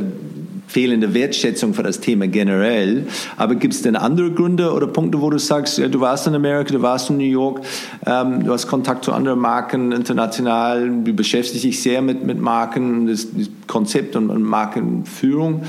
fehlende 0.68 1.13
Wertschätzung 1.13 1.74
für 1.74 1.84
das 1.84 1.99
Thema 1.99 2.28
generell. 2.28 3.07
Aber 3.38 3.55
gibt 3.55 3.74
es 3.74 3.82
denn 3.82 3.95
andere 3.95 4.32
Gründe 4.32 4.72
oder 4.72 4.88
Punkte, 4.88 5.22
wo 5.22 5.30
du 5.30 5.38
sagst, 5.38 5.78
ja, 5.78 5.88
du 5.88 5.99
warst 5.99 6.28
in 6.28 6.36
Amerika, 6.36 6.74
du 6.74 6.82
warst 6.82 7.09
in 7.09 7.18
New 7.18 7.24
York, 7.24 7.61
ähm, 8.05 8.43
du 8.43 8.51
hast 8.51 8.68
Kontakt 8.68 9.05
zu 9.05 9.13
anderen 9.13 9.39
Marken 9.39 9.91
international, 9.91 10.89
du 11.03 11.13
beschäftigst 11.13 11.63
dich 11.63 11.82
sehr 11.82 12.01
mit, 12.01 12.26
mit 12.26 12.39
Marken, 12.39 13.07
das, 13.07 13.28
das 13.32 13.49
Konzept 13.68 14.16
und, 14.16 14.30
und 14.30 14.43
Markenführung. 14.43 15.63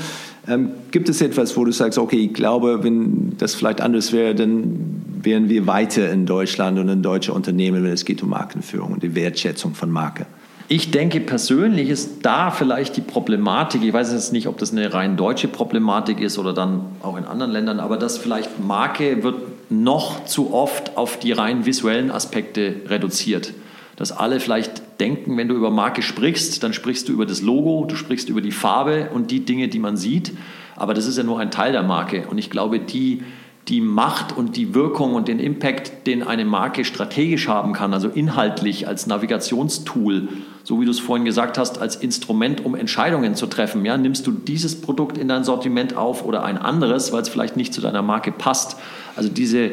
Ähm, 0.47 0.69
gibt 0.91 1.09
es 1.09 1.21
etwas, 1.21 1.57
wo 1.57 1.65
du 1.65 1.71
sagst, 1.71 1.99
okay, 1.99 2.17
ich 2.17 2.33
glaube, 2.33 2.83
wenn 2.83 3.33
das 3.37 3.55
vielleicht 3.55 3.81
anders 3.81 4.13
wäre, 4.13 4.33
dann 4.33 5.01
wären 5.21 5.49
wir 5.49 5.67
weiter 5.67 6.09
in 6.09 6.25
Deutschland 6.25 6.79
und 6.79 6.87
in 6.87 7.01
deutsche 7.01 7.33
Unternehmen, 7.33 7.83
wenn 7.83 7.91
es 7.91 8.05
geht 8.05 8.23
um 8.23 8.29
Markenführung 8.29 8.93
und 8.93 9.03
die 9.03 9.13
Wertschätzung 9.13 9.73
von 9.73 9.91
Marke? 9.91 10.25
Ich 10.69 10.91
denke 10.91 11.21
persönlich 11.21 11.87
ist 11.87 12.25
da 12.25 12.51
vielleicht 12.51 12.97
die 12.97 13.01
Problematik, 13.01 13.83
ich 13.83 13.93
weiß 13.93 14.11
jetzt 14.11 14.33
nicht, 14.33 14.47
ob 14.47 14.57
das 14.57 14.73
eine 14.73 14.93
rein 14.93 15.15
deutsche 15.15 15.47
Problematik 15.47 16.19
ist 16.19 16.37
oder 16.37 16.51
dann 16.51 16.81
auch 17.01 17.15
in 17.15 17.23
anderen 17.23 17.53
Ländern, 17.53 17.79
aber 17.79 17.95
dass 17.95 18.17
vielleicht 18.17 18.59
Marke 18.59 19.23
wird 19.23 19.35
noch 19.69 20.25
zu 20.25 20.53
oft 20.53 20.97
auf 20.97 21.19
die 21.19 21.31
rein 21.31 21.65
visuellen 21.65 22.11
Aspekte 22.11 22.75
reduziert. 22.87 23.53
Dass 23.95 24.11
alle 24.11 24.41
vielleicht 24.41 24.99
denken, 24.99 25.37
wenn 25.37 25.47
du 25.47 25.55
über 25.55 25.71
Marke 25.71 26.01
sprichst, 26.01 26.61
dann 26.63 26.73
sprichst 26.73 27.07
du 27.07 27.13
über 27.13 27.25
das 27.25 27.41
Logo, 27.41 27.85
du 27.85 27.95
sprichst 27.95 28.27
über 28.27 28.41
die 28.41 28.51
Farbe 28.51 29.09
und 29.13 29.31
die 29.31 29.45
Dinge, 29.45 29.69
die 29.69 29.79
man 29.79 29.95
sieht. 29.95 30.33
Aber 30.75 30.93
das 30.93 31.07
ist 31.07 31.17
ja 31.17 31.23
nur 31.23 31.39
ein 31.39 31.49
Teil 31.49 31.71
der 31.71 31.83
Marke. 31.83 32.27
Und 32.29 32.37
ich 32.37 32.49
glaube, 32.49 32.79
die 32.79 33.23
die 33.67 33.81
Macht 33.81 34.35
und 34.37 34.55
die 34.55 34.73
Wirkung 34.73 35.13
und 35.13 35.27
den 35.27 35.39
Impact, 35.39 36.07
den 36.07 36.23
eine 36.23 36.45
Marke 36.45 36.85
strategisch 36.85 37.49
haben 37.49 37.73
kann, 37.73 37.93
also 37.93 38.07
inhaltlich 38.07 38.87
als 38.87 39.07
Navigationstool, 39.07 40.29
so 40.63 40.79
wie 40.79 40.85
du 40.85 40.91
es 40.91 40.99
vorhin 40.99 41.25
gesagt 41.25 41.57
hast, 41.57 41.79
als 41.79 41.97
Instrument, 41.97 42.63
um 42.63 42.75
Entscheidungen 42.75 43.35
zu 43.35 43.45
treffen. 43.47 43.83
Ja, 43.83 43.97
nimmst 43.97 44.25
du 44.25 44.31
dieses 44.31 44.79
Produkt 44.79 45.17
in 45.17 45.27
dein 45.27 45.43
Sortiment 45.43 45.97
auf 45.97 46.23
oder 46.23 46.43
ein 46.43 46.57
anderes, 46.57 47.11
weil 47.11 47.21
es 47.21 47.29
vielleicht 47.29 47.57
nicht 47.57 47.73
zu 47.73 47.81
deiner 47.81 48.01
Marke 48.01 48.31
passt. 48.31 48.77
Also 49.17 49.27
diese 49.27 49.71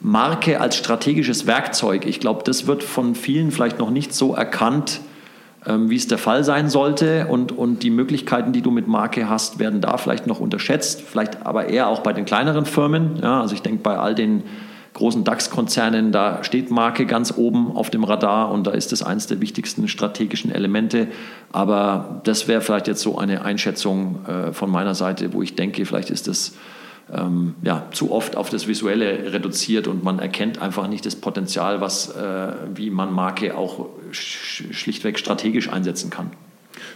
Marke 0.00 0.60
als 0.60 0.76
strategisches 0.76 1.46
Werkzeug, 1.46 2.06
ich 2.06 2.20
glaube, 2.20 2.42
das 2.44 2.68
wird 2.68 2.84
von 2.84 3.16
vielen 3.16 3.50
vielleicht 3.50 3.78
noch 3.78 3.90
nicht 3.90 4.14
so 4.14 4.34
erkannt, 4.34 5.00
wie 5.66 5.96
es 5.96 6.08
der 6.08 6.18
Fall 6.18 6.44
sein 6.44 6.68
sollte. 6.68 7.26
Und, 7.28 7.52
und 7.52 7.82
die 7.82 7.90
Möglichkeiten, 7.90 8.52
die 8.52 8.62
du 8.62 8.70
mit 8.70 8.88
Marke 8.88 9.28
hast, 9.28 9.58
werden 9.58 9.80
da 9.80 9.96
vielleicht 9.96 10.26
noch 10.26 10.40
unterschätzt, 10.40 11.02
vielleicht 11.02 11.46
aber 11.46 11.68
eher 11.68 11.88
auch 11.88 12.00
bei 12.00 12.12
den 12.12 12.24
kleineren 12.24 12.66
Firmen. 12.66 13.18
Ja, 13.22 13.40
also 13.40 13.54
ich 13.54 13.62
denke 13.62 13.82
bei 13.82 13.96
all 13.98 14.14
den 14.14 14.42
großen 14.94 15.24
DAX-Konzernen, 15.24 16.12
da 16.12 16.44
steht 16.44 16.70
Marke 16.70 17.06
ganz 17.06 17.32
oben 17.36 17.74
auf 17.74 17.90
dem 17.90 18.04
Radar 18.04 18.50
und 18.50 18.66
da 18.66 18.72
ist 18.72 18.92
das 18.92 19.02
eines 19.02 19.26
der 19.26 19.40
wichtigsten 19.40 19.88
strategischen 19.88 20.52
Elemente. 20.52 21.08
Aber 21.50 22.20
das 22.24 22.46
wäre 22.48 22.60
vielleicht 22.60 22.88
jetzt 22.88 23.00
so 23.00 23.16
eine 23.16 23.44
Einschätzung 23.44 24.26
äh, 24.26 24.52
von 24.52 24.70
meiner 24.70 24.94
Seite, 24.94 25.32
wo 25.32 25.42
ich 25.42 25.54
denke, 25.54 25.86
vielleicht 25.86 26.10
ist 26.10 26.28
das 26.28 26.52
ähm, 27.12 27.54
ja, 27.62 27.86
zu 27.92 28.12
oft 28.12 28.36
auf 28.36 28.50
das 28.50 28.66
Visuelle 28.66 29.32
reduziert 29.32 29.86
und 29.86 30.04
man 30.04 30.18
erkennt 30.18 30.60
einfach 30.60 30.88
nicht 30.88 31.06
das 31.06 31.16
Potenzial, 31.16 31.80
was, 31.80 32.14
äh, 32.14 32.52
wie 32.74 32.90
man 32.90 33.12
Marke 33.12 33.56
auch 33.56 33.88
sch 34.10 34.64
schlichtweg 34.72 35.18
strategisch 35.18 35.68
einsetzen 35.70 36.10
kann. 36.10 36.30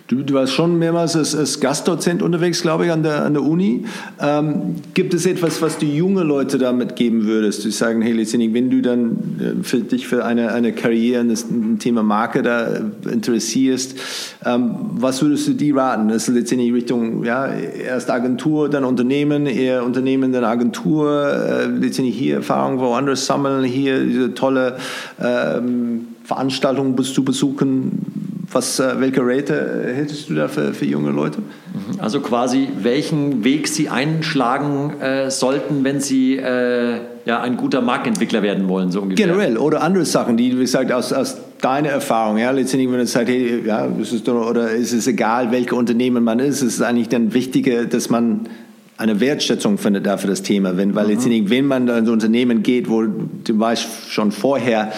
Du, 0.09 0.23
du 0.23 0.35
warst 0.35 0.53
schon 0.53 0.79
mehrmals 0.79 1.17
als, 1.17 1.35
als 1.35 1.59
Gastdozent 1.59 2.23
unterwegs, 2.23 2.63
glaube 2.63 2.87
ich, 2.87 2.93
an 2.93 3.03
der, 3.03 3.25
an 3.25 3.35
der 3.35 3.43
Uni. 3.43 3.87
Ähm, 4.21 4.77
gibt 4.95 5.15
es 5.15 5.27
etwas, 5.27 5.61
was 5.61 5.79
du 5.79 5.87
junge 5.87 6.23
Leute 6.23 6.59
damit 6.59 6.95
geben 6.95 7.27
würdest? 7.27 7.65
Du 7.65 7.71
sagen, 7.73 8.03
hey, 8.03 8.13
letztendlich, 8.13 8.55
wenn 8.55 8.71
du 8.71 8.83
dann 8.83 9.17
äh, 9.41 9.65
für 9.65 9.79
dich 9.79 10.07
für 10.07 10.25
eine, 10.25 10.53
eine 10.53 10.73
Karriere, 10.73 11.23
ein 11.23 11.79
Thema 11.81 12.05
Marke 12.05 12.43
da 12.43 12.67
äh, 12.69 12.83
interessierst, 13.11 13.97
ähm, 14.45 14.77
was 14.93 15.23
würdest 15.23 15.49
du 15.49 15.55
die 15.55 15.73
raten? 15.73 16.09
Das 16.09 16.29
ist 16.29 16.35
letztendlich 16.35 16.73
Richtung, 16.73 17.25
ja, 17.25 17.49
erst 17.49 18.09
Agentur, 18.09 18.69
dann 18.69 18.85
Unternehmen, 18.85 19.47
eher 19.47 19.85
Unternehmen, 19.85 20.33
dann 20.33 20.45
Agentur, 20.45 21.33
äh, 21.33 21.67
letztendlich 21.67 22.17
hier 22.17 22.37
Erfahrung 22.37 22.79
woanders 22.79 23.27
sammeln, 23.27 23.65
hier 23.65 24.05
diese 24.05 24.35
tolle 24.35 24.77
ähm, 25.21 26.09
Veranstaltungen 26.23 26.97
zu 27.03 27.25
besuchen 27.25 28.26
was, 28.57 28.81
äh, 28.81 28.95
welche 28.99 29.21
Rate 29.23 29.93
hättest 29.95 30.31
du 30.31 30.35
da 30.35 30.49
für, 30.49 30.73
für 30.73 30.87
junge 30.87 31.11
Leute? 31.11 31.39
Mhm. 31.41 32.01
Also 32.01 32.21
quasi, 32.21 32.69
welchen 32.81 33.45
Weg 33.45 33.69
sie 33.69 33.89
einschlagen 33.89 34.99
äh, 35.01 35.31
sollten, 35.31 35.85
wenn 35.85 36.01
sie 36.01 36.37
äh, 36.37 37.01
ja, 37.27 37.43
ein 37.43 37.57
guter 37.57 37.83
Marktentwickler 37.83 38.43
werden 38.43 38.69
wollen, 38.69 38.91
so 38.91 39.03
ungefähr. 39.03 39.27
Generell 39.27 39.59
oder 39.59 39.83
andere 39.83 40.07
Sachen, 40.07 40.37
die, 40.37 40.57
wie 40.57 40.63
gesagt, 40.63 40.91
aus, 40.91 41.13
aus 41.13 41.37
deiner 41.61 41.91
Erfahrung, 41.91 42.39
ja, 42.39 42.51
letztendlich, 42.51 42.91
wenn 42.91 42.99
du 42.99 43.07
sagst, 43.07 43.29
hey, 43.29 43.63
ja, 43.65 43.87
ist 44.01 44.13
es 44.13 44.27
oder 44.27 44.71
ist 44.71 44.93
es 44.93 45.07
egal, 45.07 45.53
welche 45.53 45.75
Unternehmen 45.75 46.25
man 46.25 46.39
ist, 46.39 46.63
ist 46.63 46.75
es 46.75 46.83
eigentlich 46.83 47.09
dann 47.09 47.35
wichtiger, 47.35 47.85
dass 47.85 48.09
man 48.09 48.49
eine 48.99 49.21
Wertschätzung 49.21 49.77
findet 49.77 50.07
dafür 50.07 50.31
das 50.31 50.43
Thema, 50.43 50.77
wenn, 50.79 50.95
weil 50.95 51.05
mhm. 51.05 51.11
letztendlich, 51.11 51.51
wenn 51.51 51.67
man 51.67 51.89
in 51.89 51.91
ein 51.95 52.09
Unternehmen 52.09 52.63
geht, 52.63 52.89
wo 52.89 53.03
du 53.03 53.59
weißt 53.59 54.09
schon 54.09 54.33
vorher, 54.33 54.93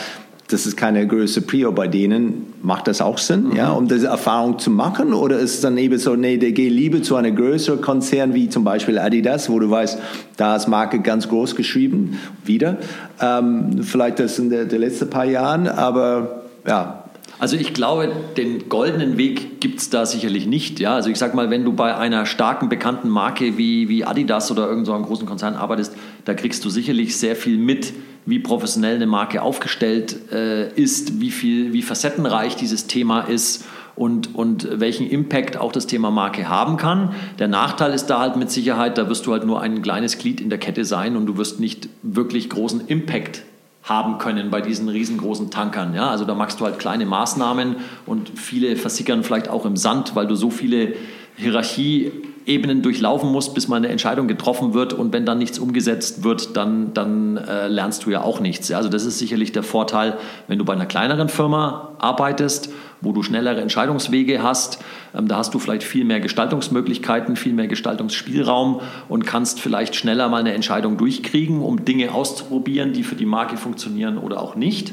das 0.48 0.64
ist 0.64 0.76
keine 0.76 1.06
größere 1.06 1.44
Prio 1.44 1.72
bei 1.72 1.88
denen. 1.88 2.54
Macht 2.62 2.88
das 2.88 3.00
auch 3.00 3.18
Sinn, 3.18 3.50
mhm. 3.50 3.56
ja, 3.56 3.70
um 3.70 3.86
diese 3.86 4.08
Erfahrung 4.08 4.58
zu 4.58 4.70
machen? 4.70 5.12
Oder 5.12 5.38
ist 5.38 5.54
es 5.54 5.60
dann 5.60 5.76
eben 5.76 5.98
so, 5.98 6.16
nee, 6.16 6.38
der 6.38 6.52
geht 6.52 6.72
lieber 6.72 7.02
zu 7.02 7.16
einem 7.16 7.36
größeren 7.36 7.80
Konzern 7.80 8.34
wie 8.34 8.48
zum 8.48 8.64
Beispiel 8.64 8.98
Adidas, 8.98 9.50
wo 9.50 9.58
du 9.58 9.70
weißt, 9.70 9.98
da 10.36 10.56
ist 10.56 10.66
Marke 10.66 11.00
ganz 11.00 11.28
groß 11.28 11.54
geschrieben, 11.54 12.18
wieder. 12.44 12.78
Ähm, 13.20 13.82
vielleicht 13.82 14.18
das 14.20 14.38
in 14.38 14.48
den 14.48 14.68
letzten 14.70 15.10
paar 15.10 15.26
Jahren, 15.26 15.68
aber 15.68 16.42
ja, 16.66 17.04
also 17.40 17.56
ich 17.56 17.72
glaube, 17.72 18.10
den 18.36 18.68
goldenen 18.68 19.16
Weg 19.16 19.60
gibt 19.60 19.78
es 19.78 19.90
da 19.90 20.06
sicherlich 20.06 20.46
nicht. 20.46 20.80
Ja? 20.80 20.94
Also 20.94 21.08
ich 21.08 21.18
sage 21.18 21.36
mal, 21.36 21.50
wenn 21.50 21.64
du 21.64 21.72
bei 21.72 21.96
einer 21.96 22.26
starken, 22.26 22.68
bekannten 22.68 23.08
Marke 23.08 23.56
wie, 23.56 23.88
wie 23.88 24.04
Adidas 24.04 24.50
oder 24.50 24.66
irgendeinem 24.66 25.02
so 25.02 25.06
großen 25.06 25.26
Konzern 25.26 25.54
arbeitest, 25.54 25.94
da 26.28 26.34
kriegst 26.34 26.62
du 26.62 26.68
sicherlich 26.68 27.16
sehr 27.16 27.36
viel 27.36 27.56
mit, 27.56 27.94
wie 28.26 28.38
professionell 28.38 28.96
eine 28.96 29.06
Marke 29.06 29.40
aufgestellt 29.40 30.30
äh, 30.30 30.70
ist, 30.74 31.22
wie, 31.22 31.30
viel, 31.30 31.72
wie 31.72 31.80
facettenreich 31.80 32.54
dieses 32.54 32.86
Thema 32.86 33.22
ist 33.22 33.64
und, 33.96 34.34
und 34.34 34.78
welchen 34.78 35.08
Impact 35.08 35.56
auch 35.56 35.72
das 35.72 35.86
Thema 35.86 36.10
Marke 36.10 36.46
haben 36.46 36.76
kann. 36.76 37.14
Der 37.38 37.48
Nachteil 37.48 37.94
ist 37.94 38.08
da 38.08 38.20
halt 38.20 38.36
mit 38.36 38.50
Sicherheit, 38.50 38.98
da 38.98 39.08
wirst 39.08 39.24
du 39.24 39.32
halt 39.32 39.46
nur 39.46 39.62
ein 39.62 39.80
kleines 39.80 40.18
Glied 40.18 40.42
in 40.42 40.50
der 40.50 40.58
Kette 40.58 40.84
sein 40.84 41.16
und 41.16 41.24
du 41.24 41.38
wirst 41.38 41.60
nicht 41.60 41.88
wirklich 42.02 42.50
großen 42.50 42.88
Impact 42.88 43.44
haben 43.84 44.18
können 44.18 44.50
bei 44.50 44.60
diesen 44.60 44.90
riesengroßen 44.90 45.50
Tankern. 45.50 45.94
Ja? 45.94 46.10
Also 46.10 46.26
da 46.26 46.34
machst 46.34 46.60
du 46.60 46.66
halt 46.66 46.78
kleine 46.78 47.06
Maßnahmen 47.06 47.76
und 48.04 48.38
viele 48.38 48.76
versickern 48.76 49.24
vielleicht 49.24 49.48
auch 49.48 49.64
im 49.64 49.78
Sand, 49.78 50.14
weil 50.14 50.26
du 50.26 50.34
so 50.34 50.50
viele 50.50 50.92
Hierarchieebenen 51.38 52.82
durchlaufen 52.82 53.30
musst, 53.30 53.54
bis 53.54 53.68
mal 53.68 53.76
eine 53.76 53.88
Entscheidung 53.88 54.26
getroffen 54.26 54.74
wird 54.74 54.92
und 54.92 55.12
wenn 55.12 55.24
dann 55.24 55.38
nichts 55.38 55.60
umgesetzt 55.60 56.24
wird, 56.24 56.56
dann, 56.56 56.92
dann 56.94 57.36
äh, 57.36 57.68
lernst 57.68 58.04
du 58.04 58.10
ja 58.10 58.22
auch 58.22 58.40
nichts. 58.40 58.72
Also 58.72 58.88
das 58.88 59.04
ist 59.04 59.20
sicherlich 59.20 59.52
der 59.52 59.62
Vorteil, 59.62 60.18
wenn 60.48 60.58
du 60.58 60.64
bei 60.64 60.72
einer 60.72 60.86
kleineren 60.86 61.28
Firma 61.28 61.92
arbeitest, 62.00 62.70
wo 63.00 63.12
du 63.12 63.22
schnellere 63.22 63.60
Entscheidungswege 63.60 64.42
hast. 64.42 64.80
Ähm, 65.16 65.28
da 65.28 65.36
hast 65.36 65.54
du 65.54 65.60
vielleicht 65.60 65.84
viel 65.84 66.04
mehr 66.04 66.18
Gestaltungsmöglichkeiten, 66.18 67.36
viel 67.36 67.52
mehr 67.52 67.68
Gestaltungsspielraum 67.68 68.80
und 69.08 69.24
kannst 69.24 69.60
vielleicht 69.60 69.94
schneller 69.94 70.28
mal 70.28 70.40
eine 70.40 70.54
Entscheidung 70.54 70.96
durchkriegen, 70.96 71.62
um 71.62 71.84
Dinge 71.84 72.12
auszuprobieren, 72.12 72.92
die 72.92 73.04
für 73.04 73.14
die 73.14 73.26
Marke 73.26 73.56
funktionieren 73.56 74.18
oder 74.18 74.42
auch 74.42 74.56
nicht. 74.56 74.92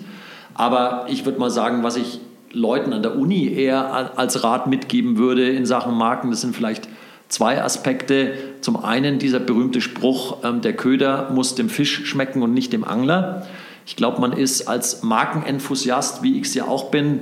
Aber 0.54 1.08
ich 1.10 1.26
würde 1.26 1.40
mal 1.40 1.50
sagen, 1.50 1.82
was 1.82 1.98
ich 1.98 2.20
Leuten 2.56 2.94
an 2.94 3.04
der 3.04 3.18
Uni 3.18 3.54
eher 3.54 4.18
als 4.18 4.44
Rat 4.44 4.68
mitgeben 4.68 5.18
würde 5.18 5.50
in 5.50 5.66
Sachen 5.66 5.96
Marken, 5.96 6.32
das 6.32 6.42
sind 6.42 6.56
vielleicht 6.56 6.88
zwei 7.30 7.62
Aspekte. 7.62 8.34
Zum 8.62 8.84
einen 8.84 9.20
dieser 9.20 9.40
berühmte 9.40 9.82
Spruch, 9.82 10.38
ähm, 10.44 10.62
der 10.62 10.74
Köder 10.74 11.30
muss 11.32 11.56
dem 11.56 11.70
Fisch 11.70 12.06
schmecken 12.06 12.42
und 12.42 12.54
nicht 12.54 12.74
dem 12.74 12.84
Angler. 12.84 13.46
Ich 13.86 13.96
glaube, 13.96 14.20
man 14.22 14.34
ist 14.34 14.68
als 14.68 15.04
Markenenthusiast, 15.04 16.24
wie 16.24 16.40
ich 16.40 16.48
es 16.48 16.54
ja 16.56 16.66
auch 16.66 16.90
bin, 16.90 17.20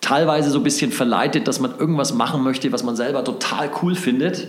teilweise 0.00 0.50
so 0.50 0.58
ein 0.58 0.64
bisschen 0.64 0.92
verleitet, 0.92 1.48
dass 1.48 1.60
man 1.60 1.78
irgendwas 1.78 2.12
machen 2.12 2.42
möchte, 2.42 2.70
was 2.72 2.82
man 2.82 2.96
selber 2.96 3.24
total 3.24 3.70
cool 3.82 3.94
findet 3.94 4.48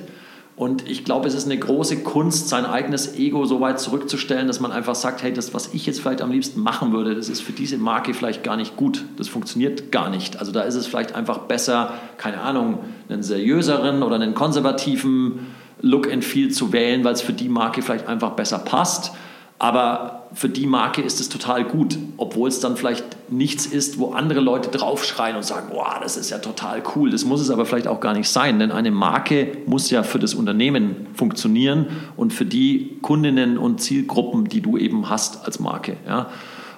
und 0.58 0.90
ich 0.90 1.04
glaube, 1.04 1.28
es 1.28 1.34
ist 1.34 1.46
eine 1.46 1.58
große 1.58 1.98
Kunst, 2.04 2.48
sein 2.48 2.66
eigenes 2.66 3.18
Ego 3.18 3.46
so 3.46 3.60
weit 3.60 3.78
zurückzustellen, 3.78 4.48
dass 4.48 4.62
man 4.62 4.72
einfach 4.72 4.96
sagt, 4.96 5.22
hey, 5.22 5.34
das, 5.34 5.54
was 5.54 5.74
ich 5.74 5.86
jetzt 5.86 6.00
vielleicht 6.00 6.22
am 6.22 6.32
liebsten 6.32 6.62
machen 6.62 6.94
würde, 6.94 7.14
das 7.14 7.28
ist 7.28 7.42
für 7.42 7.52
diese 7.52 7.78
Marke 7.78 8.14
vielleicht 8.14 8.42
gar 8.42 8.56
nicht 8.56 8.78
gut. 8.78 9.04
Das 9.18 9.28
funktioniert 9.28 9.92
gar 9.92 10.10
nicht. 10.10 10.40
Also 10.40 10.54
da 10.54 10.62
ist 10.62 10.76
es 10.76 10.88
vielleicht 10.88 11.14
einfach 11.14 11.40
besser, 11.40 11.94
keine 12.18 12.40
Ahnung, 12.40 12.80
einen 13.10 13.22
seriöseren 13.22 14.02
oder 14.02 14.16
einen 14.16 14.34
konservativen 14.34 15.48
Look 15.82 16.10
and 16.10 16.24
Feel 16.24 16.50
zu 16.50 16.72
wählen, 16.72 17.04
weil 17.04 17.14
es 17.14 17.22
für 17.22 17.34
die 17.34 17.50
Marke 17.50 17.82
vielleicht 17.82 18.08
einfach 18.08 18.32
besser 18.32 18.60
passt. 18.60 19.12
Aber 19.58 20.28
für 20.34 20.50
die 20.50 20.68
Marke 20.68 21.02
ist 21.02 21.22
es 21.22 21.30
total 21.30 21.64
gut, 21.64 21.98
obwohl 22.18 22.50
es 22.50 22.60
dann 22.60 22.76
vielleicht 22.76 23.06
nichts 23.32 23.66
ist, 23.66 23.98
wo 23.98 24.12
andere 24.12 24.42
Leute 24.42 24.70
draufschreien 24.70 25.38
und 25.38 25.44
sagen, 25.44 25.68
wow, 25.72 25.98
das 26.02 26.18
ist 26.18 26.30
ja 26.30 26.40
total 26.40 26.84
cool. 26.96 27.10
Das 27.10 27.24
muss 27.24 27.40
es 27.40 27.50
aber 27.50 27.66
vielleicht 27.66 27.88
auch 27.88 28.02
gar 28.02 28.14
nicht 28.14 28.28
sein, 28.28 28.60
denn 28.60 28.72
eine 28.72 28.92
Marke 28.92 29.60
muss 29.66 29.90
ja 29.90 30.04
für 30.04 30.20
das 30.20 30.34
Unternehmen 30.34 31.08
funktionieren 31.14 31.88
und 32.18 32.34
für 32.34 32.46
die 32.46 32.98
Kundinnen 33.02 33.58
und 33.58 33.80
Zielgruppen, 33.80 34.46
die 34.46 34.60
du 34.60 34.78
eben 34.78 35.10
hast 35.10 35.46
als 35.46 35.60
Marke. 35.60 35.96
Ja. 36.06 36.30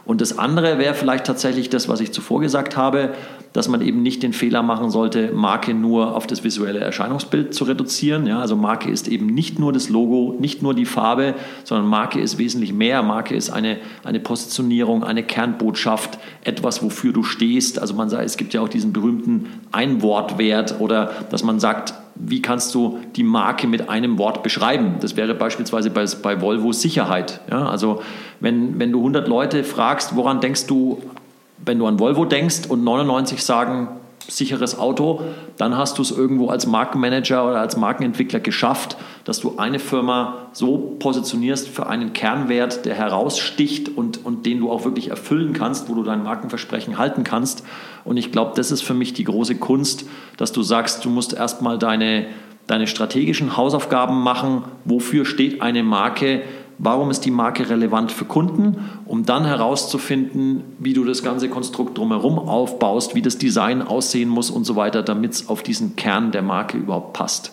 Und 0.07 0.21
das 0.21 0.39
andere 0.39 0.79
wäre 0.79 0.93
vielleicht 0.93 1.25
tatsächlich 1.25 1.69
das, 1.69 1.89
was 1.89 1.99
ich 1.99 2.13
zuvor 2.13 2.39
gesagt 2.39 2.77
habe, 2.77 3.13
dass 3.51 3.67
man 3.67 3.81
eben 3.81 4.01
nicht 4.01 4.23
den 4.23 4.31
Fehler 4.31 4.63
machen 4.63 4.89
sollte, 4.89 5.33
Marke 5.33 5.73
nur 5.73 6.15
auf 6.15 6.25
das 6.25 6.45
visuelle 6.45 6.79
Erscheinungsbild 6.79 7.53
zu 7.53 7.65
reduzieren. 7.65 8.25
Ja, 8.25 8.39
also 8.39 8.55
Marke 8.55 8.89
ist 8.89 9.09
eben 9.09 9.25
nicht 9.25 9.59
nur 9.59 9.73
das 9.73 9.89
Logo, 9.89 10.37
nicht 10.39 10.61
nur 10.61 10.73
die 10.73 10.85
Farbe, 10.85 11.33
sondern 11.65 11.87
Marke 11.87 12.21
ist 12.21 12.37
wesentlich 12.37 12.71
mehr. 12.71 13.03
Marke 13.03 13.35
ist 13.35 13.49
eine, 13.49 13.79
eine 14.05 14.21
Positionierung, 14.21 15.03
eine 15.03 15.23
Kernbotschaft, 15.23 16.17
etwas, 16.41 16.81
wofür 16.81 17.11
du 17.11 17.23
stehst. 17.23 17.77
Also 17.77 17.93
man 17.93 18.09
sagt, 18.09 18.23
es 18.23 18.37
gibt 18.37 18.53
ja 18.53 18.61
auch 18.61 18.69
diesen 18.69 18.93
berühmten 18.93 19.47
Einwortwert 19.73 20.79
oder 20.79 21.11
dass 21.29 21.43
man 21.43 21.59
sagt, 21.59 21.93
wie 22.19 22.41
kannst 22.41 22.73
du 22.73 22.99
die 23.15 23.23
Marke 23.23 23.67
mit 23.67 23.89
einem 23.89 24.17
Wort 24.17 24.43
beschreiben? 24.43 24.95
Das 25.01 25.15
wäre 25.15 25.33
beispielsweise 25.33 25.89
bei, 25.89 26.05
bei 26.21 26.41
Volvo 26.41 26.71
Sicherheit. 26.71 27.41
Ja, 27.49 27.67
also 27.67 28.01
wenn, 28.39 28.79
wenn 28.79 28.91
du 28.91 28.99
100 28.99 29.27
Leute 29.27 29.63
fragst, 29.63 30.15
woran 30.15 30.41
denkst 30.41 30.67
du, 30.67 31.01
wenn 31.63 31.79
du 31.79 31.85
an 31.85 31.99
Volvo 31.99 32.25
denkst 32.25 32.67
und 32.67 32.83
99 32.83 33.43
sagen, 33.43 33.89
sicheres 34.27 34.77
Auto, 34.77 35.21
dann 35.57 35.77
hast 35.77 35.97
du 35.97 36.01
es 36.01 36.11
irgendwo 36.11 36.49
als 36.49 36.67
Markenmanager 36.67 37.47
oder 37.47 37.59
als 37.59 37.77
Markenentwickler 37.77 38.39
geschafft, 38.39 38.97
dass 39.23 39.39
du 39.39 39.57
eine 39.57 39.79
Firma 39.79 40.47
so 40.53 40.95
positionierst 40.99 41.67
für 41.67 41.87
einen 41.87 42.13
Kernwert, 42.13 42.85
der 42.85 42.95
heraussticht 42.95 43.89
und, 43.89 44.25
und 44.25 44.45
den 44.45 44.59
du 44.59 44.71
auch 44.71 44.85
wirklich 44.85 45.09
erfüllen 45.09 45.53
kannst, 45.53 45.89
wo 45.89 45.95
du 45.95 46.03
dein 46.03 46.23
Markenversprechen 46.23 46.97
halten 46.97 47.23
kannst. 47.23 47.63
Und 48.03 48.17
ich 48.17 48.31
glaube, 48.31 48.53
das 48.55 48.71
ist 48.71 48.81
für 48.81 48.93
mich 48.93 49.13
die 49.13 49.23
große 49.23 49.55
Kunst, 49.55 50.05
dass 50.37 50.51
du 50.51 50.61
sagst, 50.61 51.03
du 51.05 51.09
musst 51.09 51.33
erstmal 51.33 51.77
deine, 51.77 52.27
deine 52.67 52.87
strategischen 52.87 53.57
Hausaufgaben 53.57 54.21
machen, 54.21 54.63
wofür 54.85 55.25
steht 55.25 55.61
eine 55.61 55.83
Marke, 55.83 56.43
warum 56.79 57.09
ist 57.09 57.25
die 57.25 57.31
Marke 57.31 57.69
relevant 57.69 58.11
für 58.11 58.25
Kunden, 58.25 58.89
um 59.05 59.25
dann 59.25 59.45
herauszufinden, 59.45 60.63
wie 60.79 60.93
du 60.93 61.03
das 61.03 61.23
ganze 61.23 61.49
Konstrukt 61.49 61.97
drumherum 61.97 62.37
aufbaust, 62.37 63.15
wie 63.15 63.21
das 63.21 63.37
Design 63.37 63.81
aussehen 63.81 64.29
muss 64.29 64.51
und 64.51 64.63
so 64.63 64.75
weiter, 64.75 65.03
damit 65.03 65.33
es 65.33 65.49
auf 65.49 65.63
diesen 65.63 65.95
Kern 65.95 66.31
der 66.31 66.43
Marke 66.43 66.77
überhaupt 66.77 67.13
passt. 67.13 67.51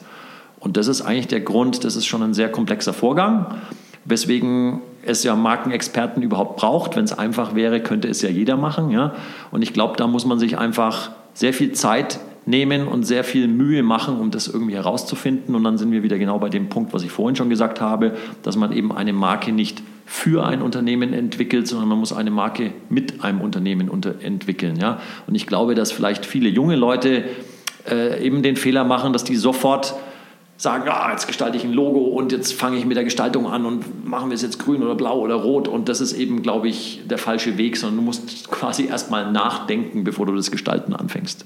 Und 0.60 0.76
das 0.76 0.88
ist 0.88 1.02
eigentlich 1.02 1.28
der 1.28 1.40
Grund, 1.40 1.84
das 1.84 1.96
ist 1.96 2.06
schon 2.06 2.22
ein 2.22 2.34
sehr 2.34 2.50
komplexer 2.50 2.92
Vorgang, 2.92 3.54
weswegen 4.04 4.80
es 5.04 5.22
ja 5.22 5.36
Markenexperten 5.36 6.22
überhaupt 6.22 6.56
braucht. 6.56 6.96
Wenn 6.96 7.04
es 7.04 7.16
einfach 7.16 7.54
wäre, 7.54 7.80
könnte 7.80 8.08
es 8.08 8.22
ja 8.22 8.30
jeder 8.30 8.56
machen. 8.56 8.90
Ja? 8.90 9.14
Und 9.50 9.62
ich 9.62 9.72
glaube, 9.72 9.96
da 9.96 10.06
muss 10.06 10.24
man 10.24 10.38
sich 10.38 10.58
einfach 10.58 11.10
sehr 11.34 11.52
viel 11.52 11.72
Zeit 11.72 12.18
nehmen 12.46 12.86
und 12.86 13.04
sehr 13.04 13.24
viel 13.24 13.48
Mühe 13.48 13.82
machen, 13.82 14.18
um 14.18 14.30
das 14.30 14.48
irgendwie 14.48 14.74
herauszufinden. 14.74 15.54
Und 15.54 15.64
dann 15.64 15.78
sind 15.78 15.92
wir 15.92 16.02
wieder 16.02 16.18
genau 16.18 16.38
bei 16.38 16.48
dem 16.48 16.68
Punkt, 16.68 16.92
was 16.92 17.02
ich 17.02 17.10
vorhin 17.10 17.36
schon 17.36 17.48
gesagt 17.48 17.80
habe, 17.80 18.16
dass 18.42 18.56
man 18.56 18.72
eben 18.72 18.92
eine 18.92 19.12
Marke 19.12 19.52
nicht 19.52 19.82
für 20.06 20.44
ein 20.44 20.60
Unternehmen 20.60 21.12
entwickelt, 21.14 21.66
sondern 21.66 21.88
man 21.88 21.98
muss 21.98 22.12
eine 22.12 22.30
Marke 22.30 22.72
mit 22.90 23.24
einem 23.24 23.40
Unternehmen 23.40 23.90
entwickeln. 24.20 24.76
Ja? 24.76 25.00
Und 25.26 25.34
ich 25.34 25.46
glaube, 25.46 25.74
dass 25.74 25.92
vielleicht 25.92 26.26
viele 26.26 26.48
junge 26.48 26.76
Leute 26.76 27.24
äh, 27.90 28.24
eben 28.24 28.42
den 28.42 28.56
Fehler 28.56 28.84
machen, 28.84 29.12
dass 29.12 29.24
die 29.24 29.36
sofort 29.36 29.94
sagen, 30.56 30.88
ah, 30.88 31.10
jetzt 31.10 31.26
gestalte 31.26 31.56
ich 31.56 31.64
ein 31.64 31.72
Logo 31.72 32.00
und 32.00 32.32
jetzt 32.32 32.52
fange 32.52 32.76
ich 32.76 32.84
mit 32.84 32.96
der 32.96 33.04
Gestaltung 33.04 33.46
an 33.46 33.66
und 33.66 34.06
machen 34.06 34.30
wir 34.30 34.34
es 34.34 34.42
jetzt 34.42 34.58
grün 34.58 34.82
oder 34.82 34.94
blau 34.94 35.18
oder 35.18 35.34
rot. 35.34 35.68
Und 35.68 35.88
das 35.88 36.00
ist 36.00 36.12
eben, 36.12 36.42
glaube 36.42 36.68
ich, 36.68 37.02
der 37.06 37.18
falsche 37.18 37.58
Weg, 37.58 37.76
sondern 37.76 37.96
du 37.96 38.02
musst 38.02 38.50
quasi 38.50 38.86
erstmal 38.86 39.32
nachdenken, 39.32 40.04
bevor 40.04 40.26
du 40.26 40.34
das 40.34 40.50
Gestalten 40.50 40.94
anfängst. 40.94 41.44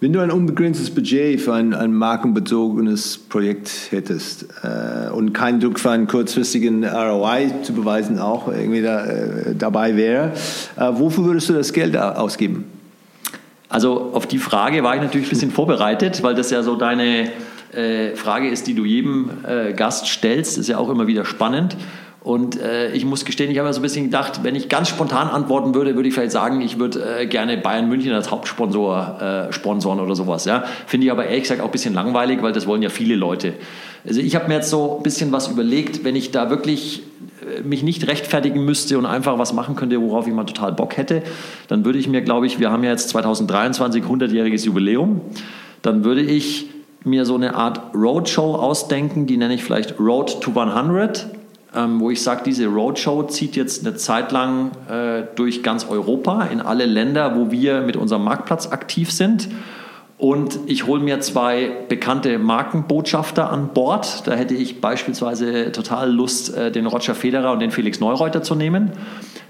Wenn 0.00 0.12
du 0.12 0.20
ein 0.20 0.30
unbegrenztes 0.30 0.90
Budget 0.90 1.40
für 1.40 1.54
ein, 1.54 1.74
ein 1.74 1.92
markenbezogenes 1.92 3.18
Projekt 3.18 3.88
hättest 3.90 4.46
äh, 4.62 5.10
und 5.10 5.32
kein 5.32 5.58
Druck 5.58 5.80
für 5.80 5.90
einen 5.90 6.06
kurzfristigen 6.06 6.84
ROI 6.84 7.50
zu 7.64 7.72
beweisen 7.72 8.20
auch 8.20 8.46
irgendwie 8.46 8.80
da, 8.80 9.04
äh, 9.04 9.56
dabei 9.56 9.96
wäre, 9.96 10.34
äh, 10.76 10.90
wofür 10.92 11.24
würdest 11.24 11.48
du 11.48 11.54
das 11.54 11.72
Geld 11.72 11.96
ausgeben? 11.96 12.66
Also 13.68 14.12
auf 14.12 14.28
die 14.28 14.38
Frage 14.38 14.84
war 14.84 14.94
ich 14.94 15.02
natürlich 15.02 15.26
ein 15.26 15.30
bisschen 15.30 15.50
vorbereitet, 15.50 16.22
weil 16.22 16.36
das 16.36 16.52
ja 16.52 16.62
so 16.62 16.76
deine 16.76 17.32
äh, 17.72 18.14
Frage 18.14 18.50
ist, 18.50 18.68
die 18.68 18.74
du 18.74 18.84
jedem 18.84 19.30
äh, 19.48 19.72
Gast 19.72 20.06
stellst. 20.06 20.58
Ist 20.58 20.68
ja 20.68 20.78
auch 20.78 20.90
immer 20.90 21.08
wieder 21.08 21.24
spannend. 21.24 21.76
Und 22.20 22.60
äh, 22.60 22.92
ich 22.92 23.04
muss 23.04 23.24
gestehen, 23.24 23.50
ich 23.50 23.58
habe 23.58 23.68
mir 23.68 23.72
so 23.72 23.78
ein 23.78 23.82
bisschen 23.82 24.06
gedacht, 24.06 24.40
wenn 24.42 24.56
ich 24.56 24.68
ganz 24.68 24.88
spontan 24.88 25.28
antworten 25.28 25.74
würde, 25.74 25.94
würde 25.94 26.08
ich 26.08 26.14
vielleicht 26.14 26.32
sagen, 26.32 26.60
ich 26.60 26.78
würde 26.78 27.20
äh, 27.20 27.26
gerne 27.26 27.56
Bayern 27.56 27.88
München 27.88 28.12
als 28.12 28.30
Hauptsponsor 28.30 29.48
äh, 29.48 29.52
sponsoren 29.52 30.00
oder 30.00 30.16
sowas. 30.16 30.44
Ja? 30.44 30.64
Finde 30.86 31.06
ich 31.06 31.12
aber 31.12 31.26
ehrlich 31.26 31.44
gesagt 31.44 31.60
auch 31.60 31.66
ein 31.66 31.70
bisschen 31.70 31.94
langweilig, 31.94 32.42
weil 32.42 32.52
das 32.52 32.66
wollen 32.66 32.82
ja 32.82 32.88
viele 32.88 33.14
Leute. 33.14 33.54
Also 34.06 34.20
ich 34.20 34.34
habe 34.34 34.48
mir 34.48 34.54
jetzt 34.54 34.70
so 34.70 34.96
ein 34.96 35.02
bisschen 35.04 35.30
was 35.30 35.48
überlegt, 35.48 36.04
wenn 36.04 36.16
ich 36.16 36.32
da 36.32 36.50
wirklich 36.50 37.02
äh, 37.56 37.62
mich 37.62 37.84
nicht 37.84 38.08
rechtfertigen 38.08 38.64
müsste 38.64 38.98
und 38.98 39.06
einfach 39.06 39.38
was 39.38 39.52
machen 39.52 39.76
könnte, 39.76 40.00
worauf 40.02 40.26
ich 40.26 40.34
mal 40.34 40.44
total 40.44 40.72
Bock 40.72 40.96
hätte, 40.96 41.22
dann 41.68 41.84
würde 41.84 42.00
ich 42.00 42.08
mir, 42.08 42.22
glaube 42.22 42.46
ich, 42.46 42.58
wir 42.58 42.72
haben 42.72 42.82
ja 42.82 42.90
jetzt 42.90 43.10
2023 43.10 44.02
100-jähriges 44.02 44.66
Jubiläum, 44.66 45.20
dann 45.82 46.02
würde 46.02 46.22
ich 46.22 46.66
mir 47.04 47.24
so 47.24 47.36
eine 47.36 47.54
Art 47.54 47.94
Roadshow 47.94 48.56
ausdenken, 48.56 49.26
die 49.26 49.36
nenne 49.36 49.54
ich 49.54 49.62
vielleicht 49.62 50.00
Road 50.00 50.40
to 50.40 50.50
100 50.58 51.37
ähm, 51.74 52.00
wo 52.00 52.10
ich 52.10 52.22
sage, 52.22 52.42
diese 52.44 52.66
Roadshow 52.66 53.24
zieht 53.24 53.56
jetzt 53.56 53.86
eine 53.86 53.96
Zeit 53.96 54.32
lang 54.32 54.70
äh, 54.88 55.24
durch 55.34 55.62
ganz 55.62 55.86
Europa, 55.86 56.44
in 56.44 56.60
alle 56.60 56.86
Länder, 56.86 57.36
wo 57.36 57.50
wir 57.50 57.82
mit 57.82 57.96
unserem 57.96 58.24
Marktplatz 58.24 58.68
aktiv 58.68 59.12
sind. 59.12 59.48
Und 60.18 60.58
ich 60.66 60.88
hole 60.88 61.00
mir 61.00 61.20
zwei 61.20 61.70
bekannte 61.88 62.40
Markenbotschafter 62.40 63.50
an 63.50 63.68
Bord. 63.72 64.26
Da 64.26 64.34
hätte 64.34 64.54
ich 64.54 64.80
beispielsweise 64.80 65.70
total 65.70 66.10
Lust, 66.10 66.56
äh, 66.56 66.72
den 66.72 66.86
Roger 66.86 67.14
Federer 67.14 67.52
und 67.52 67.60
den 67.60 67.70
Felix 67.70 68.00
Neureuter 68.00 68.42
zu 68.42 68.56
nehmen. 68.56 68.90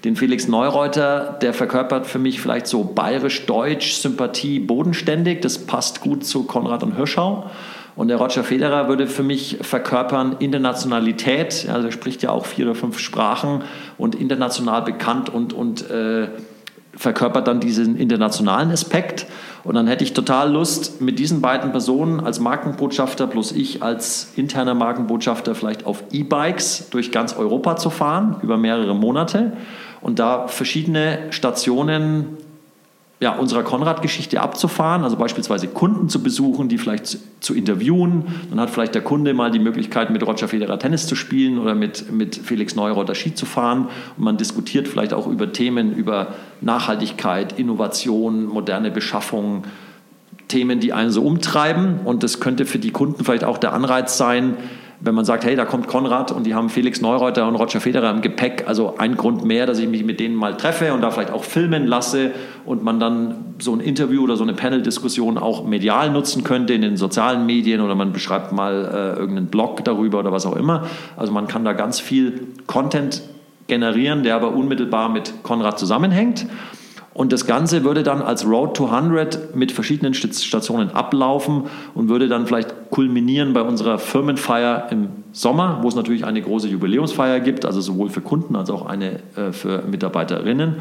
Den 0.04 0.14
Felix 0.14 0.46
Neureuter, 0.46 1.38
der 1.40 1.54
verkörpert 1.54 2.06
für 2.06 2.18
mich 2.18 2.40
vielleicht 2.40 2.66
so 2.66 2.84
bayerisch-deutsch, 2.84 3.94
Sympathie, 3.94 4.58
bodenständig. 4.58 5.40
Das 5.40 5.58
passt 5.58 6.02
gut 6.02 6.24
zu 6.24 6.44
Konrad 6.44 6.82
und 6.82 6.96
Hirschau. 6.96 7.50
Und 7.98 8.06
der 8.06 8.18
Roger 8.18 8.44
Federer 8.44 8.86
würde 8.86 9.08
für 9.08 9.24
mich 9.24 9.58
verkörpern 9.60 10.36
Internationalität. 10.38 11.66
Also 11.68 11.88
er 11.88 11.92
spricht 11.92 12.22
ja 12.22 12.30
auch 12.30 12.46
vier 12.46 12.66
oder 12.66 12.76
fünf 12.76 13.00
Sprachen 13.00 13.62
und 13.96 14.14
international 14.14 14.82
bekannt 14.82 15.30
und, 15.30 15.52
und 15.52 15.90
äh, 15.90 16.28
verkörpert 16.94 17.48
dann 17.48 17.58
diesen 17.58 17.96
internationalen 17.96 18.70
Aspekt. 18.70 19.26
Und 19.64 19.74
dann 19.74 19.88
hätte 19.88 20.04
ich 20.04 20.12
total 20.12 20.52
Lust, 20.52 21.00
mit 21.00 21.18
diesen 21.18 21.40
beiden 21.40 21.72
Personen 21.72 22.20
als 22.20 22.38
Markenbotschafter 22.38 23.26
plus 23.26 23.50
ich 23.50 23.82
als 23.82 24.32
interner 24.36 24.74
Markenbotschafter 24.74 25.56
vielleicht 25.56 25.84
auf 25.84 26.04
E-Bikes 26.12 26.90
durch 26.90 27.10
ganz 27.10 27.36
Europa 27.36 27.74
zu 27.74 27.90
fahren, 27.90 28.36
über 28.42 28.58
mehrere 28.58 28.94
Monate 28.94 29.54
und 30.00 30.20
da 30.20 30.46
verschiedene 30.46 31.18
Stationen 31.30 32.36
ja, 33.20 33.32
unserer 33.36 33.64
Konrad-Geschichte 33.64 34.40
abzufahren, 34.40 35.02
also 35.02 35.16
beispielsweise 35.16 35.66
Kunden 35.66 36.08
zu 36.08 36.22
besuchen, 36.22 36.68
die 36.68 36.78
vielleicht 36.78 37.18
zu, 37.40 37.54
interviewen. 37.54 38.24
Dann 38.50 38.60
hat 38.60 38.70
vielleicht 38.70 38.94
der 38.94 39.02
Kunde 39.02 39.34
mal 39.34 39.50
die 39.50 39.58
Möglichkeit, 39.58 40.10
mit 40.10 40.24
Roger 40.24 40.46
Federer 40.46 40.78
Tennis 40.78 41.08
zu 41.08 41.16
spielen 41.16 41.58
oder 41.58 41.74
mit, 41.74 42.12
mit 42.12 42.36
Felix 42.36 42.76
Neureuter 42.76 43.16
Ski 43.16 43.34
zu 43.34 43.44
fahren. 43.44 43.88
Und 44.16 44.24
man 44.24 44.36
diskutiert 44.36 44.86
vielleicht 44.86 45.12
auch 45.12 45.26
über 45.26 45.52
Themen, 45.52 45.92
über 45.94 46.34
Nachhaltigkeit, 46.60 47.58
Innovation, 47.58 48.46
moderne 48.46 48.92
Beschaffung, 48.92 49.64
Themen, 50.46 50.78
die 50.78 50.92
einen 50.92 51.10
so 51.10 51.22
umtreiben. 51.22 52.00
Und 52.04 52.22
das 52.22 52.38
könnte 52.38 52.66
für 52.66 52.78
die 52.78 52.92
Kunden 52.92 53.24
vielleicht 53.24 53.44
auch 53.44 53.58
der 53.58 53.72
Anreiz 53.72 54.16
sein, 54.16 54.56
wenn 55.00 55.14
man 55.14 55.24
sagt, 55.24 55.44
hey, 55.44 55.54
da 55.54 55.64
kommt 55.64 55.86
Konrad 55.86 56.32
und 56.32 56.44
die 56.44 56.54
haben 56.54 56.70
Felix 56.70 57.00
Neureuter 57.00 57.46
und 57.46 57.54
Roger 57.54 57.80
Federer 57.80 58.10
im 58.10 58.20
Gepäck, 58.20 58.64
also 58.66 58.96
ein 58.98 59.16
Grund 59.16 59.44
mehr, 59.44 59.64
dass 59.64 59.78
ich 59.78 59.88
mich 59.88 60.04
mit 60.04 60.18
denen 60.18 60.34
mal 60.34 60.56
treffe 60.56 60.92
und 60.92 61.02
da 61.02 61.10
vielleicht 61.10 61.30
auch 61.30 61.44
filmen 61.44 61.86
lasse 61.86 62.32
und 62.64 62.82
man 62.82 62.98
dann 62.98 63.54
so 63.60 63.72
ein 63.72 63.80
Interview 63.80 64.24
oder 64.24 64.36
so 64.36 64.42
eine 64.42 64.54
Panel-Diskussion 64.54 65.38
auch 65.38 65.64
medial 65.64 66.10
nutzen 66.10 66.42
könnte 66.42 66.74
in 66.74 66.82
den 66.82 66.96
sozialen 66.96 67.46
Medien 67.46 67.80
oder 67.80 67.94
man 67.94 68.12
beschreibt 68.12 68.52
mal 68.52 69.14
äh, 69.16 69.18
irgendeinen 69.18 69.46
Blog 69.46 69.84
darüber 69.84 70.18
oder 70.18 70.32
was 70.32 70.46
auch 70.46 70.56
immer. 70.56 70.86
Also 71.16 71.32
man 71.32 71.46
kann 71.46 71.64
da 71.64 71.74
ganz 71.74 72.00
viel 72.00 72.48
Content 72.66 73.22
generieren, 73.68 74.24
der 74.24 74.34
aber 74.34 74.52
unmittelbar 74.52 75.08
mit 75.10 75.44
Konrad 75.44 75.78
zusammenhängt. 75.78 76.46
Und 77.18 77.32
das 77.32 77.46
Ganze 77.46 77.82
würde 77.82 78.04
dann 78.04 78.22
als 78.22 78.46
Road 78.46 78.76
to 78.76 78.86
100 78.86 79.56
mit 79.56 79.72
verschiedenen 79.72 80.14
Stationen 80.14 80.90
ablaufen 80.90 81.64
und 81.92 82.08
würde 82.08 82.28
dann 82.28 82.46
vielleicht 82.46 82.90
kulminieren 82.90 83.54
bei 83.54 83.62
unserer 83.62 83.98
Firmenfeier 83.98 84.86
im 84.92 85.08
Sommer, 85.32 85.80
wo 85.82 85.88
es 85.88 85.96
natürlich 85.96 86.24
eine 86.24 86.40
große 86.40 86.68
Jubiläumsfeier 86.68 87.40
gibt, 87.40 87.64
also 87.64 87.80
sowohl 87.80 88.08
für 88.08 88.20
Kunden 88.20 88.54
als 88.54 88.70
auch 88.70 88.86
eine 88.86 89.18
äh, 89.34 89.50
für 89.50 89.82
Mitarbeiterinnen. 89.82 90.76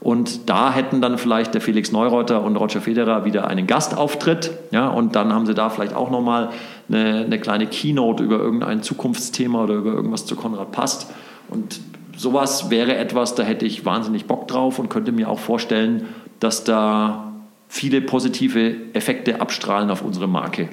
Und 0.00 0.48
da 0.48 0.72
hätten 0.72 1.02
dann 1.02 1.18
vielleicht 1.18 1.52
der 1.52 1.60
Felix 1.60 1.92
Neureuter 1.92 2.42
und 2.42 2.56
Roger 2.56 2.80
Federer 2.80 3.26
wieder 3.26 3.48
einen 3.48 3.66
Gastauftritt. 3.66 4.50
Ja, 4.70 4.88
und 4.88 5.14
dann 5.14 5.34
haben 5.34 5.44
sie 5.44 5.52
da 5.52 5.68
vielleicht 5.68 5.94
auch 5.94 6.10
nochmal 6.10 6.48
eine, 6.88 7.26
eine 7.26 7.38
kleine 7.38 7.66
Keynote 7.66 8.24
über 8.24 8.38
irgendein 8.38 8.82
Zukunftsthema 8.82 9.64
oder 9.64 9.74
über 9.74 9.92
irgendwas 9.92 10.24
zu 10.24 10.36
Konrad 10.36 10.72
passt. 10.72 11.12
Und 11.50 11.80
sowas 12.22 12.70
wäre 12.70 12.96
etwas, 12.96 13.34
da 13.34 13.42
hätte 13.42 13.66
ich 13.66 13.84
wahnsinnig 13.84 14.26
Bock 14.26 14.46
drauf 14.46 14.78
und 14.78 14.88
könnte 14.88 15.12
mir 15.12 15.28
auch 15.28 15.40
vorstellen, 15.40 16.06
dass 16.38 16.64
da 16.64 17.32
viele 17.68 18.00
positive 18.00 18.76
Effekte 18.94 19.40
abstrahlen 19.40 19.90
auf 19.90 20.02
unsere 20.02 20.28
Marke. 20.28 20.68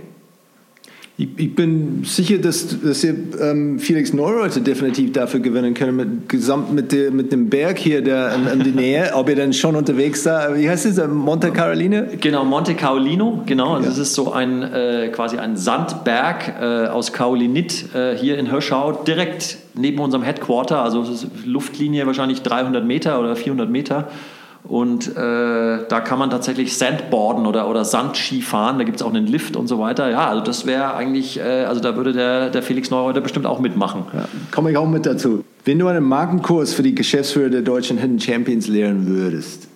Ich, 1.20 1.28
ich 1.36 1.54
bin 1.54 2.06
sicher, 2.06 2.38
dass, 2.38 2.80
dass 2.80 3.04
ihr 3.04 3.14
ähm, 3.42 3.78
Felix 3.78 4.14
Neureuter 4.14 4.62
definitiv 4.62 5.12
dafür 5.12 5.42
gewinnen 5.42 5.74
können, 5.74 5.98
mit, 5.98 6.30
gesamt 6.30 6.72
mit, 6.72 6.94
der, 6.94 7.12
mit 7.12 7.34
dem 7.34 7.50
Berg 7.50 7.78
hier 7.78 8.02
der, 8.02 8.34
in, 8.36 8.48
in 8.48 8.64
die 8.64 8.72
Nähe. 8.72 9.12
Ob 9.14 9.28
ihr 9.28 9.36
dann 9.36 9.52
schon 9.52 9.76
unterwegs 9.76 10.24
da, 10.24 10.56
wie 10.56 10.70
heißt 10.70 10.86
es, 10.86 11.06
Monte 11.10 11.52
Carolino? 11.52 12.04
Genau, 12.22 12.46
Monte 12.46 12.74
Carolino, 12.74 13.44
genau. 13.46 13.74
Also 13.74 13.84
ja. 13.84 13.90
Das 13.90 13.98
ist 13.98 14.14
so 14.14 14.32
ein 14.32 14.64
äh, 14.64 15.10
quasi 15.14 15.38
ein 15.38 15.58
Sandberg 15.58 16.54
äh, 16.58 16.88
aus 16.88 17.12
Kaolinit 17.12 17.94
äh, 17.94 18.16
hier 18.16 18.38
in 18.38 18.50
Hirschau, 18.50 18.94
direkt 18.94 19.58
neben 19.76 20.00
unserem 20.00 20.24
Headquarter, 20.24 20.82
also 20.82 21.06
Luftlinie 21.46 22.08
wahrscheinlich 22.08 22.44
300 22.44 22.86
Meter 22.86 23.20
oder 23.20 23.36
400 23.36 23.70
Meter. 23.70 24.08
Und 24.70 25.18
äh, 25.18 25.80
da 25.90 26.00
kann 26.00 26.20
man 26.20 26.30
tatsächlich 26.30 26.78
Sandboarden 26.78 27.48
oder, 27.48 27.68
oder 27.68 27.84
Sandski 27.84 28.44
fahren. 28.44 28.78
Da 28.78 28.84
gibt 28.84 28.98
es 28.98 29.02
auch 29.02 29.12
einen 29.12 29.26
Lift 29.26 29.56
und 29.56 29.66
so 29.66 29.80
weiter. 29.80 30.12
Ja, 30.12 30.28
also 30.30 30.44
das 30.44 30.68
wäre 30.68 30.94
eigentlich, 30.94 31.40
äh, 31.40 31.66
also 31.66 31.82
da 31.82 31.96
würde 31.96 32.14
der, 32.14 32.52
der 32.52 32.62
Felix 32.62 32.92
Neureuter 32.92 33.20
bestimmt 33.20 33.48
auch 33.48 33.60
mitmachen. 33.60 34.04
Ja, 34.14 34.26
Komme 34.52 34.70
ich 34.70 34.78
auch 34.78 34.88
mit 34.88 35.08
dazu. 35.08 35.44
Wenn 35.66 35.80
du 35.80 35.88
einen 35.88 36.04
Markenkurs 36.04 36.76
für 36.76 36.84
die 36.84 36.94
Geschäftsführer 36.94 37.50
der 37.50 37.64
deutschen 37.64 37.98
Hidden 37.98 38.20
Champions 38.20 38.68
lehren 38.68 39.08
würdest, 39.08 39.68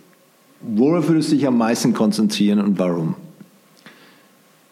worauf 0.61 1.07
würdest 1.07 1.31
du 1.31 1.37
dich 1.37 1.47
am 1.47 1.57
meisten 1.57 1.95
konzentrieren 1.95 2.59
und 2.59 2.77
warum? 2.77 3.15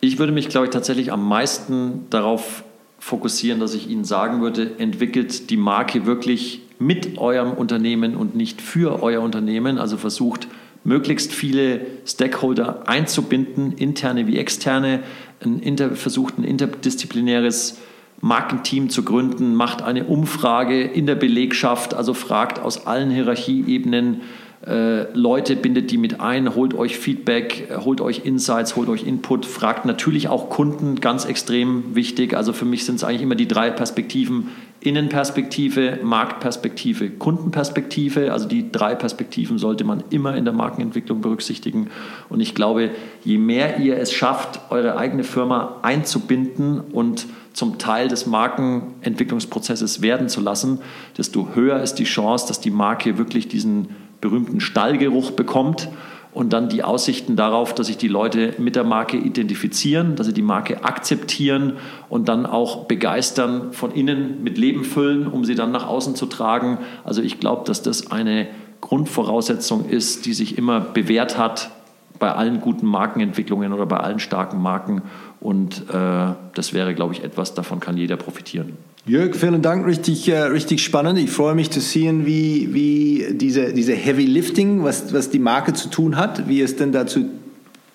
Ich 0.02 0.20
würde 0.20 0.34
mich, 0.34 0.50
glaube 0.50 0.68
ich, 0.68 0.72
tatsächlich 0.72 1.12
am 1.12 1.28
meisten 1.28 2.06
darauf 2.12 2.64
fokussieren, 3.00 3.60
dass 3.60 3.74
ich 3.74 3.90
Ihnen 3.90 4.06
sagen 4.06 4.44
würde, 4.44 4.70
entwickelt 4.78 5.50
die 5.50 5.58
Marke 5.58 6.06
wirklich 6.06 6.62
mit 6.82 7.18
eurem 7.18 7.54
Unternehmen 7.54 8.16
und 8.16 8.36
nicht 8.36 8.62
für 8.62 9.02
euer 9.04 9.22
Unternehmen. 9.22 9.78
Also 9.78 9.98
versucht 9.98 10.48
möglichst 10.84 11.32
viele 11.32 11.82
Stakeholder 12.06 12.88
einzubinden, 12.88 13.74
interne 13.74 14.28
wie 14.28 14.38
externe, 14.38 15.02
ein 15.44 15.60
inter, 15.60 15.92
versucht 15.92 16.38
ein 16.38 16.44
interdisziplinäres 16.44 17.80
Markenteam 18.20 18.90
zu 18.90 19.04
gründen, 19.04 19.56
macht 19.56 19.82
eine 19.82 20.06
Umfrage 20.06 20.82
in 20.82 21.06
der 21.06 21.16
Belegschaft, 21.16 21.94
also 21.94 22.14
fragt 22.14 22.60
aus 22.60 22.86
allen 22.86 23.10
Hierarchieebenen, 23.10 24.22
äh, 24.66 25.12
Leute, 25.18 25.56
bindet 25.56 25.90
die 25.90 25.98
mit 25.98 26.20
ein, 26.20 26.54
holt 26.54 26.76
euch 26.76 26.98
Feedback, 26.98 27.70
äh, 27.72 27.78
holt 27.78 28.00
euch 28.00 28.26
Insights, 28.26 28.76
holt 28.76 28.90
euch 28.90 29.08
Input, 29.08 29.48
fragt 29.48 29.86
natürlich 29.86 30.28
auch 30.28 30.52
Kunden, 30.52 31.00
ganz 31.02 31.26
extrem 31.26 31.96
wichtig. 31.96 32.36
Also 32.36 32.54
für 32.54 32.66
mich 32.66 32.86
sind 32.86 32.96
es 32.96 33.04
eigentlich 33.04 33.24
immer 33.24 33.36
die 33.36 33.48
drei 33.48 33.72
Perspektiven. 33.72 34.50
Innenperspektive, 34.84 36.00
Marktperspektive, 36.02 37.12
Kundenperspektive. 37.12 38.34
Also 38.34 38.48
die 38.48 38.72
drei 38.72 38.96
Perspektiven 38.96 39.60
sollte 39.60 39.84
man 39.84 40.04
immer 40.10 40.36
in 40.36 40.44
der 40.44 40.56
Markenentwicklung 40.56 41.22
berücksichtigen. 41.22 41.92
Und 42.30 42.40
ich 42.40 42.56
glaube, 42.56 42.90
je 43.24 43.38
mehr 43.38 43.80
ihr 43.80 43.98
es 43.98 44.12
schafft, 44.12 44.60
eure 44.72 44.98
eigene 44.98 45.24
Firma 45.24 45.78
einzubinden 45.84 46.80
und 46.80 47.28
zum 47.54 47.78
Teil 47.78 48.08
des 48.08 48.26
Markenentwicklungsprozesses 48.26 50.02
werden 50.02 50.30
zu 50.30 50.42
lassen, 50.42 50.80
desto 51.16 51.50
höher 51.54 51.80
ist 51.82 51.96
die 51.96 52.06
Chance, 52.06 52.48
dass 52.48 52.60
die 52.60 52.72
Marke 52.72 53.20
wirklich 53.20 53.48
diesen 53.48 53.90
berühmten 54.20 54.62
Stallgeruch 54.62 55.32
bekommt 55.32 55.90
und 56.34 56.54
dann 56.54 56.70
die 56.70 56.84
Aussichten 56.84 57.36
darauf, 57.36 57.76
dass 57.76 57.88
sich 57.88 57.98
die 57.98 58.08
Leute 58.08 58.54
mit 58.58 58.76
der 58.76 58.84
Marke 58.84 59.18
identifizieren, 59.18 60.16
dass 60.16 60.28
sie 60.28 60.34
die 60.34 60.42
Marke 60.42 60.84
akzeptieren 60.84 61.74
und 62.10 62.30
dann 62.30 62.46
auch 62.46 62.86
begeistern, 62.86 63.74
von 63.74 63.92
innen 63.92 64.42
mit 64.44 64.58
Leben 64.58 64.86
füllen, 64.86 65.28
um 65.28 65.44
sie 65.44 65.56
dann 65.56 65.72
nach 65.72 65.88
außen 65.88 66.16
zu 66.16 66.26
tragen. 66.26 66.78
Also 67.04 67.22
ich 67.22 67.40
glaube, 67.40 67.66
dass 67.66 67.82
das 67.82 68.12
eine 68.12 68.48
Grundvoraussetzung 68.80 69.90
ist, 69.90 70.26
die 70.26 70.34
sich 70.34 70.58
immer 70.58 70.80
bewährt 70.80 71.38
hat 71.38 71.70
bei 72.18 72.32
allen 72.32 72.62
guten 72.62 72.86
Markenentwicklungen 72.86 73.74
oder 73.74 73.86
bei 73.86 73.98
allen 73.98 74.20
starken 74.20 74.62
Marken. 74.62 75.02
Und 75.40 75.90
äh, 75.90 76.34
das 76.54 76.74
wäre, 76.74 76.94
glaube 76.94 77.14
ich, 77.14 77.24
etwas, 77.24 77.56
davon 77.56 77.80
kann 77.80 77.98
jeder 77.98 78.16
profitieren. 78.16 78.78
Jörg, 79.06 79.36
vielen 79.36 79.64
Dank, 79.64 79.88
richtig, 79.88 80.28
äh, 80.30 80.38
richtig 80.44 80.84
spannend. 80.84 81.18
Ich 81.18 81.32
freue 81.32 81.56
mich 81.56 81.72
zu 81.72 81.80
sehen, 81.80 82.26
wie, 82.28 82.72
wie 82.74 83.26
diese, 83.32 83.74
diese 83.74 83.94
Heavy 83.94 84.26
Lifting, 84.26 84.84
was, 84.84 85.12
was 85.12 85.32
die 85.32 85.40
Marke 85.40 85.74
zu 85.74 85.90
tun 85.90 86.18
hat, 86.18 86.48
wie 86.48 86.62
es 86.62 86.76
denn 86.76 86.92
dazu 86.92 87.26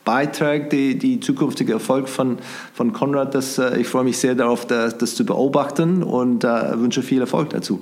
beiträgt, 0.05 0.73
die, 0.73 0.99
die 0.99 1.21
zukünftige 1.21 1.75
Erfolg 1.75 2.09
von, 2.09 2.39
von 2.75 2.93
Konrad. 2.93 3.37
Das, 3.37 3.57
äh, 3.59 3.79
ich 3.79 3.87
freue 3.87 4.03
mich 4.03 4.19
sehr 4.19 4.35
darauf, 4.35 4.67
das, 4.67 4.99
das 4.99 5.15
zu 5.15 5.25
beobachten 5.25 6.03
und 6.03 6.43
äh, 6.43 6.81
wünsche 6.81 7.03
viel 7.03 7.21
Erfolg 7.21 7.51
dazu. 7.51 7.81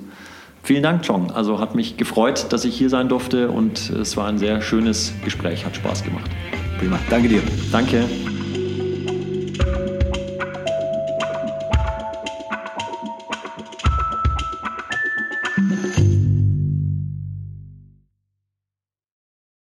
Vielen 0.61 0.83
Dank, 0.83 1.03
Chong. 1.05 1.31
Also 1.31 1.59
hat 1.59 1.73
mich 1.73 1.97
gefreut, 1.97 2.47
dass 2.49 2.63
ich 2.63 2.75
hier 2.75 2.89
sein 2.89 3.09
durfte 3.09 3.49
und 3.49 3.89
es 3.89 4.17
war 4.17 4.27
ein 4.27 4.37
sehr 4.37 4.61
schönes 4.61 5.13
Gespräch, 5.23 5.65
hat 5.65 5.75
Spaß 5.75 6.03
gemacht. 6.03 6.29
Prima, 6.79 6.99
danke 7.09 7.27
dir. 7.27 7.41
Danke. 7.71 8.03